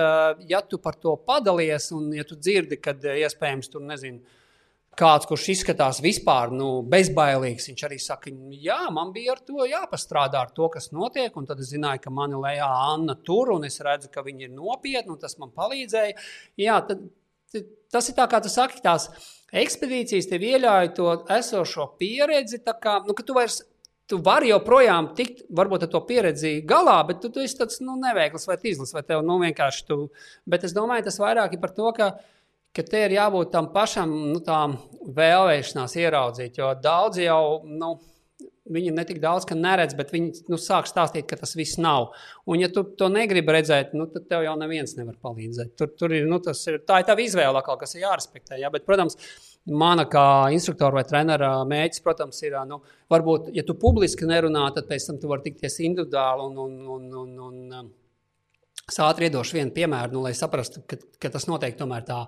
ja 0.48 0.62
tu 0.64 0.80
par 0.80 0.96
to 1.02 1.18
padalies 1.28 1.90
un 1.92 2.08
ja 2.16 2.24
tu 2.28 2.40
dzirdi, 2.40 2.80
kad 2.80 3.04
iespējams 3.04 3.68
tur 3.72 3.84
nezinu. 3.84 4.40
Kāds, 4.96 5.24
kurš 5.24 5.46
izskatās 5.54 6.02
vispār 6.04 6.50
nu, 6.52 6.66
bezbailīgs, 6.84 7.70
viņš 7.70 7.84
arī 7.86 7.96
saka, 8.00 8.28
jā, 8.60 8.80
man 8.92 9.08
bija 9.14 9.32
ar 9.32 9.40
to 9.44 9.64
jāpastrādā, 9.64 10.42
ar 10.44 10.52
to, 10.52 10.68
kas 10.72 10.90
notiek. 10.92 11.32
Un 11.40 11.48
tad 11.48 11.62
es 11.64 11.70
zināju, 11.72 12.02
ka 12.04 12.12
mani 12.12 12.36
lejā 12.36 12.68
Anna 12.68 13.16
tur, 13.16 13.54
un 13.54 13.64
es 13.64 13.80
redzu, 13.80 14.10
ka 14.12 14.24
viņi 14.26 14.48
ir 14.48 14.52
nopietni, 14.52 15.14
un 15.14 15.20
tas 15.20 15.38
man 15.40 15.52
palīdzēja. 15.56 16.16
Jā, 16.60 16.76
tad, 16.88 17.06
tas 17.92 18.08
ir 18.08 18.16
tā, 18.16 18.26
kā 18.30 18.40
tu 18.42 18.50
saki, 18.52 18.80
tās 18.84 19.08
ekspedīcijas 19.62 20.30
tev 20.30 20.44
ieļauj 20.48 20.92
to 20.96 21.12
esošo 21.36 21.92
pieredzi, 22.00 22.62
kā, 22.64 23.00
nu, 23.06 23.16
ka 23.18 23.26
tu 23.26 23.38
vairs. 23.38 23.62
Tu 24.10 24.16
vari 24.20 24.48
joprojām 24.50 25.12
tikt, 25.16 25.44
varbūt 25.56 25.84
ar 25.86 25.88
to 25.92 26.00
pieredzi 26.04 26.50
galā, 26.68 26.96
bet 27.06 27.20
tu, 27.22 27.30
tu 27.32 27.40
esi 27.40 27.54
tāds 27.56 27.78
nu, 27.80 27.94
neveikls 28.02 28.44
vai 28.48 28.56
tīzlis, 28.60 28.90
vai 28.92 29.00
tev 29.06 29.22
nu, 29.24 29.38
vienkārši 29.40 29.84
tu. 29.88 29.96
Bet 30.44 30.66
es 30.66 30.74
domāju, 30.76 31.06
tas 31.06 31.16
vairāk 31.22 31.54
ir 31.54 31.60
par 31.62 31.72
to, 31.72 31.86
ka, 31.96 32.08
ka 32.74 32.84
te 32.90 33.04
ir 33.06 33.14
jābūt 33.14 33.52
tam 33.54 33.70
pašam 33.72 34.12
nu, 34.34 34.42
vēlēšanās 35.16 35.94
ieraudzīt. 36.02 36.58
Jo 36.60 36.72
daudzi 36.82 37.28
jau, 37.28 37.62
nu, 37.64 37.94
Viņi 38.70 38.92
ne 38.94 39.02
tik 39.02 39.18
daudz, 39.18 39.42
ka 39.48 39.56
neredz, 39.58 39.96
bet 39.98 40.12
viņi 40.14 40.44
nu, 40.52 40.56
sāk 40.60 40.86
stāstīt, 40.86 41.24
ka 41.26 41.34
tas 41.40 41.56
viss 41.58 41.80
nav. 41.82 42.12
Un, 42.46 42.60
ja 42.62 42.68
tu 42.70 42.84
to 42.98 43.08
negribi 43.10 43.56
redzēt, 43.56 43.90
nu, 43.98 44.06
tad 44.12 44.28
tev 44.30 44.44
jau 44.46 44.52
neviens 44.60 44.94
nevar 44.94 45.16
palīdzēt. 45.18 45.72
Tur, 45.80 45.90
tur 45.98 46.14
ir, 46.14 46.28
nu, 46.30 46.38
ir, 46.38 46.78
tā 46.86 47.00
ir 47.02 47.08
tā 47.08 47.16
izvēle, 47.18 47.58
atkal, 47.58 47.80
kas 47.80 47.96
ir 47.96 48.04
jārespektē. 48.04 48.60
Ja? 48.62 48.70
Bet, 48.70 48.86
protams, 48.86 49.18
mana 49.66 50.06
kā 50.10 50.24
instruktora 50.54 51.00
vai 51.00 51.04
trenera 51.10 51.50
mērķis, 51.66 52.04
protams, 52.06 52.38
ir, 52.46 52.54
nu, 52.70 52.78
varbūt, 53.10 53.50
ja 53.58 53.66
tu 53.66 53.74
publiski 53.82 54.30
nerunā, 54.30 54.68
tad 54.76 54.86
pēc 54.86 55.10
tam 55.10 55.18
tu 55.18 55.34
vari 55.34 55.48
tikties 55.48 55.80
individuāli 55.82 56.46
un, 56.46 56.62
un, 56.62 56.78
un, 56.94 57.12
un, 57.24 57.36
un 57.48 57.78
um, 57.80 57.92
ātri 59.08 59.26
iedošu 59.26 59.58
vienu 59.58 59.74
piemēru, 59.74 60.14
nu, 60.14 60.26
lai 60.28 60.36
saprastu, 60.38 60.86
ka, 60.86 61.02
ka 61.18 61.34
tas 61.34 61.50
notiek 61.50 61.74
tomēr 61.78 62.06
tā 62.06 62.22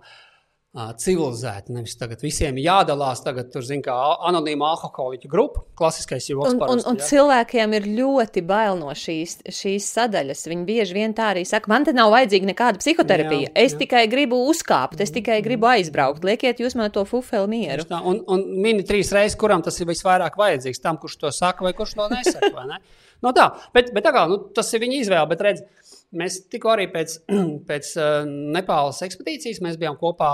civilizēti. 0.74 1.72
Nevis 1.74 1.94
tagad 1.98 2.22
visiem 2.24 2.56
jādalās, 2.58 3.22
tagad 3.22 3.52
tur 3.52 3.66
kā 3.84 3.94
anonīma 4.26 4.72
alkoholiķu 4.74 5.30
grupa, 5.30 5.62
klasiskais 5.78 6.26
joks. 6.30 6.50
Un, 6.50 6.62
un, 6.66 6.82
un 6.90 6.98
ja? 6.98 7.06
cilvēkiem 7.06 7.76
ir 7.78 7.86
ļoti 7.94 8.42
bail 8.46 8.80
no 8.80 8.90
šīs, 8.90 9.38
šīs 9.54 9.86
sadaļas. 9.94 10.46
Viņi 10.50 10.66
bieži 10.66 10.96
vien 10.96 11.14
tā 11.14 11.30
arī 11.34 11.44
saka, 11.46 11.70
man 11.70 11.86
te 11.86 11.94
nav 11.94 12.10
vajadzīga 12.14 12.50
nekāda 12.50 12.82
psihoterapija. 12.82 13.52
Jā, 13.52 13.54
es 13.66 13.76
jā. 13.76 13.84
tikai 13.84 14.04
gribu 14.10 14.40
uzkāpt, 14.50 14.98
es 15.04 15.14
tikai 15.14 15.38
gribu 15.46 15.70
aizbraukt. 15.70 16.26
Liekiet 16.26 16.62
jūs 16.64 16.74
man 16.78 16.90
to 16.94 17.06
fufeli 17.06 17.50
mieru. 17.54 17.86
Tā, 17.86 18.02
un, 18.02 18.24
un 18.26 18.44
mini 18.64 18.86
trīs 18.86 19.14
reizes, 19.14 19.38
kuram 19.38 19.62
tas 19.62 19.78
ir 19.78 19.90
visvairāk 19.90 20.38
vajadzīgs, 20.40 20.82
tam, 20.82 20.98
kurš 20.98 21.20
to 21.22 21.34
saka 21.34 21.66
vai 21.66 21.74
kurš 21.76 21.94
to 22.00 22.10
nesaka. 22.10 22.66
Ne? 22.66 22.82
No 23.22 23.30
tā, 23.36 23.52
bet, 23.76 23.94
bet 23.94 24.04
tā 24.04 24.10
kā, 24.12 24.26
nu, 24.28 24.42
tas 24.56 24.68
ir 24.74 24.82
viņa 24.82 24.98
izvēle, 25.00 25.28
bet 25.30 25.46
redziet, 25.46 25.93
Mēs 26.18 26.38
tikko 26.50 26.70
arī 26.74 26.86
pēc, 26.92 27.16
pēc 27.68 27.90
uh, 27.98 28.28
Nepāles 28.54 29.00
ekspedīcijas 29.06 29.78
bijām 29.80 29.96
kopā 30.00 30.30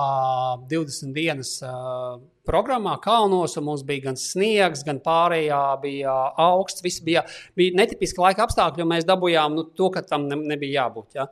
20 0.70 1.14
dienas 1.16 1.54
uh, 1.64 2.18
programmā, 2.46 2.98
kalnos. 3.02 3.56
Mums 3.64 3.84
bija 3.86 4.10
gan 4.10 4.20
sniegs, 4.20 4.84
gan 4.86 5.00
pārējā 5.04 5.62
bija 5.82 6.18
augsts. 6.50 6.84
Viss 6.84 7.04
bija, 7.04 7.24
bija 7.56 7.78
netipiski 7.80 8.22
laika 8.22 8.44
apstākļi, 8.46 8.84
un 8.84 8.92
mēs 8.92 9.08
dabūjām 9.08 9.56
nu, 9.56 9.66
to, 9.76 9.88
ka 9.94 10.04
tam 10.06 10.28
ne, 10.28 10.38
nebija 10.52 10.84
jābūt. 10.84 11.16
Ja? 11.16 11.26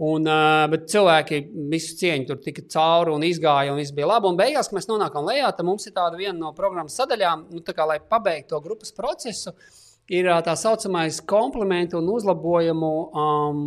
Un, 0.00 0.24
uh, 0.24 0.64
bet 0.72 0.86
cilvēki 0.88 1.42
visu 1.68 1.98
cieņu 2.00 2.30
tur 2.30 2.40
tika 2.40 2.64
cauri 2.72 3.12
un 3.12 3.26
izgāja, 3.26 3.74
un 3.74 3.82
viss 3.82 3.96
bija 3.96 4.08
labi. 4.14 4.30
Un 4.30 4.38
beigās, 4.38 4.70
kad 4.70 4.78
mēs 4.78 4.88
nonākam 4.88 5.26
lejā, 5.28 5.50
tad 5.52 5.68
mums 5.68 5.90
ir 5.90 5.98
tāda 5.98 6.16
viena 6.20 6.38
no 6.38 6.54
programmas 6.56 6.96
sadaļām, 7.02 7.50
nu, 7.52 7.66
kā, 7.66 7.90
lai 7.90 7.98
pabeigtu 8.00 8.54
to 8.54 8.64
grupas 8.64 8.94
procesu. 8.96 9.52
Uh, 9.52 9.76
ir 10.10 10.28
tā 10.46 10.56
saucamais 10.58 11.20
komplimentu 11.30 12.00
un 12.00 12.10
uzlabojumu 12.10 12.92
um, 13.14 13.64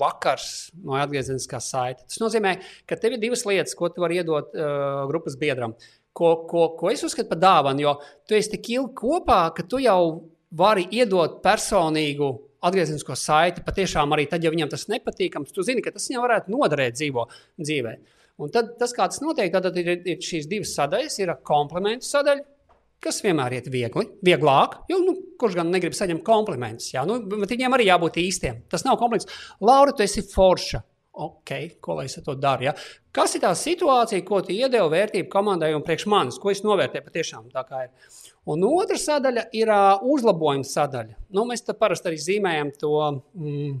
vakars 0.00 0.70
no 0.80 0.96
atgriezeniskās 0.96 1.70
saites. 1.74 2.08
Tas 2.08 2.20
nozīmē, 2.22 2.56
ka 2.88 2.98
tev 3.00 3.16
ir 3.16 3.22
divas 3.22 3.44
lietas, 3.48 3.76
ko 3.76 3.90
tu 3.92 4.02
vari 4.04 4.20
iedot 4.20 4.54
uh, 4.56 5.04
grupas 5.10 5.36
biedram. 5.40 5.76
Ko, 6.16 6.32
ko, 6.50 6.70
ko 6.78 6.90
es 6.90 7.04
uzskatu 7.06 7.30
par 7.30 7.40
dāvanu, 7.40 7.84
jo 7.84 7.96
tu 8.26 8.34
esi 8.34 8.56
tik 8.56 8.72
ilgi 8.74 8.96
kopā, 8.98 9.42
ka 9.54 9.64
tu 9.68 9.78
jau 9.82 10.00
vari 10.56 10.88
iedot 10.96 11.38
personīgu 11.44 12.30
atgriezenisko 12.66 13.16
saiti. 13.16 13.64
Patiešām 13.64 14.16
arī 14.16 14.26
tad, 14.30 14.44
ja 14.44 14.52
viņam 14.52 14.72
tas 14.72 14.88
nepatīkams, 14.90 15.52
tu 15.54 15.64
zini, 15.66 15.84
ka 15.84 15.92
tas 15.94 16.08
viņam 16.10 16.24
varētu 16.26 16.56
noderēt 16.56 16.96
dzīvo, 16.98 17.26
dzīvē. 17.60 17.94
Un 18.40 18.52
tad 18.52 18.74
tas, 18.80 18.92
kā 18.96 19.06
tas 19.10 19.20
notiek, 19.20 19.52
tad 19.52 19.76
ir, 19.76 19.92
ir 20.08 20.24
šīs 20.24 20.48
divas 20.48 20.72
sadaļas. 20.76 21.18
Ir 21.20 21.34
komplimentu 21.46 22.08
sadaļa, 22.08 22.44
kas 23.04 23.22
vienmēr 23.24 23.58
iet 23.58 23.70
viegli, 23.72 24.06
vieglāk, 24.26 24.82
jo 24.90 25.00
nu, 25.04 25.16
kurš 25.40 25.56
gan 25.60 25.72
negrib 25.72 25.96
saņemt 25.96 26.24
komplimentus. 26.26 26.92
Jā, 26.94 27.06
nu, 27.08 27.20
bet 27.32 27.52
viņiem 27.54 27.76
arī 27.76 27.88
jābūt 27.88 28.20
īstiem. 28.22 28.62
Tas 28.70 28.84
nav 28.86 29.00
kompliments. 29.00 29.30
Laura, 29.64 29.94
tu 29.96 30.04
esi 30.06 30.24
forša. 30.26 30.84
Ok, 31.20 31.50
ko 31.82 31.96
lai 31.98 32.06
es 32.06 32.14
to 32.24 32.36
daru? 32.38 32.68
Ja? 32.68 32.72
Kas 33.12 33.34
ir 33.34 33.42
tā 33.42 33.50
situācija, 33.58 34.22
ko 34.24 34.38
tu 34.46 34.54
iedevi 34.54 34.92
vērtību 34.92 35.28
komandai 35.32 35.72
un 35.74 35.82
priekš 35.84 36.06
manis, 36.08 36.38
ko 36.40 36.52
es 36.52 36.62
novērtēju 36.62 37.06
patiešām 37.08 37.48
tā 37.52 37.64
kā 37.66 37.82
ir? 37.88 38.14
Un 38.48 38.62
otra 38.68 38.96
sadaļa 39.00 39.48
ir 39.58 39.72
uh, 39.74 40.04
uzlabojuma 40.14 40.64
sadaļa. 40.64 41.18
Nu, 41.34 41.44
mēs 41.50 41.66
tam 41.66 41.76
parasti 41.80 42.12
arī 42.12 42.20
zīmējam 42.22 42.70
to 42.78 42.92
mm, 43.10 43.74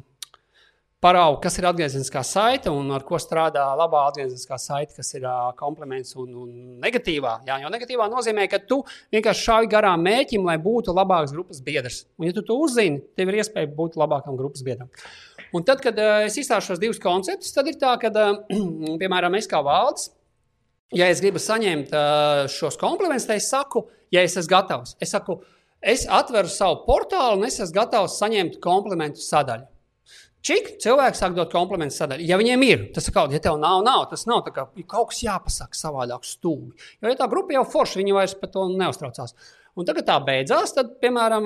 paraugu, 1.00 1.38
kas 1.44 1.56
ir 1.56 1.66
atgriezeniskā 1.70 2.20
saite 2.26 2.70
un 2.72 2.90
ar 2.92 3.04
ko 3.08 3.18
strādā 3.20 3.62
labā 3.78 4.02
atgriezeniskā 4.10 4.58
saite, 4.60 4.92
kas 4.98 5.14
ir 5.16 5.24
uh, 5.24 5.48
kompliments 5.56 6.12
un, 6.20 6.34
un 6.42 6.50
negatīvā. 6.82 7.38
Jā, 7.48 7.56
jo 7.62 7.70
negatīvā 7.72 8.08
nozīmē, 8.12 8.44
ka 8.52 8.60
tu 8.68 8.82
vienkārši 9.14 9.46
šāvi 9.48 9.70
garām 9.72 10.04
mēķim, 10.04 10.44
lai 10.48 10.58
būtu 10.60 10.94
labāks 10.96 11.32
grupas 11.36 11.62
biedrs. 11.64 12.02
Un, 12.20 12.28
ja 12.28 12.36
tu 12.36 12.44
to 12.46 12.58
uzzini, 12.66 13.00
tev 13.16 13.32
ir 13.32 13.40
iespēja 13.40 13.72
būt 13.78 13.96
labākam 14.00 14.36
grupas 14.36 14.64
biedram. 14.66 14.92
Un 15.56 15.64
tad, 15.66 15.80
kad 15.84 15.96
uh, 15.96 16.20
es 16.28 16.36
izstāstu 16.40 16.74
šos 16.74 16.82
divus 16.82 17.00
konceptus, 17.02 17.54
tad 17.56 17.72
ir 17.72 17.80
tā, 17.80 17.96
ka, 18.02 18.12
uh, 18.12 18.60
piemēram, 19.00 19.40
es 19.40 19.48
kā 19.50 19.64
valdes, 19.64 20.10
ja 20.92 21.08
es 21.08 21.24
gribu 21.24 21.40
saņemt 21.40 21.96
uh, 21.96 22.44
šos 22.52 22.76
komplimentus, 22.80 23.30
tad 23.30 23.40
es 23.40 23.48
saku, 23.48 23.86
ja 24.12 24.20
es 24.26 24.36
esmu 24.36 24.52
gatavs. 24.52 24.98
Es 25.00 25.16
saku, 25.16 25.40
es 25.80 26.04
atveru 26.04 26.52
savu 26.52 26.82
portālu 26.84 27.40
un 27.40 27.48
es 27.48 27.56
esmu 27.56 27.80
gatavs 27.80 28.20
saņemt 28.20 28.60
komplimentu 28.60 29.24
sadaļu. 29.24 29.70
Čik 30.40 30.78
cilvēks 30.80 31.20
sāk 31.20 31.34
dot 31.36 31.52
komplimentus 31.52 31.98
sadaļai. 32.00 32.24
Ja 32.24 32.38
viņiem 32.40 32.62
ir, 32.64 32.84
tas 32.96 33.04
ir 33.04 33.12
kaut 33.12 33.28
kas, 33.28 33.36
ja 33.36 33.44
tev 33.44 33.58
nav, 33.60 33.82
nav 33.84 34.06
tas 34.08 34.24
nav 34.28 34.40
kā, 34.46 34.64
kaut 34.88 35.10
kas 35.10 35.20
jāpasaka 35.26 35.76
savādāk, 35.76 36.24
stūbi. 36.24 36.72
Jo 37.02 37.12
ja 37.12 37.18
tā 37.18 37.28
grupa 37.28 37.52
jau 37.52 37.66
forša, 37.68 37.98
viņi 38.00 38.14
vairs 38.16 38.36
par 38.40 38.52
to 38.54 38.64
neuztraucās. 38.72 39.36
Un 39.78 39.86
tagad 39.86 40.08
tā 40.08 40.16
beidzās, 40.24 40.72
tad, 40.74 40.96
piemēram, 41.02 41.44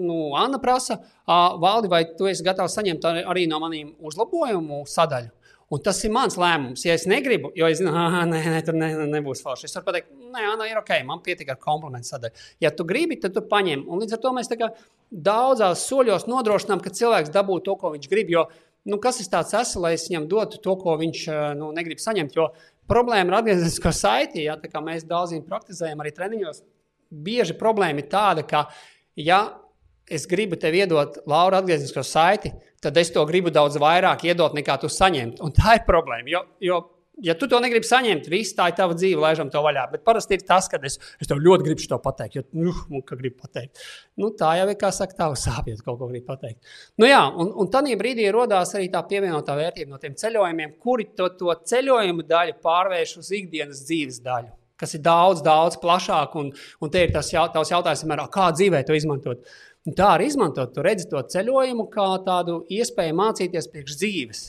nu, 0.00 0.20
Anna 0.38 0.60
prasa, 0.62 1.00
Valdi, 1.26 1.90
vai 1.90 2.04
tu 2.16 2.30
esi 2.30 2.46
gatavs 2.46 2.78
saņemt 2.78 3.04
arī 3.10 3.44
no 3.50 3.58
maniem 3.62 3.90
uzlabojumu 4.06 4.84
sadaļu? 4.88 5.34
Un 5.68 5.82
tas 5.84 5.98
ir 6.00 6.12
mans 6.14 6.38
lēmums. 6.40 6.80
Ja 6.86 6.94
es 6.96 7.04
negribu, 7.10 7.50
jo 7.56 7.66
es 7.68 7.76
zinu, 7.82 7.90
ka 7.92 8.22
nē, 8.24 8.38
nē, 8.54 8.60
tur 8.64 8.76
ne, 8.78 8.86
nebūs 9.12 9.42
forši. 9.44 9.68
Es 9.68 9.76
varu 9.76 9.90
pateikt, 9.90 10.14
nē, 10.16 10.44
Anna, 10.54 10.64
ir 10.64 10.78
ok, 10.80 10.94
man 11.04 11.20
pietiek 11.24 11.50
ar 11.52 11.58
komplimentu 11.60 12.08
sadaļu. 12.08 12.46
Ja 12.64 12.70
tu 12.72 12.86
gribi, 12.88 13.18
tad 13.20 13.34
tu 13.36 13.42
paņem. 13.50 13.82
Un 13.84 14.00
līdz 14.00 14.16
ar 14.16 14.22
to 14.22 14.32
mēs 14.36 14.48
daudzās 15.28 15.84
soļos 15.90 16.24
nodrošinām, 16.28 16.80
ka 16.84 16.94
cilvēks 16.96 17.34
dabū 17.34 17.60
to, 17.66 17.76
ko 17.80 17.92
viņš 17.92 18.08
grib. 18.08 18.32
Jo, 18.32 18.46
nu, 18.88 18.96
kas 19.02 19.20
ir 19.20 19.28
tāds 19.28 19.52
esmu, 19.60 19.84
lai 19.84 19.92
es 19.98 20.08
viņam 20.08 20.30
dotu 20.32 20.62
to, 20.64 20.78
ko 20.80 20.96
viņš 21.00 21.28
nu, 21.60 21.68
negrib 21.76 22.00
saņemt? 22.00 22.40
Jo 22.40 22.48
problēma 22.88 23.28
ir 23.28 23.38
atgriezniskā 23.42 23.92
saitī, 23.92 24.46
ja, 24.46 24.56
kā 24.56 24.80
mēs 24.84 25.04
daudziem 25.08 25.44
praktizējam 25.44 26.00
arī 26.00 26.14
treniņos. 26.16 26.64
Bieži 27.12 27.56
problēma 27.60 28.00
ir 28.00 28.08
tāda, 28.08 28.44
ka, 28.48 28.64
ja 29.20 29.42
es 30.08 30.24
gribu 30.28 30.56
tev 30.60 30.76
iedot 30.76 31.20
Laura 31.28 31.60
atgrieznisko 31.60 32.04
saiti, 32.04 32.54
tad 32.82 33.00
es 33.00 33.10
to 33.14 33.24
gribu 33.28 33.52
daudz 33.54 33.78
vairāk 33.80 34.26
iedot 34.28 34.54
nekā 34.56 34.78
tu 34.82 34.90
saņemt. 34.92 35.42
Un 35.44 35.54
tā 35.56 35.78
ir 35.78 35.84
problēma. 35.88 36.28
Jo, 36.30 36.44
jo 36.62 36.80
ja 37.22 37.34
tu 37.38 37.48
to 37.50 37.58
negribi 37.62 37.86
saņemt, 37.86 38.28
viss 38.30 38.54
tā 38.56 38.68
ir 38.70 38.76
tava 38.78 38.96
dzīve, 38.96 39.20
laižam 39.22 39.50
to 39.52 39.62
vaļā. 39.64 39.86
Bet 39.92 40.04
parasti 40.06 40.38
ir 40.38 40.44
tas, 40.46 40.68
ka 40.70 40.80
es, 40.86 40.98
es 41.20 41.30
tev 41.30 41.40
ļoti 41.42 41.66
gribu 41.66 41.88
to 41.90 41.98
pateikt, 42.02 42.38
jo 42.38 42.44
nu, 42.58 42.74
nu, 42.92 43.02
gribu 43.08 43.42
pateikt. 43.42 43.82
Nu, 44.20 44.30
tā 44.38 44.54
jau 44.60 44.68
ir 44.70 44.78
kā 44.80 44.92
saka, 44.94 45.16
tā 45.18 45.30
sāpjas 45.38 45.82
kaut 45.84 45.98
ko 46.00 46.10
grib 46.10 46.26
pateikt. 46.28 46.60
Nu, 47.00 47.08
jā, 47.08 47.22
un, 47.28 47.50
un 47.58 47.72
tādā 47.72 47.96
brīdī 47.98 48.28
radās 48.34 48.74
arī 48.78 48.90
tā 48.92 49.02
pievienotā 49.08 49.56
vērtība 49.58 49.94
no 49.94 50.02
tiem 50.02 50.16
ceļojumiem, 50.18 50.76
kuri 50.82 51.10
to, 51.18 51.30
to 51.40 51.58
ceļojumu 51.72 52.26
daļu 52.28 52.58
pārvērš 52.64 53.18
uz 53.22 53.34
ikdienas 53.40 53.84
dzīves 53.88 54.22
daļu. 54.24 54.54
Kas 54.78 54.94
ir 54.94 55.02
daudz, 55.02 55.40
daudz 55.42 55.74
plašāk, 55.82 56.36
un, 56.38 56.52
un 56.54 56.90
te 56.94 57.00
ir 57.02 57.10
tas 57.10 57.26
jaut, 57.32 57.56
jautājums, 57.66 58.04
vienmēr, 58.04 58.20
kā 58.30 58.44
dzīvē 58.54 58.84
to 58.86 58.94
izmantot. 58.94 59.48
Un 59.88 59.96
tā 59.96 60.12
arī 60.18 60.28
izmantot, 60.28 60.74
tu 60.74 60.84
redzi 60.84 61.08
to 61.08 61.22
ceļojumu 61.32 61.88
kā 61.92 62.10
tādu 62.26 62.60
iespēju 62.76 63.16
mācīties 63.16 63.70
priekš 63.72 63.98
dzīves 64.02 64.46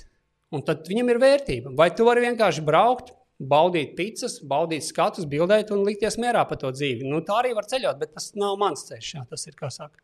Un 0.50 0.64
tad 0.66 0.88
viņam 0.90 1.12
ir 1.14 1.20
vērtība. 1.22 1.74
Vai 1.78 1.92
tu 1.94 2.08
vari 2.08 2.24
vienkārši 2.26 2.64
braukt, 2.66 3.12
baudīt 3.52 3.94
pizzas, 3.98 4.40
baudīt 4.42 4.86
skatus, 4.88 5.28
bildēt 5.30 5.70
un 5.76 5.84
likties 5.86 6.18
mierā 6.22 6.42
par 6.50 6.58
to 6.62 6.72
dzīvi. 6.74 7.06
Nu, 7.10 7.22
tā 7.26 7.38
arī 7.44 7.54
var 7.58 7.70
ceļot, 7.70 8.00
bet 8.02 8.16
tas 8.18 8.32
nav 8.40 8.58
mans 8.62 8.88
ceļš. 8.90 9.12
Jā, 9.16 9.26
tas 9.30 9.46
ir 9.46 9.58
kā 9.60 9.70
saka. 9.74 10.02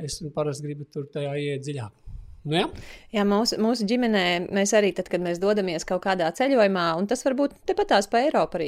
Es 0.00 0.18
parasti 0.34 0.66
gribu 0.66 0.88
tur 0.90 1.04
tajā 1.12 1.36
iet 1.38 1.66
dziļāk. 1.66 1.92
Nu, 2.44 2.58
jā. 2.58 2.64
jā, 3.08 3.22
mūsu, 3.24 3.56
mūsu 3.56 3.86
ģimenē 3.88 4.52
mēs 4.52 4.74
arī, 4.76 4.90
tad, 4.92 5.06
kad 5.08 5.22
mēs 5.24 5.38
dodamies 5.40 5.86
kaut 5.88 6.02
kādā 6.04 6.26
ceļojumā, 6.36 6.82
un 7.00 7.06
tas 7.08 7.24
varbūt 7.24 7.54
tepat 7.64 7.88
tās 7.94 8.08
pa 8.12 8.20
Eiropu 8.20 8.58
arī, 8.58 8.66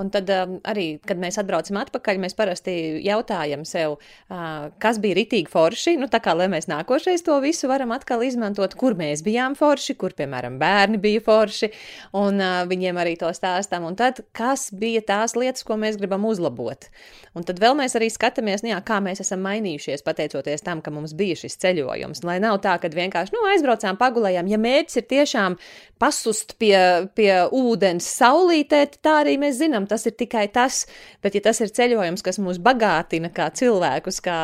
un 0.00 0.08
tad 0.14 0.30
um, 0.32 0.54
arī, 0.64 0.86
kad 1.04 1.20
mēs 1.20 1.36
atbraucam 1.42 1.76
atpakaļ, 1.82 2.22
mēs 2.22 2.36
parasti 2.38 2.72
jautājam 3.04 3.66
sev, 3.68 3.98
uh, 4.32 4.70
kas 4.80 5.00
bija 5.02 5.18
ritīgi 5.20 5.52
forši, 5.52 5.98
nu 6.00 6.08
tā 6.08 6.22
kā, 6.24 6.32
lai 6.38 6.46
mēs 6.48 6.70
nākošais 6.72 7.26
to 7.26 7.36
visu 7.44 7.68
varam 7.68 7.92
atkal 7.92 8.24
izmantot, 8.24 8.72
kur 8.80 8.96
mēs 8.96 9.20
bijām 9.26 9.58
forši, 9.60 9.98
kur, 10.00 10.16
piemēram, 10.16 10.56
bērni 10.62 10.96
bija 11.04 11.20
forši, 11.28 11.68
un 12.16 12.40
uh, 12.40 12.62
viņiem 12.70 13.02
arī 13.04 13.12
to 13.20 13.28
stāstam, 13.36 13.84
un 13.90 14.00
tad, 14.00 14.24
kas 14.32 14.70
bija 14.72 15.04
tās 15.04 15.36
lietas, 15.36 15.68
ko 15.68 15.76
mēs 15.76 16.00
gribam 16.00 16.24
uzlabot. 16.24 16.88
Un 17.36 17.44
tad 17.46 17.60
vēl 17.60 17.76
mēs 17.76 17.92
arī 17.94 18.08
skatāmies, 18.10 18.64
nu, 18.64 18.72
jā, 18.72 18.80
kā 18.82 19.02
mēs 19.04 19.20
esam 19.22 19.44
mainījušies 19.44 20.00
pateicoties 20.06 20.64
tam, 20.64 20.80
ka 20.82 20.90
mums 20.90 21.12
bija 21.18 21.36
šis 21.38 21.60
ceļojums, 21.60 22.24
lai 22.24 22.40
nav 22.42 22.56
tā, 22.64 22.72
ka 22.80 22.88
vienkārši 22.88 23.17
vienkārši 23.18 23.34
nu, 23.34 23.44
aizbraucām, 23.52 23.98
pagulējām. 23.98 24.48
Ja 24.48 24.58
mērķis 24.58 25.00
ir 25.00 25.06
tiešām 25.08 25.56
pasust 25.98 26.54
pie, 26.58 27.08
pie 27.14 27.32
ūdens 27.50 28.06
saulītē, 28.06 28.84
tā 29.02 29.18
arī 29.24 29.36
mēs 29.38 29.58
zinām, 29.58 29.86
tas 29.90 30.06
ir 30.06 30.14
tikai 30.14 30.46
tas. 30.52 30.86
Bet, 31.22 31.34
ja 31.34 31.42
tas 31.42 31.60
ir 31.60 31.72
ceļojums, 31.74 32.22
kas 32.22 32.38
mūs 32.38 32.60
bagātina 32.62 33.30
kā 33.34 33.48
cilvēkus, 33.50 34.20
kā, 34.22 34.38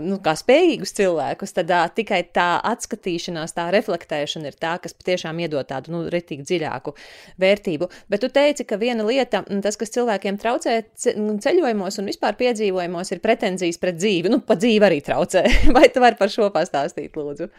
nu, 0.00 0.18
kā 0.24 0.34
spējīgus 0.38 0.94
cilvēkus, 0.96 1.52
tad 1.56 1.72
uh, 1.74 1.84
tikai 1.92 2.22
tā 2.32 2.48
atskatīšanās, 2.64 3.52
tā 3.56 3.68
reflektēšana 3.74 4.48
ir 4.48 4.56
tā, 4.56 4.78
kas 4.80 4.96
patiešām 4.96 5.42
iedod 5.44 5.68
tādu 5.68 5.92
nu, 5.92 6.02
retīgi 6.12 6.46
dziļāku 6.48 6.94
vērtību. 7.40 7.90
Bet 8.08 8.24
tu 8.24 8.32
teici, 8.32 8.64
ka 8.64 8.80
viena 8.80 9.04
lieta, 9.04 9.44
tas, 9.60 9.76
kas 9.80 9.92
cilvēkiem 9.92 10.40
traucē 10.40 10.78
ceļojumos 10.96 12.00
un 12.00 12.08
vispār 12.08 12.40
piedzīvojumos, 12.40 13.12
ir 13.12 13.20
pretenzijas 13.20 13.80
pret 13.80 14.00
dzīvi. 14.00 14.32
Nu, 14.32 14.40
pa 14.40 14.56
dzīvi 14.56 14.88
arī 14.88 15.04
traucē. 15.04 15.44
Vai 15.76 15.90
tu 15.92 16.00
vari 16.00 16.16
par 16.16 16.32
šo 16.32 16.48
pastāstīt, 16.54 17.20
lūdzu? 17.20 17.50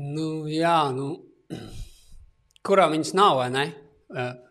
Nu, 0.00 0.28
jā, 0.50 0.78
nu, 0.94 1.12
kurā 2.66 2.88
viņas 2.90 3.14
nav, 3.14 3.38
vai 3.42 3.48
ne? 3.54 3.64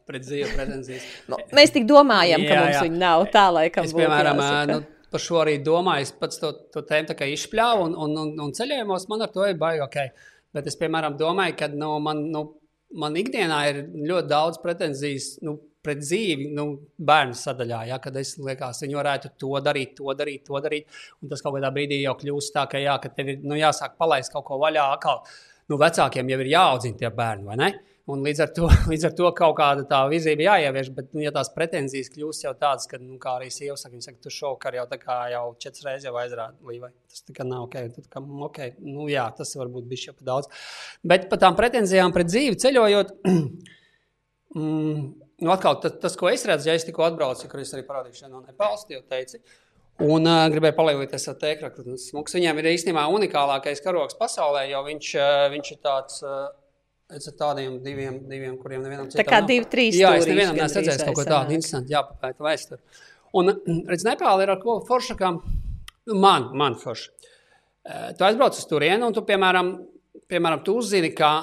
Pret 0.07 0.25
dzīvi 0.25 0.49
pretenzijas. 0.55 1.03
nu, 1.31 1.39
mēs 1.55 1.71
tik 1.75 1.85
domājam, 1.87 2.43
jā, 2.43 2.49
ka 2.49 2.59
mums 2.61 2.77
jā. 2.77 2.83
viņa 2.87 2.99
nav 3.01 3.25
tā, 3.31 3.45
laikam. 3.55 3.87
Es, 3.87 3.95
piemēram, 3.95 4.41
nu, 4.69 4.79
par 5.13 5.23
šo 5.23 5.39
arī 5.43 5.57
domāju, 5.63 6.07
es 6.07 6.13
pats 6.19 6.39
to, 6.41 6.51
to 6.73 6.83
tēmu 6.87 7.15
izšpļāvu, 7.35 7.87
un, 7.89 7.95
un, 8.05 8.15
un, 8.23 8.33
un 8.47 8.55
ceļojumos 8.55 9.07
man 9.11 9.25
ar 9.25 9.31
to 9.35 9.47
ir 9.47 9.59
baigi 9.59 9.83
ok. 9.85 9.99
Bet 10.53 10.67
es, 10.69 10.77
piemēram, 10.79 11.15
domāju, 11.19 11.57
ka 11.59 11.69
nu, 11.73 11.95
man, 12.03 12.25
nu, 12.33 12.43
man 12.99 13.15
ikdienā 13.17 13.59
ir 13.71 13.79
ļoti 13.95 14.29
daudz 14.29 14.59
pretenzijas. 14.63 15.33
Nu, 15.45 15.57
pret 15.83 16.01
dzīvi, 16.01 16.49
nu, 16.55 16.67
bērnu 16.97 17.37
sadaļā, 17.37 17.83
ja, 17.91 17.99
kad 18.03 18.17
es 18.19 18.35
liekas, 18.39 18.81
viņi 18.85 18.99
varētu 18.99 19.33
to 19.39 19.53
darīt, 19.63 19.95
to 19.99 20.17
darīt, 20.17 20.45
to 20.47 20.61
darīt. 20.63 20.99
Un 21.21 21.31
tas 21.31 21.43
kaut 21.43 21.57
kādā 21.57 21.71
brīdī 21.75 22.01
jau 22.01 22.15
kļūst 22.19 22.55
tā, 22.55 22.67
ka, 22.71 22.81
jā, 22.81 22.97
ka 23.03 23.11
tev 23.13 23.33
ir 23.35 23.41
nu, 23.43 23.57
jāsāk 23.59 23.97
palaist 23.99 24.33
kaut 24.33 24.47
ko 24.47 24.59
vaļā. 24.63 24.89
Atkal, 24.97 25.23
nu, 25.71 25.79
vecākiem 25.81 26.31
jau 26.31 26.39
ir 26.43 26.53
jāaudzina 26.53 27.03
tie 27.03 27.11
bērni, 27.13 27.49
vai 27.49 27.59
ne? 27.59 27.73
Un 28.11 28.19
līdz 28.19 28.39
ar, 28.43 28.49
to, 28.51 28.67
līdz 28.91 29.05
ar 29.07 29.13
to 29.15 29.29
kaut 29.35 29.53
kāda 29.59 29.85
tā 29.87 30.01
vizīte 30.11 30.43
jāievieš, 30.43 30.89
bet, 30.95 31.11
nu, 31.15 31.21
ja 31.23 31.31
tās 31.35 31.51
pretenzijas 31.55 32.11
kļūst 32.11 32.47
jau 32.47 32.51
tādas, 32.59 32.87
ka, 32.91 32.99
nu, 32.99 33.15
kā 33.21 33.37
arī 33.37 33.47
sieva 33.53 33.77
saka, 33.79 33.93
viņa 33.95 34.07
saka, 34.09 34.19
tu 34.25 34.33
šovakar 34.33 34.75
jau 34.75 34.83
tā 34.91 34.99
kā 34.99 35.19
jau 35.31 35.45
četras 35.63 35.87
reizes 35.87 36.09
jau 36.09 36.15
aizrādi 36.19 36.67
līvai. 36.67 36.91
Tas 37.11 37.23
tā 37.23 37.35
kā 37.37 37.47
nav 37.47 37.69
ok, 37.69 37.77
tad, 37.95 38.09
kā, 38.11 38.23
ok, 38.49 38.59
nu, 38.83 39.07
jā, 39.11 39.23
tas 39.37 39.55
varbūt 39.59 39.87
bija 39.87 40.09
jau 40.09 40.17
pa 40.19 40.27
daudz. 40.33 40.51
Bet 41.13 41.29
par 41.31 41.39
tām 41.45 41.55
pretenzijām 41.59 42.15
pret 42.15 42.31
dzīvi 42.31 42.59
ceļojot, 42.65 43.15
mm, 44.55 45.03
nu, 45.43 45.51
atkal 45.53 45.77
tas, 45.83 45.97
tas, 46.01 46.17
ko 46.19 46.31
es 46.31 46.45
redzu, 46.49 46.69
ja 46.69 46.77
es 46.77 46.87
tikko 46.87 47.05
atbraucu, 47.07 47.49
kur 47.51 47.61
es 47.63 47.73
arī 47.75 47.85
parādīju 47.87 48.31
no 48.31 48.41
Nepāles, 48.45 48.87
jau 48.89 49.03
teicu. 49.09 49.41
Un 50.03 50.25
uh, 50.25 50.47
gribēju 50.49 50.73
palielināties 50.73 51.29
ar 51.29 51.37
tēkraktu. 51.37 51.85
Viņam 52.33 52.59
ir 52.59 52.69
īstenībā 52.71 53.05
unikālākais 53.13 53.83
karoks 53.85 54.17
pasaulē, 54.17 54.65
jo 54.71 54.81
viņš, 54.87 55.09
uh, 55.19 55.47
viņš 55.53 55.73
ir 55.75 55.81
tāds. 55.85 56.19
Uh, 56.25 56.51
Es 57.13 57.27
ar 57.29 57.33
tādiem 57.37 57.75
diviem, 57.83 58.15
diviem 58.25 58.53
kuriem 58.57 58.81
nevienam 58.81 59.09
citam. 59.11 59.19
Tā 59.19 59.25
kā 59.27 59.39
divi, 59.45 59.67
trīs. 59.69 59.97
Jā, 59.99 60.15
es 60.17 60.25
nevienam 60.25 60.55
neesmu 60.57 60.79
redzējis 60.79 61.03
kaut 61.05 61.17
ko 61.19 61.25
tādu 61.27 61.53
interesantu, 61.53 61.93
jāpapēta 61.93 62.45
vēsturi. 62.45 62.79
Un, 63.37 63.51
redz, 63.91 64.05
Nepāla 64.07 64.45
ir 64.45 64.53
ar 64.53 64.61
ko 64.63 64.79
foršākām, 64.87 65.37
nu, 66.09 66.15
man, 66.23 66.47
man 66.57 66.77
forša. 66.79 67.11
Tu 68.17 68.25
aizbrauc 68.25 68.57
uz 68.57 68.65
turieni, 68.69 69.03
un 69.05 69.13
tu, 69.13 69.21
piemēram, 69.27 69.73
piemēram 70.31 70.63
tu 70.65 70.77
uzzini, 70.79 71.11
ka 71.13 71.33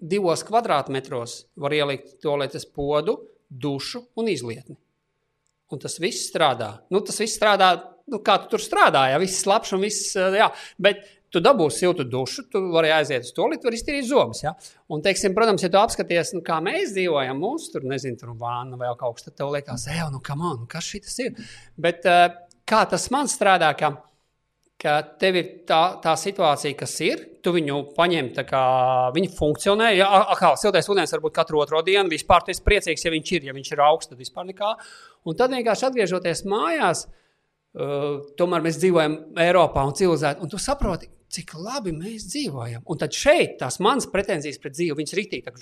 divos 0.00 0.44
kvadrātmetros 0.46 1.40
var 1.58 1.74
ielikt 1.74 2.18
toaletes 2.22 2.66
podu, 2.66 3.18
dušu 3.48 4.04
un 4.18 4.28
izlietni. 4.30 4.76
Un 5.68 5.80
tas 5.82 5.98
viss 6.00 6.30
strādā. 6.30 6.78
Nu, 6.92 7.02
tas 7.04 7.18
viss 7.20 7.36
strādā, 7.36 7.74
nu, 8.08 8.22
kā 8.24 8.38
tu 8.42 8.54
tur 8.54 8.62
strādāji, 8.62 9.12
ja 9.12 9.20
viss 9.20 9.46
labs 9.48 9.74
un 9.76 9.84
viss, 9.84 10.14
jā, 10.16 10.48
bet 10.80 11.04
tu 11.32 11.42
dabūsi 11.44 11.82
siltu 11.82 12.06
dušu, 12.08 12.46
tu 12.52 12.62
vari 12.72 12.92
aiziet 12.94 13.26
uz 13.26 13.34
to 13.36 13.44
lietu, 13.50 13.68
var 13.68 13.76
iztīrīt 13.76 14.08
zobus. 14.08 14.42
Ja? 14.46 14.54
Un, 14.88 15.02
teiksim, 15.04 15.34
protams, 15.36 15.64
ja 15.64 15.70
tu 15.72 15.80
apskaties, 15.80 16.32
nu, 16.36 16.42
kā 16.46 16.56
mēs 16.64 16.94
dzīvojam, 16.96 17.40
mums 17.42 17.68
tur, 17.72 17.84
nezinu, 17.88 18.16
tur 18.20 18.32
vāna 18.40 18.80
vai 18.80 18.94
kaut 18.96 19.18
kas, 19.18 19.28
tad 19.28 19.36
tev 19.40 19.52
liekas, 19.52 19.88
ej, 19.92 20.06
nu, 20.14 20.22
on, 20.38 20.62
nu 20.62 20.68
kas 20.70 20.88
šis 20.88 21.18
ir? 21.26 21.48
Bet 21.76 22.08
kā 22.68 22.84
tas 22.88 23.10
man 23.12 23.28
strādā, 23.28 23.74
ka 23.76 23.92
ka 24.78 24.94
tev 25.18 25.36
ir 25.40 25.50
tā, 25.66 25.80
tā 26.02 26.14
situācija, 26.18 26.76
kas 26.78 26.94
ir, 27.02 27.24
tu 27.42 27.52
viņu 27.56 27.80
paņem, 27.96 28.30
kā 28.46 28.62
viņa 29.14 29.32
funkcionē. 29.34 29.90
Ja, 29.96 30.08
kā 30.38 30.52
siltais 30.60 30.88
ūdens 30.90 31.14
varbūt 31.16 31.34
katru 31.34 31.62
otro 31.64 31.82
dienu, 31.86 32.10
vispār 32.12 32.44
tu 32.44 32.54
esi 32.54 32.64
priecīgs, 32.66 33.06
ja 33.06 33.12
viņš 33.14 33.32
ir, 33.34 33.48
ja 33.50 33.56
viņš 33.56 33.72
ir 33.74 33.84
augsts, 33.88 34.12
tad 34.12 34.22
vispār 34.22 34.46
nekā. 34.52 34.72
Un 35.26 35.38
tad 35.38 35.54
vienkārši 35.56 35.88
atgriežoties 35.88 36.44
mājās, 36.48 37.06
uh, 37.08 38.20
tomēr 38.38 38.66
mēs 38.66 38.78
dzīvojam 38.78 39.18
Eiropā 39.48 39.86
un 39.88 39.96
civilizēti, 39.98 40.44
un 40.46 40.52
tu 40.52 40.62
saproti, 40.62 41.10
cik 41.32 41.52
labi 41.60 41.92
mēs 41.92 42.28
dzīvojam. 42.30 42.84
Un 42.88 43.00
tad 43.00 43.16
šeit 43.16 43.58
tās 43.60 43.80
manas 43.84 44.06
pretenzijas 44.08 44.60
pret 44.62 44.76
dzīvi, 44.76 44.96
viņas 44.96 45.16
rītīgi, 45.18 45.54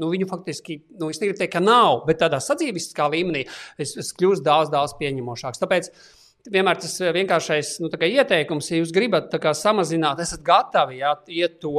nu, 0.00 0.08
viņu 0.12 0.28
faktiski, 0.30 0.78
nu, 1.00 1.10
es 1.12 1.20
negribu 1.20 1.42
teikt, 1.42 1.56
ka 1.58 1.64
nav, 1.64 2.04
bet 2.06 2.22
tādā 2.22 2.40
sadzīviskā 2.40 3.10
līmenī 3.12 3.44
es, 3.82 3.92
es 3.98 4.14
kļūstu 4.16 4.46
daudz, 4.46 4.72
daudz 4.72 4.96
pieņemošāks. 5.00 5.60
Tāpēc, 5.60 5.90
vienmēr 6.52 6.80
tas 6.82 6.94
eh, 7.00 7.12
vienkāršais 7.16 7.76
nu, 7.82 7.90
ieteikums, 7.90 8.70
ja 8.70 8.80
jūs 8.80 8.94
gribat 8.94 9.34
kā, 9.42 9.54
samazināt, 9.56 10.20
esat 10.24 10.44
gatavi 10.46 11.00
jā, 11.02 11.14
iet 11.42 11.58
to 11.62 11.76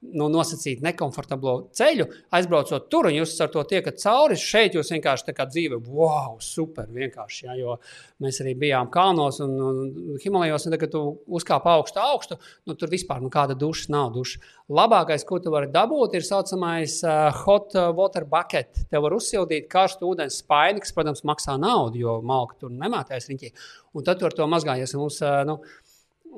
nu, 0.00 0.28
nosacīt 0.32 0.80
nekomfortablo 0.84 1.54
ceļu, 1.76 2.06
aizbraucot 2.36 2.86
tur, 2.92 3.10
un 3.10 3.16
jūs 3.18 3.34
ar 3.44 3.50
to 3.52 3.62
tiekat 3.68 4.00
cauri. 4.00 4.38
Šeit 4.40 4.76
jūs 4.76 4.92
vienkārši 4.94 5.26
tā 5.28 5.34
kā 5.36 5.44
dzīve, 5.50 5.76
wow, 5.92 6.38
super, 6.44 6.88
vienkārši. 6.94 7.44
Ja, 7.46 7.56
jo 7.58 7.76
mēs 8.24 8.40
arī 8.44 8.54
bijām 8.58 8.88
kalnos 8.92 9.42
un, 9.44 9.52
un 9.60 10.22
Himalajos, 10.22 10.66
un 10.66 10.76
tagad, 10.76 10.94
tu 10.94 11.02
uzkāp 11.28 11.68
augstu, 11.68 12.00
augstu, 12.00 12.40
nu, 12.68 12.76
tur 12.80 12.92
vispār 12.92 13.20
nu, 13.24 13.30
kāda 13.32 13.56
duša 13.58 13.92
nav 13.92 14.14
duša. 14.16 14.40
Labākais, 14.70 15.26
ko 15.28 15.40
tu 15.42 15.52
vari 15.52 15.68
dabūt, 15.74 16.16
ir 16.16 16.24
tā 16.24 16.30
saucamais 16.30 17.00
uh, 17.04 17.28
hot 17.44 17.76
water 17.96 18.24
bucket. 18.30 18.86
Te 18.88 19.02
var 19.02 19.16
uzsildīt 19.16 19.68
karstu 19.70 20.08
ūdens 20.14 20.40
spaini, 20.40 20.80
kas, 20.80 20.94
protams, 20.96 21.24
maksā 21.28 21.58
naudu, 21.60 22.00
jo 22.00 22.18
malka 22.24 22.56
tur 22.64 22.72
nemātēs 22.72 23.28
riņķī. 23.30 23.52
Un 23.98 24.06
tad 24.06 24.20
tu 24.20 24.28
ar 24.28 24.36
to 24.36 24.46
mazgājies. 24.48 24.96
Mums, 24.96 25.20
uh, 25.26 25.42
nu, 25.48 25.60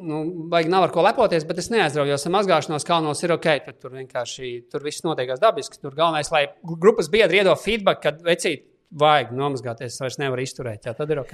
nu, 0.01 0.23
baigi 0.51 0.71
nav 0.73 0.87
ar 0.87 0.93
ko 0.95 1.05
lepoties, 1.05 1.45
bet 1.49 1.61
es 1.63 1.71
neaizraujos. 1.73 2.27
Mazgāšanos 2.33 2.87
kalnos 2.89 3.23
ir 3.25 3.35
ok, 3.37 3.49
tad 3.67 3.79
tur 3.83 3.95
vienkārši 3.97 4.53
tur 4.73 4.85
viss 4.85 5.05
notiekās 5.07 5.41
dabiski. 5.43 5.81
Tur 5.83 5.97
galvenais, 5.99 6.31
lai 6.33 6.47
grupas 6.63 7.11
biedri 7.13 7.43
iedod 7.43 7.61
feedback, 7.61 8.03
kad 8.05 8.23
vecīt. 8.27 8.69
Vajag 8.93 9.31
nomazgāties, 9.33 9.95
es 9.95 10.03
vairs 10.03 10.19
nevaru 10.21 10.43
izturēt. 10.45 10.85
Jā, 10.85 10.93
tad 10.93 11.09
ir 11.15 11.23
ok. 11.23 11.31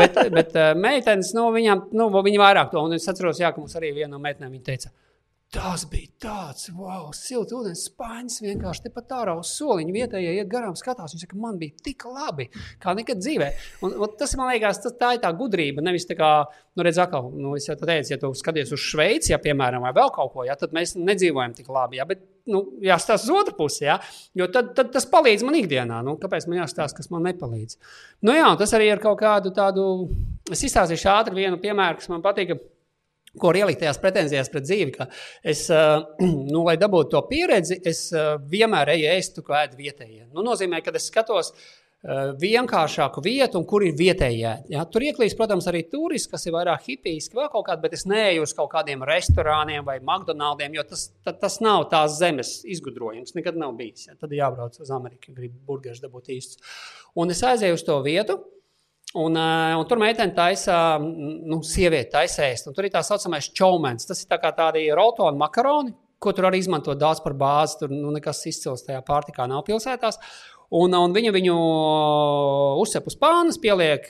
bet, 0.00 0.18
bet 0.34 0.50
uh, 0.58 0.74
meitenes, 0.76 1.30
nu, 1.32 1.46
viņām, 1.54 1.86
nu, 1.96 2.10
viņi 2.12 2.42
vairāk 2.42 2.68
to. 2.74 2.82
Un 2.84 2.98
es 2.98 3.08
atceros, 3.08 3.40
jā, 3.40 3.48
ka 3.48 3.62
mums 3.62 3.78
arī 3.80 3.94
viena 3.96 4.10
no 4.12 4.20
meitenēm 4.20 4.58
teica, 4.66 4.92
Tas 5.52 5.82
bija 5.84 6.08
tāds, 6.22 6.70
wow, 6.72 7.10
silts 7.12 7.52
ūdens 7.52 7.82
spainis. 7.90 8.38
Vienkārši 8.40 8.86
tepat 8.86 9.10
ārā 9.18 9.34
uz 9.36 9.50
soliņa 9.52 9.92
vietējie 9.92 10.30
iet 10.38 10.48
garām, 10.48 10.72
skatās. 10.78 11.12
Viņš 11.12 11.26
saka, 11.26 11.36
man 11.42 11.58
bija 11.60 11.76
tik 11.84 12.06
labi, 12.08 12.46
kā 12.80 12.94
nekad 12.96 13.20
dzīvē. 13.20 13.50
Un, 13.84 13.98
un 14.00 14.14
tas 14.16 14.32
man 14.40 14.48
liekas, 14.48 14.80
tas, 14.80 14.96
tā 14.96 15.10
ir 15.18 15.20
tā 15.20 15.28
gudrība. 15.36 15.84
Nevis 15.84 16.08
tā 16.08 16.16
kā, 16.16 16.30
nu, 16.72 16.86
redz, 16.86 17.02
atkal, 17.04 17.28
nu, 17.36 17.52
es 17.60 17.68
jau 17.68 17.76
teicu, 17.76 18.14
ja 18.14 18.20
tu 18.22 18.32
skaties 18.40 18.72
uz 18.72 18.80
Šveici, 18.80 19.34
ja, 19.34 19.40
piemēram, 19.44 19.84
vai 19.84 19.92
vēl 20.00 20.14
kaut 20.16 20.32
ko, 20.32 20.48
ja, 20.48 20.56
tad 20.56 20.72
mēs 20.72 20.96
nedzīvojam 20.96 21.58
tik 21.60 21.68
labi. 21.68 22.00
Ja, 22.00 22.08
bet, 22.08 22.24
nu, 22.48 22.64
jāstāsta 22.80 23.28
uz 23.28 23.44
otru 23.44 23.58
pusi, 23.60 23.84
ja, 23.90 24.00
jo 24.38 24.48
tad, 24.56 24.72
tad 24.78 24.96
tas 24.96 25.04
palīdz 25.12 25.44
man 25.44 25.60
ikdienā. 25.60 26.00
Nu, 26.08 26.16
kāpēc 26.22 26.48
man 26.48 26.62
jāstāsta, 26.62 27.02
kas 27.02 27.12
man 27.12 27.28
nepalīdz? 27.28 27.76
Nu, 28.24 28.32
jā, 28.40 28.48
tas 28.56 28.72
arī 28.78 28.88
ir 28.88 29.04
kaut 29.04 29.20
kādu 29.20 29.52
tādu. 29.52 29.90
Es 30.48 30.64
izstāstīšu 30.64 31.12
ātri 31.12 31.44
vienu 31.44 31.60
piemēru, 31.60 32.00
kas 32.00 32.08
man 32.08 32.24
patīk 32.24 32.56
ko 33.38 33.50
var 33.50 33.60
ielikt 33.62 33.80
tajās 33.82 34.00
pretenzijās 34.02 34.50
pret 34.52 34.66
dzīvi. 34.66 35.06
Es, 35.54 35.66
nu, 36.52 36.64
lai 36.66 36.78
dabūtu 36.80 37.14
to 37.14 37.22
pieredzi, 37.30 37.80
es 37.88 38.08
vienmēr 38.52 38.94
eju 38.96 39.12
ēst, 39.14 39.40
ko 39.46 39.56
ēd 39.60 39.78
vietējie. 39.78 40.26
Nu, 40.32 40.44
nozīmē, 40.46 40.82
ka 40.84 40.94
es 40.98 41.08
skatos 41.12 41.54
vienkāršāku 42.02 43.22
vietu, 43.22 43.60
un 43.60 43.66
kur 43.68 43.84
ir 43.86 43.94
vietējie. 43.94 44.52
Ja? 44.72 44.82
Tur 44.90 45.04
ieklīst, 45.06 45.36
protams, 45.38 45.68
arī 45.70 45.84
turisti, 45.90 46.32
kas 46.32 46.46
ir 46.48 46.56
vairāk 46.56 46.88
hipijski, 46.88 47.36
vēl 47.38 47.50
kaut 47.52 47.68
kādi, 47.68 47.82
bet 47.84 47.94
es 47.94 48.02
neeju 48.10 48.42
uz 48.42 48.54
kaut 48.58 48.72
kādiem 48.72 49.04
restorāniem 49.06 49.86
vai 49.86 50.00
McDonald's, 50.00 50.66
jo 50.74 50.82
tas, 50.88 51.04
ta, 51.22 51.34
tas 51.44 51.60
nav 51.62 51.86
tās 51.92 52.18
zemes 52.18 52.56
izgudrojums. 52.66 53.36
Nekad 53.38 53.60
nav 53.60 53.76
bijis. 53.78 54.08
Ja? 54.08 54.18
Tad 54.18 54.34
jābrauc 54.34 54.80
uz 54.82 54.90
Ameriku, 54.90 55.30
ja 55.30 55.38
grib 55.38 55.54
burgeris 55.66 56.02
dabūt 56.02 56.32
īsts. 56.34 56.58
Un 57.14 57.30
es 57.30 57.44
aizēju 57.46 57.78
uz 57.78 57.86
to 57.86 58.00
vietu. 58.02 58.40
Un, 59.12 59.36
uh, 59.36 59.74
un 59.76 59.84
tur 59.88 60.00
meitene 60.00 60.32
taisa, 60.32 60.96
nu, 60.98 61.58
sieviete 61.66 62.14
taisēs. 62.14 62.64
Tur 62.70 62.86
ir 62.88 62.94
tā 62.94 63.02
saucamais 63.04 63.50
čaumens. 63.52 64.08
Tas 64.08 64.22
ir 64.22 64.30
tā 64.30 64.38
kā 64.40 64.54
tādi 64.56 64.86
rotoni 64.96 65.40
makaroni, 65.40 65.92
ko 66.22 66.32
tur 66.32 66.48
arī 66.48 66.62
izmanto 66.62 66.94
daudz 66.96 67.20
par 67.24 67.36
bāzi. 67.36 67.82
Tur 67.82 67.92
nu, 67.92 68.12
nekas 68.14 68.40
izcils 68.48 68.86
tajā 68.86 69.02
pārtikā 69.04 69.44
nav 69.50 69.66
pilsētās. 69.68 70.20
Un, 70.72 70.94
un 70.96 71.12
viņa 71.12 71.30
viņu 71.34 71.54
uzsver 72.80 73.04
uz 73.10 73.16
pānas, 73.20 73.58
pieliek 73.60 74.06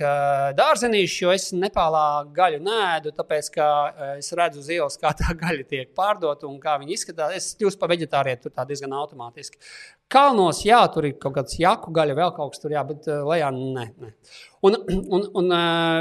dārzenīšu, 0.55 1.25
jo 1.25 1.33
es 1.35 1.49
Nepālā 1.59 2.05
gaļu 2.37 2.61
nēdu, 2.63 3.11
tāpēc 3.17 3.49
ka 3.57 3.67
es 4.13 4.31
redzu 4.39 4.63
uz 4.63 4.69
ielas, 4.71 4.99
kā 5.01 5.11
tā 5.19 5.35
gaļa 5.43 5.67
tiek 5.67 5.91
pārdota 5.97 6.47
un 6.47 6.61
kā 6.63 6.77
viņa 6.79 6.95
izskatās. 6.95 7.35
Es 7.35 7.57
kļūstu 7.59 7.83
par 7.83 7.91
vegetārietu, 7.91 8.45
tur 8.47 8.55
tā 8.55 8.67
diezgan 8.69 8.95
automātiski. 9.01 9.59
Kalnos, 10.13 10.61
jā, 10.69 10.79
tur 10.95 11.09
ir 11.09 11.17
kaut 11.19 11.35
kāds 11.41 11.59
jaku 11.59 11.91
gaļa, 11.97 12.15
vēl 12.21 12.31
kaut 12.37 12.55
kas 12.55 12.63
tur, 12.63 12.77
jā, 12.77 12.85
bet 12.87 13.11
lejā 13.11 13.51
nē. 13.57 13.89
nē. 14.05 14.15
Un, 14.63 14.77
un, 14.79 15.25
un 15.41 15.55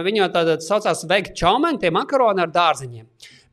viņa 0.06 0.28
tāda 0.30 0.54
saucās 0.62 1.00
veikt 1.10 1.32
čaumeni, 1.40 1.80
tie 1.82 1.90
makaroni 1.90 2.44
ar 2.44 2.52
dārziņiem. 2.54 3.08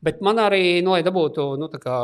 Bet 0.05 0.21
man 0.21 0.37
arī, 0.43 0.83
nu, 0.85 0.93
lai 0.93 1.01
dabūtu, 1.01 1.47
nu, 1.57 1.65
tā 1.73 1.79
kā 1.81 1.95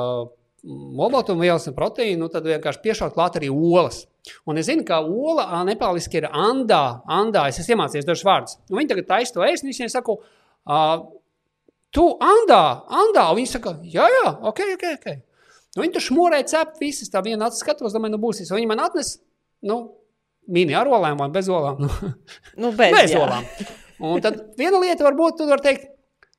olbaltumvielas 0.66 1.70
un 1.70 1.76
proteīnu, 1.78 2.24
nu, 2.24 2.32
tad 2.34 2.50
vienkārši 2.50 2.82
piešaut 2.82 3.14
klāt 3.14 3.38
arī 3.38 3.52
olas. 3.54 4.08
Un 4.50 4.58
es 4.62 4.70
zinu, 4.70 4.86
ka 4.88 5.02
ola 5.02 5.62
nepāliski 5.68 6.22
ir 6.22 6.30
andā, 6.30 7.02
andā. 7.12 7.46
Es 7.50 7.60
esmu 7.62 7.76
iemācījies 7.76 8.08
dažus 8.08 8.26
vārdus. 8.26 8.58
Un 8.72 8.80
viņi 8.80 8.92
tagad 8.94 9.10
taisa 9.12 9.36
to 9.36 9.46
ēst, 9.46 9.66
un 9.66 9.72
viņiem 9.72 9.92
saku, 9.94 10.18
uh, 10.18 10.96
tu 11.94 12.08
andā, 12.24 12.64
andā. 13.04 13.28
Un 13.30 13.40
viņi 13.40 13.52
saka, 13.54 13.78
jā, 13.84 14.08
jā, 14.10 14.26
ok, 14.52 14.64
ok. 14.78 14.88
okay. 15.00 15.22
Nu, 15.76 15.84
viņi 15.84 15.98
tur 15.98 16.06
šmurē 16.08 16.40
cep 16.48 16.78
visas, 16.80 17.12
tā 17.12 17.22
viena 17.26 17.50
acis 17.50 17.64
skatos, 17.66 17.94
domāju, 17.96 18.16
nu 18.16 18.22
būs. 18.24 18.46
Un 18.48 18.62
viņi 18.62 18.70
man 18.72 18.84
atnes, 18.86 19.18
nu, 19.68 19.80
mini 20.48 20.76
ar 20.78 20.88
olām 20.88 21.20
vai 21.20 21.30
bez 21.34 21.50
olām. 21.52 21.82
nu, 22.62 22.72
bez, 22.72 22.96
bez 22.96 23.16
olām. 23.20 23.44
Un 24.06 24.24
tad 24.24 24.40
viena 24.60 24.80
lieta 24.82 25.06
varbūt, 25.08 25.40
tu 25.40 25.50
vari 25.50 25.66
teikt, 25.66 25.92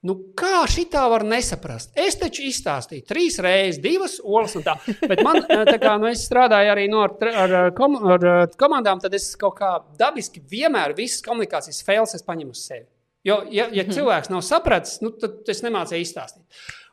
Nu, 0.06 0.14
kā 0.38 0.60
šī 0.70 0.84
tā 0.92 1.02
var 1.10 1.24
nesaprast? 1.26 1.90
Es 1.98 2.18
taču 2.20 2.44
izstāstīju 2.46 3.06
trīs 3.08 3.38
reizes, 3.42 3.80
divas 3.82 4.18
olas 4.22 4.54
un 4.58 4.62
tā. 4.66 4.76
Bet 5.10 5.22
man, 5.26 5.40
eh, 5.42 5.64
tā 5.66 5.80
kā 5.82 5.96
nu, 5.98 6.06
es 6.10 6.26
strādāju 6.28 6.74
arī 6.74 6.86
no, 6.92 7.02
ar, 7.06 7.16
ar, 7.42 7.56
kom, 7.76 7.96
ar 8.14 8.26
komandām, 8.60 9.00
tad 9.02 9.16
es 9.18 9.32
kaut 9.40 9.56
kā 9.58 9.72
dabiski 9.98 10.42
vienmēr 10.52 10.94
visas 10.98 11.24
komunikācijas 11.26 11.82
fails 11.86 12.22
paņemu 12.26 12.54
uz 12.54 12.62
sevi. 12.68 12.86
Jo, 13.26 13.40
ja, 13.50 13.66
ja 13.74 13.82
mhm. 13.82 13.96
cilvēks 13.96 14.30
nav 14.30 14.44
sapratis, 14.46 15.00
nu, 15.02 15.10
tad 15.18 15.48
es 15.50 15.64
nemācīju 15.66 16.06
izstāstīt. 16.06 16.44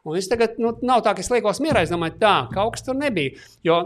Un 0.03 0.17
es 0.19 0.27
tagad, 0.27 0.57
nu, 0.59 0.73
nav 0.83 1.03
tā, 1.05 1.13
ka 1.15 1.23
es 1.23 1.29
liekos 1.31 1.61
mierā, 1.63 1.85
es 1.85 1.93
domāju, 1.93 2.17
tā, 2.19 2.33
kaut 2.51 2.75
kas 2.75 2.83
tur 2.87 2.97
nebija. 2.97 3.37
Jo, 3.63 3.77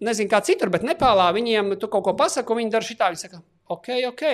nezinu, 0.00 0.30
kā 0.30 0.40
citur, 0.46 0.70
bet 0.72 0.86
Nepālā 0.86 1.26
viņiem 1.36 1.74
tu 1.80 1.90
kaut 1.92 2.06
ko 2.06 2.14
pasaki, 2.16 2.48
un 2.54 2.62
viņi 2.62 2.72
dara 2.72 2.86
šitā. 2.86 3.10
Viņi 3.12 3.24
saka, 3.26 3.42
ok, 3.74 3.90
ok. 4.08 4.24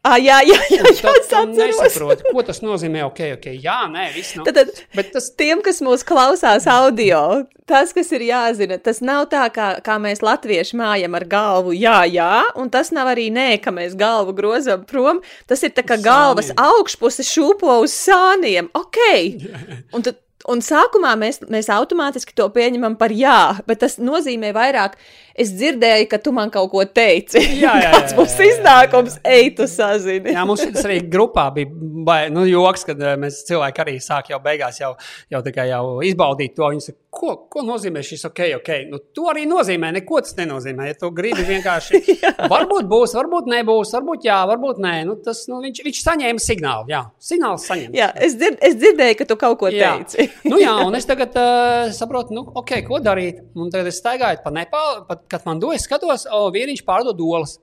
Ah, 0.00 0.16
jā, 0.16 0.38
jā, 0.48 0.56
jā, 0.72 0.80
jā 0.96 1.10
es 1.12 1.32
nesaprotu, 1.52 2.24
ko 2.32 2.40
tas 2.44 2.62
nozīmē. 2.64 3.02
Ok, 3.10 3.18
ok, 3.34 3.50
jā, 3.60 3.82
nē, 3.92 4.06
viss 4.14 4.38
nav. 4.38 4.46
Tad, 4.48 4.70
tad 4.96 5.10
tas... 5.12 5.26
tiem, 5.36 5.60
kas 5.64 5.82
mūs 5.84 6.06
klausās 6.08 6.64
audio, 6.72 7.20
tas, 7.68 7.92
kas 7.92 8.08
ir 8.16 8.24
jāzina, 8.30 8.78
tas 8.80 9.02
nav 9.04 9.26
tā, 9.34 9.42
kā, 9.52 9.74
kā 9.84 9.98
mēs 10.00 10.24
latvieši 10.24 10.78
mājam 10.80 11.18
ar 11.20 11.26
galvu, 11.28 11.76
jā, 11.76 11.98
jā, 12.08 12.30
un 12.56 12.72
tas 12.72 12.94
nav 12.96 13.12
arī 13.12 13.28
nē, 13.34 13.50
ka 13.60 13.74
mēs 13.76 13.92
galvu 14.00 14.32
grozam 14.40 14.88
prom. 14.88 15.20
Tas 15.50 15.60
ir 15.68 15.76
tā 15.76 15.84
kā 15.84 16.00
galvas 16.00 16.48
augšpuse 16.56 17.26
šūpo 17.34 17.82
uz 17.84 17.92
sāniem. 17.92 18.72
Ok. 18.80 19.04
Un 19.94 20.08
tad 20.08 20.16
Un 20.48 20.62
sākumā 20.64 21.12
mēs, 21.20 21.42
mēs 21.52 21.68
automātiski 21.68 22.32
to 22.36 22.46
pieņemam 22.54 22.94
par 23.00 23.12
jā, 23.12 23.60
bet 23.68 23.82
tas 23.82 23.98
nozīmē 24.00 24.54
vairāk. 24.56 24.96
Es 25.40 25.52
dzirdēju, 25.56 26.08
ka 26.10 26.20
tu 26.22 26.32
man 26.36 26.52
kaut 26.52 26.70
ko 26.72 26.84
teici. 26.84 27.40
Jā, 27.62 27.74
jā, 27.80 27.92
kāds 27.94 28.16
būs 28.18 28.36
iznākums, 28.44 29.18
ej, 29.24 29.52
tu 29.58 29.68
sazini. 29.70 30.34
jā, 30.36 30.44
mums 30.48 30.64
tas 30.66 30.86
arī 30.88 31.00
grupā 31.10 31.48
bija 31.54 31.70
bai, 32.04 32.20
nu, 32.32 32.44
joks, 32.48 32.84
kad 32.88 33.00
eh, 33.04 33.16
mēs 33.20 33.42
cilvēki 33.48 33.84
arī 33.84 33.96
sāk 34.02 34.32
jau 34.32 34.40
beigās 34.42 34.80
jau, 34.80 34.94
jau, 35.32 35.42
jau 35.42 35.84
izbaudīt 36.06 36.56
to. 36.56 36.68
Viņi 36.70 36.86
saka, 36.86 36.98
ko, 37.10 37.34
ko 37.50 37.64
nozīmē 37.66 38.02
šis 38.06 38.26
ok, 38.28 38.42
ok. 38.60 38.70
Nu, 38.90 39.00
to 39.16 39.26
arī 39.32 39.46
nozīmē, 39.50 39.90
neko 39.98 40.20
tas 40.24 40.36
nenozīmē. 40.38 40.90
Ja 40.90 40.98
tu 41.00 41.10
gribi 41.14 41.44
vienkārši, 41.48 42.02
varbūt 42.52 42.88
būs, 42.90 43.16
varbūt 43.18 43.50
nebūs, 43.50 43.94
varbūt 43.96 44.28
jā, 44.28 44.38
varbūt 44.50 44.82
nē. 44.84 44.94
Nu, 45.08 45.16
tas, 45.24 45.42
nu, 45.50 45.60
viņš, 45.64 45.82
viņš 45.86 46.02
saņēma 46.06 46.44
signālu, 46.44 46.88
jā, 46.92 47.02
signāls 47.30 47.66
saņēma. 47.70 47.96
Jā, 47.98 48.10
es, 48.28 48.36
dzird, 48.40 48.60
es 48.66 48.78
dzirdēju, 48.80 49.18
ka 49.20 49.28
tu 49.32 49.38
kaut 49.40 49.58
ko 49.60 49.72
jā. 49.72 49.94
teici 49.98 50.28
nu, 50.50 50.58
jā, 50.60 50.72
un 50.84 50.96
es 50.98 51.06
tagad 51.08 51.34
uh, 51.38 51.90
saprotu, 51.94 52.34
nu, 52.36 52.44
okay, 52.60 52.82
ko 52.86 53.00
darīt. 53.02 53.42
Un 53.58 53.70
tagad 53.72 53.90
es 53.90 54.00
staigāju 54.00 54.42
pa 54.44 54.52
Nepālu, 54.54 55.04
pat, 55.08 55.24
kad 55.30 55.46
man 55.46 55.60
dodas, 55.62 55.86
skatos, 55.86 56.26
o, 56.30 56.46
vīriņš 56.54 56.84
pārdod 56.86 57.20
olas. 57.24 57.58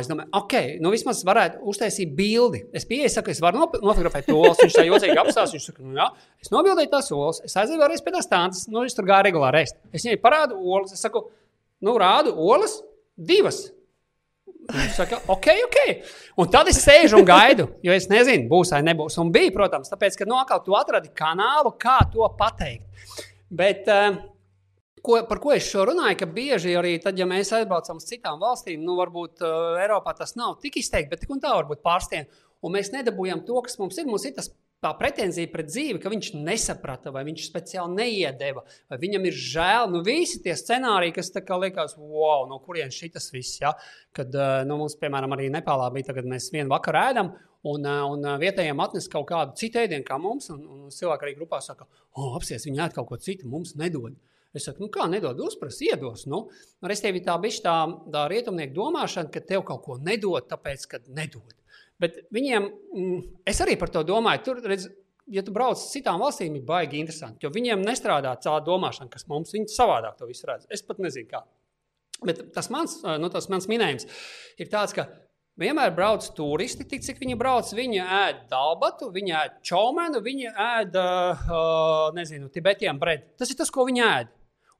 Es 0.00 0.08
domāju, 0.10 0.26
ok, 0.34 0.54
nu 0.82 0.90
vismaz 0.90 1.20
varētu 1.26 1.60
uztaisīt 1.70 2.10
bildi. 2.18 2.64
Es 2.74 2.82
pieeju, 2.88 3.06
saku, 3.12 3.30
es 3.30 3.38
varu 3.42 3.60
nofotografēt 3.62 4.26
to 4.26 4.34
olas. 4.34 4.58
Viņš 4.58 4.74
tā 4.74 4.82
jocīgi 4.82 5.14
apstāsta. 5.20 5.54
Viņš 5.54 5.68
saka, 5.68 5.84
nu 5.86 5.94
jā, 6.00 6.08
es 6.42 6.50
nobildēju 6.50 6.90
tās 6.90 7.12
olas. 7.14 7.38
Es 7.46 7.54
aizēju 7.54 7.78
vēlreiz 7.84 8.02
pie 8.02 8.14
tās 8.16 8.26
tādas, 8.32 8.64
nu 8.66 8.82
viņš 8.82 8.96
tur 8.98 9.06
gāja 9.06 9.28
regulāri 9.28 9.62
ēst. 9.62 9.78
Es 9.94 10.02
viņai 10.02 10.18
parādu 10.24 10.58
olas. 10.58 10.96
Es 10.96 11.06
saku, 11.06 11.28
nu 11.86 11.94
rādu 12.02 12.34
olas 12.34 12.80
divas. 13.14 13.62
Viņš 14.74 14.98
saka, 14.98 15.20
ok, 15.30 15.48
ok. 15.68 15.80
Un 16.42 16.50
tad 16.50 16.66
es 16.72 16.82
sēžu 16.82 17.20
un 17.20 17.26
gaidu, 17.28 17.68
jo 17.86 17.94
es 17.94 18.08
nezinu, 18.10 18.48
būs 18.50 18.74
vai 18.74 18.82
nebūs. 18.88 19.20
Un 19.22 19.30
bija, 19.34 19.54
protams, 19.54 19.92
tāpēc, 19.92 20.18
ka 20.18 20.26
nokal 20.26 20.64
tu 20.66 20.74
atradi 20.74 21.14
kanālu, 21.14 21.70
kā 21.78 22.00
to 22.10 22.26
pateikt. 22.38 23.22
Bet, 23.54 23.86
uh, 23.86 24.18
ko, 25.06 25.20
par 25.28 25.40
ko 25.42 25.54
es 25.54 25.68
šo 25.70 25.86
runāju, 25.88 26.18
ka 26.20 26.28
bieži 26.30 26.74
arī 26.78 26.96
tad, 27.02 27.18
ja 27.18 27.28
mēs 27.30 27.52
aizbraucam 27.54 28.02
uz 28.02 28.08
citām 28.08 28.42
valstīm, 28.42 28.82
nu, 28.84 28.98
varbūt 28.98 29.44
uh, 29.46 29.78
Eiropā 29.84 30.16
tas 30.18 30.34
nav 30.38 30.58
tik 30.62 30.80
izteikti, 30.82 31.12
bet 31.14 31.24
tik 31.24 31.34
un 31.34 31.42
tā 31.42 31.54
varbūt 31.54 31.84
pārstien. 31.86 32.28
Un 32.64 32.74
mēs 32.74 32.90
nedabūjam 32.94 33.44
to, 33.46 33.60
kas 33.62 33.78
mums 33.78 33.98
ir. 34.00 34.08
Mums 34.08 34.24
ir 34.26 34.34
tas 34.36 34.50
tā 34.84 34.90
pretenzija 34.98 35.48
pret 35.52 35.68
dzīvi, 35.70 36.00
ka 36.02 36.10
viņš 36.12 36.30
nesaprata, 36.36 37.12
vai 37.14 37.24
viņš 37.28 37.46
speciāli 37.48 37.96
neiedeva, 37.96 38.62
vai 38.90 38.98
viņam 39.02 39.26
ir 39.28 39.38
žēl. 39.40 39.88
Nu, 39.92 40.02
visi 40.06 40.40
tie 40.44 40.54
scenāriji, 40.58 41.16
kas 41.16 41.32
liekas, 41.32 41.96
wow, 41.98 42.46
no 42.50 42.60
kurienes 42.64 42.96
šis 42.96 43.30
viss, 43.34 43.60
ja? 43.62 43.72
kad 44.16 44.34
nu, 44.68 44.78
mums, 44.82 44.98
piemēram, 45.00 45.36
arī 45.36 45.48
Nepālā 45.54 45.88
bija, 45.94 46.14
kad 46.16 46.28
mēs 46.28 46.50
vienu 46.54 46.72
vakaru 46.72 47.02
ēdam. 47.02 47.34
Un, 47.66 47.82
un 47.82 48.22
vietējiem 48.38 48.78
atnes 48.78 49.08
kaut 49.10 49.26
kādu 49.26 49.56
citu 49.58 49.80
ēdienu, 49.82 50.04
kā 50.06 50.20
mums. 50.22 50.52
Un, 50.54 50.62
un 50.70 50.94
cilvēki 50.94 51.26
arī 51.26 51.34
grupā 51.40 51.58
saka, 51.64 51.88
oh, 52.14 52.36
apsies, 52.38 52.68
viņi 52.68 52.84
ēd 52.84 52.94
kaut 52.94 53.08
ko 53.10 53.18
citu, 53.18 53.48
mums 53.50 53.74
nedod. 53.80 54.14
Es 54.56 54.66
saku, 54.68 54.86
nu 54.86 54.90
kā 54.92 55.04
nedod, 55.10 55.38
uzprasa, 55.44 55.84
iedos. 55.84 56.24
Nu, 56.30 56.46
Respektīvi, 56.80 57.24
tā 57.26 57.36
bija 57.42 57.62
tā, 57.66 57.76
tā 58.14 58.26
rietumnieku 58.32 58.76
domāšana, 58.76 59.32
ka 59.32 59.42
tev 59.44 59.66
kaut 59.68 59.82
ko 59.84 59.98
nedod, 60.00 60.46
tāpēc, 60.48 60.86
ka 60.90 61.02
nedod. 61.12 61.56
Bet 62.00 62.22
viņiem, 62.34 62.70
mm, 62.96 63.20
es 63.48 63.60
arī 63.64 63.76
par 63.80 63.92
to 63.92 64.02
domāju, 64.06 64.42
tur 64.48 64.62
redz, 64.64 64.88
ja 65.32 65.42
tu 65.44 65.52
brauc 65.54 65.78
uz 65.78 65.90
citām 65.92 66.20
valstīm, 66.22 66.58
ir 66.58 66.64
baigi 66.66 67.00
interesanti. 67.00 67.44
Jo 67.44 67.52
viņiem 67.54 67.84
nestrādā 67.84 68.34
tā 68.40 68.56
domāšana, 68.64 69.10
kas 69.12 69.28
mums 69.30 69.54
ir 69.56 69.68
savādāk, 69.72 70.18
to 70.18 70.28
visu 70.28 70.48
redz. 70.48 70.68
Es 70.72 70.84
pat 70.86 71.00
nezinu, 71.02 71.28
kā. 71.30 71.44
Bet 72.24 72.40
tas 72.54 72.70
mans, 72.72 72.98
nu, 73.20 73.28
tas 73.32 73.48
mans 73.52 73.68
minējums 73.68 74.08
ir 74.60 74.70
tāds, 74.72 74.94
ka 74.96 75.04
vienmēr 75.60 75.92
brauc 75.96 76.24
turisti, 76.36 76.86
tik 76.88 77.04
cik 77.04 77.20
viņi 77.20 77.36
brauc. 77.40 77.72
Viņi 77.76 78.00
ēd 78.04 78.46
dalbatu, 78.52 79.10
viņi 79.12 79.36
ēd 79.40 79.58
čaumenu, 79.66 80.22
viņi 80.24 80.52
ēd, 80.52 80.96
uh, 81.00 82.08
nezinu, 82.16 82.48
tibetiem 82.52 83.00
bredi. 83.00 83.28
Tas 83.40 83.52
ir 83.52 83.60
tas, 83.60 83.72
ko 83.72 83.88
viņi 83.88 84.04
ēd. 84.06 84.32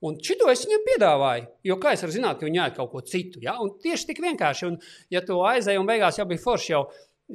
Un 0.05 0.19
šito 0.21 0.49
es 0.53 0.67
viņam 0.67 0.83
piedāvāju, 0.85 1.47
jo 1.65 1.77
kā 1.81 1.95
es 1.97 2.03
varu 2.05 2.13
zināt, 2.13 2.39
ka 2.39 2.45
viņi 2.45 2.61
ēd 2.67 2.75
kaut 2.77 2.91
ko 2.93 3.01
citu. 3.01 3.41
Ja? 3.45 3.57
Un 3.65 3.73
tieši 3.81 4.11
tik 4.11 4.21
vienkārši, 4.21 4.69
un 4.69 4.77
ja 5.13 5.23
tu 5.25 5.39
aizēji 5.41 5.81
un 5.81 5.89
beigās 5.89 6.19
jau 6.21 6.27
bija 6.29 6.43
forši, 6.43 6.73
jau, 6.75 6.83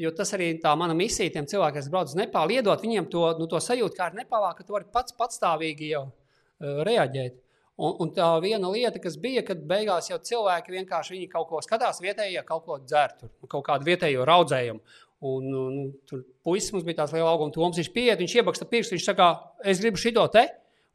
jo 0.03 0.11
tas 0.15 0.33
arī 0.37 0.51
tā 0.61 0.75
mana 0.77 0.93
misija 0.97 1.33
tiem 1.33 1.49
cilvēkiem, 1.49 1.81
kas 1.81 1.89
brauc 1.91 2.11
uz 2.11 2.17
Nepālu, 2.19 2.53
iedot 2.59 2.85
viņiem 2.85 3.09
to, 3.11 3.23
nu, 3.39 3.49
to 3.49 3.61
sajūtu, 3.65 3.97
kā 3.97 4.11
ar 4.11 4.19
Nepālā, 4.19 4.53
ka 4.57 4.67
tu 4.67 4.77
vari 4.77 4.85
pats 4.93 5.17
patstāvīgi 5.17 5.89
jau 5.95 6.05
uh, 6.05 6.83
reaģēt. 6.85 7.41
Un, 7.81 7.95
un 8.03 8.11
tā 8.13 8.27
viena 8.43 8.69
lieta, 8.69 8.99
kas 9.01 9.15
bija, 9.17 9.41
kad 9.47 9.63
beigās 9.65 10.11
jau 10.11 10.19
cilvēki 10.21 10.75
vienkārši 10.75 11.23
kaut 11.31 11.49
ko 11.49 11.61
skatās, 11.65 12.01
vietējie 12.03 12.43
kaut 12.45 12.67
ko 12.67 12.77
dzer, 12.83 13.15
tur, 13.17 13.31
kaut 13.49 13.65
kādu 13.65 13.89
vietējo 13.89 14.27
raudzējumu. 14.27 14.83
Un, 15.31 15.47
un, 15.53 15.81
tur 16.09 16.21
puisis 16.45 16.73
mums 16.73 16.85
bija 16.85 17.01
tāds 17.01 17.13
liels 17.13 17.29
augums, 17.29 17.53
Toms. 17.53 17.77
Viņš 17.77 17.89
pieiet, 17.93 18.21
viņš 18.21 18.35
iebaksta 18.37 18.65
pirkstu, 18.69 18.97
viņš 18.97 19.05
saka, 19.05 19.31
es 19.65 19.81
gribu 19.81 20.01
šito 20.01 20.25
te. 20.33 20.47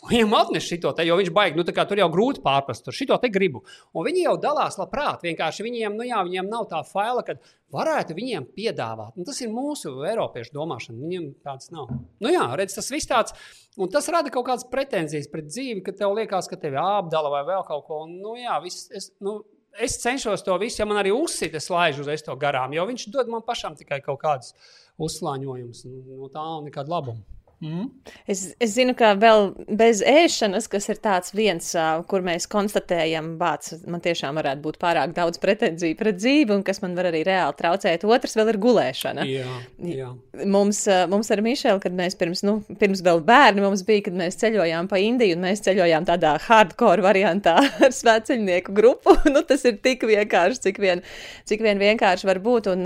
Viņam 0.05 0.35
atnesa 0.37 0.77
šo 0.77 0.91
te, 0.93 1.07
jo 1.09 1.15
viņš 1.17 1.31
baigi, 1.35 1.57
nu, 1.57 1.65
tur 1.65 1.99
jau 1.99 2.09
grūti 2.13 2.43
pārprast, 2.45 2.85
tur 2.85 2.95
šito 2.95 3.17
te 3.23 3.31
gribu. 3.33 3.63
Un 3.97 4.05
viņi 4.05 4.27
jau 4.27 4.35
dalās 4.43 4.77
labprāt. 4.77 5.25
Vienkārši 5.25 5.65
viņiem, 5.65 5.97
nu, 5.97 6.05
jā, 6.07 6.21
viņiem 6.27 6.51
nav 6.53 6.67
tā 6.71 6.83
faila, 6.87 7.25
ka 7.25 7.39
varētu 7.73 8.15
viņiem 8.15 8.45
piedāvāt. 8.55 9.17
Nu, 9.17 9.25
tas 9.27 9.41
ir 9.41 9.51
mūsu 9.51 9.95
Eiropiešu 10.07 10.53
domāšana. 10.55 11.01
Viņiem 11.01 11.31
tāds 11.43 11.73
nav. 11.73 11.89
Nu, 12.21 12.31
jā, 12.31 12.45
redz, 12.61 12.77
tas 12.77 12.93
viss 12.93 13.09
tāds. 13.09 13.35
Un 13.81 13.91
tas 13.93 14.07
rada 14.13 14.31
kaut 14.33 14.47
kādas 14.51 14.69
pretenzijas 14.69 15.31
pret 15.33 15.49
dzīvi, 15.49 15.83
ka 15.87 15.97
tev 15.97 16.15
liekas, 16.21 16.51
ka 16.53 16.61
tevi 16.61 16.79
apdala 16.81 17.33
vai 17.33 17.43
vēl 17.49 17.65
kaut 17.67 17.89
ko. 17.89 18.05
Un, 18.05 18.19
nu, 18.21 18.37
jā, 18.39 18.61
viss, 18.63 18.91
es, 18.95 19.11
nu, 19.25 19.41
es 19.81 19.97
cenšos 20.03 20.45
to 20.45 20.59
visu, 20.61 20.83
ja 20.83 20.89
man 20.89 21.01
arī 21.01 21.15
uzsita, 21.17 21.57
es 21.57 21.73
laižu 21.73 22.05
uz 22.05 22.27
to 22.27 22.37
garām, 22.41 22.77
jo 22.77 22.85
viņš 22.89 23.09
dod 23.17 23.33
man 23.33 23.45
pašam 23.49 23.77
tikai 23.81 24.03
kaut 24.05 24.21
kādus 24.23 24.53
uzslāņojumus. 25.03 25.83
Nu, 25.89 26.21
no 26.21 26.31
tā 26.31 26.45
nav 26.45 26.63
nekāda 26.69 26.93
labuma. 26.93 27.25
Mm. 27.65 27.87
Es, 28.29 28.43
es 28.61 28.75
zinu, 28.75 28.93
ka 28.97 29.15
vēl 29.17 29.47
bez 29.79 30.03
ēšanas, 30.05 30.67
kas 30.69 30.91
ir 30.93 30.99
tāds 31.01 31.33
viens, 31.33 31.71
kur 32.11 32.25
mēs 32.25 32.45
konstatējam, 32.53 33.31
bācis, 33.41 33.81
man 33.89 34.03
tiešām 34.05 34.37
varētu 34.37 34.61
būt 34.65 34.77
pārāk 34.83 35.15
daudz 35.17 35.41
pretenziju 35.41 35.97
pret 35.97 36.19
dzīvi, 36.19 36.53
un 36.53 36.65
kas 36.67 36.83
man 36.85 36.97
var 36.99 37.09
arī 37.09 37.23
reāli 37.25 37.57
traucēt. 37.57 38.05
Otrs 38.05 38.37
vēl 38.37 38.53
ir 38.53 38.59
gulēšana. 38.61 39.25
Jā, 39.31 39.55
jā. 39.89 40.11
Mums, 40.45 40.83
mums 41.09 41.33
ar 41.33 41.41
Mišelu, 41.47 41.81
kad 41.81 41.97
mēs 41.97 42.19
pirms, 42.21 42.45
nu, 42.45 42.59
pirms 42.81 43.01
vēl 43.07 43.23
bērni 43.25 43.65
mums 43.65 43.87
bija, 43.89 44.05
kad 44.11 44.21
mēs 44.21 44.37
ceļojām 44.43 44.91
pa 44.93 45.01
Indiju, 45.01 45.39
un 45.39 45.49
mēs 45.49 45.65
ceļojām 45.65 46.09
tādā 46.11 46.35
hardcore 46.51 47.05
variantā 47.07 47.57
ar 47.87 47.97
svētceļnieku 47.97 48.77
grupu. 48.77 49.17
nu, 49.33 49.41
tas 49.49 49.65
ir 49.65 49.81
tik 49.81 50.05
vienkārši, 50.05 50.61
cik 50.69 50.83
vien, 50.85 51.01
cik 51.49 51.65
vien 51.65 51.81
vienkārši 51.81 52.29
var 52.29 52.43
būt. 52.45 52.69
Un, 52.75 52.85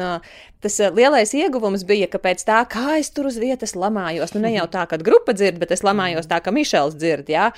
tas 0.65 0.79
lielais 0.97 1.35
ieguvums 1.37 1.85
bija, 1.89 2.09
ka 2.11 2.21
pēc 2.23 2.45
tā, 2.49 2.61
kā 2.71 2.99
es 3.01 3.13
tur 3.15 3.31
uz 3.31 3.39
vietas 3.41 3.77
lamājos, 3.79 4.35
nu 4.37 4.45
ne 4.45 4.55
jau 4.55 4.67
tā, 4.71 4.87
ka 4.91 5.01
grupa 5.01 5.35
dzird, 5.37 5.61
bet 5.63 5.73
es 5.77 5.85
lamājos 5.87 6.29
tā, 6.31 6.41
ka 6.45 6.53
Mišels 6.55 6.99
dzird, 7.01 7.31
jā, 7.33 7.51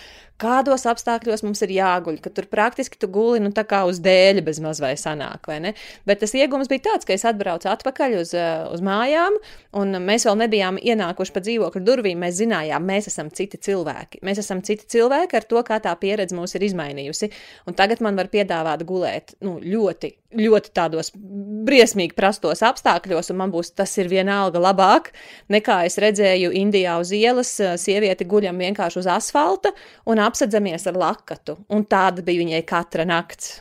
kādos 0.42 0.84
apstākļos 0.90 1.44
mums 1.46 1.62
ir 1.64 1.74
jāguļ, 1.76 2.18
ka 2.22 2.32
tur 2.34 2.48
praktiski 2.50 2.98
tu 3.00 3.08
guli 3.12 3.42
nu, 3.42 3.52
tā 3.54 3.64
kā 3.68 3.82
uz 3.88 4.00
dēļa 4.02 4.44
bez 4.46 4.60
maz 4.62 4.80
vai 4.82 4.94
sanāk, 4.98 5.46
vai 5.50 5.58
ne? 5.62 5.74
Bet 6.08 6.22
tas 6.22 6.34
iegums 6.38 6.70
bija 6.70 6.86
tāds, 6.88 7.06
ka 7.08 7.14
es 7.14 7.26
atbraucu 7.28 7.70
atpakaļ 7.70 8.16
uz, 8.20 8.34
eh, 8.38 8.64
uz 8.72 8.82
mājām, 8.84 9.38
un 9.78 9.98
mēs 10.02 10.26
vēl 10.28 10.40
nebijām 10.44 10.80
ienākuši 10.82 11.34
pa 11.34 11.44
dzīvokļu 11.46 11.84
durvīm. 11.86 12.22
Mēs 12.22 12.40
zinājām, 12.40 12.86
mēs 12.86 13.10
esam 13.12 13.30
citi 13.30 13.60
cilvēki. 13.68 14.22
Mēs 14.26 14.42
esam 14.42 14.62
citi 14.66 14.88
cilvēki 14.96 15.38
ar 15.38 15.48
to, 15.48 15.62
kā 15.66 15.78
tā 15.82 15.94
pieredze 15.98 16.36
mūs 16.36 16.56
ir 16.58 16.66
izmainījusi. 16.68 17.30
Un 17.66 17.78
tagad 17.78 18.02
man 18.04 18.18
var 18.18 18.30
piedāvāt 18.32 18.84
gulēt 18.88 19.36
nu, 19.42 19.58
ļoti, 19.62 20.14
ļoti 20.38 20.72
tādos 20.74 21.12
briesmīgi 21.14 22.16
prastos 22.18 22.62
apstākļos, 22.66 23.30
un 23.32 23.40
man 23.40 23.52
būs 23.54 23.72
tas 23.76 23.92
ir 24.00 24.10
vienalga 24.12 24.60
labāk 24.62 25.12
nekā 25.52 25.82
es 25.88 25.98
redzēju 26.02 26.52
Indijā 26.62 26.98
uz 27.00 27.12
ielas. 27.16 27.54
Sievieti 27.82 28.26
guļam 28.28 28.60
vienkārši 28.62 29.02
uz 29.02 29.10
asfalta 29.10 29.72
un 30.08 30.22
apsedzamies 30.22 30.88
ar 30.90 30.98
lakatu. 30.98 31.58
Un 31.72 31.84
tāda 31.84 32.24
bija 32.24 32.42
viņai 32.44 32.64
katra 32.68 33.06
nakts. 33.08 33.60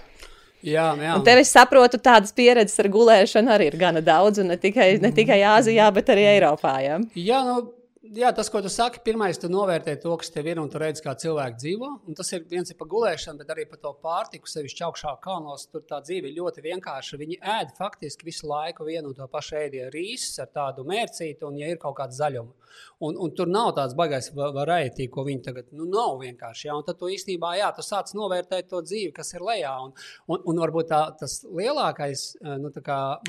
Jā, 0.62 0.92
jā. 0.94 1.16
Un 1.18 1.24
tev 1.26 1.40
es 1.42 1.50
saprotu, 1.50 1.98
tādas 1.98 2.36
pieredzes 2.38 2.78
ar 2.82 2.90
gulēšanu 2.94 3.50
arī 3.50 3.72
ir 3.72 3.78
gana 3.82 4.02
daudz, 4.06 4.44
un 4.44 4.52
ne 4.54 4.58
tikai, 4.62 4.94
ne 5.02 5.10
tikai 5.16 5.40
Āzijā, 5.56 5.88
bet 5.96 6.12
arī 6.14 6.28
Eiropā. 6.36 6.76
Ja? 6.86 7.00
Jā, 7.18 7.40
nu, 7.48 7.64
jā, 8.02 8.32
tas, 8.34 8.50
ko 8.50 8.62
tu 8.64 8.70
saki, 8.72 9.02
pirmais, 9.06 9.38
tu 9.38 9.50
novērtē 9.52 9.94
to, 10.02 10.14
kas 10.20 10.32
tev 10.34 10.48
ir, 10.50 10.60
un 10.62 10.70
tu 10.72 10.80
redz, 10.82 11.02
kā 11.06 11.14
cilvēki 11.24 11.60
dzīvo. 11.62 11.90
Un 12.10 12.18
tas 12.18 12.32
ir 12.34 12.46
viens 12.50 12.70
ir 12.72 12.78
par 12.80 12.90
gulēšanu, 12.92 13.42
bet 13.42 13.54
arī 13.54 13.68
par 13.70 13.82
to 13.84 13.92
pārtiku, 14.04 14.50
sevišķi 14.50 14.86
augšā 14.88 15.14
kalnos. 15.24 15.68
Tur 15.72 15.86
tā 15.90 16.02
dzīve 16.06 16.32
ir 16.32 16.40
ļoti 16.40 16.64
vienkārša. 16.66 17.20
Viņi 17.22 17.38
ēd 17.58 17.76
faktiski 17.78 18.26
visu 18.28 18.50
laiku 18.50 18.88
vienu 18.88 19.12
un 19.12 19.20
to 19.20 19.28
pašu 19.32 19.60
ēdienu 19.62 19.92
rīsus 19.94 20.42
ar 20.42 20.50
tādu 20.56 20.88
mērcītu, 20.90 21.46
un 21.48 21.62
ja 21.62 21.70
ir 21.70 21.80
kaut 21.82 22.00
kāda 22.00 22.18
zaļuma. 22.18 22.58
Un, 23.06 23.18
un 23.20 23.32
tur 23.36 23.50
nav 23.52 23.74
tāds 23.78 23.96
baisais 24.00 24.32
variētī, 24.34 25.08
ko 25.12 25.26
viņi 25.28 25.46
tagad 25.46 25.72
nu, 25.76 25.86
nav 25.92 26.18
vienkārši. 26.22 26.68
Ja? 26.70 26.78
Un 26.80 26.86
tad 26.88 27.00
tu 27.00 27.10
īstenībā 27.12 27.56
jā, 27.60 27.70
tu 27.76 27.86
sāc 27.86 28.14
novērtēt 28.18 28.70
to 28.72 28.82
dzīvi, 28.86 29.14
kas 29.16 29.34
ir 29.36 29.46
lejā. 29.46 29.74
Un, 29.86 29.96
un, 30.32 30.44
un 30.52 30.62
varbūt 30.64 30.92
tā, 30.92 31.02
tas 31.20 31.42
lielākais 31.46 32.28
nu, 32.62 32.72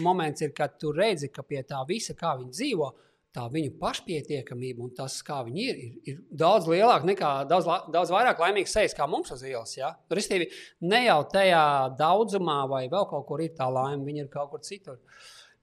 moments 0.01 0.45
ir, 0.47 0.53
kad 0.57 0.79
tu 0.81 0.93
redzi, 0.97 1.33
ka 1.33 1.45
pie 1.45 1.65
tā 1.69 1.83
visa, 1.89 2.15
kā 2.19 2.37
viņi 2.39 2.55
dzīvo, 2.55 2.93
tā 3.33 3.47
viņu 3.53 3.73
pašpietiekamība 3.81 4.85
un 4.85 4.91
tas, 4.97 5.17
kā 5.25 5.39
viņi 5.47 5.63
ir, 5.65 5.79
ir, 5.81 5.93
ir 6.13 6.19
daudz 6.43 6.69
lielāka 6.69 7.09
nekā 7.09 7.31
daudz, 7.49 7.69
daudz 7.93 8.13
vairāk 8.13 8.43
laimīgs 8.43 8.75
sejas 8.77 8.97
kā 8.97 9.07
mums 9.09 9.33
uz 9.33 9.45
ielas. 9.49 9.73
Ja? 9.79 9.95
Restīvi, 10.13 10.51
ne 10.85 11.05
jau 11.07 11.21
tajā 11.33 11.63
daudzumā 11.99 12.63
vai 12.71 12.85
vēl 12.93 13.09
kaut 13.11 13.27
kur 13.29 13.45
ir 13.45 13.55
tā 13.57 13.71
laime, 13.73 14.05
viņi 14.09 14.27
ir 14.27 14.33
kaut 14.33 14.53
kur 14.53 14.65
citur. 14.67 15.01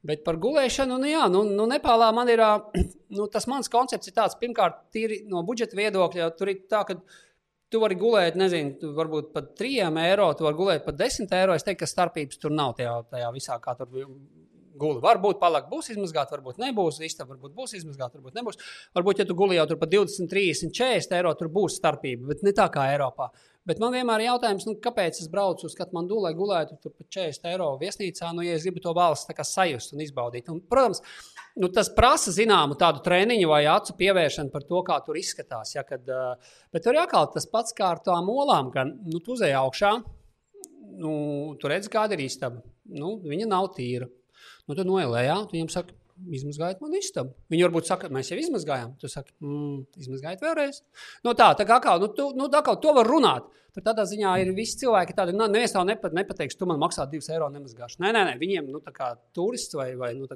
Bet 0.05 0.23
par 0.23 0.39
gulēšanu, 0.39 0.97
nu, 1.01 1.09
jā, 1.11 1.25
nu, 1.29 1.43
nu 1.45 1.65
Nepālā 1.69 2.09
man 2.15 2.31
ir 2.31 2.41
nu, 3.17 3.27
tas 3.31 3.45
mans 3.51 3.69
koncepts, 3.69 4.09
ir 4.09 4.17
tāds, 4.17 4.37
pirmkārt, 4.39 4.85
tīri 4.95 5.23
no 5.29 5.43
budžeta 5.45 5.77
viedokļa. 5.77 6.31
Tur 6.39 6.53
ir 6.53 6.63
tā, 6.71 6.85
ka 6.87 6.97
tu 7.69 7.83
vari 7.83 7.97
gulēt, 7.99 8.37
nezinu, 8.39 8.93
varbūt 8.97 9.33
pat 9.35 9.53
3 9.59 9.91
eiro, 10.07 10.31
tu 10.33 10.47
vari 10.47 10.57
gulēt 10.57 10.85
pat 10.87 10.97
10 10.97 11.35
eiro. 11.37 11.53
Es 11.53 11.67
teiktu, 11.67 11.83
ka 11.83 11.91
starpības 11.91 12.41
tur 12.41 12.55
nav 12.55 12.73
tajā, 12.79 12.95
tajā 13.11 13.29
visā, 13.35 13.59
kā 13.61 13.75
tur 13.77 13.91
guli. 14.79 15.01
Varbūt 15.03 15.39
palāk 15.41 15.69
būs 15.71 15.91
izmazgāta, 15.93 16.37
varbūt 16.37 16.61
nebūs. 16.63 17.01
Istaba 17.05 17.35
varbūt 17.35 17.55
būs 17.57 17.75
izmazgāta, 17.79 18.17
varbūt 18.19 18.39
nebūs. 18.39 18.59
Varbūt, 18.97 19.21
ja 19.21 19.27
tu 19.29 19.37
guli 19.37 19.59
jau 19.59 19.67
tur 19.69 19.79
par 19.81 19.91
20, 19.91 20.31
30, 20.31 20.73
40 20.75 21.15
eiro, 21.19 21.35
tur 21.37 21.51
būs 21.53 21.77
starpība, 21.81 22.31
bet 22.31 22.43
ne 22.47 22.55
tā 22.55 22.69
kā 22.73 22.89
Eiropā. 22.93 23.29
Bet 23.69 23.77
man 23.81 23.93
vienmēr 23.93 24.23
ir 24.23 24.31
jautājums, 24.31 24.65
nu, 24.65 24.73
kāpēc 24.81 25.19
es 25.21 25.27
braucu 25.29 25.67
uz 25.67 25.75
Katmandu, 25.77 26.17
lai 26.23 26.31
gulētu 26.33 26.79
tur 26.81 26.93
par 26.95 27.05
40 27.11 27.49
eiro 27.51 27.67
viesnīcā, 27.81 28.31
nu, 28.33 28.41
ja 28.41 28.55
es 28.57 28.65
gribu 28.65 28.81
to 28.81 28.93
valsts 28.97 29.29
sajust 29.45 29.93
un 29.93 30.01
izbaudīt. 30.01 30.49
Un, 30.49 30.61
protams, 30.65 31.03
nu, 31.59 31.69
tas 31.75 31.91
prasa 31.93 32.33
zināmu 32.33 32.79
tādu 32.79 33.03
treniņu 33.05 33.51
vai 33.51 33.61
acu 33.69 33.93
pievēršanu 33.99 34.53
par 34.53 34.65
to, 34.65 34.81
kā 34.87 34.97
tur 35.05 35.19
izskatās. 35.19 35.75
Ja, 35.75 35.83
kad, 35.85 36.07
bet 36.73 36.87
tur 36.87 36.97
atkal 36.97 37.29
tas 37.35 37.45
pats 37.51 37.75
kā 37.77 37.91
ar 37.93 38.01
tām 38.05 38.31
olām, 38.33 38.71
ka 38.73 38.87
nu, 38.89 39.19
tu 39.19 39.35
uzēji 39.35 39.59
augšā, 39.59 39.93
nu, 41.03 41.13
tu 41.59 41.69
redzi, 41.69 41.91
kāda 41.93 42.17
ir 42.17 42.25
istaba. 42.25 42.63
Nu, 42.89 43.19
viņa 43.21 43.51
nav 43.51 43.69
tīra. 43.75 44.09
Nu, 44.69 44.77
tad 44.77 44.85
noelējā, 44.85 45.35
tu 45.49 45.57
viņam 45.57 45.69
saki, 45.73 45.95
izmazgājiet 46.37 46.81
man 46.83 46.97
istabu. 46.99 47.33
Viņi 47.49 47.65
varbūt 47.65 47.87
saka, 47.89 48.09
mēs 48.13 48.29
jau 48.29 48.37
izmazgājām. 48.37 48.91
Tu 49.01 49.09
saki, 49.09 49.33
mm, 49.41 49.79
izmazgājiet 50.03 50.43
vēlreiz. 50.43 50.83
Nu, 51.25 51.33
tā, 51.37 51.49
tā 51.57 51.65
kā 51.65 51.79
nu, 52.01 52.11
tu, 52.13 52.29
nu, 52.37 52.49
tā 52.53 52.61
kā 52.65 52.75
to 52.81 52.93
var 52.93 53.09
runāt. 53.09 53.47
Tad 53.73 53.85
tādā 53.85 54.05
ziņā 54.09 54.31
ir 54.41 54.51
visi 54.57 54.79
cilvēki 54.81 55.13
tādi, 55.17 55.33
nu, 55.37 55.45
neviens 55.49 55.73
tev 55.73 55.85
nepat, 55.85 56.13
nepateiks, 56.17 56.57
tu 56.57 56.67
man 56.69 56.79
maksā 56.81 57.05
2 57.09 57.33
eiro 57.35 57.49
nemazgāšanu. 57.53 58.01
Nē, 58.01 58.13
nē, 58.15 58.23
nē, 58.29 58.37
viņiem, 58.41 58.69
nu, 58.73 58.81
tā 58.85 58.93
kā 58.93 59.11
turists 59.33 59.77
vai, 59.77 59.91
vai 59.97 60.13
nu, 60.17 60.29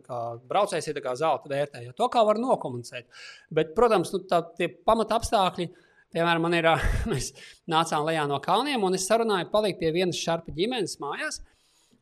braucējs 0.50 0.90
ir 0.92 1.02
zelta 1.18 1.50
vērtē. 1.50 1.82
Ja 1.88 1.96
to 1.98 2.10
kā 2.14 2.22
var 2.26 2.42
nokomunicēt. 2.42 3.10
Bet, 3.50 3.74
protams, 3.78 4.14
nu, 4.14 4.22
tā, 4.30 4.44
tie 4.58 4.70
pamata 4.70 5.18
apstākļi. 5.18 5.70
Piemēram, 6.14 6.46
man 6.46 6.54
ir, 6.54 6.70
mēs 7.12 7.32
nācām 7.70 8.06
lejā 8.06 8.28
no 8.30 8.38
kalniem, 8.42 8.86
un 8.86 8.94
es 8.94 9.10
sarunāju, 9.10 9.50
palikt 9.54 9.82
pie 9.82 9.90
vienas 9.96 10.22
šarpa 10.22 10.54
ģimenes 10.54 11.00
mājās. 11.02 11.42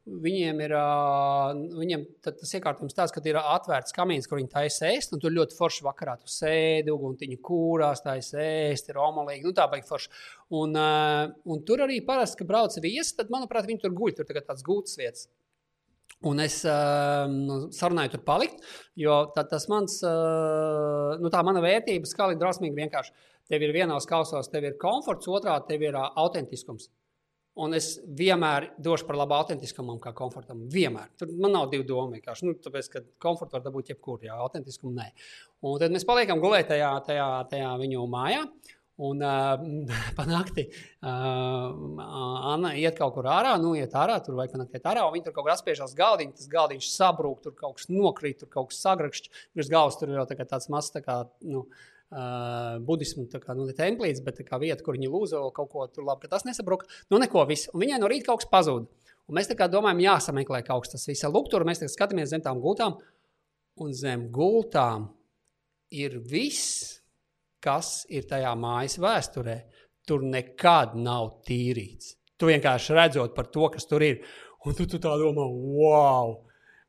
Viņiem 0.01 0.61
ir 0.65 0.71
viņiem 1.77 2.05
tas 2.25 2.53
iekārtojums 2.57 2.95
tāds, 2.97 3.11
ka 3.13 3.21
ir 3.29 3.37
atvērts 3.37 3.93
kamīns, 3.93 4.25
kur 4.25 4.39
viņi 4.39 4.49
taisa 4.49 4.89
ēst. 4.89 5.13
Tur 5.21 5.35
ļoti 5.35 5.53
forši 5.53 5.85
vakarā 5.85 6.15
tu 6.17 6.31
sēdi, 6.31 6.89
uguntiņa 6.89 7.37
kūrās, 7.45 8.01
taisa 8.01 8.39
ēst, 8.41 8.89
ir 8.89 8.97
omulīgi. 8.97 9.45
Nu, 9.45 9.53
tā 9.53 9.67
baigi 9.69 9.85
forši. 9.85 10.09
Un, 10.57 10.73
un 10.73 11.61
tur 11.67 11.85
arī 11.85 11.99
parasti, 12.07 12.39
kad 12.41 12.49
brauc 12.49 12.79
viesi, 12.81 13.13
tad, 13.19 13.29
manuprāt, 13.33 13.69
viņi 13.69 13.83
tur 13.83 13.93
guļ. 13.99 14.15
Tur 14.17 14.33
ir 14.33 14.41
tāds 14.41 14.65
gūts 14.65 14.97
vietas. 14.97 15.29
Un 16.25 16.41
es 16.41 16.59
uh, 16.69 17.25
sarunāju 17.73 18.15
tur 18.15 18.21
palikt, 18.25 18.59
jo 18.99 19.15
tā, 19.33 19.41
tas 19.49 19.65
mans, 19.71 19.95
uh, 20.05 21.15
nu, 21.21 21.31
tā 21.33 21.41
mana 21.45 21.63
vērtība 21.63 22.09
skala 22.09 22.35
ir 22.35 22.41
drosmīgi 22.41 22.77
vienkārši. 22.77 23.13
Tev 23.49 23.65
ir 23.65 23.73
vienos 23.73 24.05
kausos, 24.09 24.49
tev 24.53 24.67
ir 24.69 24.77
komforts, 24.81 25.29
otrā 25.29 25.55
tev 25.65 25.81
ir 25.87 25.97
uh, 25.97 26.11
autentiskums. 26.21 26.91
Un 27.59 27.75
es 27.75 27.97
vienmēr 28.15 28.69
došu 28.79 29.03
par 29.09 29.17
labu 29.19 29.35
autentiskumam, 29.35 29.97
kā 29.99 30.13
komfortam. 30.15 30.63
Vienmēr. 30.71 31.09
Tur 31.19 31.33
man 31.35 31.51
nav 31.57 31.67
divu 31.73 31.83
domu. 31.87 32.15
Vienkārši. 32.15 32.47
Nu, 32.47 32.55
tāpēc, 32.55 32.87
ka 32.93 33.01
komfortu 33.19 33.57
var 33.57 33.65
dabūt 33.65 33.91
jebkur, 33.91 34.21
jā, 34.23 34.37
autentiskumu 34.39 34.93
nē. 34.95 35.09
Un 35.67 35.81
tad 35.81 35.91
mēs 35.91 36.07
paliekam 36.07 36.39
gulēt 36.43 36.71
tajā, 36.71 36.93
tajā, 37.09 37.27
tajā 37.51 37.73
viņu 37.81 38.05
mājā. 38.11 38.45
Un 39.01 39.23
uh, 39.25 39.59
panākti 40.19 40.67
uh, 40.69 42.01
Anna 42.53 42.73
iet 42.77 42.95
kaut 42.99 43.15
kur 43.17 43.27
ārā, 43.33 43.57
nu, 43.59 43.73
iet 43.75 43.95
ārā, 43.97 44.19
tur 44.23 44.37
vai 44.39 44.47
panākt 44.51 44.77
iet 44.77 44.87
ārā, 44.87 45.03
un 45.07 45.15
viņi 45.15 45.27
tur 45.27 45.35
kaut 45.35 45.47
kur 45.47 45.55
atspiežās 45.55 45.95
galdiņu, 45.97 46.35
tas 46.37 46.51
galdiņš 46.51 46.91
sabrūk, 46.93 47.39
tur 47.43 47.55
kaut 47.57 47.79
kas 47.79 47.89
nokrīt, 47.89 48.43
tur 48.43 48.51
kaut 48.51 48.69
kas 48.69 48.83
sagrakšķi, 48.85 49.33
virs 49.57 49.71
galvas 49.73 49.97
tur 49.97 50.13
jau 50.13 50.27
tā 50.29 50.37
tāds 50.43 50.69
mazs, 50.69 50.93
tā 50.93 51.01
kā, 51.07 51.17
nu, 51.47 51.63
uh, 51.65 51.90
budismu, 52.11 53.25
tā 53.31 53.39
kā, 53.39 53.55
nu, 53.55 53.69
templīts, 53.75 54.23
bet 54.25 54.41
kā 54.47 54.59
vieta, 54.59 54.83
kur 54.83 54.97
viņi 54.97 55.11
lūzo 55.11 55.45
kaut 55.55 55.71
ko 55.71 55.85
tur 55.87 56.03
labi, 56.07 56.25
ka 56.25 56.35
tas 56.35 56.43
nesabruka, 56.47 56.89
nu, 57.11 57.19
neko 57.21 57.45
visu, 57.47 57.71
un 57.71 57.85
viņai 57.85 58.01
no 58.01 58.09
rīta 58.11 58.31
kaut 58.31 58.43
kas 58.43 58.51
pazūd. 58.51 58.89
Un 59.29 59.37
mēs 59.37 59.47
tā 59.47 59.55
kā 59.55 59.69
domājam, 59.71 60.01
jāsameklē 60.03 60.59
kaut 60.67 60.83
kas 60.83 60.97
tas 60.97 61.07
viss. 61.07 61.23
Lūk, 61.23 61.47
tur 61.51 61.63
mēs 61.67 61.83
skatāmies 61.93 62.33
zem 62.33 62.43
tām 62.43 62.59
gultām, 62.59 62.97
un 63.79 63.93
zem 63.95 64.27
gultām 64.33 65.07
ir 65.95 66.17
viss, 66.19 66.99
kas 67.63 68.01
ir 68.11 68.27
tajā 68.27 68.51
mājas 68.59 68.97
vēsturē. 68.99 69.61
Tur 70.07 70.25
nekad 70.25 70.97
nav 70.97 71.37
tīrīts. 71.45 72.17
Tu 72.35 72.49
vienkārši 72.49 72.95
redzot 72.97 73.35
par 73.37 73.47
to, 73.53 73.67
kas 73.71 73.85
tur 73.87 74.03
ir. 74.03 74.23
Un 74.65 74.75
tu, 74.75 74.87
tu 74.89 74.97
tā 74.99 75.13
domā, 75.21 75.45
wow! 75.45 76.39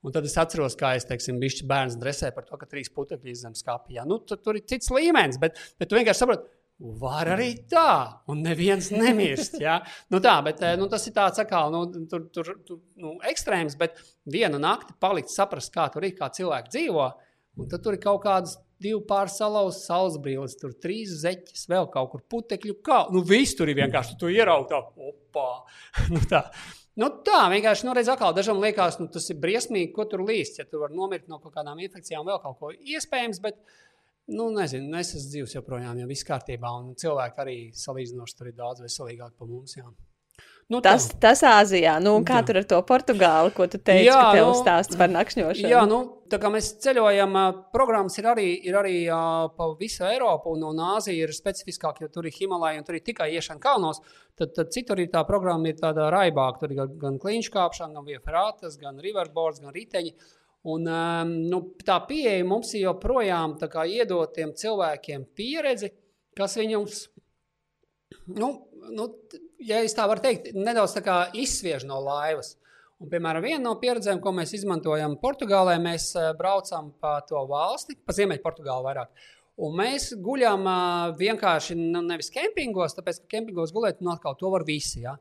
Un 0.03 0.15
tad 0.15 0.27
es 0.27 0.35
atceros, 0.41 0.75
kā 0.79 0.97
es 0.99 1.07
teiksim, 1.07 1.39
biju 1.43 1.69
bērns 1.71 1.95
dresē 2.01 2.33
par 2.35 2.47
to, 2.49 2.59
ka 2.59 2.67
trīs 2.67 2.91
putekļi 2.91 3.37
zem 3.39 3.55
skāpja. 3.55 4.07
Nu, 4.09 4.19
tur, 4.27 4.41
tur 4.43 4.59
ir 4.59 4.67
cits 4.67 4.91
līmenis, 4.91 5.39
bet, 5.43 5.61
bet 5.79 5.91
tu 5.91 5.99
vienkārši 5.99 6.25
saproti, 6.25 6.51
Var 6.83 7.29
arī 7.37 7.53
tā, 7.71 8.23
un 8.33 8.41
neviens 8.43 8.89
nemirst. 8.91 9.55
Ja? 9.63 9.77
Nu 10.11 10.19
tā, 10.25 10.33
bet, 10.43 10.59
nu, 10.81 10.89
tas 10.91 11.05
ir 11.07 11.15
tāds 11.15 11.39
kā 11.47 11.61
nu, 11.71 11.85
tur, 12.11 12.25
tur, 12.35 12.49
tur, 12.67 12.81
nu, 12.99 13.13
ekstrēms, 13.29 13.77
bet 13.79 14.01
vienu 14.27 14.59
nakti 14.59 14.97
palikt, 14.99 15.31
saprast, 15.31 15.71
kā 15.75 15.87
tur 15.95 16.09
ir, 16.09 16.17
kā 16.19 16.27
cilvēki 16.35 16.75
dzīvo. 16.75 17.07
Un 17.61 17.69
tad 17.71 17.85
tur 17.85 17.95
ir 17.95 18.03
kaut 18.03 18.25
kādas 18.25 18.57
divu 18.83 19.03
pāri 19.07 19.31
salauztas 19.31 19.87
saulesbrīles, 19.87 20.57
tur 20.59 20.75
trīs 20.83 21.13
zeķes, 21.23 21.69
vēl 21.71 21.87
kaut 21.93 22.11
kur 22.17 22.25
putekļu 22.35 22.79
kā. 22.83 23.05
Nu, 23.15 23.23
viss 23.29 23.55
tur 23.55 23.71
ir 23.71 23.79
vienkārši, 23.79 24.19
tu 24.19 24.33
ieraugi 24.33 24.73
tā, 24.73 24.83
opā. 25.13 25.49
nu, 26.15 26.25
tā. 26.27 26.49
Nu, 27.01 27.09
tā 27.25 27.47
vienkārši, 27.49 27.87
nu, 27.89 27.95
redz, 27.97 28.11
atkal 28.13 28.35
dažam 28.37 28.59
liekas, 28.61 28.99
nu, 29.01 29.09
tas 29.13 29.31
ir 29.33 29.39
briesmīgi, 29.41 29.95
ko 29.97 30.05
tur 30.11 30.25
līst. 30.29 30.59
Ja 30.61 30.67
tu 30.69 30.83
vari 30.83 30.97
nomirt 30.99 31.31
no 31.31 31.39
kaut 31.41 31.55
kādām 31.55 31.81
infekcijām, 31.81 32.27
vēl 32.29 32.41
kaut 32.43 32.59
ko 32.61 32.73
iespējams, 32.73 33.41
bet, 33.45 33.61
nu, 34.33 34.51
nezinu, 34.53 34.91
nu, 34.93 34.99
es 35.01 35.15
esmu 35.17 35.33
dzīvs 35.33 35.57
joprojām, 35.57 36.03
jau 36.03 36.09
viss 36.11 36.29
kārtībā, 36.29 36.73
un 36.83 36.93
cilvēki 37.01 37.45
arī 37.47 37.57
salīdzinoši 37.81 38.37
tur 38.39 38.51
ir 38.53 38.59
daudz 38.59 38.85
veselīgāki 38.85 39.39
par 39.41 39.49
mums. 39.49 39.79
Jā. 39.79 39.89
Nu, 40.71 40.79
tas, 40.81 41.09
tā. 41.11 41.19
tas 41.27 41.43
Āzijā, 41.45 41.97
nu, 42.01 42.15
kā 42.27 42.39
jā. 42.39 42.47
tur 42.49 42.59
ar 42.61 42.67
to 42.69 42.79
Portugāli, 42.89 43.53
ko 43.57 43.67
tu 43.69 43.81
teici, 43.83 44.07
jā, 44.07 44.17
ka 44.17 44.37
tev 44.39 44.49
nu, 44.49 44.57
stāsts 44.57 44.99
par 45.01 45.11
nakšņošanu? 45.13 45.69
Jā, 45.69 45.83
nu, 45.89 45.99
tā 46.33 46.39
kā 46.41 46.49
mēs 46.55 46.71
ceļojam, 46.85 47.37
programmas 47.75 48.17
ir 48.21 48.29
arī, 48.31 48.47
ir 48.71 48.79
arī 48.81 48.95
uh, 49.05 49.51
pa 49.57 49.69
visu 49.81 50.07
Eiropu, 50.09 50.55
un, 50.57 50.65
un 50.71 50.83
Āzija 50.95 51.27
ir 51.27 51.35
specifiskāk, 51.37 52.01
jo 52.01 52.09
tur 52.15 52.29
ir 52.29 52.37
Himalaja, 52.37 52.81
un 52.81 52.89
tur 52.89 52.97
ir 52.97 53.05
tikai 53.05 53.29
iešana 53.35 53.61
kalnos, 53.63 54.01
tad, 54.39 54.55
tad 54.57 54.73
citur 54.73 55.03
ir 55.03 55.11
tā 55.13 55.25
programma 55.29 55.69
ir 55.69 55.81
tāda 55.83 56.09
raibāka, 56.15 56.63
tur 56.63 56.73
ir 56.73 56.81
gan, 56.85 56.95
gan 57.05 57.19
kliņškāpšana, 57.21 57.99
gan 57.99 58.09
vieferātas, 58.09 58.79
gan 58.81 59.03
riverboards, 59.03 59.61
gan 59.67 59.77
riteņi. 59.77 60.15
Un, 60.73 60.87
um, 60.87 61.33
nu, 61.51 61.65
tā 61.85 61.99
pieeja 62.07 62.47
mums 62.47 62.71
ir 62.79 62.87
joprojām 62.87 63.59
iedot 63.91 64.33
tiem 64.33 64.55
cilvēkiem 64.55 65.27
pieredzi, 65.35 65.91
kas 66.39 66.55
viņus 66.57 67.09
nu, 68.27 68.69
nu, 68.91 69.09
ja 69.67 69.83
tā 69.97 70.09
var 70.11 70.23
teikt, 70.23 70.53
nedaudz 70.55 70.99
izsviež 71.35 71.87
no 71.89 72.01
laivas. 72.03 72.57
Un, 73.03 73.09
piemēram, 73.11 73.43
viena 73.43 73.63
no 73.65 73.75
pieredzēm, 73.83 74.21
ko 74.23 74.31
mēs 74.37 74.53
izmantojam 74.55 75.17
Portugālē, 75.19 75.75
mēs 75.83 76.13
eh, 76.15 76.29
braucam 76.39 76.93
pa 77.03 77.17
to 77.27 77.41
valsti, 77.51 77.97
pa 77.99 78.15
Ziemeļu 78.15 78.43
Portugālu 78.45 78.87
vairāk. 78.87 79.11
Un 79.63 79.75
mēs 79.77 80.13
guļam 80.23 80.63
uh, 80.65 81.11
vienkārši 81.19 81.75
nu, 81.77 82.01
nevis 82.07 82.31
kempingos, 82.33 82.95
tāpēc, 82.97 83.19
ka 83.21 83.35
kempingos 83.35 83.75
gulēt, 83.75 83.99
nu, 84.01 84.15
atkal 84.15 84.37
to 84.39 84.49
var 84.55 84.65
visi. 84.65 85.03
Ja? 85.03 85.17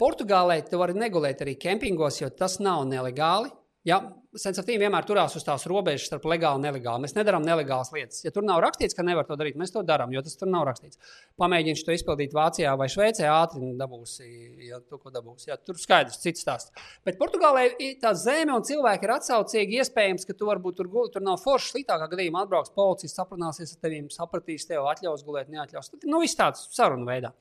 Portugālē 0.00 0.60
tu 0.68 0.78
vari 0.80 0.94
negulēt 0.96 1.42
arī 1.42 1.56
kempingos, 1.60 2.20
jo 2.20 2.28
tas 2.30 2.60
nav 2.62 2.84
nelegāli. 2.88 3.50
Ja, 3.88 3.98
sensitīvi 4.38 4.84
vienmēr 4.84 5.06
turās 5.08 5.34
uz 5.38 5.44
tās 5.46 5.64
robežas 5.70 6.06
starp 6.06 6.26
legālu 6.30 6.60
un 6.60 6.66
nelegālu. 6.68 7.02
Mēs 7.02 7.16
nedarām 7.16 7.42
nelegālas 7.42 7.90
lietas. 7.94 8.20
Ja 8.24 8.30
tur 8.34 8.44
nav 8.46 8.60
rakstīts, 8.62 8.94
ka 8.94 9.04
nevar 9.06 9.26
to 9.26 9.36
darīt, 9.38 9.56
mēs 9.58 9.72
to 9.74 9.82
darām, 9.86 10.12
jo 10.14 10.22
tas 10.22 10.36
tur 10.38 10.50
nav 10.50 10.66
rakstīts. 10.68 11.00
Pamēģināt 11.40 11.82
to 11.86 11.94
izpildīt 11.96 12.36
Vācijā 12.36 12.74
vai 12.78 12.86
Šveicē, 12.92 13.26
ātri 13.32 13.72
dabūsi, 13.80 14.28
ja 14.68 14.78
tu 14.84 15.00
ko 15.00 15.10
dabūsi. 15.14 15.50
Ja, 15.50 15.58
tur 15.58 15.80
skaidrs, 15.80 16.20
cits 16.22 16.44
stāsts. 16.44 16.74
Bet 17.06 17.18
Portugālē 17.20 17.66
tā 18.02 18.14
zeme 18.18 18.54
un 18.54 18.66
cilvēki 18.66 19.08
ir 19.08 19.14
atsaucīgi. 19.16 19.80
Iespējams, 19.82 20.28
ka 20.28 20.36
tu 20.38 20.50
varbūt 20.50 20.78
tur 20.78 20.90
gulēt, 20.92 21.16
tur 21.16 21.26
nav 21.26 21.40
forši 21.42 21.74
sliktākā 21.74 22.10
gadījumā 22.12 22.44
atbrauks 22.46 22.74
policists, 22.76 23.18
aprunāsies 23.22 23.74
ar 23.74 23.82
tevi, 23.82 24.04
sapratīs 24.14 24.68
tev, 24.70 24.86
atļaus 24.92 25.26
gulēt, 25.26 25.50
neatļaus. 25.50 25.94
Nu, 26.06 26.22
viss 26.22 26.38
tāds 26.38 26.68
sarunu 26.76 27.08
veidā. 27.08 27.34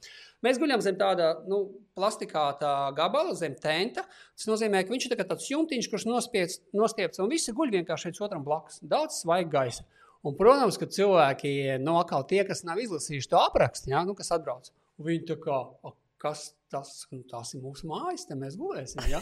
Mēs 0.45 0.55
guļam 0.59 0.79
zem 0.79 0.95
tāda 0.95 1.33
nu, 1.51 1.65
plastikāta 1.99 2.71
gabala, 2.95 3.33
zem 3.35 3.57
tenta. 3.59 4.05
Tas 4.39 4.47
nozīmē, 4.47 4.85
ka 4.85 4.93
viņš 4.93 5.07
ir 5.09 5.15
tā 5.19 5.25
tāds 5.27 5.49
jumtiņš, 5.51 5.89
kurš 5.91 6.05
nospiedz, 6.07 6.61
nostiepts, 6.79 7.21
un 7.21 7.31
visi 7.31 7.53
guļ 7.55 7.73
vienkārši 7.77 8.09
viens 8.09 8.21
otram 8.25 8.45
blakus. 8.45 8.79
Daudz 8.81 9.21
svaiga 9.21 9.51
gaisa. 9.59 9.85
Un, 10.25 10.35
protams, 10.35 10.75
ka 10.79 10.89
cilvēki, 10.91 11.53
no 11.79 11.93
nu, 11.93 11.97
atkal 12.01 12.25
tie, 12.27 12.41
kas 12.47 12.65
nav 12.67 12.79
izlasījuši 12.83 13.31
to 13.31 13.39
aprakstu, 13.39 13.93
ja, 13.93 14.03
nu, 14.07 14.15
kas 14.17 14.33
atbrauc, 14.35 14.67
viņi 14.99 15.27
tā 15.29 15.37
kā, 15.39 15.59
kas 16.19 16.49
tas, 16.69 16.91
nu, 17.13 17.23
ir 17.23 17.63
mūsu 17.63 17.87
mājas, 17.89 18.27
te 18.27 18.35
mēs 18.37 18.57
gulēsim. 18.59 19.01
Ja? 19.09 19.21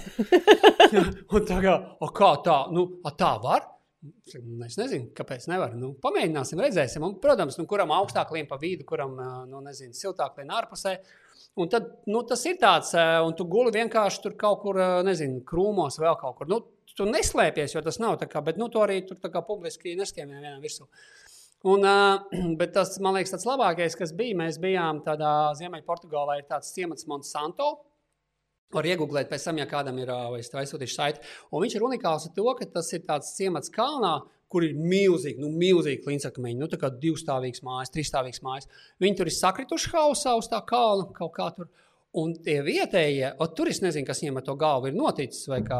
un 1.37 1.45
tā 1.47 1.59
kā, 1.63 1.75
kā 2.17 2.31
tā, 2.45 2.57
nu, 2.73 2.87
tā 3.13 3.35
var? 3.43 3.67
Es 4.65 4.77
nezinu, 4.77 5.09
kāpēc 5.17 5.47
nevar. 5.51 5.73
Nu, 5.77 5.91
pamēģināsim, 6.01 6.59
redzēsim. 6.61 7.05
Un, 7.05 7.15
protams, 7.21 7.57
nu, 7.59 7.65
kuram 7.69 7.93
augstāk 7.95 8.31
lien 8.35 8.49
pa 8.49 8.59
vidu, 8.61 8.85
kuram 8.87 9.15
nu, 9.49 9.61
nezinu, 9.65 9.95
siltāk 9.97 10.37
lien 10.37 10.53
ārpusē. 10.53 10.97
Un 11.57 11.69
tad 11.73 11.89
nu, 12.05 12.21
tas 12.29 12.43
ir 12.45 12.59
tāds, 12.61 12.93
un 13.25 13.33
tu 13.37 13.47
guli 13.49 13.73
vienkārši 13.73 14.21
tur 14.23 14.35
kaut 14.37 14.61
kur, 14.61 14.77
nezinu, 15.05 15.41
krūmos, 15.47 15.97
vēl 16.01 16.17
kaut 16.21 16.37
kur. 16.37 16.49
Nu, 16.51 16.61
tu 16.97 17.07
neslēpies, 17.07 17.75
jo 17.75 17.83
tas 17.85 17.99
nav 18.01 18.17
tā 18.21 18.27
kā, 18.31 18.41
bet 18.43 18.59
nu, 18.59 18.69
to 18.73 18.83
arī 18.83 19.01
tur 19.07 19.19
publiski 19.47 19.95
neskiemē 19.99 20.41
vienam 20.41 20.61
virsū. 20.63 20.87
Un, 21.67 21.85
bet 22.59 22.73
tas, 22.75 22.95
man 23.03 23.17
liekas, 23.17 23.33
tas 23.35 23.47
labākais, 23.47 23.97
kas 23.97 24.13
bija, 24.17 24.37
mēs 24.37 24.59
bijām 24.61 25.01
tādā 25.05 25.53
Ziemeļportugālē, 25.59 26.41
ir 26.41 26.49
tāds 26.49 26.73
ciemats 26.75 27.07
Monsanto. 27.09 27.75
Var 28.75 28.83
iegūglēt, 28.83 29.29
pēc 29.31 29.45
tam, 29.47 29.61
ja 29.61 29.67
kādam 29.69 29.99
ir 30.01 30.09
aizsūtījuši 30.11 30.95
saiti. 30.95 31.21
Un 31.55 31.63
viņš 31.63 31.77
ir 31.77 31.85
unikāls 31.87 32.27
ar 32.27 32.33
to, 32.35 32.47
ka 32.57 32.67
tas 32.73 32.89
ir 32.91 33.05
tāds 33.07 33.29
ciemats 33.37 33.71
kalnā, 33.71 34.17
kur 34.51 34.63
ir 34.63 34.75
milzīgi, 34.75 35.39
nu, 35.43 35.49
milzīgi 35.55 36.01
kliņķakmeņi, 36.03 36.59
nu, 36.59 36.67
tā 36.71 36.79
kā 36.81 36.91
divstāvīgs 36.91 37.63
mājas, 37.67 37.91
trīsstāvīgs 37.95 38.43
mājas. 38.43 38.67
Viņi 39.03 39.19
tur 39.19 39.31
ir 39.31 39.35
sakrituši 39.35 39.91
hausā 39.95 40.35
uz 40.39 40.51
tā 40.51 40.59
kalna 40.67 41.07
kaut 41.15 41.33
kā 41.35 41.49
tur. 41.55 41.71
Un 42.17 42.33
tie 42.43 42.61
vietējie, 42.65 43.33
o, 43.39 43.47
tur 43.55 43.69
es 43.71 43.81
nezinu, 43.83 44.07
kas 44.07 44.23
viņiem 44.23 44.39
ar 44.39 44.45
to 44.47 44.55
galvu 44.59 44.89
ir 44.89 44.95
noticis, 44.95 45.47
vai 45.51 45.59
kā 45.67 45.79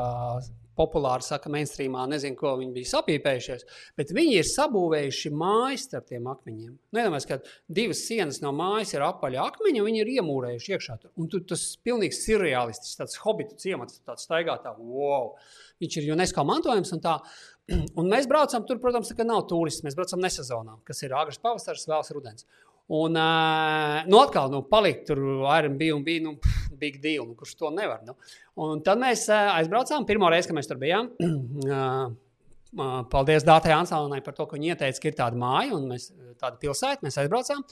populāri 0.77 1.25
saka, 1.25 1.49
mainstreamā, 1.53 2.05
nezinu, 2.11 2.37
ko 2.39 2.53
viņi 2.59 2.73
bija 2.75 2.91
sapīpējušies, 2.93 3.65
bet 3.99 4.13
viņi 4.15 4.37
ir 4.39 4.47
sabūvējuši 4.49 5.31
mājas 5.35 5.87
starp 5.89 6.07
tiem 6.11 6.29
akmeņiem. 6.31 6.71
Nu, 6.77 7.01
iedomājieties, 7.01 7.29
ka 7.31 7.73
divas 7.79 8.03
sienas 8.07 8.41
no 8.43 8.53
mājas 8.55 8.93
ir 8.95 9.05
apaļa 9.07 9.47
akmeņa, 9.51 9.81
un 9.81 9.89
viņi 9.89 10.03
ir 10.03 10.13
iemūrējuši 10.17 10.75
iekšā. 10.77 10.99
Tur. 11.01 11.13
Un 11.17 11.31
tur 11.33 11.43
tas 11.49 11.65
pilnīgi 11.83 12.19
surreālistisks, 12.19 12.99
tāds 13.01 13.19
hobitu 13.23 13.57
ciemats, 13.61 14.01
tāds 14.07 14.29
staigātā, 14.29 14.75
wow! 14.77 15.33
Viņš 15.81 15.99
ir 15.99 16.13
UNESCO 16.15 16.45
mantojums 16.47 16.93
un 16.95 17.03
tā. 17.03 17.19
Un 17.99 18.07
mēs 18.07 18.29
braucam 18.31 18.63
tur, 18.63 18.79
protams, 18.79 19.09
ka 19.11 19.25
nav 19.27 19.41
turisti. 19.49 19.83
Mēs 19.83 19.97
braucam 19.97 20.21
nesezonā, 20.23 20.77
kas 20.87 21.03
ir 21.03 21.11
agrs 21.19 21.41
pavasaris, 21.43 21.83
vēls 21.89 22.13
rudens. 22.15 22.47
Un, 22.87 23.17
uh, 23.19 24.05
nu, 24.07 24.21
atkal, 24.21 24.47
nu, 24.47 24.61
palikt 24.63 25.09
tur 25.09 25.19
Airbnb 25.51 25.81
un 25.97 26.05
bija, 26.05 26.23
nu, 26.23 26.37
big 26.79 27.01
deal, 27.03 27.25
nu, 27.27 27.35
kurš 27.37 27.55
to 27.59 27.71
nevar. 27.73 28.03
Nu. 28.07 28.15
Un 28.63 28.81
tad 28.85 29.01
mēs 29.01 29.27
aizbraucām, 29.33 30.07
pirmo 30.09 30.29
reizi, 30.33 30.51
kad 30.51 30.59
mēs 30.59 30.69
tur 30.69 30.79
bijām. 30.81 31.11
Paldies 33.11 33.45
Dārtai 33.47 33.73
Ansānai 33.73 34.19
par 34.25 34.35
to, 34.37 34.45
ka 34.45 34.57
viņa 34.57 34.73
ieteica, 34.73 35.01
ka 35.01 35.09
ir 35.09 35.15
tāda 35.17 35.39
māja 35.39 35.77
un 35.77 35.87
mēs, 35.93 36.09
tāda 36.41 36.59
pilsēta, 36.61 37.05
mēs 37.05 37.17
aizbraucām. 37.23 37.63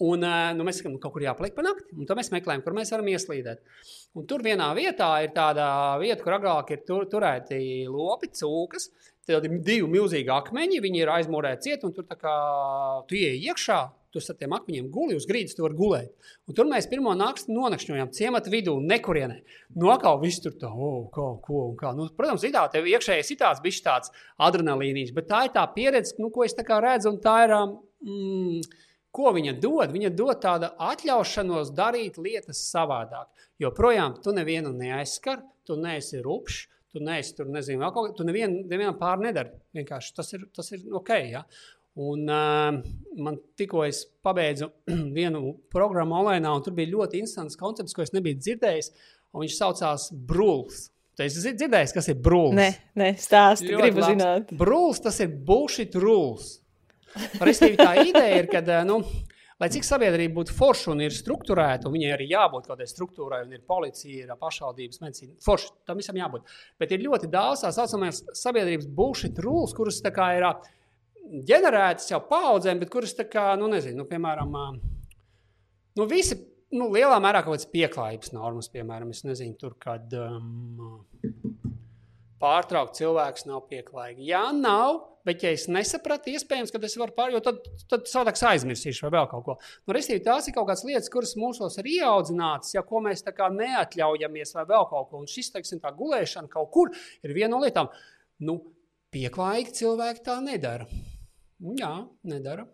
Un, 0.00 0.24
nu, 0.56 0.64
mēs 0.64 0.78
sakām, 0.80 0.94
nu, 0.94 1.00
kaut 1.00 1.12
kur 1.12 1.24
jāpaliek 1.26 1.52
pa 1.52 1.62
nakti, 1.64 1.92
un 1.92 2.08
tad 2.08 2.16
mēs 2.16 2.30
meklējam, 2.32 2.62
kur 2.64 2.72
mēs 2.76 2.92
varam 2.94 3.10
ieslīdēt. 3.12 3.60
Un 4.16 4.24
tur 4.28 4.40
vienā 4.44 4.70
vietā 4.76 5.10
ir 5.20 5.34
tāda 5.36 5.66
vieta, 6.00 6.22
kur 6.24 6.38
agrāk 6.38 6.72
ir 6.72 6.80
tur, 6.88 7.04
turēti 7.10 7.60
lopi, 7.84 8.30
cūkas. 8.40 8.88
Tad 9.28 9.44
ir 9.44 9.58
divi 9.60 9.90
milzīgi 9.92 10.32
akmeņi, 10.32 10.80
viņi 10.80 11.02
ir 11.02 11.12
aizmūrēti 11.12 11.68
ciet, 11.68 11.84
un 11.84 11.92
tur 11.94 12.08
kā 12.08 12.36
tu 13.10 13.18
ieej 13.20 13.52
iekšā, 13.52 13.80
Tu 14.10 14.18
ar 14.18 14.36
tiem 14.38 14.54
akmeņiem 14.56 14.88
guli 14.90 15.14
uz 15.14 15.26
grīdas, 15.28 15.54
tu 15.54 15.62
vari 15.62 15.78
gulēt. 15.78 16.30
Un 16.50 16.56
tur 16.58 16.66
mēs 16.66 16.88
pirmo 16.90 17.12
nakti 17.14 17.54
nonakšņojām 17.54 18.10
ciemata 18.16 18.50
vidū, 18.50 18.74
nekurienē. 18.82 19.36
No 19.78 19.94
kā 20.02 20.16
viss 20.22 20.42
tur 20.42 20.56
tā, 20.58 20.70
oh, 20.70 21.04
kā, 21.14 21.26
ko 21.44 21.64
un 21.68 21.76
kā. 21.78 21.94
Nu, 21.94 22.08
protams, 22.16 22.44
ir 22.46 22.54
tā, 22.56 22.64
tev 22.74 22.90
iekšēji 22.90 23.28
sitāts, 23.28 23.62
bijis 23.62 23.82
tāds 23.86 24.14
adrenalīnijas, 24.42 25.14
bet 25.14 25.30
tā 25.30 25.44
ir 25.46 25.54
tā 25.54 25.66
pieredze, 25.76 26.18
nu, 26.18 26.32
ko 26.34 26.42
es 26.46 26.58
tā 26.58 26.66
kā 26.66 26.82
redzu, 26.82 27.14
un 27.14 27.20
tā 27.22 27.36
ir. 27.46 27.56
Mm, 28.06 28.86
Ko 29.10 29.32
viņa 29.34 29.56
dod? 29.58 29.90
Viņa 29.90 30.12
dod 30.14 30.38
tādu 30.42 30.68
atļaušanos 30.86 31.72
darīt 31.74 32.18
lietas 32.22 32.60
savādāk. 32.70 33.26
Jo 33.58 33.72
projām 33.74 34.14
tu 34.22 34.30
nevienu 34.34 34.70
neaizskar, 34.70 35.42
tu 35.66 35.74
neesi 35.74 36.20
rupšs, 36.22 36.68
tu 36.94 37.02
neesi 37.02 37.34
tur, 37.38 37.50
nezinu, 37.50 37.82
kaut 37.94 37.94
ko, 37.94 38.14
tu 38.20 38.26
nevienu, 38.26 38.64
nevienam 38.70 38.96
pār 38.98 39.20
nedari. 39.22 39.52
Vienkārši 39.76 40.14
tas 40.14 40.32
ir, 40.34 40.46
tas 40.54 40.70
ir 40.74 40.86
ok. 40.98 41.10
Ja? 41.30 41.42
Un, 41.98 42.22
uh, 42.30 42.76
man 43.18 43.40
tikko 43.58 43.82
es 43.88 44.04
pabeidzu 44.22 44.70
vienu 45.18 45.56
programmu 45.72 46.20
online, 46.20 46.46
un 46.46 46.62
tur 46.62 46.76
bija 46.76 46.92
ļoti 46.92 47.22
interesants 47.24 47.58
koncepts, 47.58 47.96
ko 47.96 48.06
es 48.06 48.14
nebiju 48.14 48.38
dzirdējis. 48.38 48.92
Viņš 49.40 49.56
saucās 49.58 50.08
Brūls. 50.26 50.88
Tu 51.20 51.26
esi 51.26 51.52
dzirdējis, 51.52 51.92
kas 51.92 52.06
ir 52.08 52.20
brūlis? 52.22 52.56
Nē, 52.56 52.68
nē 52.96 53.08
stāsti, 53.20 53.68
ļoti 53.68 53.82
gribu 53.82 54.00
labs. 54.00 54.12
zināt. 54.14 54.52
Brūlis 54.56 55.02
tas 55.04 55.18
ir 55.20 55.34
bullshit 55.46 55.98
rules. 56.00 56.54
Respektīvi, 57.42 57.76
tā 57.76 58.06
ideja 58.06 58.38
ir, 58.38 58.48
ka, 58.48 58.62
nu, 58.88 59.00
lai 59.60 59.68
cik 59.74 59.84
sabiedrība 59.84 60.38
būtu 60.38 60.54
forša 60.56 60.94
un 60.94 61.02
ir 61.04 61.12
struktūrēta, 61.12 61.90
un 61.90 61.96
viņai 61.98 62.14
arī 62.14 62.30
jābūt 62.30 62.70
kādai 62.70 62.86
struktūrai, 62.88 63.42
un 63.44 63.52
ir 63.52 63.64
policija, 63.68 64.24
ir 64.24 64.40
pašvaldības 64.40 65.02
medicīna, 65.02 65.36
forša 65.44 65.74
tam 65.90 66.00
visam 66.00 66.16
jābūt. 66.22 66.56
Bet 66.80 66.94
ir 66.96 67.04
ļoti 67.04 67.28
daudz 67.32 67.66
tā 67.66 67.74
saucamās 67.76 68.22
sabiedrības 68.40 68.88
bullshit 68.88 69.42
rules, 69.44 69.76
kuras 69.76 70.00
tā 70.00 70.14
kā 70.16 70.30
ir 70.38 70.48
ģenerētas 71.30 72.10
jau 72.12 72.20
paudzēm, 72.28 72.80
bet 72.82 72.92
kuras, 72.92 73.14
kā, 73.30 73.52
nu, 73.60 73.68
nezinu, 73.70 74.02
nu, 74.02 74.06
piemēram, 74.10 74.56
nu, 75.98 76.06
visi 76.10 76.38
nu, 76.74 76.88
lielā 76.94 77.18
mērā 77.22 77.44
kaut 77.44 77.56
kādas 77.56 77.70
pieklājības 77.70 78.34
normas, 78.36 78.70
piemēram, 78.72 79.12
es 79.14 79.24
nezinu, 79.26 79.56
tur, 79.60 79.76
kad 79.82 80.12
um, 80.18 81.04
pārtraukt 82.40 82.98
cilvēks 82.98 83.46
nav 83.48 83.64
pieklājīgi. 83.70 84.28
Jā, 84.30 84.42
nav, 84.56 85.00
bet 85.26 85.44
ja 85.44 85.52
es 85.54 85.66
nesapratu, 85.70 86.32
iespējams, 86.32 86.72
ka 86.72 86.80
es 86.86 86.96
varu 87.00 87.14
pārējot, 87.16 87.46
tad, 87.46 87.84
tad 87.90 88.08
savādāk 88.10 88.40
aizmirsīšu 88.52 89.06
vai 89.06 89.12
vēl 89.18 89.30
kaut 89.32 89.46
ko. 89.46 89.56
Nu, 89.84 89.96
Restīvi, 89.96 90.22
tās 90.24 90.48
ir 90.48 90.56
kaut 90.56 90.70
kādas 90.70 90.86
lietas, 90.88 91.12
kuras 91.12 91.36
mūsos 91.40 91.78
ir 91.82 91.90
ieaudzinātas, 91.98 92.74
ja 92.76 92.84
ko 92.86 93.02
mēs 93.04 93.26
tā 93.26 93.34
kā 93.36 93.50
neatļaujamies 93.54 94.56
vai 94.56 94.66
vēl 94.72 94.90
kaut 94.92 95.10
ko. 95.10 95.22
Un 95.22 95.30
šis, 95.30 95.52
teiksim, 95.54 95.82
tā 95.82 95.92
gulēšana 95.96 96.50
kaut 96.52 96.70
kur 96.74 96.94
ir 97.26 97.36
viena 97.36 97.54
no 97.56 97.64
lietām. 97.64 97.90
Nu, 98.46 98.60
pieklājīgi 99.12 99.80
cilvēki 99.82 100.24
tā 100.24 100.38
nedara. 100.44 100.86
Jā, 101.60 101.94
nedara. 102.28 102.66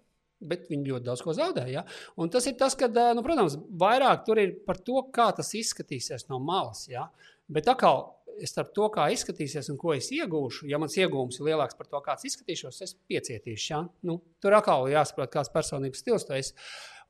Bet 0.46 0.66
viņi 0.68 0.90
ļoti 0.90 1.06
daudz 1.06 1.22
ko 1.24 1.32
zaudē. 1.36 1.64
Ja? 1.72 1.82
Un 2.20 2.28
tas 2.32 2.44
ir 2.48 2.58
tas, 2.60 2.76
ka, 2.76 2.90
nu, 3.16 3.22
protams, 3.24 3.56
vairāk 3.80 4.26
tur 4.26 4.40
ir 4.42 4.52
par 4.66 4.78
to, 4.84 5.00
kā 5.14 5.30
tas 5.36 5.54
izskatīsies 5.56 6.28
no 6.28 6.38
malas. 6.44 6.84
Ja? 6.92 7.06
Bet 7.48 7.70
atkal, 7.72 8.04
starp 8.44 8.74
to, 8.76 8.90
kā 8.92 9.08
izskatīsies 9.14 9.70
un 9.72 9.80
ko 9.80 9.94
es 9.96 10.10
iegūšu, 10.12 10.68
ja 10.68 10.80
mans 10.82 10.98
iegūms 11.00 11.40
ir 11.40 11.48
lielāks 11.48 11.78
par 11.78 11.88
to, 11.88 12.02
kāds 12.04 12.28
izskatīšos, 12.28 12.82
es 12.84 12.94
piecietīšu. 13.08 13.70
Ja? 13.72 13.80
Nu, 14.06 14.20
tur 14.44 14.58
atkal 14.58 14.90
jāsaprot, 14.92 15.32
kāds 15.32 15.52
personības 15.54 16.04
stils 16.04 16.28
tu 16.28 16.36
esi. 16.36 16.54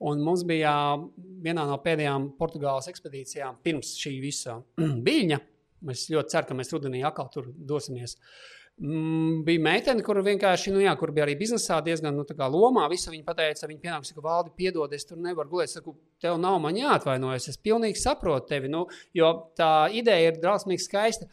Un 0.07 0.21
mums 0.23 0.45
bija 0.47 0.71
vienā 1.43 1.65
no 1.67 1.81
pēdējām 1.83 2.35
Portugāles 2.39 2.87
ekspedīcijām 2.93 3.63
pirms 3.65 3.97
šī 3.99 4.19
visa 4.23 4.61
viļņa. 5.09 5.45
Es 5.93 6.07
ļoti 6.13 6.33
ceru, 6.33 6.49
ka 6.49 6.57
mēs 6.57 6.71
rudenī 6.73 7.03
atkal 7.05 7.27
tur 7.33 7.49
dosimies. 7.69 8.15
Uh, 8.17 8.57
bija 8.77 9.63
meitene, 9.65 10.03
kur 10.05 10.19
vienkārši, 10.25 10.73
nu, 10.75 10.83
jā, 10.85 10.93
kur 11.01 11.13
bija 11.17 11.25
arī 11.25 11.37
biznesā 11.41 11.79
diezgan 11.85 12.17
nu, 12.17 12.27
lomā. 12.53 12.85
Visu 12.93 13.11
viņa 13.11 13.25
pateica, 13.25 13.69
viņa 13.71 13.81
pienāks, 13.81 14.13
ka 14.13 14.25
valdi 14.25 14.53
piedod, 14.57 14.93
es 14.93 15.09
tur 15.09 15.17
nevaru 15.17 15.49
gulēt. 15.55 15.71
Es 15.71 15.79
saku, 15.79 15.97
tev 16.21 16.37
nav 16.41 16.59
man 16.61 16.77
jāatvainojas. 16.77 17.49
Es 17.49 17.57
pilnīgi 17.57 17.97
saprotu 17.97 18.53
tevi, 18.53 18.69
nu, 18.69 18.85
jo 19.17 19.33
tā 19.57 19.89
ideja 19.93 20.33
ir 20.33 20.41
drausmīgi 20.43 20.85
skaista 20.85 21.29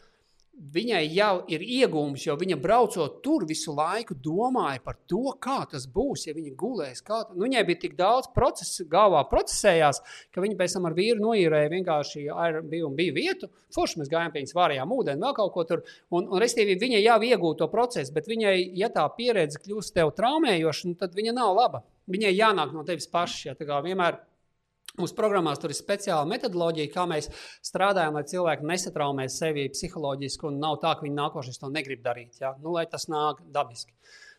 viņai 0.74 1.02
jau 1.14 1.32
ir 1.50 1.62
iegūms, 1.62 2.24
jo 2.26 2.36
viņa 2.38 2.56
braucot 2.62 3.20
tur 3.24 3.44
visu 3.48 3.74
laiku 3.74 4.14
domāja 4.14 4.80
par 4.84 4.96
to, 5.10 5.22
kā 5.42 5.60
tas 5.70 5.86
būs, 5.90 6.26
ja 6.28 6.34
viņa 6.36 6.52
gulēs. 6.58 7.02
Kā, 7.06 7.20
nu, 7.34 7.44
viņai 7.46 7.64
bija 7.68 7.82
tik 7.84 7.96
daudz 7.98 8.30
procesu, 8.34 8.86
galvā 8.90 9.24
procesējās, 9.30 10.00
ka 10.34 10.44
viņa 10.44 10.58
pēc 10.60 10.76
tam 10.76 10.88
ar 10.88 10.96
vīru 10.96 11.22
noīrēja 11.22 11.72
vienkārši 11.72 12.26
bija, 12.70 12.90
bija 12.98 13.16
vietu. 13.16 13.50
Forši 13.74 14.02
mēs 14.02 14.12
gājām 14.12 14.34
pie 14.34 14.44
viņas 14.44 14.58
vārījām 14.58 14.94
ūdeni, 14.98 15.22
vēl 15.24 15.38
kaut 15.38 15.54
ko 15.54 15.66
tur. 15.68 15.82
Un, 16.14 16.28
un 16.28 16.42
restīvi, 16.42 16.78
viņa 16.80 17.02
jau 17.02 17.18
iegūta 17.30 17.64
to 17.64 17.70
procesu, 17.72 18.14
bet 18.14 18.30
viņai, 18.30 18.54
ja 18.78 18.90
tā 18.94 19.06
pieredze 19.16 19.62
kļūst 19.62 19.96
tev 19.96 20.14
traumējoša, 20.18 20.90
nu, 20.90 21.00
tad 21.00 21.18
viņa 21.18 21.34
nav 21.36 21.56
laba. 21.58 21.84
Viņai 22.10 22.34
jānāk 22.36 22.74
no 22.76 22.84
tevis 22.84 23.08
pašas. 23.10 23.46
Ja, 23.48 23.80
vienmēr 23.84 24.20
Mūsu 25.00 25.16
programmās 25.18 25.58
tur 25.58 25.72
ir 25.74 25.78
speciāla 25.78 26.26
metodoloģija, 26.30 26.92
kā 26.92 27.02
mēs 27.10 27.26
strādājam, 27.66 28.14
lai 28.14 28.22
cilvēki 28.30 28.68
nesatraumē 28.70 29.24
sevi 29.32 29.64
psiholoģiski, 29.74 30.46
un 30.46 30.60
nav 30.62 30.78
tā, 30.84 30.92
ka 30.94 31.02
viņi 31.02 31.16
nākošais 31.18 31.58
to 31.58 31.70
negrib 31.74 32.04
darīt. 32.04 32.38
Ja? 32.38 32.52
Nu, 32.62 32.76
lai 32.76 32.84
tas 32.90 33.08
nāk 33.10 33.40
dabiski. 33.54 33.90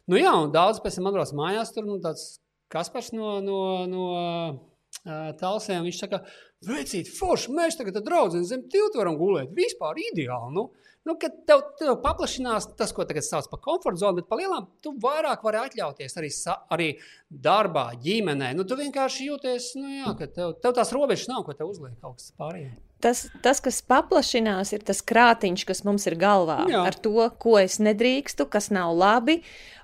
Nu, 0.08 0.16
jā, 0.16 0.32
un 0.46 0.54
daudz 0.56 0.80
pēc 0.80 0.96
tam 1.00 1.10
atbrauc 1.12 1.34
mājās, 1.36 1.74
tur 1.76 1.88
nu, 1.90 2.00
tāds 2.04 2.38
Kaspars 2.72 3.12
no, 3.14 3.36
no, 3.44 3.60
no 3.90 4.06
uh, 4.16 5.32
Talsiem. 5.40 5.84
Viņš 5.86 6.00
saka, 6.06 6.22
veicīt, 6.68 7.12
forši, 7.12 7.54
mēs 7.56 7.78
tagad 7.80 8.02
draudzīgi 8.06 8.50
zem 8.50 8.66
tiltu 8.72 9.02
varam 9.02 9.20
gulēt. 9.20 9.54
Vispār 9.56 10.02
ideāli. 10.12 10.54
Nu. 10.58 10.70
Nu, 11.06 11.14
kad 11.22 11.36
tev, 11.46 11.60
tev 11.78 12.00
paplašinās 12.02 12.72
tas, 12.80 12.90
ko 12.96 13.06
tagad 13.06 13.22
sauc 13.22 13.46
par 13.52 13.60
komforta 13.62 14.02
zonu, 14.02 14.18
bet 14.18 14.30
palielinām, 14.32 14.72
tu 14.82 14.96
vairāk 15.04 15.44
vari 15.46 15.60
atļauties 15.62 16.18
arī, 16.18 16.32
sa, 16.34 16.56
arī 16.74 16.88
darbā, 17.30 17.92
ģimenē. 18.02 18.56
Nu, 18.58 18.66
tu 18.66 18.78
vienkārši 18.80 19.28
jūties, 19.30 19.68
nu, 19.78 19.92
jā, 20.00 20.16
ka 20.18 20.32
tev, 20.34 20.56
tev 20.64 20.74
tās 20.80 20.96
robežas 20.98 21.30
nav, 21.30 21.46
ko 21.46 21.54
tev 21.54 21.70
uzliek 21.76 21.94
kaut 22.02 22.18
kas 22.18 22.34
pārējais. 22.42 22.82
Tas, 23.04 23.26
tas, 23.44 23.60
kas 23.62 23.82
paplašinās, 23.86 24.72
ir 24.74 24.84
tas 24.88 25.02
krātiņš, 25.06 25.66
kas 25.68 25.84
mums 25.86 26.08
ir 26.10 26.16
galvā 26.18 26.64
jā. 26.72 26.82
ar 26.88 26.96
to, 26.96 27.28
ko 27.42 27.58
es 27.60 27.78
nedrīkstu, 27.84 28.48
kas 28.50 28.72
nav 28.74 28.96
labi. 28.98 29.42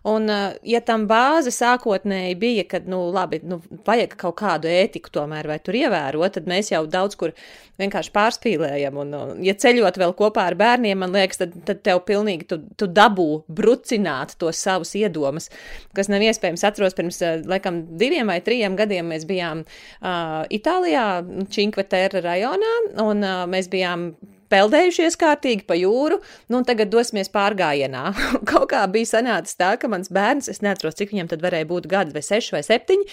Un, 0.08 0.26
uh, 0.34 0.56
ja 0.66 0.80
tam 0.82 1.04
bāze 1.06 1.52
sākotnēji 1.54 2.38
bija, 2.42 2.64
ka, 2.66 2.80
nu, 2.90 3.04
labi, 3.14 3.38
nu, 3.46 3.60
vajag 3.86 4.16
kaut 4.18 4.40
kādu 4.40 4.72
ētiku 4.72 5.12
tomēr 5.14 5.46
vai 5.46 5.60
tur 5.62 5.78
ievērot, 5.78 6.40
tad 6.40 6.48
mēs 6.50 6.72
jau 6.72 6.88
daudz 6.90 7.20
kur 7.20 7.36
vienkārši 7.82 8.14
pārspīlējam. 8.16 8.98
Un, 9.04 9.14
un 9.14 9.44
ja 9.46 9.54
ceļot 9.62 10.00
vēl 10.02 10.16
kopā 10.18 10.48
ar 10.50 10.58
bērniem, 10.58 11.04
man 11.04 11.14
liekas, 11.14 11.44
tad, 11.44 11.54
tad 11.68 11.84
tev 11.86 12.02
pilnīgi 12.08 12.48
tu, 12.50 12.58
tu 12.82 12.90
dabū 12.90 13.44
brucināt 13.46 14.34
tos 14.42 14.58
savus 14.66 14.96
iedomas, 14.98 15.52
kas 15.98 16.10
nav 16.10 16.26
iespējams. 16.26 16.66
Atceros 16.66 16.98
pirms, 16.98 17.22
laikam, 17.46 17.84
diviem 18.02 18.34
vai 18.34 18.40
trim 18.42 18.80
gadiem 18.80 19.14
mēs 19.14 19.28
bijām 19.30 19.62
uh, 19.68 20.42
Itālijā, 20.50 21.06
Činkvetēra 21.54 22.26
rajonā, 22.26 22.74
un 23.06 23.26
uh, 23.26 23.44
mēs 23.50 23.70
bijām 23.72 24.12
peldējušies 24.52 25.18
kārtīgi 25.20 25.66
pa 25.68 25.78
jūru, 25.80 26.20
nu, 26.52 26.60
un 26.60 26.68
tagad 26.68 26.92
dosimies 26.92 27.32
pārgājienā. 27.34 28.04
Kaut 28.52 28.68
kā 28.74 28.84
bija 28.92 29.10
sanācis 29.14 29.58
tā, 29.60 29.74
ka 29.82 29.90
mans 29.92 30.12
bērns, 30.14 30.50
es 30.52 30.62
neatceros, 30.66 30.98
cik 31.00 31.14
viņam 31.16 31.32
tad 31.32 31.46
varēja 31.46 31.70
būt 31.70 31.88
gadi, 31.92 32.16
vai 32.16 32.24
seši 32.26 32.56
vai 32.58 32.64
septiņi, 32.68 33.08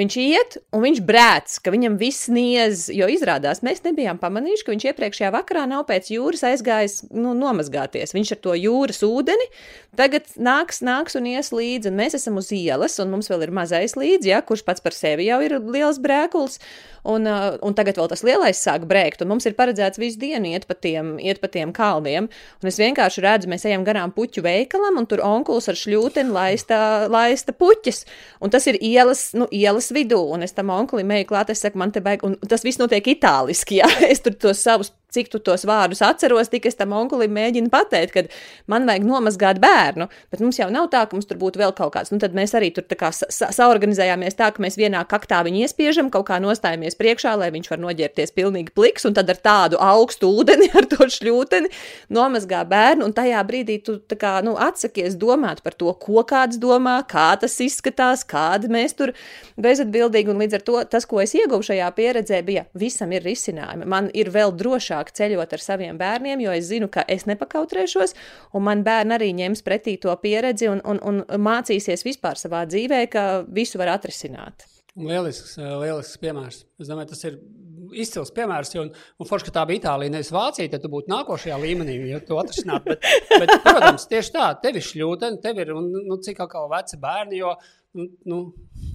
viņš 0.00 0.18
iet 0.24 0.58
un 0.74 0.84
viņš 0.86 1.02
brēc, 1.06 1.58
ka 1.64 1.74
viņam 1.74 1.98
viss 2.00 2.30
niez, 2.32 2.86
jo 2.94 3.08
izrādās 3.10 3.64
mēs 3.66 3.84
nebijām 3.86 4.20
pamanījuši, 4.22 4.66
ka 4.66 4.74
viņš 4.74 4.88
iepriekšējā 4.92 5.32
vakarā 5.34 5.66
nav 5.70 5.86
pēc 5.90 6.12
jūras 6.14 6.46
aizgājis 6.50 7.00
nu, 7.12 7.34
nomazgāties. 7.38 8.14
Viņš 8.16 8.36
ar 8.36 8.42
to 8.46 8.56
jūras 8.58 9.02
ūdeni 9.06 9.50
tagad 9.98 10.26
nāks, 10.40 10.80
nāks 10.84 11.18
un 11.18 11.28
ies 11.30 11.52
līdzi, 11.54 11.90
un 11.90 11.98
mēs 12.00 12.16
esam 12.18 12.40
uz 12.40 12.50
ielas, 12.54 12.98
un 13.02 13.12
mums 13.14 13.30
vēl 13.30 13.46
ir 13.46 13.54
mazais 13.54 13.94
līdzi, 13.98 14.32
ja, 14.32 14.42
kurš 14.46 14.64
pats 14.66 14.82
par 14.84 14.96
sevi 14.96 15.28
jau 15.28 15.40
ir 15.44 15.58
liels 15.62 16.00
brēkulis 16.02 16.58
un, 17.04 17.28
uh, 17.28 17.54
un 17.64 17.76
tagad 17.76 17.98
vēl 18.00 18.08
tas 18.10 18.24
lielais 18.26 18.60
sāk 18.60 18.86
brēkt, 18.88 19.22
un 19.22 19.32
mums 19.34 19.46
ir 19.48 19.56
paredzēts 19.58 20.00
visu 20.00 20.20
dienu 20.22 20.54
iet 20.54 20.66
pa 20.68 20.76
tiem, 20.84 21.14
iet 21.22 21.40
pa 21.42 21.50
tiem 21.52 21.72
kalniem. 21.74 22.28
Un 22.62 22.70
es 22.70 22.78
vienkārši 22.80 23.24
redzu, 23.24 23.50
mēs 23.50 23.66
ejam 23.68 23.86
garām 23.86 24.12
puķu 24.14 24.44
veikalam, 24.44 25.00
un 25.00 25.08
tur 25.10 25.24
onkulis 25.24 25.70
ar 25.72 25.80
šļūteni 25.80 26.34
laista, 26.34 26.78
laista 27.12 27.56
puķis. 27.56 28.04
Un 28.44 28.52
tas 28.54 28.68
ir 28.70 28.78
ielas, 28.84 29.30
nu, 29.36 29.48
ielas 29.54 29.90
vidū, 29.94 30.20
un 30.36 30.46
es 30.46 30.56
tam 30.56 30.72
onkulim 30.74 31.16
eju 31.18 31.30
klāt, 31.32 31.52
es 31.54 31.64
saku, 31.64 31.80
man 31.80 31.94
te 31.94 32.04
vajag, 32.04 32.26
un 32.28 32.36
tas 32.48 32.66
viss 32.66 32.80
notiek 32.82 33.14
itāliski, 33.16 33.80
jā, 33.82 33.90
es 34.12 34.22
tur 34.24 34.36
tos 34.38 34.62
savus 34.64 34.92
cik 35.14 35.30
tu 35.32 35.40
tos 35.44 35.66
vārdus 35.68 36.02
atceros, 36.04 36.50
tik 36.52 36.68
es 36.70 36.78
tam 36.78 36.94
onkulim 36.96 37.32
mēģinu 37.34 37.70
pateikt, 37.72 38.14
ka 38.14 38.24
man 38.70 38.88
vajag 38.88 39.06
nomazgāt 39.08 39.60
bērnu, 39.62 40.08
bet 40.32 40.42
mums 40.44 40.58
jau 40.60 40.68
nav 40.72 40.90
tā, 40.92 41.04
ka 41.08 41.16
mums 41.16 41.28
tur 41.30 41.40
būtu 41.40 41.60
vēl 41.62 41.74
kaut 41.76 41.94
kāds. 41.96 42.12
Nu, 42.12 42.20
tad 42.22 42.36
mēs 42.36 42.54
arī 42.58 42.70
tur 42.74 42.86
kā 42.98 43.10
sa 43.14 43.50
saorganizējāmies 43.54 44.38
tā, 44.38 44.50
ka 44.54 44.62
mēs 44.62 44.78
vienā 44.80 45.02
kaktā 45.10 45.42
viņu 45.46 45.64
iespiežam, 45.64 46.10
kaut 46.12 46.28
kā 46.30 46.40
nostājamies 46.42 46.98
priekšā, 46.98 47.34
lai 47.40 47.50
viņš 47.54 47.70
var 47.72 47.82
noģērties 47.82 48.34
pilnīgi 48.36 48.74
pliks, 48.76 49.06
un 49.08 49.16
tad 49.16 49.30
ar 49.32 49.40
tādu 49.44 49.80
augstu 49.82 50.30
ūdeni, 50.30 50.70
ar 50.78 50.88
to 50.90 51.08
šļūteni 51.10 51.70
nomazgā 52.14 52.64
bērnu, 52.70 53.08
un 53.08 53.16
tajā 53.16 53.42
brīdī 53.46 53.80
tu 53.84 53.98
kā, 54.18 54.36
nu, 54.46 54.56
atsakies 54.60 55.18
domāt 55.20 55.62
par 55.64 55.76
to, 55.78 55.92
ko 56.00 56.24
kāds 56.28 56.60
domā, 56.62 57.00
kā 57.08 57.32
tas 57.40 57.56
izskatās, 57.62 58.24
kādi 58.28 58.70
mēs 58.72 58.96
tur 58.98 59.14
bezatbildīgi, 59.60 60.32
un 60.32 60.42
līdz 60.44 60.58
ar 60.58 60.64
to 60.66 60.80
tas, 60.90 61.06
ko 61.08 61.20
es 61.22 61.34
ieguvu 61.36 61.66
šajā 61.66 61.90
pieredzē, 61.96 62.40
bija 62.46 62.64
visam 62.78 63.12
ir 63.14 63.24
risinājumi. 63.26 63.88
Man 63.90 64.10
ir 64.16 64.30
vēl 64.34 64.54
drošāk 64.56 65.03
vieglāk 65.04 65.12
ceļot 65.12 65.52
ar 65.52 65.60
saviem 65.60 65.98
bērniem, 65.98 66.40
jo 66.40 66.52
es 66.52 66.68
zinu, 66.68 66.88
ka 66.88 67.04
es 67.08 67.26
nepakautrēšos, 67.26 68.14
un 68.54 68.64
man 68.64 68.84
bērni 68.84 69.14
arī 69.14 69.34
ņems 69.34 69.62
pretī 69.62 69.98
to 70.00 70.14
pieredzi 70.22 70.68
un, 70.68 70.80
un, 70.84 71.00
un 71.02 71.24
mācīsies 71.40 72.04
vispār 72.04 72.36
savā 72.36 72.66
dzīvē, 72.66 73.08
ka 73.10 73.44
visu 73.48 73.78
var 73.78 73.94
atrisināt. 73.98 74.66
Lielisks, 74.96 75.58
lielisks 75.58 76.18
piemērs. 76.22 76.64
Es 76.78 76.88
domāju, 76.88 77.10
tas 77.10 77.24
ir 77.24 77.38
izcils 77.94 78.30
piemērs. 78.30 78.76
Un, 78.78 78.92
un 79.18 79.26
forši, 79.26 79.48
ka 79.48 79.54
tā 79.58 79.64
bija 79.66 79.80
Itālija, 79.80 80.12
nevis 80.12 80.30
Vācija, 80.30 80.70
tad 80.70 80.84
tu 80.84 80.90
būtu 80.92 81.10
nākošajā 81.10 81.56
līmenī, 81.58 81.96
ja 82.12 82.20
tu 82.22 82.38
atrisināt. 82.38 82.86
Bet, 82.86 83.02
bet, 83.40 83.56
protams, 83.64 84.06
tieši 84.06 84.34
tā, 84.36 84.52
tev 84.62 84.78
ir 84.78 84.86
šļūtene, 84.86 85.40
tev 85.42 85.58
ir 85.64 85.74
un, 85.74 85.90
nu, 86.06 86.20
cik 86.22 86.44
atkal 86.46 86.70
veci 86.70 87.00
bērni, 87.02 87.42
jo, 87.42 87.56
nu, 87.98 88.06
nu 88.30 88.40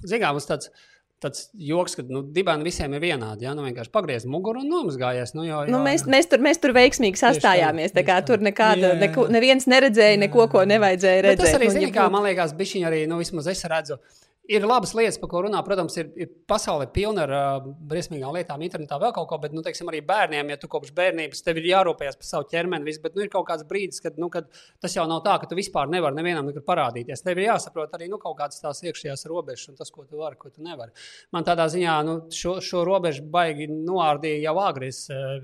zinām, 0.08 0.38
mums 0.38 0.48
tāds 0.48 0.72
tāds 1.20 1.48
joks, 1.54 1.96
ka 1.98 2.04
nu, 2.08 2.22
dibēni 2.36 2.66
visiem 2.66 2.94
ir 2.96 3.02
vienādi. 3.04 3.46
Jā, 3.46 3.52
nu 3.56 3.64
vienkārši 3.66 3.92
pagriez 3.92 4.26
muguru 4.28 4.62
un 4.64 4.70
nomazgājies. 4.72 5.34
Nu, 5.36 5.44
jo, 5.46 5.62
jā, 5.66 5.72
nu, 5.72 5.82
mēs, 5.84 6.06
mēs, 6.10 6.30
tur, 6.30 6.42
mēs 6.44 6.60
tur 6.62 6.74
veiksmīgi 6.76 7.20
sastājāmies. 7.20 7.92
Tā, 7.92 8.00
tā 8.00 8.06
kā 8.08 8.18
tur 8.26 8.42
nekāda. 8.44 8.94
Neko, 9.00 9.28
neviens 9.32 9.68
neredzēja 9.70 10.20
neko, 10.24 10.48
ko 10.52 10.64
nevajadzēja 10.70 11.26
redzēt. 11.28 11.44
Bet 11.44 11.46
tas 11.46 11.60
arī, 11.60 11.70
zini, 11.76 11.92
kā 11.94 12.08
man 12.12 12.26
liekas, 12.28 12.56
bišķiņi 12.56 12.90
arī, 12.90 13.04
nu 13.10 13.20
vismaz 13.20 13.50
es 13.52 13.64
redzu 13.68 14.00
ir 14.48 14.64
labas 14.66 14.92
lietas, 14.96 15.18
par 15.20 15.30
ko 15.30 15.42
runā. 15.44 15.60
Protams, 15.66 15.96
ir, 16.00 16.10
ir 16.18 16.30
pasaule 16.48 16.86
pilna 16.94 17.24
ar 17.26 17.34
uh, 17.34 17.68
briesmīgām 17.90 18.34
lietām, 18.34 18.62
internetā 18.66 18.98
vēl 19.02 19.12
kaut 19.16 19.28
ko, 19.30 19.38
bet, 19.42 19.54
nu, 19.56 19.62
teiksim, 19.66 19.90
arī 19.92 20.00
bērniem, 20.06 20.52
ja 20.52 20.58
tu 20.60 20.70
kopš 20.70 20.92
bērnības 20.96 21.44
tev 21.46 21.60
ir 21.60 21.68
jārūpējas 21.70 22.18
par 22.20 22.28
savu 22.28 22.48
ķermeni, 22.50 22.86
visu, 22.88 23.02
bet 23.04 23.18
nu, 23.18 23.24
ir 23.24 23.32
kaut 23.32 23.46
kāds 23.50 23.66
brīdis, 23.68 24.02
kad, 24.04 24.18
nu, 24.20 24.30
kad 24.32 24.50
tas 24.82 24.96
jau 24.96 25.06
nav 25.10 25.22
tā, 25.26 25.36
ka 25.40 25.50
tu 25.50 25.58
vispār 25.58 25.90
nevari 25.92 26.18
nevienam 26.18 26.50
nekur 26.50 26.64
parādīties. 26.66 27.24
Tev 27.26 27.38
ir 27.38 27.50
jāsaprot 27.50 27.94
arī 27.98 28.10
nu, 28.10 28.20
kaut 28.22 28.38
kādas 28.40 28.62
tās 28.62 28.82
iekšējās 28.86 29.26
robežas 29.30 29.70
un 29.72 29.78
tas, 29.80 29.92
ko 29.94 30.06
tu 30.06 30.22
vari, 30.22 30.38
ko 30.40 30.50
tu 30.50 30.64
nevari. 30.66 30.94
Man 31.34 31.46
tādā 31.46 31.68
ziņā 31.70 31.96
nu, 32.08 32.18
šo, 32.34 32.58
šo 32.64 32.84
robežu 32.88 33.26
baigi 33.30 33.70
noārdīja 33.70 34.48
jau 34.48 34.58
agri. 34.64 34.90
Es, 34.90 35.06
uh, 35.14 35.38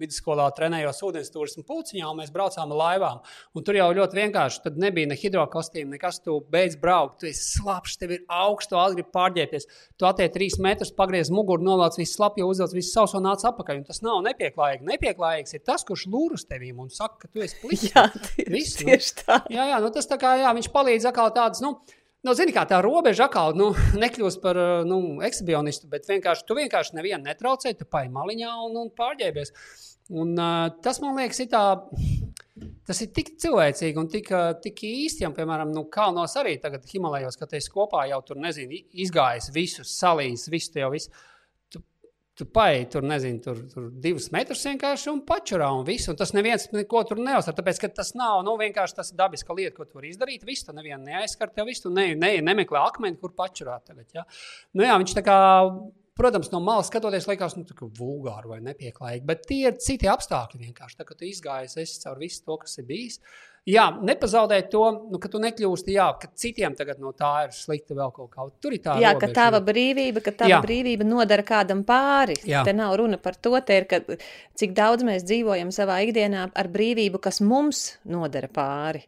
vidusskolā 0.00 0.46
trenējos 0.56 1.02
ūdens 1.06 1.32
turismu 1.34 1.64
pulciņā, 1.66 2.06
un 2.10 2.20
mēs 2.20 2.32
braucām 2.34 2.72
ar 2.74 2.80
laivām. 2.80 3.22
Un 3.56 3.66
tur 3.66 3.78
jau 3.78 3.88
ļoti 3.96 4.18
vienkārši. 4.20 4.62
Tad 4.66 4.80
nebija 4.80 5.10
ne 5.10 5.18
hidrokostīma, 5.18 5.94
nekas. 5.96 6.20
Tu 6.24 6.36
beidz 6.52 6.78
braukt, 6.80 7.20
tu 7.20 7.30
esi 7.30 7.58
slapjš, 7.58 7.96
tev 8.00 8.14
ir 8.16 8.24
augsts, 8.32 8.70
tu 8.72 8.80
gribi 8.96 9.12
pārģērbties. 9.16 9.68
Tu 9.98 10.08
attiec 10.08 10.34
trīs 10.34 10.58
metrus, 10.62 10.94
pagriez 10.96 11.30
muguru, 11.34 11.64
novāc 11.66 11.98
visu 12.00 12.18
slapju, 12.18 12.48
uzvelc 12.52 12.76
visu 12.76 12.92
sausu 12.92 13.20
un 13.20 13.28
nāc 13.28 13.44
atpakaļ. 13.48 13.82
Un 13.82 13.86
tas 13.88 14.02
nav 14.04 14.22
nepieklājīgi. 14.26 14.86
Nepieklājīgs 14.92 15.58
ir 15.58 15.64
tas, 15.66 15.84
kurš 15.86 16.06
lūrus 16.12 16.46
tevīm 16.48 16.80
un 16.84 16.92
saka, 16.92 17.24
ka 17.24 17.32
tu 17.32 17.44
esi 17.44 17.58
pliks. 17.62 17.90
Jā, 17.92 18.08
Viss, 18.52 18.80
nu, 18.80 18.90
tieši 18.90 19.14
tā. 19.22 19.42
Jā, 19.52 19.70
jā, 19.72 19.78
nu, 19.82 19.92
tas 19.94 20.08
tā 20.10 20.18
kā, 20.20 20.36
jā, 20.40 20.52
viņš 20.56 20.72
palīdz 20.74 21.08
atkal 21.10 21.32
tādas, 21.36 21.62
nu, 21.64 21.76
Nu, 22.26 22.32
zini, 22.34 22.50
kā 22.50 22.64
tā 22.66 22.80
robeža 22.82 23.28
atkal 23.28 23.54
nu, 23.54 23.68
nekļūst 24.02 24.40
par 24.42 24.58
nu, 24.88 24.96
ekshibicionistu, 25.26 25.86
bet 25.92 26.08
vienkārši 26.10 26.46
tu 26.48 26.56
vienkārši 26.58 26.96
nevienu 26.98 27.22
netraucē, 27.28 27.70
tu 27.78 27.86
paņem 27.86 28.16
maliņā 28.18 28.54
un, 28.64 28.80
un 28.80 28.90
pārģērbies. 28.98 29.52
Un, 30.10 30.32
uh, 30.34 30.66
tas 30.82 30.98
man 31.02 31.18
liekas, 31.18 31.42
ir 31.42 31.52
tā. 31.54 31.62
Tas 32.86 33.02
ir 33.02 33.10
tik 33.12 33.32
cilvēcīgi 33.42 33.98
un 34.00 34.06
tik, 34.08 34.30
tik 34.62 34.82
īsti, 34.86 35.24
ja, 35.24 35.30
piemēram, 35.34 35.72
nu, 35.74 35.82
kalnos 35.92 36.36
arī 36.40 36.54
tagad 36.62 36.86
Himalajos, 36.88 37.36
kad 37.36 37.50
es 37.58 37.66
kopā 37.70 38.04
jau 38.08 38.20
tur, 38.24 38.38
nezinu, 38.40 38.78
izgājis 39.04 39.50
visus, 39.52 39.90
salījis, 39.98 40.46
visu 40.54 40.80
jau 40.80 40.92
visu. 40.94 41.10
Tu, 42.36 42.44
paēji 42.52 42.88
tur, 42.92 43.04
nezinu, 43.08 43.38
tur, 43.40 43.60
tur 43.72 43.84
divus 44.04 44.26
metrus 44.34 44.66
vienkārši 44.68 45.08
un 45.08 45.22
pačurā 45.24 45.70
un 45.72 45.86
visu. 45.88 46.10
Un 46.12 46.18
tas 46.20 46.34
neviens 46.36 46.66
neko 46.74 47.00
tur 47.08 47.20
neuzsver, 47.24 47.56
tāpēc, 47.56 47.80
ka 47.80 47.88
tas 47.96 48.12
nav, 48.18 48.42
nu, 48.44 48.58
vienkārši 48.60 48.98
tas 48.98 49.12
dabiska 49.16 49.56
lieta, 49.56 49.72
ko 49.78 49.86
tu 49.86 49.96
vari 49.96 50.12
izdarīt. 50.12 50.44
Visu, 50.44 50.66
tu 50.68 50.76
nevienu 50.76 51.00
neaizskar 51.06 51.54
tev 51.54 51.70
visu, 51.70 51.86
tu 51.86 51.94
ne, 51.96 52.10
ne, 52.18 52.34
nemeklē 52.44 52.82
akmeni, 52.90 53.16
kur 53.22 53.32
pačurāt 53.38 53.88
tagad, 53.88 54.10
ja. 54.12 54.26
Nu, 54.76 54.84
jā, 54.84 54.98
viņš 55.00 55.16
tā 55.16 55.24
kā 55.24 55.38
Protams, 56.16 56.48
no 56.48 56.62
malas 56.64 56.88
skatoties, 56.88 57.26
liekas, 57.28 57.58
nu, 57.58 57.66
tā 57.68 57.74
vulgāri 57.98 58.48
vai 58.48 58.62
nepieklājīgi, 58.64 59.24
bet 59.28 59.42
tie 59.44 59.66
ir 59.68 59.74
citi 59.84 60.08
apstākļi. 60.08 60.62
Vienkārši 60.70 60.96
tā, 60.96 61.04
ka 61.04 61.12
tu 61.12 61.26
izgājies 61.28 61.98
cauri 62.00 62.24
visu 62.24 62.40
to, 62.46 62.56
kas 62.62 62.78
ir 62.80 62.86
bijis. 62.88 63.18
Jā, 63.66 63.88
nepazaudēt 63.98 64.68
to, 64.70 64.84
nu, 65.10 65.18
ka 65.18 65.26
tu 65.30 65.40
nekļūsti, 65.42 65.96
jā, 65.96 66.04
ka 66.22 66.28
citiem 66.38 66.76
tagad 66.78 67.00
no 67.02 67.10
tā 67.18 67.48
ir 67.48 67.54
slikti 67.54 67.96
vēl 67.98 68.12
kaut 68.14 68.28
kā. 68.30 68.44
Tur 68.62 68.76
ir 68.76 68.82
tā 68.84 68.94
jā, 69.02 69.10
robeža. 69.10 69.22
ka 69.24 69.38
tava 69.40 69.60
brīvība, 69.66 70.22
ka 70.22 70.32
tava 70.44 70.52
jā. 70.52 70.60
brīvība 70.62 71.06
nodara 71.08 71.42
kādam 71.46 71.82
pāri. 71.88 72.36
Jā. 72.46 72.62
Te 72.66 72.76
nav 72.76 72.94
runa 73.00 73.18
par 73.18 73.34
to, 73.34 73.56
te 73.66 73.80
ir, 73.80 73.88
ka, 73.90 73.98
cik 74.54 74.76
daudz 74.76 75.02
mēs 75.08 75.26
dzīvojam 75.26 75.74
savā 75.74 75.98
ikdienā 76.06 76.46
ar 76.54 76.70
brīvību, 76.70 77.18
kas 77.26 77.42
mums 77.42 77.88
nodara 78.06 78.46
pāri. 78.46 79.02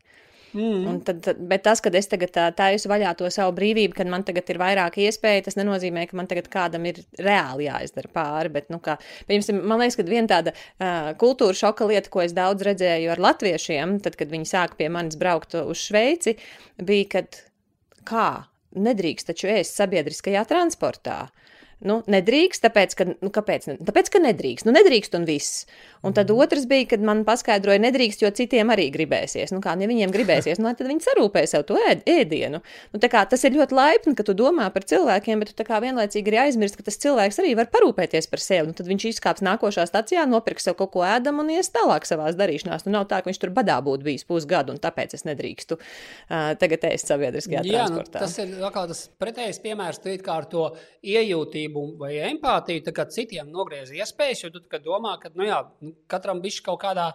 Mm. 0.56 1.00
Tad, 1.04 1.26
bet 1.50 1.64
tas, 1.66 1.82
ka 1.84 1.92
es 1.98 2.08
tagad 2.08 2.36
taisu 2.56 2.88
vaļā 2.90 3.12
to 3.18 3.28
savu 3.32 3.52
brīvību, 3.58 3.96
kad 3.98 4.08
man 4.10 4.24
tagad 4.26 4.48
ir 4.48 4.60
vairāk 4.60 4.96
iespēju, 5.04 5.44
tas 5.48 5.58
nenozīmē, 5.58 6.06
ka 6.08 6.16
man 6.18 6.30
tagad 6.30 6.48
kādam 6.52 6.86
ir 6.88 7.02
reāli 7.20 7.68
jāizdara 7.68 8.12
pāri. 8.14 8.52
Bet, 8.54 8.70
nu, 8.72 8.80
kā, 8.84 8.96
piemēram, 9.28 9.60
man 9.68 9.82
liekas, 9.82 9.98
ka 9.98 10.06
viena 10.08 10.30
tāda 10.30 10.54
uh, 10.54 11.10
kultūra 11.20 11.56
šoka 11.58 11.88
lieta, 11.90 12.12
ko 12.12 12.24
es 12.24 12.36
daudz 12.36 12.64
redzēju 12.68 13.12
ar 13.14 13.24
latviešiem, 13.28 13.98
tad, 14.04 14.16
kad 14.20 14.32
viņi 14.32 14.48
sāka 14.48 14.78
pie 14.80 14.88
manis 14.92 15.20
braukt 15.20 15.58
uz 15.60 15.84
Šveici, 15.88 16.38
bija, 16.80 17.10
kad 17.18 17.42
kā 18.08 18.30
nedrīkst 18.78 19.30
taču 19.30 19.50
ēst 19.52 19.76
sabiedriskajā 19.78 20.44
transportā. 20.48 21.26
Nu, 21.86 22.00
nedrīkst, 22.10 22.64
tāpēc, 22.64 22.94
ka, 22.98 23.04
nu, 23.12 23.30
kāpēc, 23.30 23.68
tāpēc, 23.86 24.08
ka 24.10 24.20
nedrīkst. 24.22 24.66
Nu, 24.66 24.74
nedrīkst 24.74 25.14
un 25.14 25.26
viss. 25.28 25.62
Un 26.02 26.14
tad 26.14 26.30
mhm. 26.30 26.42
otrs 26.42 26.66
bija, 26.70 26.88
kad 26.92 27.02
man 27.02 27.24
paskaidroja, 27.26 27.78
nedrīkst, 27.82 28.22
jo 28.22 28.30
citiem 28.34 28.70
arī 28.74 28.88
gribēsies. 28.94 29.52
Nu, 29.54 29.62
kā, 29.62 29.76
ja 29.78 29.90
viņiem 29.90 30.12
gribēsies, 30.14 30.58
nu, 30.62 30.72
tad 30.78 30.90
viņi 30.90 31.04
sarūpē 31.06 31.44
sev 31.50 31.64
to 31.68 31.78
ēd, 31.78 32.02
ēdienu. 32.10 32.60
Nu, 32.94 33.02
kā, 33.02 33.22
tas 33.30 33.46
ir 33.46 33.54
ļoti 33.54 33.78
laipni, 33.78 34.14
ka 34.18 34.26
tu 34.26 34.34
domā 34.38 34.68
par 34.74 34.86
cilvēkiem, 34.90 35.42
bet 35.42 35.54
tu 35.54 35.66
vienlaicīgi 35.68 36.32
arī 36.32 36.40
aizmirsti, 36.48 36.80
ka 36.80 36.88
tas 36.88 36.98
cilvēks 37.02 37.38
arī 37.42 37.54
var 37.58 37.70
parūpēties 37.70 38.30
par 38.30 38.42
sevi. 38.42 38.70
Nu, 38.70 38.76
tad 38.78 38.90
viņš 38.90 39.08
izkāps 39.12 39.44
nākošā 39.46 39.86
stacijā, 39.90 40.26
nopirks 40.26 40.66
sev 40.66 40.78
kaut 40.78 40.92
ko 40.94 41.06
ēdam 41.06 41.42
un 41.42 41.54
ies 41.54 41.70
tālāk 41.74 42.06
savā 42.10 42.30
darīšanās. 42.34 42.86
Nu, 42.86 42.94
nav 42.98 43.08
tā, 43.10 43.22
ka 43.22 43.30
viņš 43.30 43.42
tur 43.42 43.54
badā 43.54 43.78
būtu 43.84 44.06
bijis 44.06 44.26
pusgadu, 44.28 44.74
un 44.74 44.82
tāpēc 44.82 45.14
es 45.18 45.26
nedrīkstu 45.28 45.78
uh, 45.78 46.54
tagad 46.58 46.86
ēst 46.90 47.10
sabiedriskajā 47.10 47.62
Jā, 47.62 47.86
nu, 47.86 47.98
transportā. 48.02 48.22
Nu, 48.22 48.26
tas 48.26 48.38
ir 48.42 48.74
kā 48.74 48.84
tas 48.90 49.04
pretējais 49.22 49.62
piemērs, 49.64 50.02
tu 50.02 50.14
kā 50.24 50.38
ar 50.42 50.48
to 50.50 50.68
iejūtību 51.06 51.67
vai 52.00 52.12
empātiju, 52.30 52.84
tā 52.86 52.94
kā 52.96 53.06
citiem 53.12 53.50
nogriez 53.52 53.92
iespējas, 53.94 54.44
jo 54.44 54.52
tu 54.54 54.62
domā, 54.84 55.16
ka, 55.22 55.32
nu 55.38 55.48
jā, 55.48 55.62
nu, 55.84 55.94
katram 56.10 56.42
bija 56.44 56.64
kaut 56.66 56.80
kādā, 56.84 57.10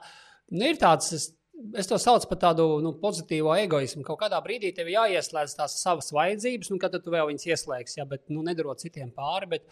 nu, 0.52 0.68
ir 0.68 0.82
tāds. 0.82 1.14
Es, 1.18 1.32
Es 1.78 1.86
to 1.86 2.00
saucu 2.02 2.26
par 2.32 2.40
tādu 2.42 2.64
nu, 2.82 2.96
pozitīvu 2.98 3.52
egoismu. 3.62 4.02
Kaut 4.08 4.18
kādā 4.24 4.40
brīdī 4.42 4.72
tev 4.74 4.88
jāieslēdz 4.90 5.54
tās 5.60 5.76
savas 5.84 6.08
vajadzības, 6.16 6.72
un 6.74 6.80
kad 6.82 6.96
tu 6.98 7.14
vēl 7.14 7.28
viņas 7.30 7.46
ieslēgsi, 7.46 8.00
ja, 8.00 8.08
bet 8.10 8.26
nu, 8.34 8.42
nedarot 8.42 8.82
citiem 8.82 9.12
pāri. 9.14 9.52
Bet, 9.52 9.68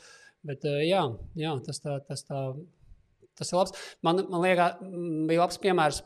bet 0.45 0.67
eh, 0.69 0.83
jā, 0.91 1.01
jā, 1.41 1.55
tas, 1.65 1.81
tā, 1.81 1.97
tas, 2.05 2.21
tā, 2.29 2.43
tas 3.33 3.49
ir 3.49 3.57
labs. 3.57 3.73
Man, 4.05 4.21
man 4.29 4.45
liekas, 4.45 4.77
bija 5.27 5.41
labs 5.41 5.57
piemērs, 5.65 6.03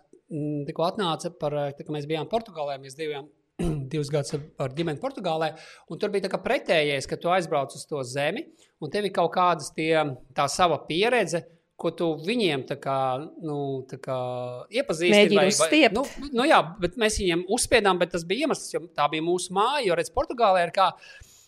tikko 0.72 0.88
atnāca 0.88 1.34
par, 1.44 1.60
tā, 1.76 1.84
ka 1.84 1.98
mēs 1.98 2.08
bijām 2.10 2.32
Portugālē, 2.32 2.80
mēs 2.82 2.96
divām 2.98 3.28
divus 3.92 4.12
gadus 4.12 4.36
ar 4.36 4.74
ģimeni 4.76 5.02
Portugālē. 5.02 5.54
Tur 5.90 6.14
bija 6.14 6.30
tā 6.30 6.40
pretējais, 6.42 7.08
ka 7.10 7.20
tu 7.20 7.32
aizbrauc 7.34 7.76
uz 7.76 7.86
to 7.90 8.02
zemi, 8.08 8.46
un 8.84 8.92
tev 8.92 9.08
ir 9.08 9.16
kaut 9.16 9.34
kāda 9.36 10.16
tā 10.36 10.48
sava 10.52 10.82
pieredze, 10.88 11.46
ko 11.76 11.92
tu 11.92 12.08
viņiem 12.24 12.64
kā, 12.80 13.00
nu, 13.44 13.58
kā 14.04 14.20
iepazīstini. 14.72 15.36
Vai, 15.36 15.50
vai, 15.52 15.82
nu, 15.96 16.06
nu, 16.32 16.48
jā, 16.48 16.62
bet 16.80 16.96
mēs 17.00 17.20
viņiem 17.20 17.46
uzspiedām, 17.52 18.00
bet 18.00 18.14
tas 18.16 18.24
bija 18.28 18.48
iemesls, 18.48 18.72
jo 18.74 18.86
tā 18.96 19.10
bija 19.12 19.26
mūsu 19.26 19.56
māja. 19.56 19.84
Jo, 19.90 19.98
redz, 20.00 20.12
Portugālē 20.16 20.68
ir 20.68 20.76
kā. 20.76 20.94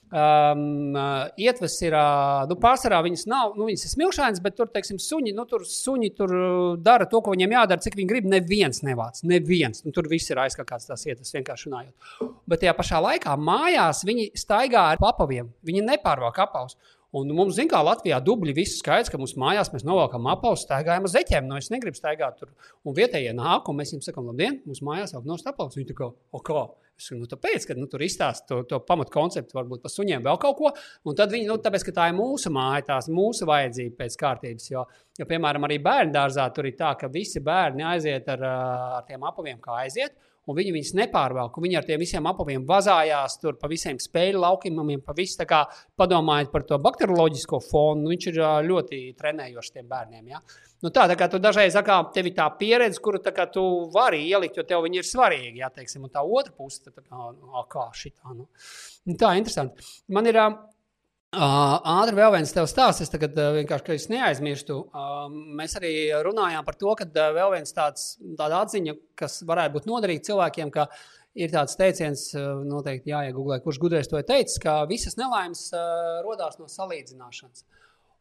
Um, 0.07 0.95
uh, 0.95 1.25
ietves 1.35 1.73
ir, 1.83 1.91
uh, 1.91 2.45
nu, 2.47 2.55
pārsvarā 2.63 3.01
viņas 3.03 3.25
nav, 3.27 3.57
nu, 3.59 3.65
viņas 3.67 3.81
ir 3.83 3.91
smilšainas, 3.91 4.39
bet 4.45 4.55
tur, 4.55 4.69
teiksim, 4.71 5.01
suņi, 5.03 5.33
nu, 5.35 5.43
tur 5.49 5.65
suņi 5.67 6.11
tur 6.15 6.31
dara 6.79 7.09
to, 7.11 7.19
ko 7.19 7.33
viņiem 7.35 7.57
jādara, 7.57 7.83
cik 7.83 7.97
viņi 7.99 8.11
grib. 8.13 8.29
Neviens 8.31 8.79
nevāc, 8.87 9.19
neviens. 9.27 9.83
Nu, 9.83 9.91
tur 9.95 10.07
viss 10.07 10.31
ir 10.31 10.39
aizkāpts 10.39 10.87
tās 10.87 11.03
ietves, 11.09 11.33
vienkārši 11.35 11.67
runājot. 11.67 12.31
Bet 12.47 12.63
tajā 12.63 12.75
pašā 12.77 13.03
laikā 13.03 13.35
mājās 13.35 14.05
viņi 14.07 14.29
staigā 14.39 14.85
ar 14.93 15.03
papaviem. 15.03 15.51
Viņi 15.67 15.83
nepārvalk 15.89 16.39
apavus. 16.47 16.79
Un 17.15 17.29
mums, 17.31 17.55
zināmā 17.55 17.79
mērā, 17.79 17.85
Latvijā 17.87 18.17
dubļi 18.23 18.53
viss 18.55 18.79
skaidrs, 18.81 19.11
ka 19.11 19.19
mūsu 19.19 19.39
mājās 19.39 19.71
mēs 19.73 19.85
novelkam 19.87 20.27
apaus, 20.31 20.65
staigājam 20.65 21.07
ar 21.07 21.11
zeķiem. 21.13 21.47
No 21.47 21.55
nu, 21.55 21.63
es 21.63 21.71
negribu 21.71 21.99
staigāt 21.99 22.39
tur. 22.39 22.51
Un 22.83 22.95
vietējie 22.95 23.31
nāk, 23.35 23.67
un 23.67 23.79
mēs 23.79 23.93
viņiem 23.93 24.03
sakām, 24.07 24.27
labdien, 24.27 24.59
mūsu 24.67 24.87
mājās 24.87 25.15
vēl 25.15 25.23
nav 25.27 25.47
apaus. 25.51 25.75
Viņi 25.79 25.91
tā 25.91 25.95
kā, 25.97 26.11
o 26.11 26.43
kā? 26.43 26.65
Es 26.97 27.11
nu, 27.13 27.27
tāpēc, 27.29 27.67
ka 27.69 27.75
nu, 27.77 27.85
tur 27.91 28.01
izstāsta 28.01 28.47
to, 28.49 28.61
to 28.65 28.79
pamatkonceptu, 28.85 29.53
varbūt 29.53 29.83
par 29.83 29.93
suņiem 29.93 30.23
vēl 30.25 30.39
kaut 30.41 30.57
ko. 30.57 30.71
Un 31.05 31.17
tad 31.17 31.33
viņi, 31.33 31.45
nu, 31.49 31.59
tāpēc, 31.61 31.85
ka 31.85 31.93
tā 31.99 32.07
ir 32.09 32.17
mūsu 32.17 32.49
māja, 32.53 32.87
tās 32.87 33.09
mūsu 33.13 33.45
vajadzība 33.49 33.99
pēc 33.99 34.17
kārtības. 34.17 34.71
Jo, 34.71 34.87
jo 35.19 35.27
piemēram, 35.29 35.67
arī 35.67 35.77
bērnu 35.85 36.15
dārzā 36.15 36.47
tur 36.55 36.69
ir 36.69 36.77
tā, 36.79 36.95
ka 36.97 37.11
visi 37.13 37.43
bērni 37.45 37.85
aiziet 37.85 38.31
ar, 38.33 38.47
ar 38.49 39.05
tiem 39.09 39.29
apaviem, 39.29 39.61
kā 39.61 39.83
aiziet 39.83 40.17
un 40.47 40.57
viņi 40.57 40.73
viņus 40.75 40.93
nepārvalk. 40.97 41.59
Viņi 41.63 41.79
ar 41.79 41.87
tiem 41.87 42.01
visiem 42.01 42.29
apaviem 42.29 42.63
vazājās 42.67 43.37
tur 43.41 43.57
pa 43.59 43.69
visiem 43.71 43.99
spēļu 44.01 44.41
laukumiem, 44.43 45.03
pa 45.05 45.15
visu. 45.17 45.43
Padomājiet 45.97 46.49
par 46.53 46.63
to 46.67 46.79
bakterioloģisko 46.81 47.59
fonu. 47.67 48.05
Nu, 48.05 48.13
viņš 48.13 48.29
ir 48.31 48.39
ļoti 48.67 49.01
trenējošs 49.19 49.75
tiem 49.75 49.89
bērniem. 49.89 50.31
Ja? 50.31 50.41
Nu, 50.85 50.91
tā, 50.93 51.07
tā 51.09 51.17
kā 51.17 51.27
tu 51.31 51.39
dažreiz 51.41 51.75
kā, 51.85 51.97
tev 52.13 52.29
ir 52.29 52.35
tā 52.37 52.45
pieredze, 52.59 53.01
kuru 53.03 53.21
tā 53.23 53.33
kā, 53.35 53.47
tu 53.49 53.63
vari 53.93 54.21
ielikt, 54.29 54.59
jo 54.59 54.65
tev 54.67 54.85
viņi 54.85 55.01
ir 55.01 55.07
svarīgi. 55.09 55.61
Ja, 55.63 55.71
teiksim, 55.73 56.05
un 56.05 56.13
tā 56.13 56.21
otra 56.21 56.53
puse, 56.53 56.85
tā 56.85 57.01
kā, 57.01 57.29
kā 57.73 57.87
šitā. 57.97 58.33
Nu. 58.33 58.47
Nu, 59.09 59.17
tā 59.17 59.33
ir 59.33 59.41
interesanti. 59.41 59.87
Man 60.13 60.29
ir 60.29 60.37
Ātri 61.35 62.15
vēl 62.15 62.31
viens 62.37 62.53
tev 62.55 62.69
stāsts, 62.71 63.03
es 63.03 63.11
tagad 63.11 63.35
vienkārši, 63.35 64.07
neaizmirstu. 64.13 64.77
Mēs 65.59 65.75
arī 65.75 65.91
runājām 66.23 66.63
par 66.63 66.77
to, 66.79 66.93
ka 66.95 67.03
vēl 67.35 67.51
viens 67.57 67.75
tāds 67.75 68.15
atziņa, 68.39 68.95
kas 69.19 69.41
varētu 69.43 69.75
būt 69.75 69.89
noderīga 69.91 70.23
cilvēkiem, 70.23 70.71
ka 70.71 70.87
ir 71.35 71.51
tāds 71.51 71.75
teiciens, 71.75 72.29
noteikti 72.63 73.11
jāiegūlē, 73.11 73.59
kurš 73.61 73.79
gudrais 73.83 74.07
to 74.07 74.17
ir 74.17 74.23
teicis, 74.29 74.55
ka 74.63 74.85
visas 74.87 75.19
nelaimes 75.19 75.67
radās 76.23 76.55
no 76.61 76.71
salīdzināšanas. 76.71 77.67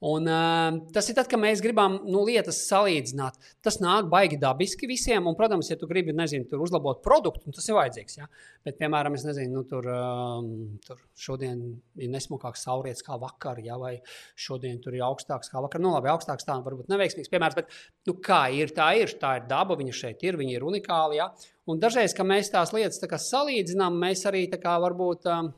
Un, 0.04 0.26
uh, 0.28 0.76
tas 0.92 1.06
ir 1.08 1.14
tad, 1.16 1.24
kad 1.24 1.40
mēs 1.40 1.62
gribam 1.64 1.94
nu, 2.04 2.20
lietas 2.28 2.58
salīdzināt. 2.66 3.38
Tas 3.64 3.78
nāk 3.80 4.10
baigi 4.12 4.36
dabiski 4.36 4.84
visiem. 4.90 5.24
Un, 5.24 5.36
protams, 5.38 5.70
ja 5.70 5.78
tu 5.80 5.88
gribi 5.88 6.12
nezinu, 6.12 6.44
uzlabot 6.60 7.00
produktu, 7.04 7.48
tas 7.56 7.64
ir 7.70 7.78
vajadzīgs. 7.78 8.18
Ja? 8.18 8.28
Bet, 8.66 8.76
piemēram, 8.76 9.16
es 9.16 9.24
nezinu, 9.24 9.54
nu, 9.56 9.62
tur, 9.70 9.88
um, 9.88 10.50
tur 10.84 11.00
šodien 11.16 11.62
ir 11.96 12.10
nesmukāks 12.12 12.66
saulrietis 12.66 13.06
kā 13.06 13.16
vakar, 13.22 13.62
ja? 13.64 13.78
vai 13.80 13.94
šodien 14.36 14.82
tur 14.84 14.98
ir 14.98 15.06
augstāks 15.06 15.48
kā 15.48 15.64
vakar. 15.64 15.80
Nu, 15.80 15.94
labi, 15.96 16.12
augstāks 16.12 16.44
tā 16.44 16.58
varbūt 16.60 16.92
neveiksmīgs 16.92 17.32
piemērs, 17.32 17.56
bet 17.56 17.72
nu, 18.10 18.18
kā 18.20 18.42
ir, 18.52 18.76
tā 18.76 18.90
ir. 19.00 19.16
Tā 19.16 19.38
ir 19.40 19.48
daba, 19.48 19.78
viņa 19.80 19.96
šeit 19.96 20.28
ir, 20.28 20.36
viņa 20.36 20.58
ir 20.58 20.68
unikāla. 20.68 21.16
Ja? 21.16 21.30
Un 21.72 21.80
dažreiz, 21.80 22.12
kad 22.12 22.28
mēs 22.28 22.52
tās 22.52 22.76
lietas 22.76 23.00
tā 23.00 23.08
salīdzinām, 23.16 23.96
mēs 24.04 24.28
arī 24.28 24.44
kā, 24.52 24.76
varbūt 24.84 25.32
um, 25.32 25.50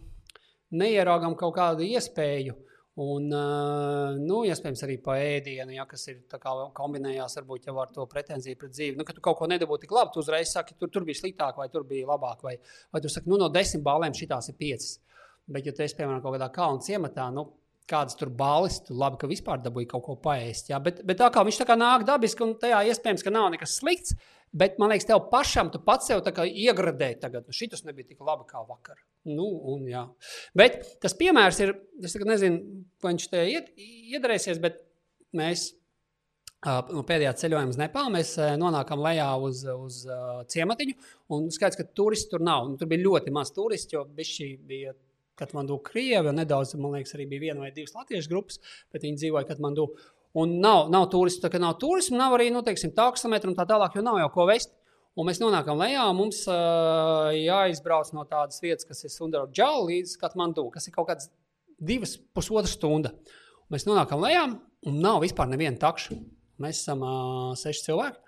neieraugam 0.78 1.35
kaut 1.35 1.59
kādu 1.59 1.90
iespēju 1.90 2.55
Un, 2.99 3.29
nu, 3.31 4.41
iespējams, 4.49 4.81
arī 4.83 4.97
pa 5.03 5.15
ēdienu, 5.23 5.70
ja, 5.77 5.85
kas 5.87 6.09
ir 6.11 6.16
kombinējās 6.75 7.39
varbūt, 7.39 7.69
jau 7.69 7.77
ar 7.79 7.93
to 7.95 8.07
pretenziju 8.11 8.59
pret 8.59 8.73
dzīvi. 8.75 8.99
Nu, 8.99 9.07
ka 9.07 9.15
tu 9.15 9.23
kaut 9.23 9.39
ko 9.39 9.47
nedabūji 9.47 9.85
tik 9.85 9.95
labi, 9.95 10.11
tu 10.15 10.25
uzreiz 10.25 10.51
saki, 10.51 10.75
tur, 10.81 10.91
tur 10.91 11.07
bija 11.07 11.20
sliktāk, 11.20 11.61
vai 11.61 11.69
tur 11.70 11.87
bija 11.87 12.09
labāk, 12.11 12.43
vai, 12.43 12.57
vai 12.91 13.03
tu 13.05 13.12
saki, 13.12 13.31
nu, 13.31 13.39
no 13.39 13.47
desmit 13.55 13.85
balēm 13.87 14.16
šitās 14.19 14.51
ir 14.51 14.59
piecas. 14.59 14.97
Bet, 15.47 15.69
ja 15.69 15.77
tu 15.77 15.85
esi, 15.87 15.95
piemēram, 15.95 16.19
kaut 16.25 16.35
kādā 16.35 16.51
kalnu 16.57 16.83
ciematā, 16.85 17.29
nu, 17.35 17.47
kādas 17.89 18.19
tur 18.19 18.33
balvas, 18.35 18.81
tu 18.85 18.97
labi, 18.99 19.20
ka 19.20 19.31
vispār 19.31 19.62
dabūji 19.62 19.89
kaut 19.95 20.05
ko 20.09 20.16
paēst. 20.25 20.73
Ja? 20.73 20.83
Bet, 20.83 21.01
bet 21.07 21.23
tā 21.23 21.31
kā 21.33 21.45
viņš 21.47 21.62
tā 21.62 21.69
kā 21.70 21.79
nāk 21.79 22.05
dabiski, 22.09 22.45
un 22.45 22.59
tajā 22.61 22.83
iespējams, 22.91 23.25
ka 23.25 23.33
nav 23.33 23.49
nekas 23.55 23.79
slikts, 23.79 24.19
Bet 24.53 24.79
man 24.81 24.93
liekas, 24.93 25.07
tev 25.09 25.27
pašam, 25.33 25.73
tu 25.73 25.81
pats 25.85 26.09
sev 26.09 26.23
iegradēji, 26.25 27.20
tagad 27.20 27.49
nu, 27.49 27.55
šis 27.55 27.85
nebija 27.85 28.09
tik 28.09 28.23
labi 28.25 28.47
kā 28.49 28.62
vakar. 28.65 29.01
Nu, 29.29 29.49
un, 29.73 29.85
jā. 29.91 30.07
bet 30.57 30.81
tas 31.03 31.16
piemērs 31.19 31.59
ir, 31.61 31.75
es 32.01 32.16
nezinu, 32.16 32.85
vai 33.03 33.12
viņš 33.12 33.27
te 33.33 33.43
iedarēsies, 33.49 34.62
bet 34.62 34.81
mēs 35.37 35.73
no 36.66 37.03
pēdējā 37.07 37.35
ceļojuma 37.39 37.75
uz 37.75 37.79
Nepālu 37.79 38.15
mēs 38.16 38.33
nonākam 38.59 39.03
lejā 39.05 39.29
uz, 39.47 39.62
uz 39.69 40.01
uh, 40.09 40.41
ciematiņu. 40.51 40.97
Un 41.37 41.51
skaidrs, 41.55 41.79
ka 41.79 41.87
turisti 41.95 42.33
tur 42.33 42.43
nav. 42.43 42.66
Nu, 42.70 42.79
tur 42.81 42.91
bija 42.91 43.05
ļoti 43.05 43.35
maz 43.35 43.53
turistu, 43.55 43.99
jo 43.99 44.07
bija 44.16 44.97
Katmandu 45.39 45.79
Krievi, 45.87 46.33
un 46.33 46.41
nedaudz, 46.41 46.75
man 46.81 46.97
liekas, 46.97 47.15
arī 47.15 47.29
bija 47.31 47.49
viena 47.49 47.62
vai 47.62 47.70
divas 47.75 47.95
latviešu 47.95 48.33
grupas, 48.33 48.59
bet 48.93 49.07
viņi 49.07 49.23
dzīvoja 49.23 49.47
Katmandu. 49.53 49.93
Un 50.37 50.59
nav, 50.61 50.91
nav 50.93 51.07
turismu, 51.13 51.41
tā 51.45 51.51
kā 51.53 51.61
nav 51.63 51.79
turismu, 51.81 52.19
nav 52.21 52.37
arī 52.37 52.51
nu, 52.53 52.61
teiksim, 52.65 52.93
taksometru 52.97 53.53
un 53.53 53.57
tā 53.57 53.65
tālāk, 53.69 53.97
jo 53.97 54.05
nav 54.05 54.19
jau 54.21 54.29
ko 54.35 54.49
vest. 54.51 54.75
Un 55.19 55.27
mēs 55.27 55.41
nonākam 55.43 55.81
lejā, 55.81 56.05
un 56.13 56.19
mums 56.21 56.45
uh, 56.47 57.33
jāizbrauc 57.35 58.13
no 58.15 58.23
tādas 58.29 58.61
vietas, 58.63 58.87
kas 58.87 59.03
ir 59.03 59.11
Sundara 59.11 59.49
Džala 59.51 59.89
līdz 59.89 60.13
Katmandu, 60.21 60.69
kas 60.71 60.87
ir 60.87 60.95
kaut 60.95 61.09
kāds 61.09 61.31
divas, 61.81 62.15
pusotra 62.37 62.71
stunda. 62.71 63.11
Un 63.67 63.75
mēs 63.75 63.89
nonākam 63.89 64.23
lejā, 64.23 64.45
un 64.87 65.01
nav 65.03 65.19
vispār 65.25 65.51
neviena 65.51 65.81
takša. 65.81 66.21
Mēs 66.63 66.85
esam 66.85 67.03
uh, 67.03 67.51
seši 67.59 67.89
cilvēki. 67.89 68.23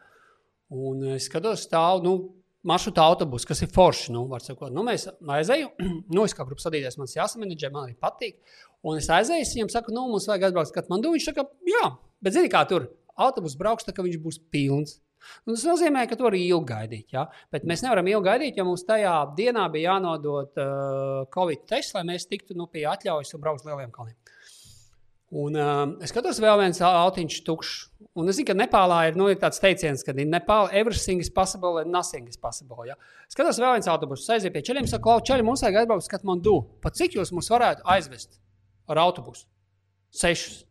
Un 0.80 1.06
es 1.14 1.28
skatos, 1.30 1.62
stāv 1.68 2.02
nu, 2.02 2.16
maršruta 2.66 3.04
autobusu, 3.04 3.48
kas 3.48 3.62
ir 3.64 3.70
forši. 3.72 4.12
Nu, 4.14 4.24
sakot, 4.42 4.72
nu, 4.74 4.84
mēs 4.86 5.08
aizējām, 5.10 5.74
nu, 6.14 6.24
es 6.24 6.36
kā 6.36 6.46
grupas 6.46 6.68
vadītājs, 6.68 6.98
man 7.00 7.10
jāsamanģē, 7.10 7.72
man 7.74 7.88
arī 7.88 7.96
patīk. 8.00 8.40
Un 8.86 9.00
es 9.00 9.10
aizēju, 9.12 9.48
viņam 9.54 9.72
saku, 9.72 9.92
nu, 9.96 10.06
mums 10.12 10.28
vajag 10.30 10.50
atbraukt 10.50 10.74
Katmandu. 10.76 11.12
Viņš 11.16 11.30
saka, 11.30 11.44
jā, 11.68 11.84
bet 12.24 12.36
zini, 12.36 12.52
kā 12.52 12.64
tur 12.68 12.88
autobus 13.20 13.56
brauks, 13.60 13.86
tā 13.86 13.94
ka 13.96 14.04
viņš 14.06 14.20
būs 14.24 14.40
pilns. 14.52 14.98
Un 15.44 15.52
tas 15.52 15.66
nozīmē, 15.68 16.06
ka 16.08 16.16
tu 16.16 16.24
vari 16.24 16.40
ilgi 16.46 16.70
gaidīt. 16.70 17.10
Ja? 17.12 17.26
Bet 17.52 17.66
mēs 17.68 17.84
nevaram 17.84 18.08
ilgi 18.08 18.28
gaidīt, 18.28 18.56
jo 18.56 18.64
mums 18.68 18.86
tajā 18.88 19.12
dienā 19.36 19.66
bija 19.72 19.94
jānodod 19.94 20.60
uh, 20.62 21.26
Covid 21.34 21.66
tests, 21.68 21.92
lai 21.96 22.06
mēs 22.08 22.24
tiktu 22.30 22.56
nu, 22.56 22.70
pie 22.72 22.86
atļaujas 22.88 23.36
un 23.36 23.44
braukt 23.44 23.60
uz 23.60 23.68
lieliem 23.68 23.92
kalniem. 23.92 24.16
Un, 25.30 25.54
uh, 25.54 25.84
es 26.02 26.10
skatos, 26.10 26.40
vēl 26.42 26.56
viens 26.58 26.80
autiņš 26.82 27.36
tukšs. 27.46 27.74
Un 28.18 28.30
es 28.32 28.40
zinu, 28.40 28.48
ka 28.48 28.56
Nepālā 28.58 28.96
ir, 29.06 29.18
nu, 29.18 29.28
ir 29.30 29.38
tāds 29.38 29.62
teiciens, 29.62 30.02
ka 30.02 30.10
Nepālā 30.16 30.72
everything 30.74 31.22
is 31.22 31.30
possible 31.30 31.78
and 31.78 31.92
nothing 31.94 32.26
is 32.26 32.40
possible. 32.40 32.82
Ja? 32.88 32.96
Skatos, 33.30 33.60
vēl 33.62 33.76
viens 33.76 33.90
autobuss 33.92 34.26
aiziet 34.34 34.50
pie 34.56 34.64
ceļiem, 34.66 34.88
saka, 34.90 35.04
klau, 35.04 35.22
ceļi 35.22 35.46
mums 35.46 35.62
vajag 35.62 35.84
atbraukt 35.84 36.02
uz 36.02 36.10
Katmandu. 36.10 36.56
Pat 36.82 36.98
cik 36.98 37.14
jūs 37.20 37.30
mums 37.36 37.50
varētu 37.52 37.86
aizvest 37.94 38.40
ar 38.90 39.04
autobusu? 39.04 39.46
Sešus. 40.10 40.64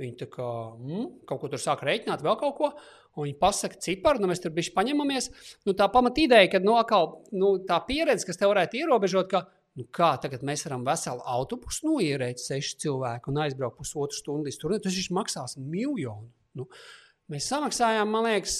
Viņi 0.00 0.26
kā 0.32 0.48
mm, 0.74 1.06
kaut 1.28 1.42
ko 1.42 1.52
tur 1.52 1.60
sāk 1.62 1.84
rēķināt, 1.86 2.24
vēl 2.24 2.38
kaut 2.40 2.56
ko. 2.58 2.72
Un 3.14 3.28
viņi 3.28 3.38
pasaka, 3.38 3.78
ciparu, 3.84 4.22
nu 4.22 4.30
mēs 4.30 4.42
tur 4.42 4.54
bijām 4.56 4.74
paņemamies. 4.80 5.30
Nu, 5.68 5.76
tā 5.78 5.86
pamatīdeja, 5.92 6.48
ka 6.50 6.60
nu, 6.64 6.74
akal, 6.80 7.20
nu, 7.36 7.58
tā 7.68 7.78
pieredze, 7.86 8.26
kas 8.26 8.40
te 8.40 8.48
varētu 8.48 8.80
ierobežot, 8.80 9.30
ka 9.30 9.44
Nu, 9.78 9.86
kā 9.94 10.10
tagad 10.22 10.42
mēs 10.46 10.64
varam 10.66 10.82
veselu 10.86 11.22
autobusu 11.30 11.86
noierēt 11.86 12.42
seši 12.42 12.74
cilvēki 12.82 13.30
un 13.30 13.38
aizbraukt 13.44 13.78
pusotru 13.78 14.18
stundu? 14.18 14.50
Tur 14.58 14.74
tas 14.76 14.96
viņš 14.96 15.10
maksās 15.14 15.56
miljonu. 15.62 16.26
Nu, 16.58 16.66
mēs 17.30 17.46
samaksājām, 17.52 18.10
man 18.10 18.26
liekas, 18.26 18.58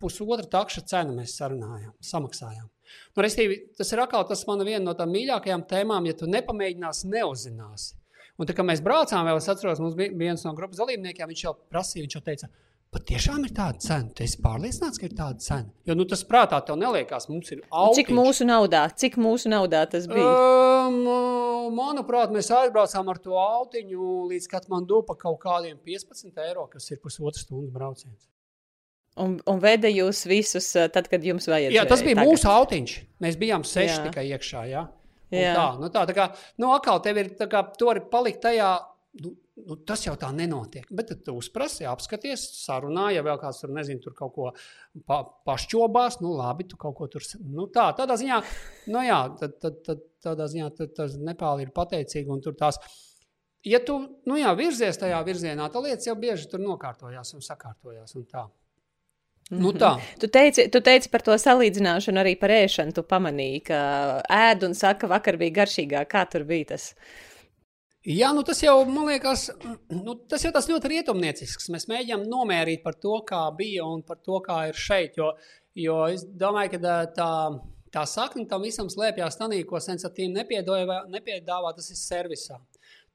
pusotra 0.00 0.46
takša 0.48 0.86
cenu 0.88 1.18
mēs 1.18 1.36
sarunājām, 1.36 1.92
samaksājām. 2.00 2.68
Nu, 3.12 3.22
restīvi, 3.24 3.58
tas 3.76 3.92
ir 3.92 4.00
atkal 4.00 4.24
tas 4.28 4.46
man 4.48 4.64
viena 4.64 4.86
no 4.86 4.94
tām 4.96 5.12
mīļākajām 5.12 5.66
tēmām, 5.68 6.08
ja 6.08 6.16
tu 6.16 6.28
nepamēģināsi, 6.30 7.10
neuzzināsi. 7.12 7.98
Un 8.38 8.48
tā 8.48 8.54
kā 8.54 8.64
mēs 8.64 8.80
braucām, 8.80 9.26
vēl 9.26 9.40
es 9.40 9.50
atceros, 9.50 9.82
mums 9.82 9.98
bija 9.98 10.14
viens 10.16 10.44
no 10.46 10.54
grupas 10.56 10.78
dalībniekiem, 10.80 11.28
viņš 11.28 11.44
jau 11.44 11.52
prasīja, 11.68 12.06
viņš 12.06 12.16
jau 12.16 12.24
teica, 12.24 12.48
Patiešām 12.88 13.42
ir 13.44 13.52
tāda 13.52 13.82
cena. 13.84 14.08
Tu 14.16 14.24
esi 14.24 14.38
pārliecināts, 14.40 14.96
ka 15.00 15.04
ir 15.04 15.12
tāda 15.16 15.42
cena. 15.44 15.68
Jo 15.84 15.96
nu, 15.98 16.06
tas 16.08 16.22
prātā 16.24 16.56
tev 16.64 16.78
neliekās, 16.80 17.26
mums 17.28 17.50
ir 17.52 17.60
augsts. 17.68 17.98
Cik 18.00 18.12
mūsu 18.16 18.46
naudā, 18.48 18.86
cik 19.02 19.18
mūsu 19.20 19.52
naudā 19.52 19.82
tas 19.92 20.06
bija? 20.08 20.30
Um, 20.88 21.02
manuprāt, 21.76 22.32
mēs 22.32 22.48
aizbraucām 22.54 23.12
ar 23.12 23.20
to 23.20 23.36
autiņu 23.36 24.08
līdz 24.30 24.48
Katmandu 24.54 25.02
pa 25.04 25.18
kaut 25.20 25.36
kādiem 25.42 25.76
15 25.84 26.40
eiro, 26.46 26.64
kas 26.72 26.88
ir 26.88 27.00
pusotras 27.04 27.44
stundas 27.44 27.74
brauciens. 27.74 28.24
Un, 29.18 29.36
un 29.50 29.60
veda 29.60 29.90
jūs 29.90 30.22
visus, 30.30 30.70
tad, 30.94 31.10
kad 31.10 31.24
jums 31.26 31.48
vajadzēja? 31.50 31.74
Jā, 31.74 31.84
tas 31.90 32.04
bija 32.06 32.20
tagad. 32.20 32.30
mūsu 32.30 32.48
autiņš. 32.52 32.94
Mēs 33.24 33.36
bijām 33.40 33.66
seši 33.66 33.96
jā. 33.96 34.04
tikai 34.06 34.24
iekšā. 34.30 34.62
Jā. 34.70 34.86
Jā. 35.34 35.52
Tā, 35.52 35.66
nu 35.76 35.90
tā, 35.92 36.06
tā 36.08 36.14
kā, 36.16 36.30
nu, 36.62 36.70
atkal 36.72 37.02
tev 37.04 37.18
ir, 37.20 37.34
tā 37.36 37.48
kā, 37.52 37.60
tu 37.76 37.90
vari 37.90 38.00
palikt 38.08 38.40
tajā, 38.46 38.70
nu, 39.24 39.34
nu, 39.66 39.76
tas 39.88 40.04
jau 40.06 40.14
tā 40.20 40.30
nenotiek. 40.34 40.86
Bet 40.94 41.12
tu 41.26 41.34
uzprasi, 41.38 41.86
apskaties, 41.88 42.44
sarunā, 42.62 43.08
ja 43.14 43.24
vēl 43.26 43.40
kāds 43.40 43.62
tur, 43.62 43.72
nezinu, 43.74 44.02
tur 44.04 44.14
kaut 44.18 44.34
ko 44.36 44.52
pa, 45.08 45.22
pašķobās, 45.48 46.20
nu 46.24 46.34
labi, 46.38 46.68
tu 46.70 46.78
kaut 46.80 46.96
ko 46.98 47.08
tur. 47.12 47.26
Nu, 47.44 47.68
tā, 47.74 47.90
tādā 47.98 48.18
ziņā, 48.20 48.40
nu 48.94 49.04
jā, 49.06 49.20
tad, 49.40 49.58
tad, 49.62 49.82
tad, 49.86 50.06
tādā 50.24 50.48
ziņā 50.50 50.70
tad, 50.78 50.94
tas 50.96 51.18
Nepāli 51.18 51.66
ir 51.66 51.74
pateicīgi 51.76 52.32
un 52.34 52.44
tur 52.44 52.56
tās. 52.58 52.80
Ja 53.66 53.80
tu 53.84 53.98
nu 54.28 54.38
jā, 54.38 54.54
virzies 54.58 55.00
tajā 55.00 55.18
virzienā, 55.26 55.66
tad 55.72 55.84
lietas 55.84 56.06
jau 56.06 56.14
bieži 56.18 56.48
tur 56.50 56.62
nokārtojās 56.62 57.34
un 57.34 57.44
sakārtojās. 57.44 58.14
Un 58.18 58.26
tā. 58.30 58.46
Nu 59.48 59.72
tā. 59.72 59.94
tu, 60.20 60.28
teici, 60.28 60.66
tu 60.68 60.80
teici 60.84 61.08
par 61.08 61.22
to 61.24 61.32
salīdzināšanu 61.40 62.20
arī 62.20 62.34
par 62.40 62.52
ēšanu. 62.52 62.92
Tu 62.96 63.04
pamanīji, 63.08 63.62
ka 63.70 63.78
ēd 64.28 64.66
un 64.68 64.76
saka, 64.76 65.08
vakar 65.08 65.38
bija 65.40 65.62
garšīgāk. 65.62 66.10
Kā 66.12 66.26
tur 66.28 66.44
bija 66.48 66.74
tas? 66.74 66.90
Jā, 68.08 68.30
nu 68.32 68.40
tas 68.46 68.62
jau, 68.62 68.78
man 68.88 69.04
liekas, 69.10 69.50
nu, 70.06 70.14
tas 70.30 70.44
jau 70.46 70.52
tas 70.54 70.68
ļoti 70.70 70.94
rietumniecisks. 70.94 71.68
Mēs 71.74 71.84
mēģinām 71.90 72.24
nomērīt 72.30 72.80
par 72.84 72.96
to, 72.96 73.18
kā 73.28 73.42
bija 73.56 73.84
un 73.84 74.00
par 74.06 74.22
to, 74.24 74.38
kā 74.44 74.62
ir 74.70 74.78
šeit. 74.80 75.18
Jo, 75.20 75.34
jo 75.76 75.98
es 76.08 76.24
domāju, 76.24 76.78
ka 76.78 76.94
tā, 77.18 77.32
tā 77.92 78.06
sakne 78.08 78.46
tam 78.48 78.64
visam 78.64 78.88
slēpjas 78.88 79.36
tanī, 79.42 79.60
ko 79.68 79.80
sensatīvi 79.84 80.32
nepiedāvā, 80.32 81.74
tas 81.76 81.90
ir 81.92 82.00
servisā. 82.00 82.56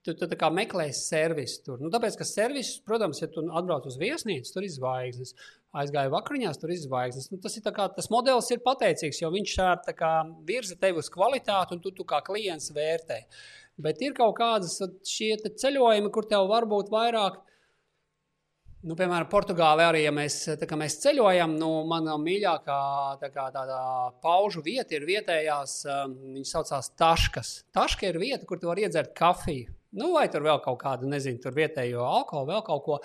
Tu, 0.04 0.14
tu 0.20 0.28
kā 0.36 0.50
meklēsi 0.52 1.00
servisu 1.08 1.62
tur. 1.64 1.82
Nu, 1.82 1.90
tāpēc, 1.90 2.18
ka 2.20 2.28
servis, 2.28 2.74
protams, 2.84 3.22
ja 3.24 3.30
tu 3.32 3.40
atbrauc 3.48 3.88
uz 3.88 3.96
viesnīcu, 3.98 4.52
tur 4.52 4.68
ir 4.68 4.74
zvaigznes. 4.76 5.32
Aizgāja 5.80 6.12
vakariņās, 6.12 6.60
tur 6.60 6.74
ir 6.76 6.82
zvaigznes. 6.82 7.30
Nu, 7.32 7.40
tas, 7.42 7.56
ir 7.58 7.64
kā, 7.66 7.88
tas 7.96 8.12
modelis 8.14 8.52
ir 8.52 8.62
pateicīgs, 8.68 9.24
jo 9.24 9.32
viņš 9.34 9.56
kā, 9.96 10.12
virza 10.46 10.76
tevi 10.78 11.00
uz 11.02 11.10
kvalitāti, 11.10 11.74
un 11.74 11.82
tu, 11.82 11.96
tu 11.96 12.06
kā 12.06 12.20
klients 12.28 12.68
vērtē. 12.76 13.22
Uh, 13.24 13.63
Bet 13.82 14.04
ir 14.06 14.14
kaut 14.18 14.36
kādas 14.38 14.78
šie 15.08 15.34
ceļojumi, 15.48 16.12
kur 16.14 16.28
tev 16.30 16.46
varbūt 16.52 16.92
vairāk. 16.94 17.42
Nu, 18.84 18.98
piemēram, 19.00 19.30
Portugālē 19.32 19.86
arī, 19.88 20.02
ja 20.04 20.12
mēs, 20.12 20.42
kā, 20.68 20.76
mēs 20.76 20.98
ceļojam, 21.00 21.54
nu, 21.56 21.70
mana 21.88 22.18
mīļākā 22.20 22.80
tā 23.22 23.30
kā, 23.32 23.46
tāda 23.56 23.78
paužu 24.22 24.60
vieta 24.66 24.98
ir 24.98 25.06
vietējās, 25.08 25.78
um, 25.88 26.18
viņas 26.36 26.52
saucās 26.58 26.92
Taškas. 27.00 27.54
Taška 27.74 28.10
ir 28.10 28.20
vieta, 28.20 28.44
kur 28.50 28.60
tu 28.60 28.68
vari 28.68 28.84
iedzert 28.84 29.16
kafiju. 29.16 29.72
Nu, 29.96 30.12
vai 30.18 30.26
tur 30.34 30.44
vēl 30.44 30.60
kaut 30.66 30.82
kādu, 30.82 31.08
nezinu, 31.08 31.40
tur 31.40 31.56
vietējo 31.56 32.04
alkoholu, 32.04 32.52
vēl 32.52 32.66
kaut 32.68 32.84
ko. 32.84 33.00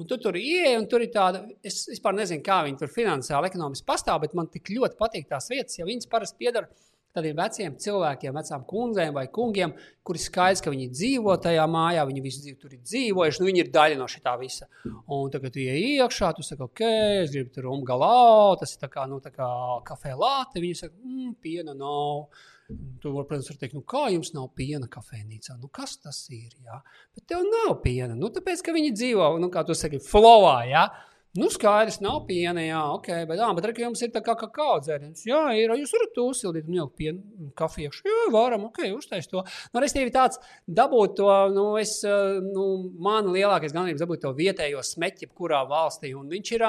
Un 0.00 0.08
tu 0.10 0.18
tur 0.18 0.34
ieej, 0.40 0.74
un 0.80 0.88
tur 0.90 1.04
ir 1.04 1.12
tāda, 1.14 1.44
es 1.66 1.84
vispār 1.92 2.16
nezinu, 2.18 2.42
kā 2.42 2.62
viņi 2.66 2.82
tur 2.82 2.90
finansiāli, 2.90 3.52
ekonomiski 3.52 3.86
pastāv, 3.86 4.24
bet 4.24 4.34
man 4.38 4.50
tik 4.50 4.72
ļoti 4.74 4.98
patīk 4.98 5.30
tās 5.30 5.46
vietas, 5.52 5.78
ja 5.78 5.86
viņas 5.86 6.10
parasti 6.10 6.42
piedara 6.42 6.66
tādiem 7.16 7.38
veciem 7.38 7.76
cilvēkiem, 7.80 8.36
vecām 8.36 8.66
kundzēm 8.68 9.16
vai 9.16 9.26
kungiem, 9.32 9.74
kuri 10.06 10.22
skaidrs, 10.22 10.62
ka 10.64 10.72
viņi 10.72 10.90
dzīvo 10.92 11.34
tajā 11.42 11.64
mājā, 11.70 12.04
viņi 12.08 12.22
visu 12.24 12.44
dzīvi 12.44 12.58
tur 12.60 12.76
ir 12.76 12.84
dzīvojuši, 12.84 13.42
nu 13.42 13.48
viņi 13.50 13.62
ir 13.64 13.72
daļa 13.74 13.98
no 13.98 14.06
šī 14.10 14.22
visa. 14.40 14.68
Un 15.10 15.32
tagad, 15.34 15.58
ja 15.58 15.74
iekšā, 15.74 16.30
tu 16.36 16.46
saki, 16.46 16.66
ok, 16.68 16.84
es 17.24 17.34
gribu 17.34 17.52
tur 17.54 17.68
umgalā, 17.72 18.56
tas 18.60 18.76
ir 18.76 18.84
tā 18.84 18.90
kā, 18.92 19.08
nu, 19.10 19.20
tā 19.24 19.34
kā 19.34 19.50
kafē 19.86 20.14
lāte, 20.18 20.62
viņi 20.62 20.80
saka, 20.84 20.96
mm, 21.02 21.36
piena 21.42 21.76
nav. 21.76 22.30
Tu 22.70 23.10
vari, 23.10 23.26
protams, 23.26 23.48
var 23.50 23.56
teikt, 23.58 23.74
nu, 23.74 23.82
kā 23.82 24.04
jums 24.14 24.30
nav 24.30 24.52
piena 24.54 24.86
kafejnīcā? 24.86 25.56
Nu, 25.58 25.66
kas 25.74 25.96
tas 25.98 26.20
ir? 26.30 26.52
Jā? 26.62 26.78
Bet 27.16 27.24
tev 27.32 27.42
nav 27.42 27.80
piena. 27.82 28.14
Nu, 28.14 28.30
tāpēc, 28.30 28.62
ka 28.62 28.74
viņi 28.76 28.92
dzīvo, 28.94 29.32
nu, 29.42 29.48
kā 29.50 29.64
tu 29.66 29.74
saki, 29.74 29.98
flowā. 30.04 30.60
Jā? 30.70 30.84
Nu, 31.38 31.46
skaidrs, 31.46 32.00
nav 32.02 32.24
piena, 32.26 32.58
jā, 32.64 32.80
ok, 32.96 33.08
bet, 33.30 33.38
ā, 33.38 33.48
bet 33.54 33.66
arī 33.68 33.84
jums 33.84 34.00
ir 34.02 34.10
tā 34.10 34.18
kā 34.26 34.34
kakao 34.38 34.80
dzēriens. 34.82 35.22
Jā, 35.28 35.44
ir, 35.54 35.70
jūs 35.78 35.92
varat 35.94 36.10
to 36.16 36.24
uzsildīt 36.32 36.66
un 36.66 36.78
ielikt 36.80 36.96
pienu 36.98 37.50
kafiju. 37.58 37.92
Jā, 38.02 38.24
varam, 38.34 38.64
ok, 38.66 38.80
uztais 38.96 39.30
to. 39.30 39.44
Nu, 39.70 39.82
restīvi 39.84 40.10
tāds 40.14 40.40
dabūt 40.66 41.14
to, 41.20 41.28
nu, 41.54 41.68
es, 41.78 42.00
nu, 42.48 42.66
man 42.98 43.30
lielākais 43.30 43.76
ganības 43.76 44.02
dabūt 44.02 44.24
to 44.24 44.34
vietējo 44.34 44.82
smeķi, 44.82 45.28
jebkurā 45.28 45.62
valstī, 45.70 46.10
un 46.18 46.26
viņš 46.34 46.52
ir, 46.58 46.66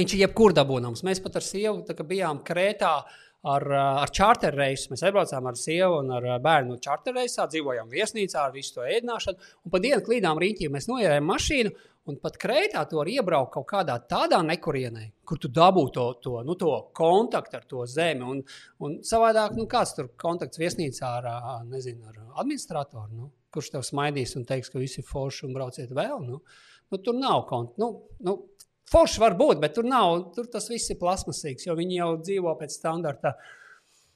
viņš 0.00 0.16
ir 0.16 0.24
jebkur 0.24 0.56
dabūnams. 0.56 1.04
Mēs 1.04 1.20
pat 1.20 1.36
ar 1.36 1.44
sievu, 1.44 1.84
tā 1.84 1.98
kā 1.98 2.08
bijām 2.08 2.40
Krētā, 2.48 2.96
ar, 3.44 3.66
ar 3.76 4.12
charter 4.14 4.56
reisu. 4.56 4.90
Mēs 4.92 5.04
aizbraucām 5.04 5.48
ar 5.50 5.58
sievu 5.60 6.00
un 6.00 6.12
ar 6.16 6.28
bērnu 6.42 6.78
charter 6.84 7.16
reisā, 7.16 7.44
dzīvojām 7.50 7.90
viesnīcā 7.92 8.46
ar 8.46 8.54
visu 8.54 8.78
to 8.78 8.86
ēdināšanu. 8.88 9.52
Un 9.66 9.74
pa 9.74 9.80
dienu 9.84 10.00
klīdām 10.06 10.40
rīķī 10.40 10.70
mēs 10.72 10.88
noierējām 10.90 11.28
mašīnu. 11.28 11.74
Un 12.04 12.18
pat 12.20 12.34
krētā 12.36 12.82
to 12.88 12.98
var 12.98 13.08
iebraukt 13.08 13.54
kaut 13.54 13.64
kādā 13.70 13.94
tādā 14.10 14.42
nekurienē, 14.44 15.06
kur 15.24 15.38
tu 15.40 15.48
dabū 15.48 15.86
to, 15.94 16.04
to, 16.20 16.34
nu, 16.44 16.56
to 16.60 16.72
kontaktu 16.96 17.56
ar 17.56 17.64
to 17.70 17.86
zemi. 17.88 18.26
Un, 18.28 18.42
un 18.84 18.98
savādāk, 19.08 19.54
nu, 19.56 19.64
kāds 19.70 19.94
tur 19.96 20.10
kontakts 20.20 20.60
viesnīcā 20.60 21.14
ar, 21.22 21.30
nezinu, 21.70 22.10
ar 22.12 22.20
administratoru, 22.42 23.08
nu, 23.16 23.30
kurš 23.54 23.72
tev 23.72 23.86
smaidīs 23.88 24.36
un 24.36 24.44
teiks, 24.44 24.68
ka 24.68 24.82
visi 24.82 25.00
ir 25.00 25.08
forši 25.08 25.46
un 25.48 25.56
brauciet 25.56 25.96
vēl. 25.96 26.20
Nu, 26.28 26.42
nu, 26.92 27.00
tur 27.00 27.16
nav 27.16 27.46
kontaktu. 27.48 27.80
Nu, 27.80 27.90
nu, 28.28 28.36
Forši 28.92 29.20
var 29.22 29.34
būt, 29.38 29.58
bet 29.62 29.72
tur 29.78 29.86
nav. 29.88 30.18
Tur 30.36 30.48
tas 30.52 30.68
viss 30.68 30.92
ir 30.92 30.98
plasmasīgs, 31.00 31.64
jo 31.66 31.74
viņi 31.78 31.96
jau 31.96 32.08
dzīvo 32.20 32.52
pēc 32.60 32.74
standarta 32.76 33.32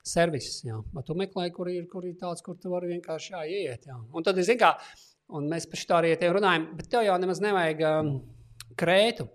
servisa. 0.04 0.76
Tu 1.06 1.16
meklē, 1.16 1.48
kur 1.54 1.70
ir, 1.72 1.86
kur 1.90 2.04
ir 2.06 2.18
tāds, 2.20 2.44
kur 2.44 2.58
tu 2.60 2.72
vari 2.72 2.92
vienkārši 2.92 3.32
jā, 3.32 3.44
ieiet. 3.48 3.88
Jā. 3.88 3.96
Un 4.12 4.26
tad, 4.26 4.40
zin, 4.44 4.60
kā, 4.60 4.74
un 5.34 5.48
mēs 5.50 5.66
par 5.68 5.80
šo 5.80 5.98
arī 5.98 6.14
runājam, 6.18 6.68
bet 6.78 6.90
tev 6.92 7.04
jau 7.06 7.16
nemaz 7.20 7.42
nevajag 7.44 7.82
um, 7.88 8.12
krētu. 8.78 9.28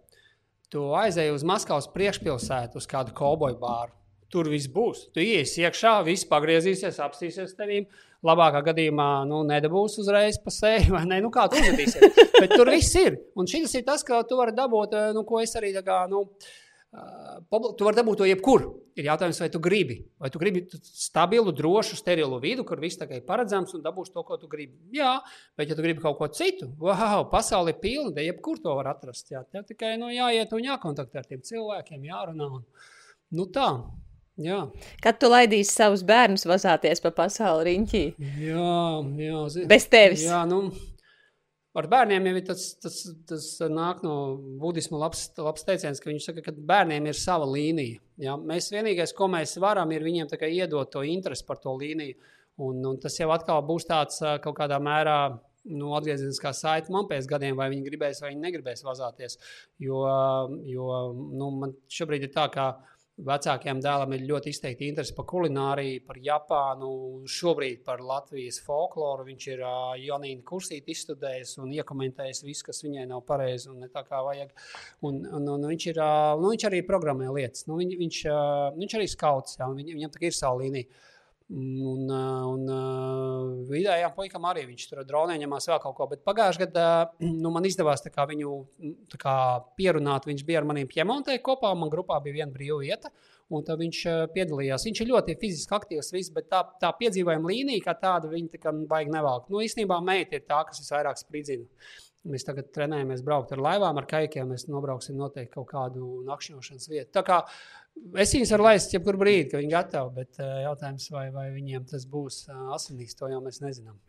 Tu 0.74 0.86
aizēji 0.98 1.36
uz 1.36 1.44
Maskavas 1.46 1.90
priekšpilsētu, 1.94 2.80
uz 2.82 2.88
kādu 2.90 3.14
kauboju 3.14 3.60
bāru. 3.62 3.94
Tur 4.34 4.50
viss 4.50 4.66
būs. 4.74 5.12
Tu 5.14 5.22
iesi 5.22 5.62
iekšā, 5.62 6.00
viss 6.08 6.26
pagriezīsies, 6.26 6.98
apstīsies 7.06 7.54
tevīm 7.54 7.86
labākā 8.26 8.64
gadījumā 8.66 9.10
nu, 9.30 9.44
nedabūs 9.46 10.00
uzreiz 10.02 10.40
pa 10.42 10.54
seju, 10.54 10.94
vai 10.96 11.04
ne? 11.10 11.20
Nu, 11.22 11.30
kā 11.34 11.46
tu 11.52 11.62
uzvedīsies? 11.62 12.18
Bet 12.40 12.56
tur 12.56 12.72
viss 12.74 12.98
ir. 12.98 13.20
Un 13.38 13.50
šis 13.50 13.78
ir 13.78 13.86
tas, 13.86 14.02
ka 14.08 14.24
tu 14.26 14.40
vari 14.40 14.56
dabūt, 14.58 14.98
eh, 14.98 15.12
nu, 15.14 15.26
ko 15.30 15.44
es 15.44 15.54
arī 15.60 15.70
tā 15.76 15.86
kā. 15.86 16.00
Nu, 16.10 16.26
eh, 16.26 16.58
Tu 16.94 17.86
vari 17.86 17.98
dabūt 17.98 18.22
to 18.22 18.26
jebkur. 18.30 18.66
Ir 18.94 19.08
jautājums, 19.08 19.40
vai 19.42 19.48
tu 19.50 19.58
gribi. 19.64 19.96
Vai 20.22 20.30
tu 20.30 20.38
gribi 20.42 20.62
stabilu, 20.86 21.50
drošu, 21.56 21.98
sterilu 21.98 22.38
vidu, 22.42 22.66
kur 22.68 22.82
viss 22.82 23.02
ir 23.02 23.24
paredzams 23.26 23.74
un 23.74 23.82
dabūs 23.82 24.14
to, 24.14 24.22
ko 24.28 24.38
tu 24.38 24.50
gribi. 24.52 24.78
Jā, 24.94 25.16
bet, 25.58 25.72
ja 25.72 25.78
tu 25.78 25.82
gribi 25.82 26.04
kaut 26.04 26.20
ko 26.20 26.30
citu, 26.30 26.70
wow, 26.78 27.26
pasaule 27.32 27.74
ir 27.74 27.82
pilna, 27.82 28.22
jebkur 28.22 28.62
to 28.62 28.76
var 28.78 28.92
atrast. 28.94 29.32
Jā. 29.34 29.42
Tev 29.50 29.66
tikai 29.66 29.96
nu, 29.98 30.12
jāiet 30.14 30.54
un 30.54 30.70
jākontaktē 30.70 31.24
ar 31.24 31.30
tiem 31.32 31.42
cilvēkiem, 31.42 32.06
jārunā. 32.12 32.52
Un, 32.60 32.66
nu 33.34 33.50
tā. 33.50 33.72
Jā. 34.42 34.64
Kad 35.02 35.20
tu 35.22 35.30
laidīsi 35.30 35.74
savus 35.74 36.06
bērnus 36.06 36.46
vazāties 36.50 37.02
pa 37.02 37.14
pasauli 37.14 37.72
riņķī? 37.72 38.06
Jā, 38.46 38.78
jā 39.26 39.68
bez 39.70 39.90
tevis. 39.90 40.26
Jā, 40.26 40.42
nu, 40.50 40.68
ar 41.80 41.88
bērniem 41.90 42.28
jau 42.30 42.42
tas, 42.50 42.66
tas, 42.82 42.98
tas 43.30 43.48
nāk 43.72 44.04
no 44.06 44.16
budismu 44.62 45.00
labs, 45.02 45.26
labs 45.40 45.66
teiciens, 45.68 46.02
ka 46.02 46.12
viņš 46.12 46.28
saka, 46.30 46.44
ka 46.46 46.54
bērniem 46.74 47.10
ir 47.10 47.18
sava 47.18 47.48
līnija. 47.50 48.02
Jā. 48.22 48.36
Mēs 48.38 48.70
vienīgais, 48.74 49.16
ko 49.18 49.30
mēs 49.34 49.58
varam, 49.62 49.92
ir 49.92 50.06
viņiem 50.06 50.30
iedot 50.50 50.92
to 50.94 51.04
interesi 51.08 51.46
par 51.48 51.62
to 51.64 51.74
līniju. 51.80 52.20
Un, 52.62 52.84
un 52.86 53.00
tas 53.02 53.16
jau 53.18 53.32
atkal 53.34 53.64
būs 53.66 53.88
tāds 53.90 54.22
kaut 54.44 54.60
kādā 54.60 54.78
mērā 54.78 55.18
nu, 55.72 55.94
atgriezeniskā 55.98 56.52
saite 56.56 56.92
man 56.94 57.08
pēc 57.10 57.28
gadiem, 57.30 57.56
vai 57.58 57.70
viņi 57.72 57.88
gribēs 57.88 58.22
vai 58.22 58.34
viņi 58.34 58.44
negribēs 58.44 58.84
vazāties. 58.86 59.40
Jo, 59.82 60.04
jo 60.68 60.90
nu, 61.16 61.50
man 61.62 61.74
šobrīd 61.92 62.28
ir 62.28 62.34
tā, 62.36 62.50
ka 62.54 62.74
Vecākajam 63.14 63.78
dēlam 63.78 64.16
ir 64.16 64.24
ļoti 64.26 64.50
izteikti 64.50 64.88
interesi 64.90 65.14
par 65.14 65.28
kulināriju, 65.30 66.00
par 66.08 66.18
Japānu, 66.18 66.88
šobrīd 67.30 67.84
par 67.86 68.02
Latvijas 68.02 68.58
folkloru. 68.66 69.28
Viņš 69.28 69.46
ir 69.52 69.62
uh, 69.62 69.92
Jonīna 70.02 70.42
kursīti 70.48 70.96
izstudējis 70.96 71.60
un 71.62 71.76
iekomentējis 71.78 72.42
visu, 72.42 72.66
kas 72.72 72.82
viņai 72.82 73.06
nav 73.12 73.22
pareizi 73.28 73.70
un 73.70 73.84
ne 73.86 73.92
tā 73.94 74.02
kā 74.08 74.24
vajag. 74.26 74.50
Un, 75.06 75.22
un, 75.30 75.46
un 75.54 75.70
viņš, 75.70 75.88
ir, 75.94 76.02
uh, 76.02 76.34
nu, 76.42 76.50
viņš 76.56 76.66
arī 76.72 76.82
programmē 76.90 77.30
lietas. 77.38 77.68
Nu, 77.70 77.78
viņ, 77.78 77.94
viņš, 78.02 78.24
uh, 78.34 78.74
viņš 78.82 78.98
arī 78.98 79.10
skauts, 79.14 79.60
jā, 79.62 79.70
viņ, 79.70 79.94
viņam 79.94 80.16
tā 80.18 80.26
ir 80.26 80.40
savu 80.40 80.66
līniju. 80.66 80.90
Un, 81.52 82.08
un 82.08 82.70
vidējām 83.68 84.14
puikam 84.16 84.46
arī 84.48 84.64
viņš 84.70 84.86
tur 84.90 85.02
dronē 85.06 85.36
ņemās 85.42 85.68
vēl 85.70 85.82
kaut 85.84 85.98
ko. 85.98 86.08
Bet 86.14 86.24
pagājušajā 86.26 86.70
gadā 86.70 86.86
nu, 87.44 87.52
man 87.54 87.68
izdevās 87.68 88.06
viņu 88.06 88.54
kā, 89.20 89.36
pierunāt. 89.78 90.26
Viņš 90.30 90.46
bija 90.48 90.62
ar 90.62 90.70
maniem 90.70 90.88
Piemontē 90.90 91.36
kopā, 91.44 91.74
man 91.76 91.92
grupā 91.94 92.22
bija 92.24 92.40
viena 92.40 92.56
brīva 92.56 92.80
vieta. 92.82 93.12
Un 93.54 93.66
tad 93.68 93.84
viņš 93.84 94.00
piedalījās. 94.34 94.88
Viņš 94.88 95.04
ir 95.04 95.12
ļoti 95.12 95.36
fiziski 95.42 95.76
aktīvs, 95.76 96.14
viss, 96.16 96.32
bet 96.34 96.48
tā, 96.50 96.64
tā 96.82 96.90
piedzīvojuma 96.98 97.52
līnija, 97.52 97.84
kā 97.86 97.94
tāda, 98.00 98.32
viņa 98.32 98.56
tā 98.56 98.62
kā 98.64 98.74
baigi 98.90 99.14
nevelk. 99.14 99.52
Nu, 99.52 99.62
īstenībā 99.62 100.00
meita 100.02 100.40
ir 100.40 100.48
tā, 100.48 100.64
kas 100.70 100.82
visvairāk 100.82 101.20
spridzina. 101.20 101.68
Mēs 102.24 102.46
tagad 102.48 102.70
trenējamies 102.72 103.24
braukt 103.26 103.52
ar 103.52 103.60
laivām, 103.60 103.98
ar 104.00 104.06
kaikiem. 104.08 104.54
Mēs 104.54 104.70
nobrauksim 104.70 105.18
noteikti 105.20 105.58
kaut 105.58 105.68
kādu 105.74 106.22
nakšņošanas 106.30 106.88
vietu. 106.88 107.10
Tā 107.18 107.24
kā 107.28 107.42
es 108.24 108.32
viņus 108.32 108.54
varu 108.56 108.68
laist 108.70 108.96
jebkur 108.96 109.18
brīdī, 109.20 109.50
kad 109.52 109.60
viņi 109.60 109.70
ir 109.70 109.76
gatavi, 109.76 110.14
bet 110.22 110.40
uh, 110.40 110.54
jautājums, 110.64 111.10
vai, 111.12 111.28
vai 111.36 111.50
viņiem 111.52 111.84
tas 111.92 112.06
būs 112.08 112.46
uh, 112.48 112.70
asinīs, 112.78 113.18
to 113.20 113.28
jau 113.32 113.42
mēs 113.44 113.60
nezinām. 113.64 114.00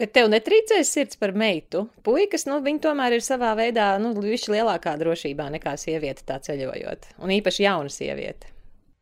Bet 0.00 0.12
tev 0.16 0.28
netrīcēs 0.28 0.90
sirds 0.92 1.16
par 1.20 1.32
meitu. 1.36 1.86
Puikas, 2.04 2.44
nu, 2.48 2.58
viņi 2.64 2.82
tomēr 2.84 3.16
ir 3.16 3.24
savā 3.24 3.54
veidā, 3.56 3.94
nu, 4.00 4.10
viņš 4.16 4.50
lielākā 4.52 4.92
drošībā 5.00 5.48
nekā 5.54 5.72
sieviete 5.80 6.24
tā 6.28 6.36
ceļojot. 6.44 7.12
Un 7.24 7.32
īpaši 7.36 7.64
jauna 7.64 7.92
sieviete. 7.92 8.52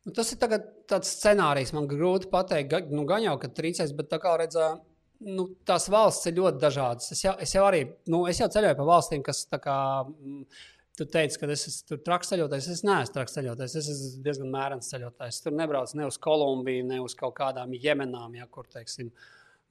Nu, 0.06 0.12
tas 0.14 0.30
ir 0.34 0.42
tāds 0.42 1.14
scenārijs, 1.16 1.72
man 1.74 1.86
grūti 1.90 2.30
pateikt, 2.30 2.92
nu, 2.94 3.06
gan 3.08 3.24
jau, 3.26 3.34
ka 3.42 3.50
trīcēs, 3.50 3.94
bet 3.96 4.10
tā 4.10 4.20
kā 4.22 4.36
redzēju 4.42 4.82
nu, 5.20 5.48
tās 5.66 5.88
valsts 5.92 6.30
ir 6.30 6.38
ļoti 6.38 6.62
dažādas. 6.62 7.12
Es 7.14 7.24
jau, 7.24 7.34
es 7.40 7.54
jau 7.54 7.64
arī 7.66 7.84
nu, 8.10 8.24
es 8.30 8.40
jau 8.40 8.48
ceļoju 8.50 8.78
pa 8.78 8.88
valstīm, 8.88 9.22
kas 9.24 9.44
kā, 9.52 9.78
mm, 10.08 10.46
Tu 10.94 11.02
teici, 11.10 11.40
ka 11.42 11.48
es 11.50 11.64
esmu 11.66 11.96
traks 12.06 12.28
ceļotājs. 12.30 12.68
Es 12.70 12.82
neesmu 12.86 13.14
traks 13.16 13.32
ceļotājs. 13.34 13.72
Es 13.80 13.88
esmu 13.90 14.20
diezgan 14.22 14.52
mērens 14.52 14.90
ceļotājs. 14.92 15.40
Tur 15.42 15.56
nebraucu 15.58 15.98
ne 15.98 16.06
uz 16.06 16.18
Kolumbiju, 16.22 16.84
ne 16.86 17.00
uz 17.02 17.16
kaut 17.18 17.34
kādām 17.40 17.72
Jemenām, 17.74 18.36
ja, 18.38 18.46
kur, 18.46 18.68
teiksim, 18.70 19.08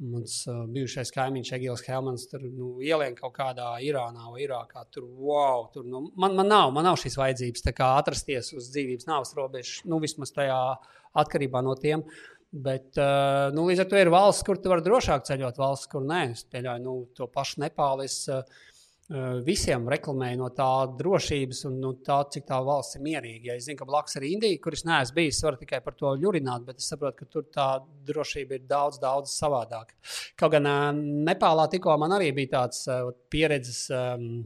mans 0.04 0.42
uh, 0.52 0.66
bijušais 0.68 1.14
kaimiņš 1.16 1.54
Egils 1.56 1.86
Helmans 1.88 2.28
tur 2.28 2.44
nu, 2.44 2.74
ielien 2.84 3.16
kaut 3.16 3.38
kādā 3.38 3.70
Irānā 3.88 4.34
vai 4.34 4.44
Irākā. 4.44 4.84
Tur, 4.92 5.08
wow, 5.08 5.70
tur, 5.72 5.88
nu, 5.88 6.10
man, 6.20 6.36
man, 6.36 6.52
nav, 6.52 6.76
man 6.76 6.90
nav 6.90 7.00
šīs 7.00 7.16
vajadzības 7.22 7.70
atrasties 7.88 8.52
uz 8.58 8.68
dzīvības 8.76 9.08
nāves 9.08 9.32
robežas, 9.40 9.80
nu, 9.88 10.04
vismaz 10.04 10.36
tajā 10.36 10.60
atkarībā 11.24 11.64
no 11.64 11.78
tiem. 11.80 12.04
Uh, 12.04 12.34
Bet, 12.54 12.92
uh, 13.02 13.50
nu, 13.56 13.64
līdz 13.66 13.82
ar 13.82 13.88
to 13.90 13.98
ir 13.98 14.12
valsts, 14.14 14.46
kur 14.46 14.60
tu 14.62 14.70
vari 14.70 14.86
drošāk 14.86 15.26
ceļot, 15.26 15.58
valsts, 15.58 15.90
kur 15.90 16.04
nē. 16.06 16.28
Es 16.36 16.44
pieļauju 16.54 16.84
nu, 16.84 16.94
to 17.18 17.26
pašu 17.34 17.64
Nepālu. 17.64 18.06
Es 18.06 18.20
uh, 18.30 18.44
visiem 19.46 19.88
reklamēju 19.90 20.40
no 20.40 20.52
tā 20.54 20.70
drošības 21.00 21.64
un 21.72 21.80
no 21.82 21.96
tā, 22.06 22.20
cik 22.36 22.46
tā 22.52 22.60
valsts 22.66 23.00
ir 23.00 23.04
mierīga. 23.08 23.50
Ja 23.50 23.58
es 23.58 23.66
zinu, 23.66 23.80
ka 23.82 23.90
blakus 23.90 24.20
ir 24.20 24.28
Indija, 24.30 24.62
kuras 24.62 24.86
neesmu 24.86 25.18
bijis, 25.18 25.42
varu 25.48 25.60
tikai 25.64 25.82
par 25.86 25.98
to 25.98 26.14
ļurināt, 26.22 26.66
bet 26.70 26.82
es 26.82 26.94
saprotu, 26.94 27.24
ka 27.24 27.34
tur 27.34 27.50
tā 27.54 27.68
drošība 28.08 28.60
ir 28.60 28.70
daudz, 28.70 29.02
daudz 29.02 29.34
savādāka. 29.34 29.98
Kaut 30.38 30.54
gan 30.54 30.70
Nepālā 31.26 31.68
tikko 31.74 31.98
man 32.02 32.14
arī 32.20 32.32
bija 32.38 32.60
tāds 32.60 32.86
pieredzes. 33.34 33.88
Um, 33.94 34.46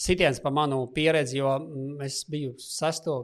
Sitiens 0.00 0.38
par 0.40 0.54
manu 0.56 0.86
pieredzi, 0.96 1.42
jo 1.42 1.50
es 2.00 2.22
biju 2.24 2.54
sesto 2.56 3.18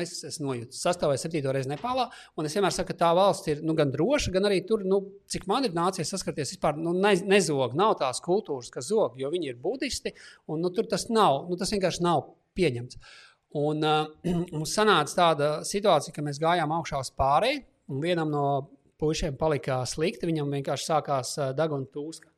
es, 0.00 0.14
es 0.26 0.38
nojūtu 0.42 0.76
sastāvā, 0.76 1.16
septīto 1.20 1.52
reizi 1.54 1.70
Nepālā. 1.70 2.06
Es 2.44 2.56
vienmēr 2.56 2.74
saku, 2.74 2.92
ka 2.92 2.98
tā 3.04 3.10
valsts 3.16 3.50
ir 3.52 3.62
nu, 3.66 3.74
gan 3.78 3.92
droša, 3.92 4.32
gan 4.34 4.48
arī 4.48 4.62
tur, 4.68 4.84
nu, 4.88 5.00
cik 5.30 5.48
man 5.50 5.66
ir 5.68 5.74
nācies 5.76 6.12
saskarties, 6.12 6.54
vispār 6.54 6.78
nu, 6.80 6.94
ne, 6.96 7.14
nezog. 7.28 7.76
Nav 7.78 7.96
tās 8.00 8.22
kultūras, 8.24 8.70
kas 8.72 8.88
zog, 8.90 9.18
jo 9.20 9.30
viņi 9.32 9.52
ir 9.52 9.60
budisti. 9.62 10.14
Un, 10.48 10.62
nu, 10.64 10.72
tur 10.74 10.88
tas 10.90 11.08
nav, 11.12 11.44
nu, 11.50 11.58
tas 11.60 11.72
vienkārši 11.74 12.04
nav 12.06 12.26
pieņemts. 12.58 13.00
Un 13.62 13.84
uh, 13.84 14.06
mums 14.54 14.74
sanāca 14.76 15.18
tāda 15.18 15.50
situācija, 15.68 16.14
ka 16.16 16.24
mēs 16.24 16.40
gājām 16.42 16.72
augšā 16.78 17.02
uz 17.04 17.12
pārēju, 17.18 17.64
un 17.92 18.04
vienam 18.04 18.30
no 18.32 18.44
puišiem 19.02 19.36
palika 19.40 19.82
slikti. 19.88 20.28
Viņam 20.30 20.52
vienkārši 20.58 20.88
sākās 20.88 21.34
uh, 21.40 21.50
deguna 21.56 21.88
tūska. 21.92 22.30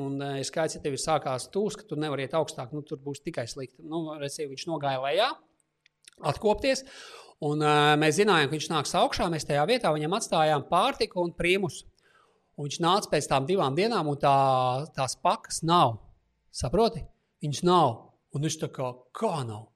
Un 0.00 0.20
uh, 0.20 0.38
skaidrs, 0.44 0.76
ja 0.76 0.84
tev 0.84 0.96
ir 0.96 1.00
sākās 1.02 1.48
tūska, 1.52 1.86
tu 1.88 1.98
nevari 2.00 2.26
iet 2.26 2.36
augstāk, 2.36 2.72
nu, 2.76 2.84
tur 2.84 3.00
būs 3.04 3.22
tikai 3.24 3.46
slikti. 3.48 3.84
Nu, 3.84 4.06
redzēju, 4.20 4.52
viņš 4.52 4.66
nogāja 4.68 5.02
lejā 5.04 5.30
atkopties. 6.24 6.84
Un, 7.44 7.60
uh, 7.60 7.92
mēs 8.00 8.16
zinājām, 8.16 8.48
ka 8.48 8.56
viņš 8.56 8.70
nāks 8.72 8.96
augšā. 8.96 9.28
Mēs 9.32 9.44
tajā 9.48 9.66
vietā 9.68 9.92
viņam 9.92 10.16
atstājām 10.16 10.66
pārtiku 10.70 11.20
un 11.24 11.34
prīmus. 11.36 11.82
Un 12.56 12.68
viņš 12.68 12.80
nāca 12.80 13.12
pēc 13.12 13.28
tam 13.28 13.46
divām 13.48 13.76
dienām, 13.76 14.08
un 14.08 14.16
tā, 14.20 14.36
tās 14.96 15.18
pakas 15.20 15.60
nav. 15.66 15.98
Saproti? 16.56 17.04
Viņas 17.44 17.64
nav. 17.68 17.90
Un 18.32 18.46
viņš 18.46 18.56
tā 18.62 18.70
kā, 18.72 18.94
kā 19.16 19.34
nav? 19.44 19.66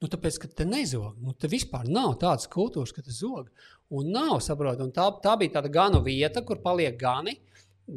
Nu, 0.00 0.08
tāpēc, 0.08 0.38
ka 0.40 0.48
te 0.56 0.64
nezog. 0.64 1.18
Nu, 1.20 1.34
te 1.36 1.50
vispār 1.52 1.84
nav 1.92 2.14
tādas 2.22 2.48
kultūras, 2.48 2.94
ka 2.96 3.04
te 3.04 3.12
zog. 3.12 3.50
Un 3.92 4.08
nav, 4.14 4.38
saproti. 4.44 4.86
Un 4.86 4.94
tā, 4.96 5.10
tā 5.20 5.36
bija 5.36 5.58
tāda 5.58 5.68
ganu 5.72 6.00
vieta, 6.06 6.40
kur 6.46 6.62
paliek 6.64 6.96
gani. 7.00 7.36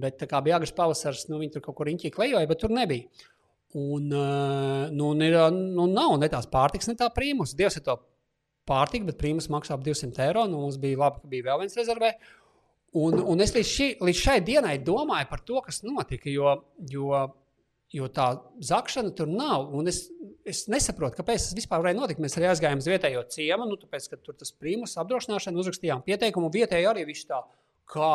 Bet 0.04 0.20
kā 0.28 0.42
bija 0.44 0.58
agrs 0.60 0.74
pavasaris, 0.76 1.30
nu, 1.30 1.40
viņi 1.40 1.56
tur 1.56 1.64
kaut 1.64 1.78
kur 1.78 1.88
riņķī 1.88 2.12
klejoja, 2.12 2.50
bet 2.50 2.60
tur 2.60 2.74
nebija. 2.76 3.08
Un, 3.74 4.12
uh, 4.14 4.90
nu, 4.94 5.10
ir, 5.26 5.36
nu, 5.52 5.88
nav 5.90 6.16
ne 6.22 6.30
tās 6.30 6.46
pārtiks, 6.50 6.90
ne 6.92 6.98
tā 7.00 7.08
prīmus. 7.14 7.56
Dievs 7.58 7.80
ir 7.80 7.86
to 7.88 7.98
pārtika, 8.70 9.08
bet 9.10 9.20
prīmas 9.20 9.50
maksā 9.52 9.74
ap 9.74 9.86
200 9.86 10.28
eiro. 10.28 10.46
Nu, 10.50 10.62
mums 10.66 10.78
bija 10.82 11.00
labi, 11.02 11.24
ka 11.24 11.32
bija 11.32 11.48
vēl 11.50 11.64
viens 11.64 11.78
rezervē. 11.80 12.14
Un, 13.02 13.18
un 13.18 13.42
es 13.42 13.56
līdz, 13.56 13.70
šī, 13.70 13.88
līdz 14.06 14.20
šai 14.20 14.36
dienai 14.46 14.76
domāju 14.86 15.30
par 15.32 15.42
to, 15.48 15.58
kas 15.66 15.82
notika. 15.86 16.30
Jo, 16.30 16.60
jo, 16.92 17.24
jo 17.98 18.10
tā 18.14 18.28
zakšana 18.62 19.16
tur 19.18 19.32
nav. 19.32 19.72
Un 19.74 19.90
es, 19.90 20.04
es 20.46 20.68
nesaprotu, 20.70 21.18
kāpēc 21.18 21.48
tas 21.48 21.58
vispār 21.58 21.82
varēja 21.82 21.98
notikt. 21.98 22.22
Mēs 22.22 22.38
arī 22.38 22.52
aizgājām 22.52 22.84
uz 22.84 22.92
vietējo 22.92 23.26
ciemu, 23.34 23.68
nu, 23.72 23.80
tāpēc, 23.82 24.12
ka 24.12 24.22
tur 24.22 24.38
tas 24.38 24.54
prīmas 24.54 24.94
apdrošināšana 25.02 25.66
uzrakstījām 25.66 26.06
pieteikumu. 26.06 26.54
Vietēji 26.54 26.90
arī 26.92 27.08
viss 27.10 27.26
tā, 27.30 27.42
kā. 27.90 28.14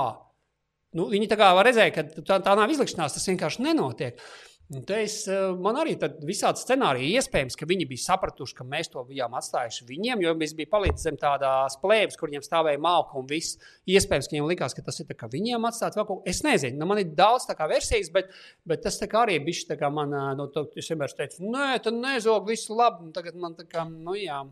Nu, 0.94 1.10
viņi 1.10 1.28
tā 1.34 1.36
kā 1.42 1.50
redzēja, 1.58 1.94
ka 1.98 2.06
tā, 2.22 2.38
tā 2.46 2.54
nav 2.56 2.70
izlikšanās, 2.72 3.18
tas 3.18 3.28
vienkārši 3.28 3.66
nenotiek. 3.66 4.22
Es, 4.68 5.22
eh, 5.26 5.54
man 5.56 5.78
arī 5.80 5.94
bija 5.96 6.18
visādi 6.28 6.60
scenāriji. 6.60 7.14
Iespējams, 7.16 7.54
ka 7.56 7.64
viņi 7.68 7.86
bija 7.88 8.02
sapratuši, 8.02 8.54
ka 8.58 8.66
mēs 8.68 8.90
to 8.92 9.00
bijām 9.08 9.32
atstājuši 9.38 9.86
viņiem, 9.88 10.20
jo 10.20 10.34
mēs 10.36 10.52
bijām 10.58 10.68
palicis 10.74 11.06
zem 11.06 11.16
tādas 11.16 11.78
plēves, 11.80 12.18
kur 12.20 12.28
viņiem 12.28 12.44
stāvēja 12.44 12.80
malka 12.84 13.16
un 13.16 13.24
viss. 13.30 13.56
Iespējams, 13.88 14.28
ka 14.28 14.36
viņiem 14.36 14.50
likās, 14.50 14.76
ka 14.76 14.84
tas 14.84 15.00
ir 15.00 15.08
viņiem 15.32 15.64
atstāts 15.64 15.96
vēl 15.96 16.04
kaut 16.04 16.20
ko. 16.20 16.28
Es 16.28 16.42
nezinu, 16.44 16.76
nu, 16.76 16.88
man 16.90 17.00
ir 17.00 17.14
daudz 17.16 17.48
versijas, 17.70 18.12
bet, 18.12 18.28
bet 18.68 18.84
tas 18.84 19.00
arī 19.24 19.38
bija. 19.40 19.88
Man, 19.88 20.12
eh, 20.12 20.34
no, 20.36 20.50
to, 20.52 20.66
es 20.76 20.92
vienmēr 20.92 21.16
teicu, 21.16 21.48
nē, 21.48 21.80
tā 21.80 21.94
nezog, 21.94 22.44
viss 22.46 22.68
labi. 22.68 23.08
Tagad 23.16 23.40
man 23.40 23.56
tā 23.56 23.64
kā, 23.64 23.88
nu 23.88 24.18
jā. 24.20 24.42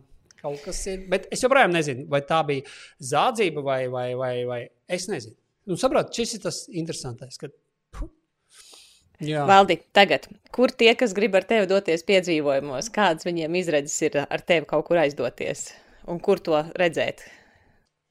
Kaut 0.40 0.64
kas 0.64 0.80
ir. 0.88 1.04
Bet 1.12 1.28
es 1.32 1.44
joprojām 1.44 1.72
nezinu, 1.72 2.08
vai 2.08 2.22
tā 2.24 2.40
bija 2.46 2.64
zādzība 3.00 3.62
vai, 3.64 3.82
vai, 3.92 4.08
vai, 4.16 4.34
vai 4.48 4.58
es 4.88 5.08
nezinu. 5.08 5.36
Nu, 5.66 5.76
saprotu, 5.80 6.12
šis 6.14 6.36
ir 6.36 6.42
tas 6.44 6.58
interesantais. 6.68 7.36
Ka, 7.40 7.48
Jā. 9.24 9.46
Valdi, 9.48 9.78
tagad, 9.96 10.26
kur 10.52 10.68
tie, 10.68 10.90
kas 10.98 11.14
grib 11.16 11.38
ar 11.38 11.46
tevi 11.48 11.68
doties 11.70 12.04
piedzīvojumos, 12.04 12.90
kādas 12.92 13.24
viņiem 13.24 13.56
izredzes 13.62 13.96
ir 14.04 14.20
ar 14.26 14.44
tevi 14.44 14.68
kaut 14.68 14.84
kur 14.90 15.00
aizdoties 15.00 15.70
un 16.10 16.20
kur 16.22 16.42
to 16.42 16.58
redzēt? 16.76 17.24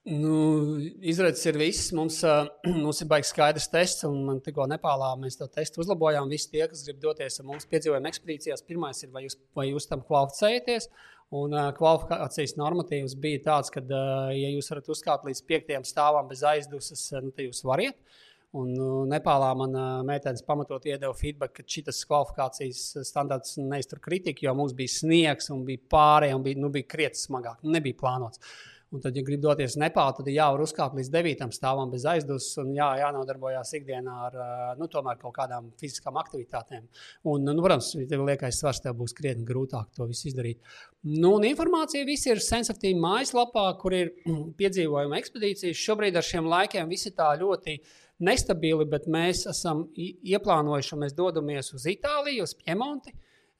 Nu, 0.06 0.77
izredzes 1.02 1.48
ir 1.49 1.57
viss. 1.57 1.90
Mums, 1.98 2.19
uh, 2.26 2.45
mums 2.84 3.02
ir 3.02 3.10
baigts 3.10 3.32
skaidrs 3.34 3.65
tests, 3.73 4.06
un 4.06 4.19
man 4.27 4.41
tikko 4.45 4.68
Nepālā 4.69 5.11
mēs 5.22 5.40
to 5.40 5.48
testu 5.49 5.82
uzlabojām. 5.82 6.30
Visi 6.30 6.52
tie, 6.52 6.61
kas 6.69 6.84
grib 6.86 6.99
doties 7.02 7.41
ar 7.41 7.48
mums 7.49 7.65
piedzīvojuma 7.72 8.11
ekspedīcijās, 8.11 8.65
pirmais 8.69 9.02
ir, 9.02 9.10
vai 9.15 9.26
jūs, 9.26 9.38
vai 9.57 9.69
jūs 9.72 9.90
tam 9.90 10.06
kvalificējaties. 10.06 10.90
Un 11.36 11.57
uh, 11.57 11.72
kvalifikācijas 11.73 12.53
normatīvs 12.61 13.18
bija 13.22 13.41
tāds, 13.48 13.73
ka, 13.73 13.82
uh, 13.82 14.30
ja 14.38 14.52
jūs 14.53 14.69
varat 14.69 14.94
uzkāpt 14.94 15.26
līdz 15.26 15.41
piektajam 15.49 15.88
stāvam 15.90 16.30
bez 16.30 16.45
aizdusas, 16.45 17.07
nu, 17.26 17.34
tad 17.34 17.48
jūs 17.48 17.65
varat. 17.65 17.98
Un 18.56 18.69
nu, 18.72 18.90
Nepālā 19.11 19.49
man 19.60 19.73
meitenes 20.07 20.44
pamatot 20.48 20.86
iedeva 20.88 21.11
feedback, 21.18 21.57
ka 21.57 21.65
šis 21.68 22.06
kvalifikācijas 22.07 22.84
standarts 23.07 23.57
neiztur 23.60 23.99
kritiku, 24.03 24.45
jo 24.48 24.53
mums 24.56 24.76
bija 24.77 24.94
sniegs 24.94 25.52
un 25.52 25.65
bija 25.68 25.84
pārējie 25.91 26.38
un 26.38 26.45
bija, 26.45 26.61
nu, 26.64 26.72
bija 26.72 26.88
krietni 26.95 27.19
smagāk. 27.19 27.60
Nebija 27.68 27.99
plānots. 27.99 28.40
Un 28.94 29.02
tad, 29.02 29.15
ja 29.18 29.23
grib 29.26 29.41
doties 29.44 29.73
uz 29.73 29.80
Nepālu, 29.82 30.14
tad 30.15 30.27
jāvar 30.32 30.61
uzkāpt 30.64 30.95
līdz 30.95 31.10
9. 31.11 31.48
stāvam 31.57 31.90
bez 31.91 32.06
aizdus 32.07 32.52
un 32.61 32.69
jā, 32.77 32.86
jānodarbojas 33.02 33.73
ikdienā 33.76 34.14
ar 34.27 34.38
nu, 34.80 34.88
kaut 34.88 35.34
kādām 35.36 35.72
fiziskām 35.82 36.15
aktivitātēm. 36.22 36.86
Un, 37.27 37.44
nu, 37.49 37.57
protams, 37.65 37.90
tev 38.07 38.23
liekais 38.30 38.61
svars, 38.61 38.80
tev 38.86 38.95
būs 39.02 39.15
krietni 39.18 39.44
grūtāk 39.49 39.90
to 39.98 40.07
visu 40.07 40.30
izdarīt. 40.30 40.61
Nu, 41.03 41.34
un 41.34 41.49
informācija 41.49 42.07
viss 42.07 42.30
ir 42.30 42.40
sensitīva 42.45 43.02
mājaslapā, 43.03 43.65
kur 43.82 43.98
ir 43.98 44.14
piedzīvojuma 44.61 45.19
ekspedīcijas. 45.19 45.82
Šobrīd 45.82 46.15
ar 46.15 46.30
šiem 46.30 46.48
laikiem 46.53 46.94
viss 46.94 47.10
ir 47.10 47.18
tā 47.18 47.34
ļoti 47.41 47.80
nestabili, 48.23 48.87
bet 48.89 49.07
mēs 49.11 49.45
esam 49.51 49.85
ieplānojuši, 49.95 50.99
mēs 51.01 51.15
dodamies 51.17 51.73
uz 51.75 51.87
Itāliju, 51.91 52.47
uz 52.47 52.55
Piemonti. 52.59 53.13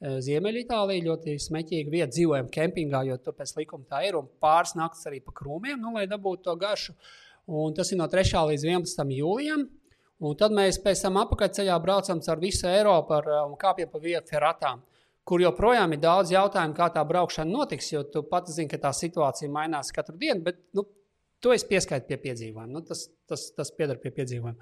Eh, 0.06 0.18
Ziemeļitālija 0.24 1.06
ļoti 1.06 1.38
smēķīga 1.40 1.92
vieta, 1.92 2.12
dzīvojam 2.14 2.50
kempingā, 2.52 3.06
jo 3.08 3.18
tur 3.18 3.36
pēc 3.38 3.56
likuma 3.60 3.88
tā 3.90 4.04
ir. 4.08 4.18
Un 4.20 4.28
pāris 4.42 4.76
naktis 4.76 5.08
arī 5.10 5.22
pa 5.24 5.34
krūmiem, 5.36 5.80
nu, 5.80 5.94
lai 5.96 6.06
dabūtu 6.12 6.44
to 6.48 6.56
garšu. 6.60 6.96
Un 7.48 7.76
tas 7.78 7.92
ir 7.92 8.00
no 8.02 8.08
3. 8.12 8.26
līdz 8.52 8.66
11. 8.68 9.16
jūlijam. 9.16 9.68
Un 10.26 10.36
tad 10.40 10.54
mēs 10.56 10.80
pēc 10.84 11.02
tam 11.04 11.20
apakaļceļā 11.20 11.76
braucam 11.84 12.22
caur 12.24 12.40
visu 12.40 12.68
Eiropu 12.70 13.18
ar, 13.18 13.26
un 13.50 13.56
kāpjam 13.60 13.90
pa 13.92 14.00
vietu 14.00 14.32
feratām. 14.32 14.84
Kur 15.26 15.42
joprojām 15.42 15.96
ir 15.96 16.00
daudz 16.04 16.32
jautājumu, 16.32 16.76
kā 16.78 16.88
tā 16.94 17.02
braukšana 17.04 17.52
notiks, 17.52 17.90
jo 17.92 18.04
tu 18.14 18.22
pats 18.30 18.54
zini, 18.56 18.70
ka 18.72 18.78
tā 18.78 18.92
situācija 18.94 19.52
mainās 19.52 19.92
katru 19.96 20.16
dienu. 20.22 20.44
Bet 20.46 20.62
nu, 20.78 20.86
To 21.46 21.52
es 21.54 21.62
pieskaitu 21.68 22.08
pie 22.10 22.18
piedzīvojuma. 22.24 22.72
Nu, 22.74 22.80
tas, 22.82 23.04
tas, 23.30 23.44
tas 23.54 23.70
pieder 23.78 24.00
pie 24.02 24.10
piedzīvojuma. 24.16 24.56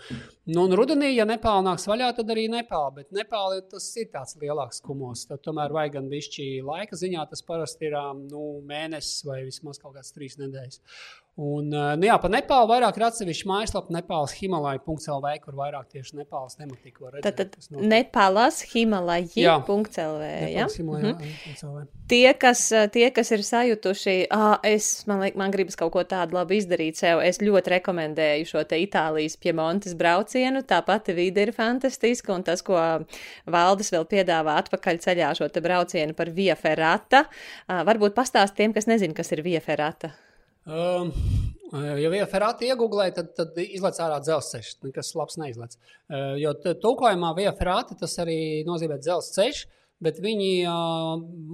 Nu, 0.49 0.65
un 0.65 0.75
rudenī, 0.75 1.13
ja 1.15 1.23
Nepāla 1.23 1.61
nāks 1.69 1.87
vaļā, 1.87 2.09
tad 2.17 2.33
arī 2.33 2.49
Nepāla. 2.51 2.89
Bet 2.97 3.13
Nepāla 3.15 3.61
tas 3.71 3.85
ir 4.01 4.09
tāds 4.11 4.35
lielāks 4.41 4.83
kumos. 4.83 5.23
Tad 5.29 5.45
tomēr 5.45 5.71
vajag 5.71 5.95
gan 5.95 6.09
višķi 6.11 6.47
laika 6.67 6.99
ziņā. 6.99 7.23
Tas 7.31 7.45
parasti 7.47 7.87
ir 7.87 7.95
nu, 8.25 8.43
mēnesis 8.67 9.23
vai 9.29 9.45
vismaz 9.47 9.79
kaut 9.79 9.95
kāds 9.95 10.11
trīs 10.11 10.35
nedēļas. 10.41 10.81
Un, 11.33 11.71
nu 11.73 12.05
jā, 12.05 12.13
par 12.21 12.29
Nepālu 12.29 12.67
vairāk 12.69 12.97
ir 12.99 13.03
atsevišķa 13.07 13.47
mājaslapa, 13.49 13.89
Nepālas 13.95 14.35
Himalaya.CLV, 14.37 15.29
kur 15.41 15.55
vairāk 15.57 15.87
tieši 15.89 16.19
Nepālas 16.19 16.59
tematiku 16.59 17.07
var 17.07 17.15
redzēt. 17.15 17.39
Tad, 17.39 17.55
tad 17.55 17.79
Nepālas 17.89 18.59
Himalaya.CLV. 18.69 20.27
Ja? 20.53 20.67
Mhm. 20.69 21.87
Tie, 22.11 22.27
kas, 22.37 22.61
tie, 22.93 23.07
kas 23.15 23.31
ir 23.33 23.41
sajutuši, 23.47 24.13
ah, 24.29 24.59
es, 24.61 25.07
man, 25.09 25.23
liek, 25.23 25.39
man 25.39 25.49
gribas 25.55 25.79
kaut 25.79 25.95
ko 25.95 26.03
tādu 26.05 26.37
labu 26.37 26.53
izdarīt 26.53 26.99
sev, 27.01 27.23
es 27.25 27.41
ļoti 27.41 27.73
rekomendēju 27.79 28.51
šo 28.51 28.61
te 28.69 28.77
Itālijas 28.83 29.33
Piemontes 29.41 29.97
braucienu. 29.97 30.61
Tā 30.69 30.83
pati 30.85 31.15
vide 31.17 31.47
ir 31.47 31.53
fantastiska, 31.55 32.29
un 32.35 32.45
tas, 32.45 32.61
ko 32.61 32.77
valdes 33.49 33.89
vēl 33.95 34.05
piedāvā 34.11 34.59
atpakaļ 34.61 35.01
ceļā 35.07 35.33
šo 35.41 35.49
te 35.49 35.65
braucienu 35.65 36.13
par 36.13 36.29
Via 36.29 36.53
Ferrata, 36.59 37.23
varbūt 37.65 38.13
pastāst 38.13 38.53
tiem, 38.59 38.75
kas 38.77 38.85
nezin, 38.91 39.17
kas 39.17 39.33
ir 39.33 39.41
Via 39.41 39.63
Ferrata. 39.63 40.13
Um, 40.63 41.11
ja 41.73 42.09
vien 42.13 42.27
Ferrari 42.31 42.71
iegūlē, 42.71 43.09
tad, 43.15 43.33
tad 43.37 43.57
izlaiž 43.59 44.01
ārā 44.05 44.21
dzelzceļš. 44.23 44.73
Nekas 44.87 45.13
labs 45.19 45.39
neizlaiž. 45.41 45.77
Uh, 46.07 46.33
jo 46.39 46.55
tulkojumā 46.63 47.35
Via 47.39 47.55
Ferrari 47.57 47.99
tas 47.99 48.17
arī 48.23 48.41
nozīmē 48.67 49.01
dzelzceļš. 49.03 49.65
Bet 50.03 50.17
viņi, 50.19 50.65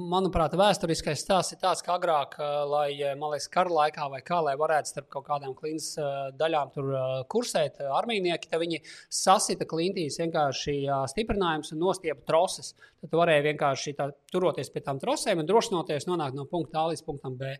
manuprāt, 0.09 0.55
vēsturiskais 0.57 1.21
stāsts 1.21 1.53
ir 1.53 1.59
tāds, 1.61 1.83
ka 1.85 1.93
agrāk, 1.99 2.33
lai, 2.71 2.95
man 3.19 3.35
liekas, 3.35 3.45
kara 3.53 3.69
laikā 3.75 4.07
vai 4.09 4.21
kā, 4.25 4.39
lai 4.41 4.55
varētu 4.57 4.89
starp 4.89 5.09
kaut 5.13 5.27
kādām 5.27 5.53
klints 5.57 5.91
daļām 6.39 6.71
tur 6.73 6.89
kursēt 7.29 7.77
armīnieki, 7.83 8.49
tad 8.49 8.63
viņi 8.63 8.79
sasita 9.13 9.67
klintīs 9.69 10.17
vienkārši 10.23 10.79
stiprinājumus 11.11 11.75
un 11.75 11.83
nostiepa 11.83 12.25
troses. 12.25 12.73
Tad 13.03 13.13
varēja 13.21 13.45
vienkārši 13.51 13.93
tā, 13.99 14.09
turoties 14.33 14.73
pie 14.73 14.81
tām 14.87 15.03
trosēm 15.03 15.43
un 15.43 15.49
drošinoties 15.51 16.09
nonākt 16.09 16.39
no 16.39 16.49
punkta 16.49 16.81
A 16.81 16.89
līdz 16.89 17.05
punktam 17.05 17.37
B. 17.37 17.53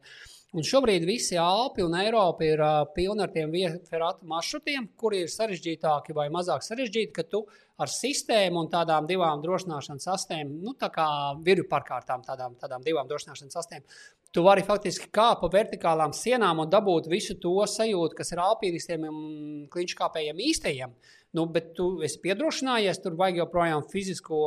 Un 0.57 0.65
šobrīd 0.65 1.03
visi 1.05 1.38
Alpi 1.38 1.84
un 1.85 1.93
Eiropa 1.93 2.41
ir 2.41 2.61
uh, 2.65 2.80
pilni 2.95 3.21
ar 3.21 3.30
tiem 3.30 3.51
vietu 3.53 3.99
maršrutiem, 4.31 4.88
kuri 4.97 5.19
ir 5.21 5.30
sarežģītāki 5.30 6.15
vai 6.17 6.26
mazāk 6.34 6.65
sarežģīti, 6.65 7.13
ka 7.13 7.21
tu 7.30 7.43
ar 7.77 7.91
sistēmu 7.93 8.63
un 8.63 8.71
tādām 8.71 9.05
divām 9.05 9.43
drošināšanas 9.43 10.07
sastēm, 10.09 10.55
nu, 10.63 10.73
tā 10.73 10.89
kā 10.95 11.05
viru 11.45 11.67
pārkārtām, 11.69 12.26
tādām, 12.26 12.57
tādām 12.57 12.81
divām 12.81 13.05
drošināšanas 13.11 13.59
sastēm, 13.59 13.85
tu 14.34 14.41
vari 14.45 14.65
faktiski 14.65 15.11
kāpt 15.13 15.43
pa 15.43 15.51
vertikālām 15.53 16.17
sienām 16.17 16.63
un 16.65 16.73
dabūt 16.73 17.11
visu 17.13 17.38
to 17.38 17.53
sajūtu, 17.69 18.17
kas 18.17 18.34
ir 18.34 18.41
alpīnistiem 18.41 19.05
un 19.05 19.21
kliņškāpējiem 19.69 20.43
īstajiem. 20.49 20.97
Nu, 21.38 21.43
bet 21.53 21.76
tu 21.77 21.99
esi 22.06 22.18
piedrošinājies, 22.23 23.03
tur 23.03 23.14
vajag 23.18 23.43
joprojām 23.43 23.84
fizisko, 23.91 24.39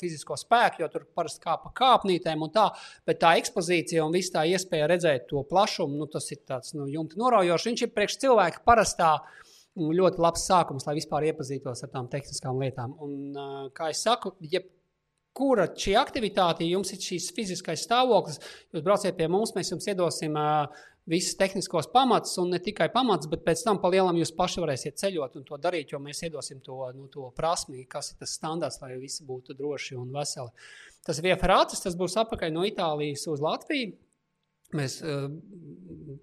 fizisko 0.00 0.38
spēku, 0.40 0.80
jo 0.80 0.88
tur 0.94 1.04
parasti 1.16 1.42
kā 1.42 1.58
pa 1.60 1.72
kāpnītēm 1.76 2.46
un 2.46 2.52
tā. 2.54 2.70
Bet 3.08 3.20
tā 3.20 3.34
ekspozīcija 3.40 4.06
un 4.06 4.16
viss 4.16 4.32
tā 4.32 4.46
iespēja 4.48 4.88
redzēt 4.88 5.26
to 5.28 5.42
plašumu, 5.50 6.00
nu, 6.00 6.08
tas 6.08 6.30
ir 6.32 6.40
tāds 6.48 6.72
nu, 6.78 6.88
jumta 6.88 7.20
noraujošs. 7.20 7.68
Viņš 7.68 7.84
ir 7.84 7.92
priekš 7.92 8.18
cilvēka 8.24 8.64
parastā. 8.68 9.18
Ļoti 9.78 10.18
labs 10.18 10.42
sākums, 10.48 10.88
lai 10.88 10.96
vispār 10.96 11.28
iepazītos 11.28 11.84
ar 11.84 11.90
tām 11.92 12.08
tehniskām 12.10 12.56
lietām. 12.58 12.96
Un, 13.04 13.36
kā 13.76 13.92
jau 13.92 13.98
saku, 14.00 14.32
jebkura 14.42 15.68
šī 15.70 15.92
aktivitāte, 16.00 16.66
jums 16.66 16.90
ir 16.96 17.04
šīs 17.04 17.28
fiziskais 17.36 17.84
stāvoklis, 17.86 18.40
jūs 18.72 18.82
brauciet 18.82 19.14
pie 19.20 19.28
mums, 19.30 19.52
mēs 19.54 19.70
jums 19.70 19.86
iedosim 19.92 20.34
uh, 20.40 20.88
visus 21.08 21.36
tehniskos 21.38 21.88
pamatus, 21.92 22.34
un 22.42 22.52
ne 22.52 22.60
tikai 22.62 22.90
pamatus, 22.92 23.30
bet 23.32 23.44
pēc 23.46 23.62
tam 23.64 23.80
palielam 23.82 24.18
jūs 24.20 24.34
paši 24.36 24.62
varēsiet 24.64 24.98
ceļot 25.00 25.38
un 25.40 25.46
to 25.48 25.58
darīt, 25.62 25.94
jo 25.94 26.00
mēs 26.02 26.20
iedosim 26.26 26.60
to, 26.64 26.80
nu, 26.96 27.08
to 27.12 27.30
prasmi, 27.36 27.86
kas 27.90 28.12
ir 28.12 28.20
tas 28.20 28.34
standarts, 28.36 28.80
lai 28.82 28.98
visi 29.00 29.24
būtu 29.28 29.56
droši 29.58 29.96
un 29.98 30.12
veseli. 30.14 30.52
Tas 31.06 31.20
ir 31.20 31.30
viefarāts, 31.30 31.80
tas 31.84 31.96
būs 31.96 32.18
apakaļ 32.20 32.52
no 32.52 32.66
Itālijas 32.68 33.24
uz 33.32 33.40
Latviju. 33.44 33.96
Mēs 34.76 34.98
uh, 35.00 35.30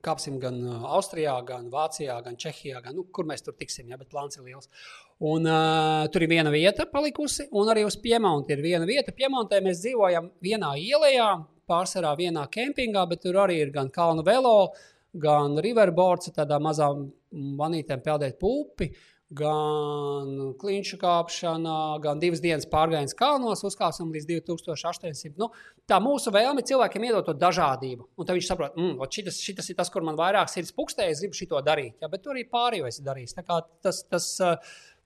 kāpsim 0.05 0.35
gan 0.37 0.59
Austrijā, 0.85 1.33
gan 1.47 1.71
Vācijā, 1.73 2.19
gan 2.21 2.35
Čehijā, 2.37 2.77
gan 2.85 2.93
nu, 2.93 3.07
kur 3.09 3.25
mēs 3.25 3.41
tur 3.41 3.55
tiksim, 3.57 3.89
ja, 3.89 3.97
bet 3.97 4.11
plāns 4.11 4.37
ir 4.37 4.45
liels. 4.45 4.69
Un, 5.17 5.49
uh, 5.49 6.05
tur 6.13 6.27
ir 6.27 6.29
viena 6.29 6.53
vieta 6.53 6.85
palikusi, 6.91 7.47
un 7.57 7.73
arī 7.73 7.87
uz 7.87 7.97
Piemonta 7.97 8.53
ir 8.53 8.61
viena 8.61 8.85
vieta. 8.85 9.15
Piemontē 9.17 9.63
mēs 9.65 9.81
dzīvojam 9.81 10.29
vienā 10.45 10.75
ielā, 10.77 11.31
pārsvarā 11.69 12.13
vienā 12.19 12.45
kempingā, 12.51 13.05
bet 13.09 13.23
tur 13.25 13.41
arī 13.45 13.59
ir 13.63 13.73
gan 13.75 13.89
kalnu 13.93 14.25
velo, 14.25 14.71
gan 15.15 15.57
riverboards, 15.63 16.33
tādā 16.35 16.59
mazā 16.61 16.91
vanītēm 17.33 18.03
peldēt 18.05 18.39
pupi. 18.41 18.91
Gan 19.35 20.53
kliņšu 20.61 20.99
kāpšana, 21.01 21.75
gan 22.03 22.19
divas 22.21 22.43
dienas 22.43 22.67
pārgājiens 22.69 23.15
kalnos, 23.17 23.63
uzkāpsim 23.65 24.11
līdz 24.13 24.27
2800. 24.29 25.33
Nu, 25.41 25.47
tā 25.89 25.97
mūsu 26.03 26.29
vēlme 26.31 26.61
cilvēkiem 26.61 27.07
iedot 27.07 27.25
to 27.25 27.33
dažādību. 27.41 28.05
Un 28.13 28.29
tad 28.29 28.37
viņš 28.37 28.49
saprot, 28.51 28.77
ka 28.77 29.07
šis, 29.17 29.39
šis 29.47 29.71
ir 29.73 29.79
tas, 29.79 29.89
kur 29.89 30.05
man 30.05 30.19
vairāk 30.19 30.53
sirds 30.53 30.75
pukstē, 30.77 31.09
es 31.09 31.23
gribu 31.25 31.41
šo 31.41 31.63
darīt. 31.65 31.97
Ja, 32.05 32.11
bet 32.11 32.21
tur 32.21 32.37
arī 32.37 32.45
pārējo 32.51 32.85
es 32.91 33.01
darīšu. 33.01 33.41
Tas, 33.81 34.03
tas, 34.05 34.29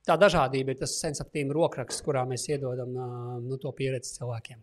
tā 0.05 0.19
dažādība 0.19 0.75
ir 0.75 0.83
tas 0.83 0.99
sensaktīvs 0.99 1.55
rokraksts, 1.55 2.03
kurā 2.03 2.27
mēs 2.27 2.49
iedodam 2.51 2.91
nu, 3.45 3.55
to 3.61 3.71
pieredzi 3.77 4.19
cilvēkiem. 4.19 4.59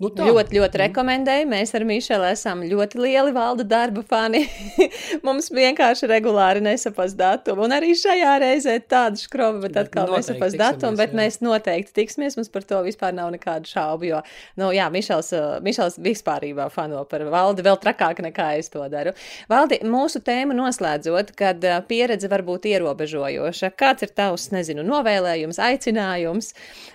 Nu 0.00 0.08
tā. 0.08 0.24
ļoti, 0.24 0.56
ļoti 0.56 0.78
mm. 0.78 0.80
rekomendēju. 0.80 1.46
Mēs 1.50 1.74
ar 1.76 1.84
Mišelu 1.84 2.24
esam 2.30 2.62
ļoti 2.64 3.00
lieli 3.02 3.34
valda 3.36 3.66
darba 3.68 4.00
fani. 4.08 4.46
Mums 5.26 5.50
vienkārši 5.52 6.08
regulāri 6.08 6.62
nesaprast 6.64 7.18
datumu. 7.18 7.66
Un 7.66 7.74
arī 7.76 7.92
šajā 7.98 8.38
reizē 8.40 8.78
tāda 8.80 9.20
skrova, 9.20 9.60
bet 9.66 9.76
atkal 9.82 10.08
nesaprast 10.14 10.56
datumu. 10.56 10.96
Bet 10.96 11.12
jā. 11.12 11.18
mēs 11.20 11.36
noteikti 11.44 11.92
tiksimies. 11.98 12.38
Mums 12.40 12.48
par 12.54 12.64
to 12.70 12.80
vispār 12.86 13.12
nav 13.16 13.28
nekādu 13.34 13.68
šaubu. 13.68 14.08
Jo, 14.08 14.22
nu, 14.60 14.70
jā, 14.72 14.86
Mišels, 14.94 15.28
uh, 15.36 15.48
Mišels 15.66 15.98
vispārībā 16.00 16.70
fano 16.72 17.02
par 17.10 17.26
valdi 17.28 17.66
vēl 17.66 17.76
trakāk 17.82 18.22
nekā 18.24 18.54
es 18.62 18.72
to 18.72 18.86
daru. 18.88 19.12
Valdi, 19.52 19.82
mūsu 19.84 20.22
tēmu 20.24 20.56
noslēdzot, 20.56 21.34
kad 21.36 21.66
uh, 21.68 21.82
pieredze 21.84 22.30
var 22.32 22.46
būt 22.48 22.70
ierobežojoša. 22.72 23.74
Kāds 23.76 24.08
ir 24.08 24.16
tavs, 24.16 24.48
nezinu, 24.56 24.86
novēlējums, 24.88 25.60
aicinājums, 25.60 26.54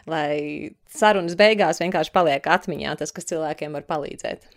lai 0.10 0.74
sarunas 0.98 1.38
beigās 1.40 1.82
vienkārši 1.84 2.14
paliek 2.16 2.48
atmiņā 2.56 2.96
tas, 3.00 3.14
kas 3.16 3.28
cilvēkiem 3.32 3.76
var 3.78 3.86
palīdzēt. 3.90 4.48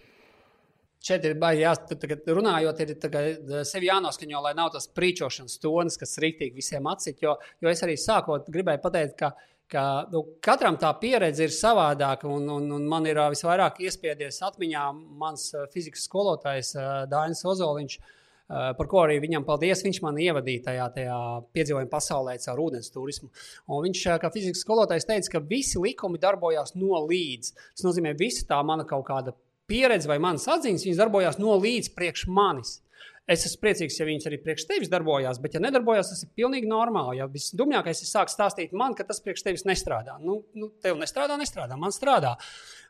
Šeit 1.09 1.25
ir 1.29 1.37
baigi, 1.39 1.63
jā, 1.63 1.75
tagad 1.93 2.27
runājot, 2.35 2.81
ir 2.83 2.97
tagad 2.99 3.53
sevi 3.69 3.87
jānoskaņo, 3.87 4.41
lai 4.43 4.55
nav 4.59 4.73
tas 4.75 4.89
prīčošanas 4.91 5.61
tonis, 5.63 5.99
kas 6.01 6.19
rīktīgi 6.25 6.59
visiem 6.59 6.89
atcīt. 6.91 7.23
Jo, 7.23 7.37
jo 7.63 7.71
es 7.71 7.85
arī 7.87 7.95
sākot 8.01 8.51
gribēju 8.51 8.83
pateikt, 8.83 9.15
ka, 9.21 9.31
ka 9.71 9.85
nu, 10.11 10.25
katram 10.43 10.77
tā 10.81 10.91
pieredze 10.99 11.47
ir 11.47 11.55
savādāka. 11.55 12.27
Un, 12.27 12.51
un, 12.51 12.67
un 12.81 12.91
man 12.91 13.07
ir 13.07 13.23
visvairāk 13.31 13.79
iespiedies 13.87 14.43
atmiņā 14.51 14.85
mans 15.23 15.53
fizikas 15.75 16.09
skolotājs 16.11 16.75
Dainis 17.13 17.47
Ozoliņš. 17.47 17.99
Uh, 17.99 18.15
Eh, 18.15 18.18
par 18.49 18.89
ko 18.89 19.03
arī 19.05 19.19
viņam 19.23 19.45
paldies. 19.47 19.85
Viņš 19.85 20.01
man 20.05 20.19
ievadīja 20.23 20.65
tajā, 20.71 20.89
tajā 20.97 21.19
piedzīvojuma 21.57 21.93
pasaulē 21.93 22.39
caur 22.41 22.65
ūdens 22.65 22.91
turismu. 22.95 23.29
Un 23.69 23.85
viņš, 23.85 24.07
eh, 24.07 24.19
kā 24.23 24.33
fizikas 24.33 24.65
skolotājs, 24.65 25.07
teica, 25.07 25.33
ka 25.37 25.41
visi 25.41 25.79
likumi 25.79 26.19
darbojās 26.19 26.75
no 26.75 27.05
līdz. 27.07 27.53
Tas 27.77 27.85
nozīmē, 27.85 28.17
ka 28.17 28.25
visa 28.25 28.47
tā 28.47 28.65
mana 28.65 28.85
kaut 28.85 29.07
kāda 29.07 29.35
pieredze 29.69 30.09
vai 30.09 30.19
manas 30.19 30.47
atziņas, 30.47 30.87
viņas 30.87 31.03
darbojās 31.05 31.39
no 31.39 31.59
līdz 31.61 31.95
priekš 31.95 32.27
manis. 32.27 32.81
Es 33.29 33.45
esmu 33.45 33.61
priecīgs, 33.61 33.99
ja 34.01 34.07
viņas 34.07 34.27
arī 34.27 34.39
priekš 34.41 34.65
tevis 34.65 34.89
darbojās, 34.89 35.39
bet, 35.39 35.53
ja 35.53 35.61
nedarbojās, 35.61 36.09
tas 36.09 36.23
ir 36.23 36.31
pilnīgi 36.35 36.67
normāli. 36.67 37.19
Ja 37.19 37.27
visdumjākais 37.29 38.01
ir 38.01 38.09
sākt 38.09 38.33
stāstīt 38.33 38.73
man, 38.73 38.95
ka 38.95 39.05
tas 39.05 39.21
priekš 39.21 39.45
tevis 39.45 39.67
nestrādā. 39.69 40.17
Nu, 40.19 40.47
nu, 40.55 40.71
tev 40.81 40.97
nestrādā, 40.97 41.37
nestrādā, 41.37 41.77
man 41.77 41.93
strādā. 41.93 42.39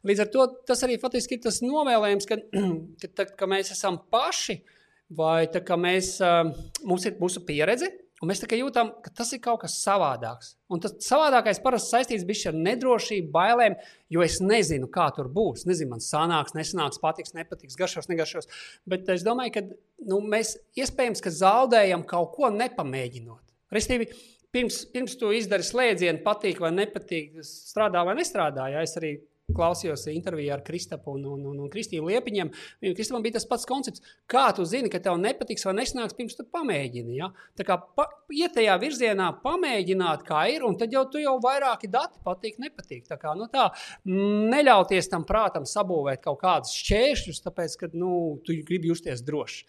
Līdz 0.07 0.21
ar 0.21 0.27
to 0.31 0.47
tas 0.65 0.85
arī 0.87 1.01
faktiski 1.01 1.35
ir 1.35 1.43
tas 1.43 1.59
novēlējums, 1.61 2.29
ka, 2.31 2.39
ka, 3.17 3.25
ka 3.35 3.47
mēs 3.51 3.73
esam 3.75 3.99
paši 4.15 4.61
uh, 4.61 4.78
vai 5.09 5.49
mēs, 5.81 6.19
mums 6.85 7.07
ir 7.09 7.17
mūsu 7.21 7.43
pieredze, 7.47 7.89
un 8.21 8.31
mēs 8.31 8.43
jūtam, 8.59 8.91
ka 9.03 9.13
tas 9.15 9.33
ir 9.33 9.41
kaut 9.41 9.63
kas 9.63 9.79
savādāks. 9.81 10.55
Un 10.69 10.83
tas 10.85 10.97
savādākais 11.05 11.63
parasti 11.65 11.95
saistīts 11.95 12.47
ar 12.51 12.57
nedrošību, 12.59 13.31
bailēm, 13.33 13.77
jo 14.11 14.25
es 14.25 14.41
nezinu, 14.45 14.89
kā 14.93 15.09
tur 15.17 15.31
būs. 15.33 15.65
Nezinu, 15.69 15.95
man 15.95 16.05
sanāks, 16.05 16.57
nesanāks, 16.57 17.01
patiks, 17.01 17.35
nepatiks, 17.37 17.79
garšos, 17.79 18.11
negaršos. 18.11 18.51
Bet 18.89 19.09
es 19.15 19.25
domāju, 19.27 19.55
ka 19.55 19.65
nu, 20.11 20.21
mēs 20.21 20.57
iespējams 20.77 21.25
ka 21.25 21.33
zaudējam 21.33 22.05
kaut 22.09 22.35
ko 22.37 22.51
nepamēģinot. 22.53 23.45
Restīvi, 23.75 24.11
pirms, 24.55 24.83
pirms 24.93 25.17
tu 25.21 25.33
izdari 25.37 25.67
slēdzienu, 25.67 26.23
patīk 26.25 26.61
vai 26.65 26.73
nepatīk, 26.75 27.41
strādā 27.47 28.05
vai 28.05 28.17
nestrādā. 28.19 28.69
Ja 28.75 28.85
es 28.85 28.97
arī 29.01 29.19
klausījos 29.57 30.05
intervijā 30.13 30.57
ar 30.57 30.63
Kristapu 30.65 31.15
un, 31.17 31.25
un, 31.33 31.45
un, 31.51 31.61
un 31.65 31.71
Kristīnu 31.73 32.09
Liepiņiem. 32.11 32.51
Viņam 32.83 32.97
Kristapam 32.99 33.25
bija 33.25 33.39
tas 33.39 33.47
pats 33.49 33.67
koncepts. 33.69 34.05
Kā 34.31 34.49
tu 34.57 34.67
zini, 34.69 34.91
ka 34.93 35.01
tev 35.05 35.19
nepatiks 35.21 35.65
vai 35.69 35.75
nesanāks, 35.79 36.17
pirms 36.19 36.37
tu 36.39 36.45
pamēģini? 36.53 37.17
Ja? 37.19 37.31
Tā 37.59 37.67
kā 37.69 37.79
pa, 37.97 38.09
iet 38.35 38.55
tajā 38.59 38.77
virzienā, 38.83 39.31
pamēģināt, 39.45 40.25
kā 40.29 40.45
ir, 40.53 40.67
un 40.69 40.77
tad 40.81 40.93
jau 40.95 41.07
tu 41.13 41.23
jau 41.23 41.39
vairāki 41.45 41.91
dati 41.93 42.21
patīk, 42.25 42.61
nepatīk. 42.65 43.07
Tā 43.09 43.21
kā 43.21 43.35
nu 43.39 43.49
tā, 43.53 43.71
neļauties 44.09 45.11
tam 45.13 45.25
prātam 45.29 45.69
sabūvēt 45.69 46.25
kaut 46.25 46.43
kādus 46.45 46.77
šķēršļus, 46.83 47.45
tāpēc, 47.49 47.79
ka 47.81 47.93
nu, 47.97 48.13
tu 48.45 48.57
gribi 48.69 48.93
justies 48.93 49.25
droši. 49.25 49.65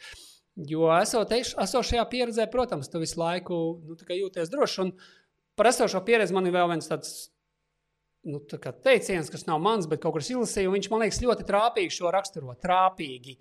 Jo 0.67 0.89
esot, 0.97 1.31
esošajā 1.31 2.03
pieredzē, 2.11 2.49
protams, 2.51 2.89
tu 2.91 2.99
visu 2.99 3.19
laiku 3.21 3.57
nu, 3.87 3.95
jūties 3.95 4.51
droši. 4.51 4.81
Un 4.83 4.95
par 5.55 5.69
esošo 5.71 6.01
pieredzi 6.03 6.35
man 6.35 6.49
ir 6.49 6.55
vēl 6.57 6.67
viens 6.73 6.89
tāds 6.89 7.29
nu, 8.27 8.41
teiciens, 8.83 9.29
kas 9.31 9.45
nav 9.47 9.59
mans, 9.63 9.87
bet 9.89 10.01
kaut 10.03 10.17
kas 10.17 10.31
izlasīju, 10.33 10.73
viņš 10.75 10.89
man 10.91 11.05
liekas 11.05 11.21
ļoti 11.23 11.45
trāpīgi 11.47 11.95
šo 11.95 12.13
raksturo. 12.13 12.55
Trāpīgi. 12.61 13.37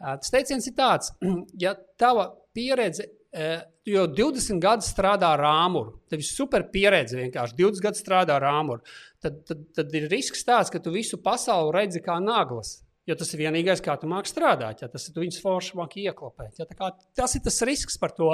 Tas 0.00 0.32
teiciens 0.32 0.68
ir 0.68 0.76
tāds, 0.78 1.14
ja 1.64 1.74
tava 2.00 2.30
pieredze, 2.56 3.08
tu 3.30 3.94
jau 3.94 4.06
20 4.10 4.62
gadus 4.62 4.90
strādā 4.90 5.34
ar 5.36 5.44
āmuru, 5.46 6.00
tev 6.10 6.22
ir 6.22 6.26
super 6.26 6.64
pieredze 6.72 7.18
vienkārši 7.18 7.58
20 7.58 7.84
gadus 7.84 8.02
strādā 8.02 8.38
ar 8.40 8.46
āmuru, 8.50 8.82
tad, 9.22 9.42
tad, 9.46 9.66
tad 9.76 9.98
ir 9.98 10.08
risks 10.10 10.46
tāds, 10.46 10.72
ka 10.72 10.82
tu 10.82 10.94
visu 10.94 11.20
pasauli 11.22 11.76
redzi 11.78 12.02
kā 12.04 12.18
naglas. 12.22 12.80
Jo 13.08 13.16
tas 13.18 13.30
ir 13.32 13.40
vienīgais, 13.40 13.80
kā 13.82 13.94
tu 13.98 14.06
māki 14.06 14.30
strādāt. 14.30 14.82
Ja, 14.84 14.88
tas 14.92 15.08
ir 15.08 15.16
viņas 15.16 15.40
forši 15.42 15.78
māki 15.78 16.04
ieklopēt. 16.04 16.60
Ja, 16.60 16.66
kā, 16.68 16.90
tas 17.16 17.32
ir 17.34 17.42
tas 17.42 17.56
risks 17.66 17.96
par 17.98 18.12
to 18.14 18.28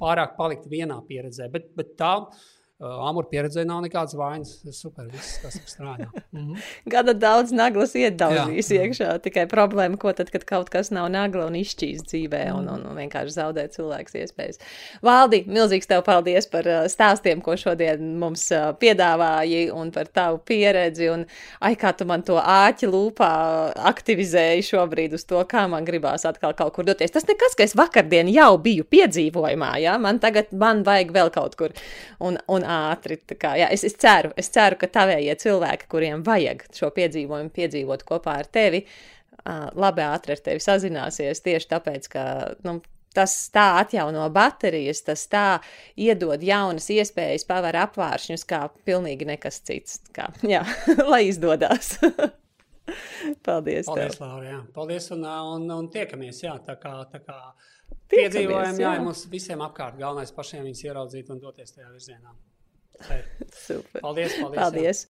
pārāk 0.00 0.36
palikt 0.38 0.68
vienā 0.70 1.00
pieredzē. 1.08 1.50
Bet, 1.52 1.66
bet 1.76 1.90
tā, 1.98 2.12
uh, 2.22 2.52
Amūra 2.82 3.28
pieredzē 3.30 3.62
nav 3.66 3.84
nekādas 3.84 4.16
vainas. 4.18 4.56
Tas 4.58 4.72
ir 4.72 4.74
super, 4.74 5.06
viss 5.12 5.38
tas 5.42 5.58
strādā. 5.70 6.08
Mm 6.32 6.54
-hmm. 6.54 6.60
Gada 6.88 7.12
daudz 7.12 7.52
naglas 7.52 7.92
iedaudzīs 7.94 8.70
Jā. 8.70 8.82
iekšā. 8.82 9.18
Tikai 9.20 9.44
problēma, 9.46 9.98
ko 9.98 10.12
tad, 10.12 10.30
kad 10.30 10.44
kaut 10.44 10.70
kas 10.70 10.90
nav 10.90 11.10
nagla 11.10 11.46
un 11.46 11.52
izšķīst 11.54 12.08
dzīvē 12.08 12.52
un, 12.54 12.68
un, 12.68 12.86
un 12.86 12.96
vienkārši 12.96 13.34
zaudē 13.36 13.68
cilvēks 13.68 14.14
iespējas. 14.14 14.58
Valdi, 15.02 15.44
milzīgs 15.46 15.86
tev 15.86 16.02
paldies 16.02 16.46
par 16.46 16.64
stāstiem, 16.88 17.42
ko 17.42 17.56
šodien 17.56 18.18
mums 18.18 18.48
piedāvāji 18.80 19.70
un 19.72 19.90
par 19.90 20.06
tavu 20.06 20.38
pieredzi. 20.38 21.10
Un, 21.10 21.26
ai, 21.60 21.74
kā 21.76 21.92
tu 21.96 22.04
man 22.04 22.22
to 22.22 22.38
āķi 22.40 22.86
lūpā 22.86 23.30
aktivizēji 23.76 24.62
šobrīd 24.62 25.12
uz 25.12 25.24
to, 25.24 25.44
kā 25.44 25.68
man 25.68 25.84
gribās 25.84 26.24
atkal 26.24 26.54
kaut 26.54 26.72
kur 26.72 26.84
doties. 26.84 27.10
Tas 27.10 27.28
nekas, 27.28 27.54
ka 27.54 27.62
es 27.62 27.76
vakardien 27.76 28.28
jau 28.32 28.56
biju 28.58 28.84
piedzīvojumā, 28.84 29.76
ja? 29.84 29.98
man 29.98 30.18
tagad 30.18 30.50
man 30.52 30.82
vajag 30.86 31.12
vēl 31.12 31.30
kaut 31.34 31.56
kur. 31.60 31.76
Un, 32.22 32.38
un 32.48 32.64
ātri. 32.72 33.18
Kā, 33.34 33.54
jā, 33.60 33.68
es, 33.74 33.84
es, 33.88 33.96
ceru, 34.00 34.32
es 34.38 34.50
ceru, 34.54 34.78
ka 34.80 34.90
tavējie 34.92 35.36
cilvēki, 35.44 35.88
kuriem 35.92 36.24
vajag 36.26 36.64
šo 36.74 36.92
piedzīvojumu 36.96 37.52
piedzīvot 37.54 38.06
kopā 38.08 38.38
ar 38.42 38.48
tevi, 38.52 38.84
labi 39.74 40.04
ātri 40.06 40.36
ar 40.36 40.42
tevi 40.44 40.62
sazināsies 40.62 41.42
tieši 41.44 41.70
tāpēc, 41.72 42.08
ka 42.12 42.24
nu, 42.66 42.78
tas 43.14 43.34
tā 43.52 43.66
atjauno 43.80 44.24
baterijas, 44.32 45.02
tas 45.06 45.24
tā 45.30 45.46
iedod 46.00 46.42
jaunas 46.44 46.88
iespējas, 46.92 47.46
paver 47.48 47.76
apvāršņus, 47.84 48.46
kā 48.48 48.64
pilnīgi 48.86 49.28
nekas 49.28 49.60
cits. 49.66 50.00
Kā, 50.14 50.30
jā, 50.46 50.64
lai 51.12 51.26
izdodas. 51.28 51.96
Paldies! 53.46 53.86
Paldies, 53.86 54.18
Laura! 54.20 54.48
Jā. 54.48 54.60
Paldies 54.74 55.10
un, 55.14 55.24
un, 55.24 55.68
un 55.70 55.90
tiekamies! 55.92 56.42
Jā, 56.44 56.56
tā 56.66 56.76
kā, 56.80 56.96
tā 57.12 57.22
kā 57.22 57.38
piedzīvojam, 58.12 58.80
jā, 58.80 58.94
jā 58.96 59.04
mums 59.04 59.26
visiem 59.30 59.62
apkārt 59.64 60.00
galvenais 60.00 60.34
pašiem 60.34 60.66
viņus 60.66 60.86
ieraudzīt 60.88 61.30
un 61.32 61.40
doties 61.42 61.76
tajā 61.76 61.92
virzienā. 61.92 62.34
Super. 63.52 64.00
Paldies! 64.00 64.32
paldies, 64.34 64.58
paldies. 64.58 65.06